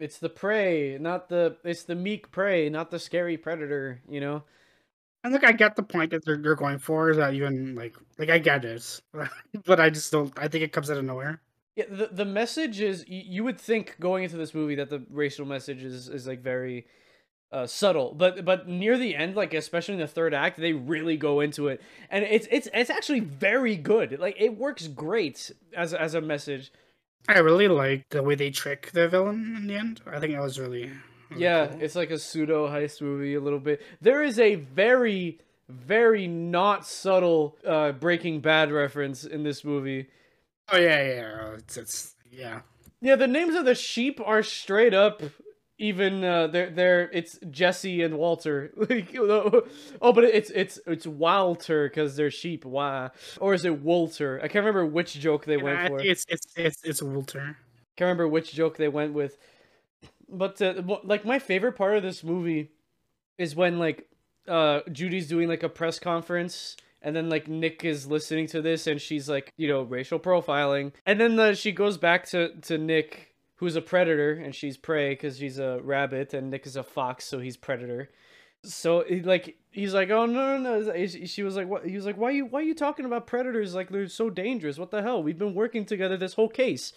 It's 0.00 0.18
the 0.18 0.28
prey, 0.28 0.96
not 0.98 1.28
the. 1.28 1.56
It's 1.64 1.84
the 1.84 1.94
meek 1.94 2.30
prey, 2.30 2.68
not 2.68 2.90
the 2.90 2.98
scary 2.98 3.36
predator. 3.36 4.00
You 4.08 4.20
know. 4.20 4.44
And 5.24 5.32
look, 5.32 5.44
I 5.44 5.52
get 5.52 5.74
the 5.76 5.82
point 5.82 6.12
that 6.12 6.24
they're, 6.24 6.36
they're 6.36 6.54
going 6.54 6.78
for. 6.78 7.10
Is 7.10 7.16
that 7.16 7.34
even 7.34 7.74
like 7.74 7.96
like 8.18 8.30
I 8.30 8.38
get 8.38 8.64
it, 8.64 9.00
but 9.64 9.80
I 9.80 9.90
just 9.90 10.12
don't. 10.12 10.32
I 10.38 10.48
think 10.48 10.64
it 10.64 10.72
comes 10.72 10.90
out 10.90 10.98
of 10.98 11.04
nowhere. 11.04 11.40
Yeah, 11.78 11.84
the 11.88 12.08
the 12.12 12.24
message 12.24 12.80
is 12.80 13.04
you 13.08 13.44
would 13.44 13.58
think 13.60 13.96
going 14.00 14.24
into 14.24 14.36
this 14.36 14.52
movie 14.52 14.74
that 14.74 14.90
the 14.90 15.00
racial 15.10 15.46
message 15.46 15.82
is 15.84 16.08
is 16.08 16.26
like 16.26 16.40
very 16.42 16.86
uh, 17.52 17.66
subtle, 17.66 18.14
but 18.14 18.44
but 18.44 18.66
near 18.68 18.98
the 18.98 19.14
end, 19.14 19.36
like 19.36 19.54
especially 19.54 19.94
in 19.94 20.00
the 20.00 20.08
third 20.08 20.34
act, 20.34 20.58
they 20.58 20.72
really 20.72 21.16
go 21.16 21.38
into 21.40 21.68
it, 21.68 21.80
and 22.10 22.24
it's 22.24 22.48
it's 22.50 22.68
it's 22.74 22.90
actually 22.90 23.20
very 23.20 23.76
good. 23.76 24.18
Like 24.18 24.34
it 24.40 24.58
works 24.58 24.88
great 24.88 25.52
as 25.76 25.94
as 25.94 26.14
a 26.14 26.20
message. 26.20 26.72
I 27.28 27.38
really 27.38 27.68
like 27.68 28.08
the 28.10 28.22
way 28.22 28.34
they 28.34 28.50
trick 28.50 28.90
the 28.92 29.06
villain 29.08 29.54
in 29.56 29.66
the 29.68 29.76
end. 29.76 30.00
I 30.06 30.18
think 30.18 30.32
that 30.32 30.42
was 30.42 30.58
really 30.58 30.90
Really 31.30 31.42
Yeah, 31.42 31.66
cool. 31.68 31.78
it's 31.82 31.94
like 31.94 32.10
a 32.10 32.18
pseudo 32.18 32.68
heist 32.68 33.02
movie 33.02 33.34
a 33.34 33.40
little 33.40 33.60
bit. 33.60 33.82
There 34.00 34.22
is 34.22 34.38
a 34.38 34.54
very, 34.56 35.38
very 35.68 36.26
not 36.26 36.86
subtle 36.86 37.56
uh, 37.66 37.92
Breaking 37.92 38.40
Bad 38.40 38.72
reference 38.72 39.24
in 39.24 39.42
this 39.42 39.62
movie. 39.64 40.08
Oh 40.70 40.76
yeah, 40.78 41.02
yeah, 41.02 41.14
yeah. 41.14 41.50
It's, 41.54 41.76
it's 41.76 42.14
yeah. 42.30 42.60
Yeah, 43.00 43.16
the 43.16 43.28
names 43.28 43.54
of 43.54 43.64
the 43.64 43.74
sheep 43.74 44.20
are 44.24 44.42
straight 44.42 44.94
up. 44.94 45.22
Even 45.80 46.24
uh, 46.24 46.48
they're 46.48 46.70
they're 46.70 47.10
it's 47.12 47.38
Jesse 47.50 48.02
and 48.02 48.18
Walter. 48.18 48.72
Like, 48.76 49.14
oh, 49.16 50.12
but 50.12 50.24
it's 50.24 50.50
it's 50.50 50.80
it's 50.86 51.06
Walter 51.06 51.88
because 51.88 52.16
they're 52.16 52.32
sheep. 52.32 52.64
Why? 52.64 53.10
Or 53.40 53.54
is 53.54 53.64
it 53.64 53.80
Walter? 53.80 54.38
I 54.42 54.48
can't 54.48 54.64
remember 54.64 54.84
which 54.84 55.14
joke 55.14 55.44
they 55.44 55.54
And 55.54 55.62
went 55.62 55.80
I 55.80 55.86
for. 55.86 56.00
it's 56.00 56.24
it's 56.28 56.46
it's 56.56 56.82
it's 56.84 57.02
Walter. 57.02 57.56
can't 57.96 58.06
remember 58.06 58.26
which 58.26 58.52
joke 58.52 58.76
they 58.76 58.88
went 58.88 59.12
with. 59.12 59.38
But 60.28 60.60
uh, 60.60 60.82
like 61.04 61.24
my 61.24 61.38
favorite 61.38 61.72
part 61.76 61.96
of 61.96 62.02
this 62.02 62.24
movie 62.24 62.72
is 63.38 63.54
when 63.54 63.78
like 63.78 64.08
uh 64.48 64.80
Judy's 64.90 65.28
doing 65.28 65.48
like 65.48 65.62
a 65.62 65.68
press 65.68 65.98
conference 66.00 66.76
and 67.02 67.14
then 67.14 67.28
like 67.28 67.48
Nick 67.48 67.84
is 67.84 68.06
listening 68.06 68.46
to 68.48 68.62
this 68.62 68.86
and 68.86 69.00
she's 69.00 69.28
like, 69.28 69.52
you 69.56 69.68
know, 69.68 69.82
racial 69.82 70.18
profiling. 70.18 70.92
And 71.06 71.20
then 71.20 71.38
uh, 71.38 71.54
she 71.54 71.72
goes 71.72 71.96
back 71.96 72.26
to 72.26 72.54
to 72.62 72.78
Nick 72.78 73.34
who's 73.56 73.76
a 73.76 73.80
predator 73.80 74.32
and 74.32 74.54
she's 74.54 74.76
prey 74.76 75.14
cuz 75.16 75.38
she's 75.38 75.58
a 75.58 75.80
rabbit 75.82 76.34
and 76.34 76.50
Nick 76.50 76.66
is 76.66 76.76
a 76.76 76.82
fox 76.82 77.24
so 77.24 77.38
he's 77.38 77.56
predator. 77.56 78.10
So 78.64 79.04
he, 79.06 79.22
like 79.22 79.56
he's 79.70 79.94
like, 79.94 80.10
"Oh 80.10 80.26
no, 80.26 80.58
no, 80.58 80.80
no." 80.80 81.06
She 81.06 81.42
was 81.44 81.54
like, 81.54 81.68
"What?" 81.68 81.86
He 81.86 81.94
was 81.94 82.04
like, 82.04 82.16
"Why 82.16 82.30
you 82.30 82.44
why 82.44 82.62
you 82.62 82.74
talking 82.74 83.04
about 83.04 83.28
predators 83.28 83.72
like 83.72 83.88
they're 83.88 84.08
so 84.08 84.30
dangerous? 84.30 84.78
What 84.78 84.90
the 84.90 85.00
hell? 85.00 85.22
We've 85.22 85.38
been 85.38 85.54
working 85.54 85.84
together 85.84 86.16
this 86.16 86.34
whole 86.34 86.48
case." 86.48 86.92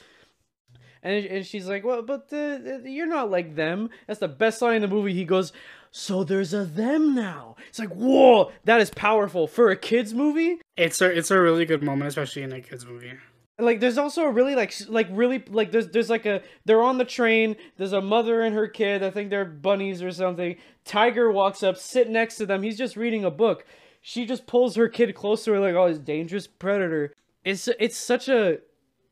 And, 1.03 1.25
and 1.25 1.45
she's 1.45 1.67
like, 1.67 1.83
well, 1.83 2.01
but 2.03 2.27
uh, 2.31 2.79
you're 2.83 3.07
not 3.07 3.31
like 3.31 3.55
them. 3.55 3.89
That's 4.07 4.19
the 4.19 4.27
best 4.27 4.61
line 4.61 4.75
in 4.75 4.81
the 4.83 4.87
movie. 4.87 5.13
He 5.13 5.25
goes, 5.25 5.51
so 5.91 6.23
there's 6.23 6.53
a 6.53 6.63
them 6.63 7.13
now. 7.13 7.57
It's 7.67 7.77
like, 7.77 7.89
whoa, 7.89 8.51
that 8.63 8.79
is 8.79 8.89
powerful 8.91 9.45
for 9.45 9.69
a 9.69 9.75
kids 9.75 10.13
movie. 10.13 10.61
It's 10.77 11.01
a 11.01 11.15
it's 11.15 11.31
a 11.31 11.39
really 11.39 11.65
good 11.65 11.83
moment, 11.83 12.07
especially 12.07 12.43
in 12.43 12.53
a 12.53 12.61
kids 12.61 12.85
movie. 12.85 13.13
Like, 13.59 13.79
there's 13.79 13.97
also 13.97 14.23
a 14.23 14.31
really 14.31 14.55
like 14.55 14.73
like 14.87 15.07
really 15.11 15.43
like 15.49 15.71
there's 15.71 15.89
there's 15.89 16.09
like 16.09 16.25
a 16.25 16.41
they're 16.63 16.81
on 16.81 16.97
the 16.97 17.05
train. 17.05 17.57
There's 17.77 17.91
a 17.91 18.01
mother 18.01 18.41
and 18.41 18.55
her 18.55 18.67
kid. 18.67 19.03
I 19.03 19.11
think 19.11 19.29
they're 19.29 19.45
bunnies 19.45 20.01
or 20.01 20.11
something. 20.11 20.55
Tiger 20.85 21.29
walks 21.29 21.61
up, 21.61 21.77
sit 21.77 22.09
next 22.09 22.37
to 22.37 22.45
them. 22.45 22.63
He's 22.63 22.77
just 22.77 22.95
reading 22.95 23.25
a 23.25 23.31
book. 23.31 23.65
She 23.99 24.25
just 24.25 24.47
pulls 24.47 24.75
her 24.75 24.87
kid 24.87 25.13
closer, 25.13 25.59
like, 25.59 25.75
oh, 25.75 25.87
he's 25.87 25.97
a 25.97 25.99
dangerous 25.99 26.47
predator. 26.47 27.13
It's 27.43 27.67
it's 27.79 27.97
such 27.97 28.29
a 28.29 28.59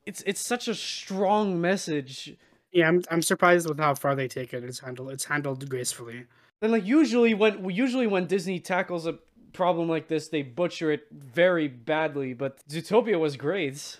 it's 0.05 0.23
it's 0.25 0.41
such 0.41 0.69
a 0.69 0.73
strong 0.73 1.59
message. 1.59 2.37
Yeah, 2.71 2.87
I'm 2.87 3.03
I'm 3.11 3.21
surprised 3.21 3.67
with 3.67 3.79
how 3.79 3.95
far 3.95 4.15
they 4.15 4.29
take 4.29 4.53
it. 4.53 4.63
It's 4.63 4.79
handled 4.79 5.11
it's 5.11 5.25
handled 5.25 5.69
gracefully. 5.69 6.25
And 6.61 6.71
like 6.71 6.85
usually 6.85 7.33
when 7.33 7.69
usually 7.69 8.07
when 8.07 8.27
Disney 8.27 8.59
tackles 8.59 9.07
a 9.07 9.19
problem 9.53 9.87
like 9.87 10.07
this, 10.07 10.27
they 10.27 10.41
butcher 10.41 10.91
it 10.91 11.03
very 11.11 11.67
badly. 11.67 12.33
But 12.33 12.59
Zootopia 12.67 13.19
was 13.19 13.37
great. 13.37 13.97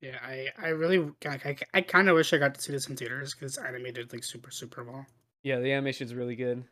Yeah, 0.00 0.18
I 0.22 0.48
I 0.60 0.68
really 0.68 1.10
I, 1.24 1.38
I, 1.44 1.56
I 1.74 1.80
kind 1.82 2.08
of 2.08 2.16
wish 2.16 2.32
I 2.32 2.38
got 2.38 2.54
to 2.54 2.60
see 2.60 2.72
this 2.72 2.88
in 2.88 2.96
theaters 2.96 3.34
because 3.34 3.56
it's 3.56 3.64
animated 3.64 4.12
like 4.12 4.24
super 4.24 4.50
super 4.50 4.82
well. 4.84 5.06
Yeah, 5.42 5.60
the 5.60 5.72
animation's 5.72 6.14
really 6.14 6.36
good. 6.36 6.64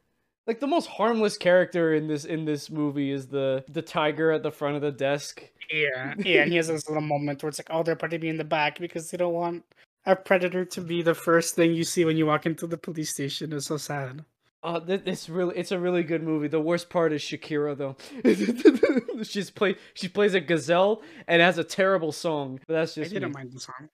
Like 0.46 0.58
the 0.58 0.66
most 0.66 0.88
harmless 0.88 1.36
character 1.36 1.94
in 1.94 2.08
this 2.08 2.24
in 2.24 2.44
this 2.44 2.70
movie 2.70 3.12
is 3.12 3.28
the 3.28 3.64
the 3.68 3.82
tiger 3.82 4.32
at 4.32 4.42
the 4.42 4.50
front 4.50 4.74
of 4.74 4.82
the 4.82 4.90
desk. 4.90 5.42
Yeah, 5.70 6.14
yeah, 6.18 6.42
and 6.42 6.50
he 6.50 6.56
has 6.56 6.66
this 6.66 6.88
little 6.88 7.02
moment 7.02 7.42
where 7.42 7.48
it's 7.48 7.60
like, 7.60 7.68
oh, 7.70 7.84
they're 7.84 7.94
putting 7.94 8.20
me 8.20 8.30
in 8.30 8.36
the 8.36 8.44
back 8.44 8.80
because 8.80 9.10
they 9.10 9.18
don't 9.18 9.34
want 9.34 9.64
a 10.06 10.16
predator 10.16 10.64
to 10.64 10.80
be 10.80 11.02
the 11.02 11.14
first 11.14 11.54
thing 11.54 11.72
you 11.72 11.84
see 11.84 12.04
when 12.04 12.16
you 12.16 12.26
walk 12.26 12.46
into 12.46 12.66
the 12.66 12.78
police 12.78 13.10
station. 13.10 13.52
It's 13.52 13.66
so 13.66 13.76
sad. 13.76 14.24
Uh, 14.62 14.78
th- 14.78 15.02
it's 15.06 15.28
really 15.28 15.56
it's 15.56 15.72
a 15.72 15.78
really 15.78 16.02
good 16.02 16.22
movie. 16.22 16.48
The 16.48 16.61
worst 16.61 16.90
part 16.90 17.12
is 17.12 17.22
Shakira 17.22 17.76
though. 17.76 17.96
She's 19.24 19.50
play 19.50 19.76
she 19.94 20.08
plays 20.08 20.34
a 20.34 20.40
gazelle 20.40 21.02
and 21.26 21.40
has 21.40 21.56
a 21.58 21.64
terrible 21.64 22.12
song. 22.12 22.61
But 22.66 22.74
that's 22.74 22.94
just 22.94 23.11
I 23.11 23.14
didn't 23.14 23.30
me. 23.30 23.34
mind 23.34 23.52
the 23.52 23.61
song. 23.61 23.88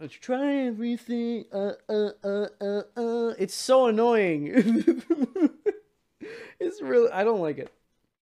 Let's 0.00 0.14
try 0.14 0.66
everything. 0.66 1.44
Uh, 1.52 1.72
uh, 1.88 2.10
uh, 2.24 2.46
uh, 2.60 2.82
uh. 2.96 3.34
It's 3.38 3.54
so 3.54 3.86
annoying. 3.86 5.02
it's 6.60 6.80
really. 6.82 7.10
I 7.10 7.24
don't 7.24 7.40
like 7.40 7.58
it. 7.58 7.72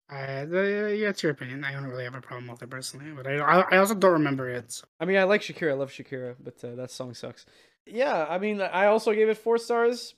Uh, 0.09 0.43
the, 0.45 0.95
yeah, 0.99 1.09
it's 1.09 1.23
your 1.23 1.31
opinion. 1.31 1.63
I 1.63 1.71
don't 1.71 1.85
really 1.85 2.03
have 2.03 2.15
a 2.15 2.21
problem 2.21 2.47
with 2.47 2.61
it 2.61 2.69
personally, 2.69 3.11
but 3.15 3.25
I 3.27 3.37
I, 3.37 3.59
I 3.71 3.77
also 3.77 3.95
don't 3.95 4.11
remember 4.13 4.49
it. 4.49 4.71
so- 4.71 4.85
I 4.99 5.05
mean, 5.05 5.17
I 5.17 5.23
like 5.23 5.41
Shakira. 5.41 5.71
I 5.71 5.73
love 5.75 5.91
Shakira, 5.91 6.35
but 6.39 6.61
uh, 6.63 6.75
that 6.75 6.91
song 6.91 7.13
sucks. 7.13 7.45
Yeah, 7.85 8.25
I 8.29 8.37
mean, 8.37 8.61
I 8.61 8.87
also 8.87 9.13
gave 9.13 9.29
it 9.29 9.37
four 9.37 9.57
stars. 9.57 10.15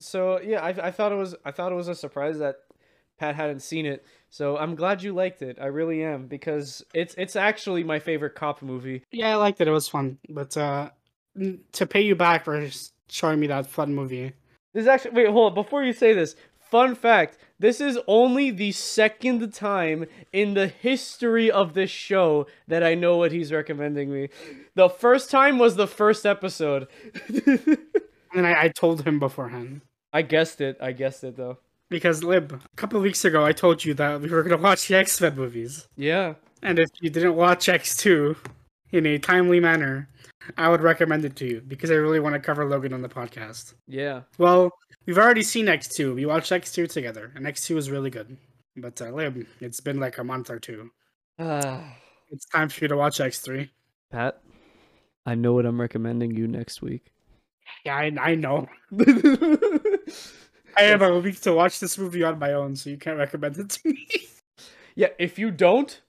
So 0.00 0.40
yeah, 0.40 0.60
I, 0.60 0.68
I 0.68 0.90
thought 0.90 1.12
it 1.12 1.16
was 1.16 1.36
I 1.44 1.50
thought 1.50 1.72
it 1.72 1.76
was 1.76 1.88
a 1.88 1.94
surprise 1.94 2.38
that 2.38 2.56
Pat 3.18 3.36
hadn't 3.36 3.60
seen 3.60 3.86
it. 3.86 4.04
So 4.30 4.56
I'm 4.56 4.74
glad 4.74 5.02
you 5.02 5.12
liked 5.12 5.42
it. 5.42 5.58
I 5.60 5.66
really 5.66 6.02
am 6.02 6.26
because 6.26 6.82
it's 6.94 7.14
it's 7.18 7.36
actually 7.36 7.84
my 7.84 7.98
favorite 7.98 8.34
cop 8.34 8.62
movie. 8.62 9.04
Yeah, 9.12 9.32
I 9.32 9.36
liked 9.36 9.60
it. 9.60 9.68
It 9.68 9.72
was 9.72 9.88
fun, 9.88 10.18
but 10.28 10.56
uh, 10.56 10.90
to 11.72 11.86
pay 11.86 12.00
you 12.00 12.16
back 12.16 12.44
for 12.44 12.66
showing 13.08 13.38
me 13.40 13.46
that 13.48 13.66
fun 13.66 13.94
movie. 13.94 14.32
This 14.72 14.82
is 14.82 14.88
actually 14.88 15.12
wait, 15.12 15.28
hold 15.28 15.50
on. 15.50 15.54
Before 15.54 15.84
you 15.84 15.92
say 15.92 16.14
this, 16.14 16.34
fun 16.58 16.94
fact: 16.94 17.36
this 17.58 17.78
is 17.78 17.98
only 18.06 18.50
the 18.50 18.72
second 18.72 19.52
time 19.52 20.06
in 20.32 20.54
the 20.54 20.68
history 20.68 21.50
of 21.50 21.74
this 21.74 21.90
show 21.90 22.46
that 22.68 22.82
I 22.82 22.94
know 22.94 23.18
what 23.18 23.32
he's 23.32 23.52
recommending 23.52 24.10
me. 24.10 24.30
The 24.76 24.88
first 24.88 25.30
time 25.30 25.58
was 25.58 25.76
the 25.76 25.86
first 25.88 26.24
episode. 26.24 26.88
And 28.32 28.46
I, 28.46 28.64
I 28.64 28.68
told 28.68 29.06
him 29.06 29.18
beforehand 29.18 29.80
I 30.12 30.22
guessed 30.22 30.60
it. 30.60 30.76
I 30.80 30.92
guessed 30.92 31.22
it 31.24 31.36
though. 31.36 31.58
because 31.88 32.22
Lib, 32.24 32.52
a 32.52 32.76
couple 32.76 32.96
of 32.98 33.02
weeks 33.02 33.24
ago, 33.24 33.44
I 33.44 33.52
told 33.52 33.84
you 33.84 33.94
that 33.94 34.20
we 34.20 34.28
were 34.28 34.42
gonna 34.42 34.62
watch 34.62 34.86
the 34.88 34.96
X 34.96 35.20
Men 35.20 35.36
movies, 35.36 35.88
Yeah. 35.96 36.34
and 36.62 36.78
if 36.78 36.88
you 37.00 37.10
didn't 37.10 37.36
watch 37.36 37.68
X 37.68 37.96
two 37.96 38.36
in 38.92 39.06
a 39.06 39.18
timely 39.18 39.60
manner, 39.60 40.08
I 40.56 40.68
would 40.68 40.82
recommend 40.82 41.24
it 41.24 41.36
to 41.36 41.46
you 41.46 41.60
because 41.60 41.90
I 41.90 41.94
really 41.94 42.20
want 42.20 42.34
to 42.34 42.40
cover 42.40 42.64
Logan 42.64 42.92
on 42.92 43.02
the 43.02 43.08
podcast. 43.08 43.74
Yeah. 43.86 44.22
Well, 44.38 44.72
we've 45.06 45.18
already 45.18 45.42
seen 45.42 45.68
X 45.68 45.88
two. 45.88 46.14
We 46.14 46.26
watched 46.26 46.50
X 46.52 46.72
two 46.72 46.86
together, 46.86 47.32
and 47.36 47.46
X 47.46 47.66
two 47.66 47.76
is 47.76 47.90
really 47.90 48.10
good. 48.10 48.36
But 48.76 49.00
uh, 49.02 49.10
Lib, 49.10 49.46
it's 49.60 49.80
been 49.80 50.00
like 50.00 50.18
a 50.18 50.24
month 50.24 50.50
or 50.50 50.58
two. 50.58 50.90
It's 52.32 52.46
time 52.46 52.68
for 52.68 52.84
you 52.84 52.88
to 52.88 52.96
watch 52.96 53.20
X 53.20 53.40
three. 53.40 53.70
Pat, 54.12 54.40
I 55.26 55.34
know 55.34 55.52
what 55.52 55.66
I'm 55.66 55.80
recommending 55.80 56.36
you 56.36 56.46
next 56.46 56.80
week. 56.80 57.10
Yeah, 57.84 57.96
I, 57.96 58.12
I 58.20 58.34
know. 58.34 58.68
I 60.76 60.82
have 60.82 61.02
a 61.02 61.18
week 61.18 61.40
to 61.42 61.52
watch 61.52 61.80
this 61.80 61.98
movie 61.98 62.22
on 62.22 62.38
my 62.38 62.52
own, 62.52 62.76
so 62.76 62.90
you 62.90 62.96
can't 62.96 63.18
recommend 63.18 63.58
it 63.58 63.70
to 63.70 63.88
me. 63.88 64.06
yeah, 64.94 65.08
if 65.18 65.38
you 65.38 65.50
don't, 65.50 66.00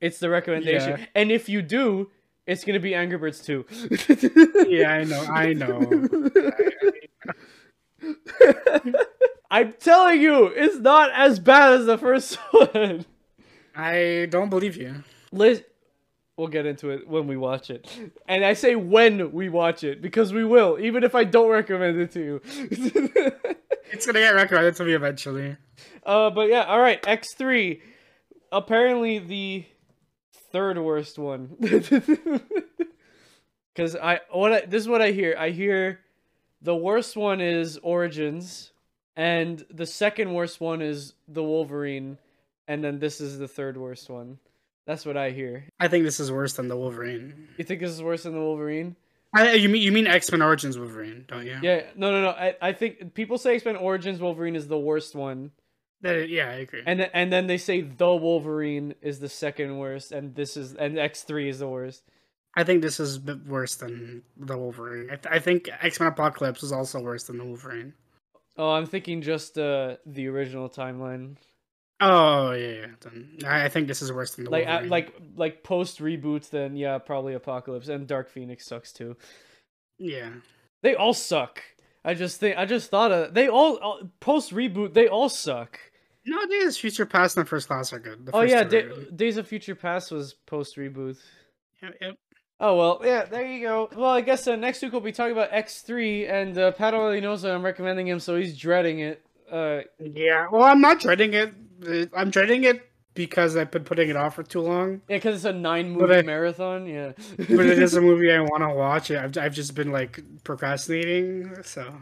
it's 0.00 0.18
the 0.18 0.28
recommendation. 0.28 0.98
Yeah. 0.98 1.06
And 1.14 1.30
if 1.30 1.48
you 1.48 1.62
do, 1.62 2.10
it's 2.46 2.64
gonna 2.64 2.80
be 2.80 2.94
Angry 2.94 3.18
Birds 3.18 3.40
2. 3.40 3.64
yeah, 4.68 4.92
I 4.92 5.04
know. 5.04 5.22
I 5.24 5.52
know. 5.52 6.08
I'm 9.50 9.74
telling 9.74 10.20
you, 10.20 10.46
it's 10.46 10.78
not 10.78 11.10
as 11.12 11.38
bad 11.38 11.74
as 11.74 11.86
the 11.86 11.98
first 11.98 12.36
one. 12.50 13.04
I 13.76 14.26
don't 14.30 14.50
believe 14.50 14.76
you. 14.76 15.04
Liz, 15.30 15.62
we'll 16.36 16.48
get 16.48 16.66
into 16.66 16.90
it 16.90 17.06
when 17.08 17.26
we 17.26 17.36
watch 17.36 17.70
it. 17.70 17.88
And 18.26 18.44
I 18.44 18.54
say 18.54 18.74
when 18.74 19.32
we 19.32 19.48
watch 19.48 19.84
it 19.84 20.00
because 20.02 20.32
we 20.32 20.44
will, 20.44 20.78
even 20.80 21.04
if 21.04 21.14
I 21.14 21.24
don't 21.24 21.50
recommend 21.50 22.00
it 22.00 22.12
to 22.12 22.20
you. 22.20 22.40
It's 23.92 24.06
gonna 24.06 24.20
get 24.20 24.30
recommended 24.30 24.74
to 24.76 24.84
me 24.84 24.94
eventually. 24.94 25.56
uh, 26.04 26.30
but 26.30 26.48
yeah, 26.48 26.62
all 26.62 26.80
right, 26.80 27.02
X3. 27.02 27.80
Apparently 28.50 29.18
the 29.18 29.66
third 30.50 30.78
worst 30.78 31.18
one. 31.18 31.56
Cuz 33.76 33.96
I 33.96 34.20
what 34.30 34.52
I, 34.52 34.60
this 34.62 34.80
is 34.82 34.88
what 34.88 35.02
I 35.02 35.10
hear. 35.10 35.36
I 35.38 35.50
hear 35.50 36.00
the 36.62 36.74
worst 36.74 37.16
one 37.18 37.42
is 37.42 37.76
Origins 37.82 38.72
and 39.14 39.62
the 39.70 39.86
second 39.86 40.32
worst 40.32 40.58
one 40.60 40.80
is 40.80 41.12
the 41.28 41.42
Wolverine 41.42 42.16
and 42.66 42.82
then 42.82 42.98
this 42.98 43.20
is 43.20 43.38
the 43.38 43.48
third 43.48 43.76
worst 43.76 44.08
one. 44.08 44.38
That's 44.86 45.06
what 45.06 45.16
I 45.16 45.30
hear. 45.30 45.64
I 45.78 45.88
think 45.88 46.04
this 46.04 46.18
is 46.20 46.32
worse 46.32 46.54
than 46.54 46.68
the 46.68 46.76
Wolverine. 46.76 47.48
You 47.56 47.64
think 47.64 47.80
this 47.80 47.90
is 47.92 48.02
worse 48.02 48.24
than 48.24 48.32
the 48.34 48.40
Wolverine? 48.40 48.96
I, 49.34 49.52
you 49.54 49.68
mean 49.68 49.80
you 49.82 49.92
mean 49.92 50.06
X 50.06 50.30
Men 50.30 50.42
Origins 50.42 50.76
Wolverine, 50.78 51.24
don't 51.28 51.46
you? 51.46 51.58
Yeah, 51.62 51.84
no, 51.96 52.10
no, 52.10 52.20
no. 52.22 52.28
I, 52.30 52.54
I 52.60 52.72
think 52.72 53.14
people 53.14 53.38
say 53.38 53.54
X 53.54 53.64
Men 53.64 53.76
Origins 53.76 54.20
Wolverine 54.20 54.56
is 54.56 54.68
the 54.68 54.78
worst 54.78 55.14
one, 55.14 55.52
That- 56.02 56.28
yeah, 56.28 56.48
I 56.50 56.54
agree. 56.54 56.82
and 56.84 57.00
then 57.00 57.10
and 57.14 57.32
then 57.32 57.46
they 57.46 57.56
say 57.58 57.80
the 57.80 58.14
Wolverine 58.14 58.94
is 59.00 59.20
the 59.20 59.28
second 59.30 59.78
worst, 59.78 60.12
and 60.12 60.34
this 60.34 60.56
is 60.56 60.74
and 60.74 60.98
X 60.98 61.22
three 61.22 61.48
is 61.48 61.60
the 61.60 61.68
worst. 61.68 62.02
I 62.54 62.64
think 62.64 62.82
this 62.82 63.00
is 63.00 63.18
worse 63.20 63.76
than 63.76 64.22
the 64.36 64.58
Wolverine. 64.58 65.06
I, 65.10 65.16
th- 65.16 65.34
I 65.34 65.38
think 65.38 65.70
X 65.80 65.98
Men 65.98 66.08
Apocalypse 66.10 66.62
is 66.62 66.72
also 66.72 67.00
worse 67.00 67.24
than 67.24 67.38
the 67.38 67.44
Wolverine. 67.46 67.94
Oh, 68.58 68.72
I'm 68.72 68.84
thinking 68.84 69.22
just 69.22 69.56
uh 69.56 69.96
the 70.04 70.26
original 70.28 70.68
timeline, 70.68 71.36
Oh 72.04 72.52
yeah, 72.52 72.68
yeah. 72.72 72.86
Then 73.00 73.38
I 73.46 73.64
I 73.64 73.68
think 73.68 73.86
this 73.88 74.02
is 74.02 74.12
worse 74.12 74.34
than 74.34 74.44
the 74.44 74.50
like 74.50 74.66
Wolverine. 74.66 74.90
like 74.90 75.14
like 75.36 75.62
post 75.62 76.00
reboots. 76.00 76.50
Then 76.50 76.76
yeah, 76.76 76.98
probably 76.98 77.34
Apocalypse 77.34 77.88
and 77.88 78.06
Dark 78.06 78.28
Phoenix 78.28 78.66
sucks 78.66 78.92
too. 78.92 79.16
yeah. 79.98 80.30
They 80.82 80.96
all 80.96 81.14
suck. 81.14 81.62
I 82.04 82.14
just 82.14 82.40
think 82.40 82.58
I 82.58 82.64
just 82.66 82.90
thought 82.90 83.12
of 83.12 83.34
they 83.34 83.46
all, 83.48 83.76
all 83.76 84.00
post 84.18 84.52
reboot. 84.52 84.94
They 84.94 85.06
all 85.06 85.28
suck. 85.28 85.78
No, 86.26 86.44
Days 86.46 86.74
of 86.74 86.76
Future 86.76 87.06
Past 87.06 87.36
and 87.36 87.48
First 87.48 87.68
Class 87.68 87.92
are 87.92 88.00
good. 88.00 88.26
The 88.26 88.34
Oh 88.34 88.40
yeah, 88.42 88.64
two 88.64 88.68
Da- 88.82 88.88
good. 88.94 89.16
Days 89.16 89.36
of 89.36 89.46
Future 89.46 89.76
Past 89.76 90.10
was 90.10 90.34
post 90.46 90.76
reboot. 90.76 91.18
Yep, 91.82 91.94
yep. 92.00 92.14
Oh 92.58 92.76
well, 92.76 93.00
yeah, 93.04 93.24
there 93.26 93.46
you 93.46 93.60
go. 93.66 93.88
Well, 93.94 94.10
I 94.10 94.20
guess 94.22 94.46
uh, 94.48 94.56
next 94.56 94.82
week 94.82 94.90
we'll 94.92 95.00
be 95.00 95.12
talking 95.12 95.32
about 95.32 95.48
X 95.52 95.82
three, 95.82 96.26
and 96.26 96.58
uh, 96.58 96.72
Pat 96.72 96.94
already 96.94 97.20
knows 97.20 97.42
that 97.42 97.52
I'm 97.54 97.64
recommending 97.64 98.08
him, 98.08 98.18
so 98.18 98.36
he's 98.36 98.56
dreading 98.58 98.98
it. 99.00 99.24
Uh, 99.50 99.82
Yeah, 100.00 100.46
well, 100.50 100.62
I'm 100.64 100.80
not 100.80 100.98
dreading 101.00 101.34
it. 101.34 101.52
I'm 102.16 102.30
dreading 102.30 102.64
it 102.64 102.88
because 103.14 103.56
I've 103.56 103.70
been 103.70 103.84
putting 103.84 104.08
it 104.08 104.16
off 104.16 104.36
for 104.36 104.42
too 104.42 104.60
long. 104.60 105.02
yeah, 105.08 105.16
because 105.16 105.36
it's 105.36 105.44
a 105.44 105.52
nine 105.52 105.90
movie 105.90 106.14
I- 106.16 106.22
marathon. 106.22 106.86
Yeah, 106.86 107.12
But 107.36 107.66
it 107.66 107.78
is 107.78 107.94
a 107.94 108.00
movie 108.10 108.32
I 108.32 108.40
want 108.40 108.62
to 108.62 108.70
watch. 108.70 109.10
I've, 109.10 109.36
I've 109.36 109.54
just 109.54 109.74
been 109.74 109.92
like 109.92 110.20
procrastinating. 110.44 111.62
So 111.62 111.92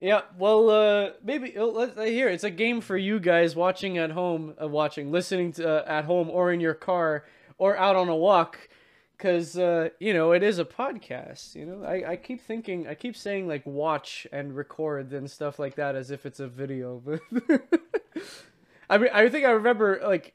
Yeah, 0.00 0.22
well, 0.38 0.68
uh, 0.70 1.10
maybe 1.24 1.56
uh, 1.56 1.64
let's 1.64 1.96
uh, 1.96 2.02
here. 2.02 2.28
It's 2.28 2.44
a 2.44 2.50
game 2.50 2.80
for 2.80 2.96
you 2.96 3.18
guys 3.18 3.56
watching 3.56 3.96
at 3.98 4.10
home, 4.10 4.54
uh, 4.62 4.68
watching, 4.68 5.10
listening 5.10 5.52
to 5.52 5.68
uh, 5.68 5.84
at 5.88 6.04
home, 6.04 6.28
or 6.30 6.52
in 6.52 6.60
your 6.60 6.74
car, 6.74 7.24
or 7.56 7.76
out 7.76 7.96
on 7.96 8.08
a 8.08 8.14
walk, 8.16 8.68
because 9.16 9.58
uh, 9.58 9.88
you 9.98 10.12
know 10.12 10.32
it 10.32 10.42
is 10.42 10.58
a 10.58 10.64
podcast. 10.64 11.54
You 11.54 11.64
know, 11.66 11.82
I, 11.84 12.10
I 12.12 12.16
keep 12.16 12.40
thinking, 12.42 12.86
I 12.86 12.94
keep 12.94 13.16
saying 13.16 13.48
like 13.48 13.64
watch 13.66 14.26
and 14.32 14.54
record 14.54 15.12
and 15.12 15.28
stuff 15.30 15.58
like 15.58 15.76
that 15.76 15.96
as 15.96 16.10
if 16.10 16.26
it's 16.26 16.40
a 16.40 16.46
video. 16.48 17.02
But 17.04 17.20
I 18.90 18.98
mean, 18.98 19.10
I 19.12 19.28
think 19.28 19.44
I 19.44 19.50
remember 19.50 20.00
like 20.04 20.34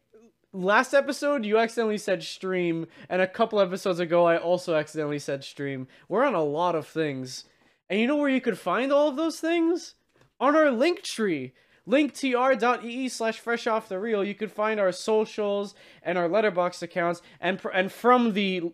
last 0.52 0.94
episode 0.94 1.46
you 1.46 1.58
accidentally 1.58 1.98
said 1.98 2.24
stream, 2.24 2.88
and 3.10 3.22
a 3.22 3.28
couple 3.28 3.60
episodes 3.60 4.00
ago 4.00 4.26
I 4.26 4.38
also 4.38 4.76
accidentally 4.76 5.20
said 5.20 5.44
stream. 5.44 5.88
We're 6.08 6.26
on 6.26 6.36
a 6.36 6.44
lot 6.44 6.76
of 6.76 6.88
things. 6.88 7.46
And 7.90 8.00
you 8.00 8.08
know 8.08 8.16
where 8.16 8.30
you 8.30 8.42
could 8.42 8.58
find 8.58 8.92
all 8.92 9.10
of 9.10 9.16
those 9.16 9.40
things? 9.40 9.96
On 10.40 10.56
our 10.56 10.72
link 10.72 11.04
tree. 11.04 11.54
linktr.ee 11.88 13.10
slash 13.10 13.40
fresh 13.40 13.68
off 13.68 13.90
the 13.90 14.00
reel. 14.00 14.24
You 14.24 14.36
could 14.36 14.52
find 14.52 14.80
our 14.80 14.92
socials 14.92 15.76
and 16.02 16.18
our 16.18 16.30
Letterboxd 16.30 16.82
accounts. 16.82 17.22
And, 17.42 17.60
and 17.74 17.92
from 17.92 18.34
the 18.34 18.72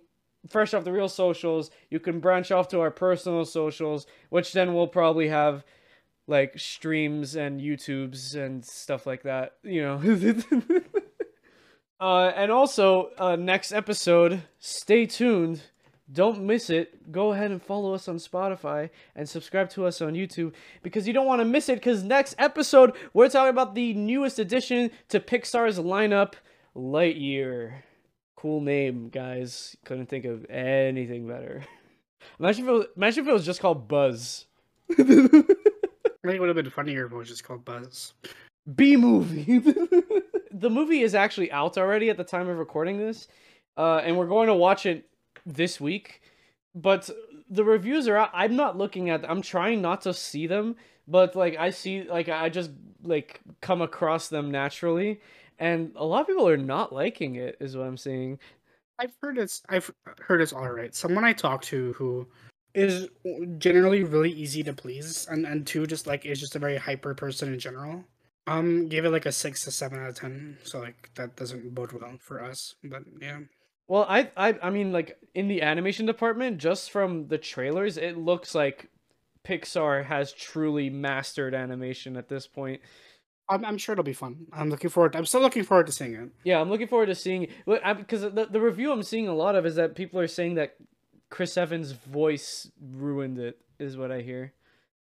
fresh 0.48 0.74
off 0.74 0.84
the 0.84 0.92
reel 0.92 1.10
socials, 1.10 1.72
you 1.90 2.00
can 2.00 2.20
branch 2.20 2.52
off 2.52 2.68
to 2.70 2.80
our 2.80 2.92
personal 2.92 3.46
socials, 3.46 4.06
which 4.30 4.54
then 4.54 4.74
we'll 4.74 4.88
probably 4.88 5.28
have 5.28 5.66
like 6.30 6.58
streams 6.58 7.36
and 7.36 7.60
YouTubes 7.60 8.36
and 8.36 8.64
stuff 8.64 9.06
like 9.06 9.24
that. 9.24 9.56
You 9.64 9.82
know. 9.82 10.82
uh, 12.00 12.32
and 12.36 12.52
also, 12.52 13.10
uh, 13.18 13.36
next 13.36 13.72
episode, 13.72 14.44
stay 14.60 15.06
tuned 15.06 15.64
don't 16.12 16.42
miss 16.42 16.70
it. 16.70 17.12
Go 17.12 17.34
ahead 17.34 17.52
and 17.52 17.62
follow 17.62 17.94
us 17.94 18.08
on 18.08 18.18
Spotify 18.18 18.90
and 19.16 19.30
subscribe 19.30 19.70
to 19.72 19.86
us 19.86 20.02
on 20.02 20.14
YouTube 20.14 20.54
because 20.82 21.08
you 21.08 21.14
don't 21.14 21.28
want 21.28 21.40
to 21.40 21.46
miss 21.46 21.70
it. 21.70 21.76
Because 21.76 22.04
next 22.04 22.36
episode, 22.40 22.96
we're 23.14 23.30
talking 23.30 23.50
about 23.50 23.76
the 23.76 23.94
newest 23.94 24.40
addition 24.40 24.90
to 25.10 25.20
Pixar's 25.20 25.78
lineup, 25.78 26.34
Lightyear. 26.76 27.74
Cool 28.36 28.62
name, 28.62 29.10
guys. 29.10 29.76
Couldn't 29.86 30.08
think 30.08 30.26
of 30.26 30.50
anything 30.50 31.28
better. 31.28 31.64
Imagine 32.40 32.66
if 32.66 32.70
it 32.70 32.74
was, 32.74 32.86
imagine 32.98 33.24
if 33.24 33.30
it 33.30 33.34
was 33.34 33.46
just 33.46 33.62
called 33.62 33.88
Buzz. 33.88 34.46
I 36.24 36.28
think 36.28 36.38
it 36.38 36.40
would 36.42 36.50
have 36.50 36.56
been 36.56 36.70
funnier 36.70 37.06
if 37.06 37.12
it 37.12 37.16
was 37.16 37.30
just 37.30 37.44
called 37.44 37.64
Buzz. 37.64 38.14
B 38.76 38.98
movie. 38.98 39.60
the 40.52 40.70
movie 40.70 41.02
is 41.02 41.16
actually 41.16 41.52
out 41.52 41.78
already 41.78 42.10
at 42.10 42.18
the 42.18 42.24
time 42.24 42.50
of 42.50 42.58
recording 42.58 42.98
this, 42.98 43.28
uh, 43.78 44.02
and 44.04 44.18
we're 44.18 44.28
going 44.28 44.48
to 44.48 44.54
watch 44.54 44.86
it 44.86 45.08
this 45.46 45.80
week. 45.80 46.22
But 46.76 47.10
the 47.50 47.64
reviews 47.64 48.08
are 48.08 48.18
out. 48.18 48.32
I'm 48.34 48.56
not 48.56 48.78
looking 48.78 49.10
at. 49.10 49.30
I'm 49.30 49.42
trying 49.42 49.82
not 49.82 50.02
to 50.02 50.14
see 50.14 50.46
them, 50.46 50.76
but 51.08 51.36
like 51.36 51.56
I 51.58 51.70
see, 51.70 52.04
like 52.04 52.28
I 52.28 52.50
just 52.50 52.72
like 53.04 53.40
come 53.62 53.82
across 53.82 54.28
them 54.28 54.52
naturally, 54.52 55.22
and 55.58 55.92
a 55.96 56.06
lot 56.06 56.22
of 56.22 56.28
people 56.28 56.48
are 56.48 56.58
not 56.58 56.94
liking 56.94 57.36
it. 57.36 57.56
Is 57.62 57.78
what 57.78 57.88
I'm 57.88 57.98
seeing. 57.98 58.38
I've 59.00 59.14
heard 59.22 59.38
it's 59.38 59.64
I've 59.70 59.90
heard 60.20 60.42
it's 60.42 60.54
all 60.54 60.70
right. 60.70 60.94
Someone 60.94 61.24
I 61.24 61.32
talked 61.32 61.64
to 61.66 61.94
who 61.94 62.28
is 62.74 63.10
generally 63.58 64.04
really 64.04 64.32
easy 64.32 64.64
to 64.64 64.74
please, 64.74 65.28
and 65.30 65.46
and 65.46 65.66
two 65.66 65.86
just 65.88 66.08
like 66.08 66.26
is 66.26 66.40
just 66.40 66.56
a 66.56 66.60
very 66.60 66.78
hyper 66.78 67.14
person 67.14 67.52
in 67.54 67.60
general. 67.60 68.04
Um, 68.48 68.88
gave 68.88 69.06
it 69.06 69.12
like 69.12 69.26
a 69.28 69.32
six 69.32 69.64
to 69.66 69.72
seven 69.72 70.00
out 70.00 70.10
of 70.10 70.16
ten. 70.16 70.58
So 70.64 70.80
like 70.80 71.10
that 71.16 71.36
doesn't 71.36 71.74
bode 71.76 71.92
well 71.92 72.18
for 72.20 72.44
us. 72.44 72.76
But 72.84 73.04
yeah, 73.22 73.40
Well, 73.88 74.06
I, 74.10 74.32
I, 74.36 74.58
I 74.64 74.70
mean, 74.72 74.92
like 74.92 75.18
in 75.36 75.48
the 75.48 75.62
animation 75.62 76.06
department, 76.08 76.58
just 76.58 76.90
from 76.92 77.28
the 77.28 77.38
trailers, 77.38 77.98
it 77.98 78.18
looks 78.18 78.56
like 78.56 78.90
Pixar 79.48 80.06
has 80.06 80.32
truly 80.34 80.90
mastered 80.90 81.54
animation 81.54 82.18
at 82.18 82.28
this 82.30 82.48
point. 82.48 82.82
I'm 83.50 83.66
I'm 83.66 83.78
sure 83.78 83.94
it'll 83.94 84.04
be 84.04 84.14
fun. 84.14 84.46
I'm 84.54 84.70
looking 84.70 84.90
forward. 84.90 85.16
I'm 85.16 85.26
still 85.26 85.42
looking 85.42 85.64
forward 85.64 85.88
to 85.88 85.92
seeing 85.94 86.14
it. 86.14 86.30
Yeah, 86.44 86.60
I'm 86.62 86.70
looking 86.70 86.88
forward 86.88 87.08
to 87.08 87.16
seeing 87.16 87.48
well, 87.66 87.80
I- 87.84 87.94
because 87.94 88.22
the 88.22 88.48
the 88.50 88.62
review 88.62 88.92
I'm 88.92 89.04
seeing 89.04 89.28
a 89.28 89.34
lot 89.36 89.56
of 89.56 89.66
is 89.66 89.76
that 89.76 89.96
people 89.96 90.20
are 90.20 90.28
saying 90.28 90.56
that 90.56 90.76
Chris 91.30 91.58
Evans' 91.58 91.92
voice 91.92 92.70
ruined 92.82 93.38
it. 93.38 93.60
Is 93.80 93.96
what 93.96 94.12
I 94.12 94.22
hear. 94.22 94.54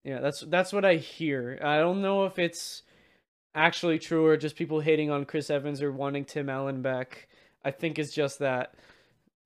Yeah, 0.03 0.19
that's 0.19 0.41
that's 0.41 0.71
what 0.71 0.85
I 0.85 0.95
hear. 0.95 1.59
I 1.61 1.77
don't 1.79 2.01
know 2.01 2.25
if 2.25 2.39
it's 2.39 2.83
actually 3.53 3.99
true 3.99 4.25
or 4.25 4.37
just 4.37 4.55
people 4.55 4.79
hating 4.79 5.11
on 5.11 5.25
Chris 5.25 5.49
Evans 5.49 5.81
or 5.81 5.91
wanting 5.91 6.25
Tim 6.25 6.49
Allen 6.49 6.81
back. 6.81 7.27
I 7.63 7.71
think 7.71 7.99
it's 7.99 8.13
just 8.13 8.39
that. 8.39 8.75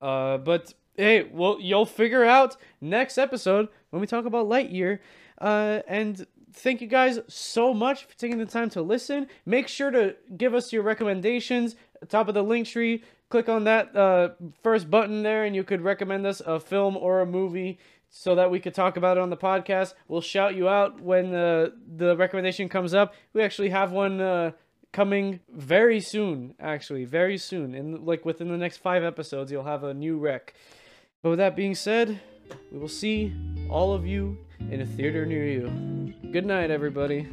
Uh, 0.01 0.37
but 0.37 0.73
hey, 0.95 1.23
well, 1.31 1.57
you'll 1.59 1.85
figure 1.85 2.23
out 2.23 2.57
next 2.81 3.17
episode 3.17 3.69
when 3.89 4.01
we 4.01 4.07
talk 4.07 4.25
about 4.25 4.47
Lightyear. 4.47 4.99
Uh, 5.39 5.79
and 5.87 6.27
thank 6.53 6.81
you 6.81 6.87
guys 6.87 7.19
so 7.27 7.73
much 7.73 8.05
for 8.05 8.15
taking 8.17 8.37
the 8.37 8.45
time 8.45 8.69
to 8.71 8.81
listen. 8.81 9.27
Make 9.45 9.67
sure 9.67 9.91
to 9.91 10.15
give 10.37 10.53
us 10.53 10.71
your 10.71 10.83
recommendations. 10.83 11.75
Top 12.09 12.27
of 12.27 12.33
the 12.33 12.43
link 12.43 12.67
tree, 12.67 13.03
click 13.33 13.49
on 13.49 13.63
that 13.63 13.95
uh, 13.95 14.29
first 14.61 14.91
button 14.91 15.23
there, 15.23 15.43
and 15.43 15.55
you 15.55 15.63
could 15.63 15.81
recommend 15.81 16.23
us 16.23 16.39
a 16.45 16.59
film 16.59 16.95
or 16.95 17.19
a 17.19 17.25
movie 17.25 17.79
so 18.07 18.35
that 18.35 18.51
we 18.51 18.59
could 18.59 18.75
talk 18.75 18.95
about 18.95 19.17
it 19.17 19.21
on 19.21 19.31
the 19.31 19.37
podcast. 19.37 19.95
We'll 20.07 20.21
shout 20.21 20.53
you 20.53 20.69
out 20.69 21.01
when 21.01 21.33
uh, 21.33 21.69
the 21.97 22.15
recommendation 22.15 22.69
comes 22.69 22.93
up. 22.93 23.15
We 23.33 23.41
actually 23.41 23.69
have 23.69 23.91
one 23.91 24.21
uh, 24.21 24.51
coming 24.91 25.39
very 25.49 25.99
soon, 25.99 26.53
actually, 26.59 27.05
very 27.05 27.39
soon. 27.39 27.73
In 27.73 28.05
like 28.05 28.23
within 28.23 28.49
the 28.49 28.57
next 28.57 28.77
five 28.77 29.03
episodes, 29.03 29.51
you'll 29.51 29.63
have 29.63 29.83
a 29.83 29.95
new 29.95 30.19
rec. 30.19 30.53
But 31.23 31.31
with 31.31 31.39
that 31.39 31.55
being 31.55 31.73
said, 31.73 32.21
we 32.71 32.77
will 32.77 32.87
see 32.87 33.33
all 33.67 33.93
of 33.93 34.05
you 34.05 34.37
in 34.69 34.81
a 34.81 34.85
theater 34.85 35.25
near 35.25 35.47
you. 35.47 36.13
Good 36.31 36.45
night, 36.45 36.69
everybody. 36.69 37.27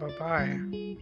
Bye 0.00 0.12
bye. 0.18 0.96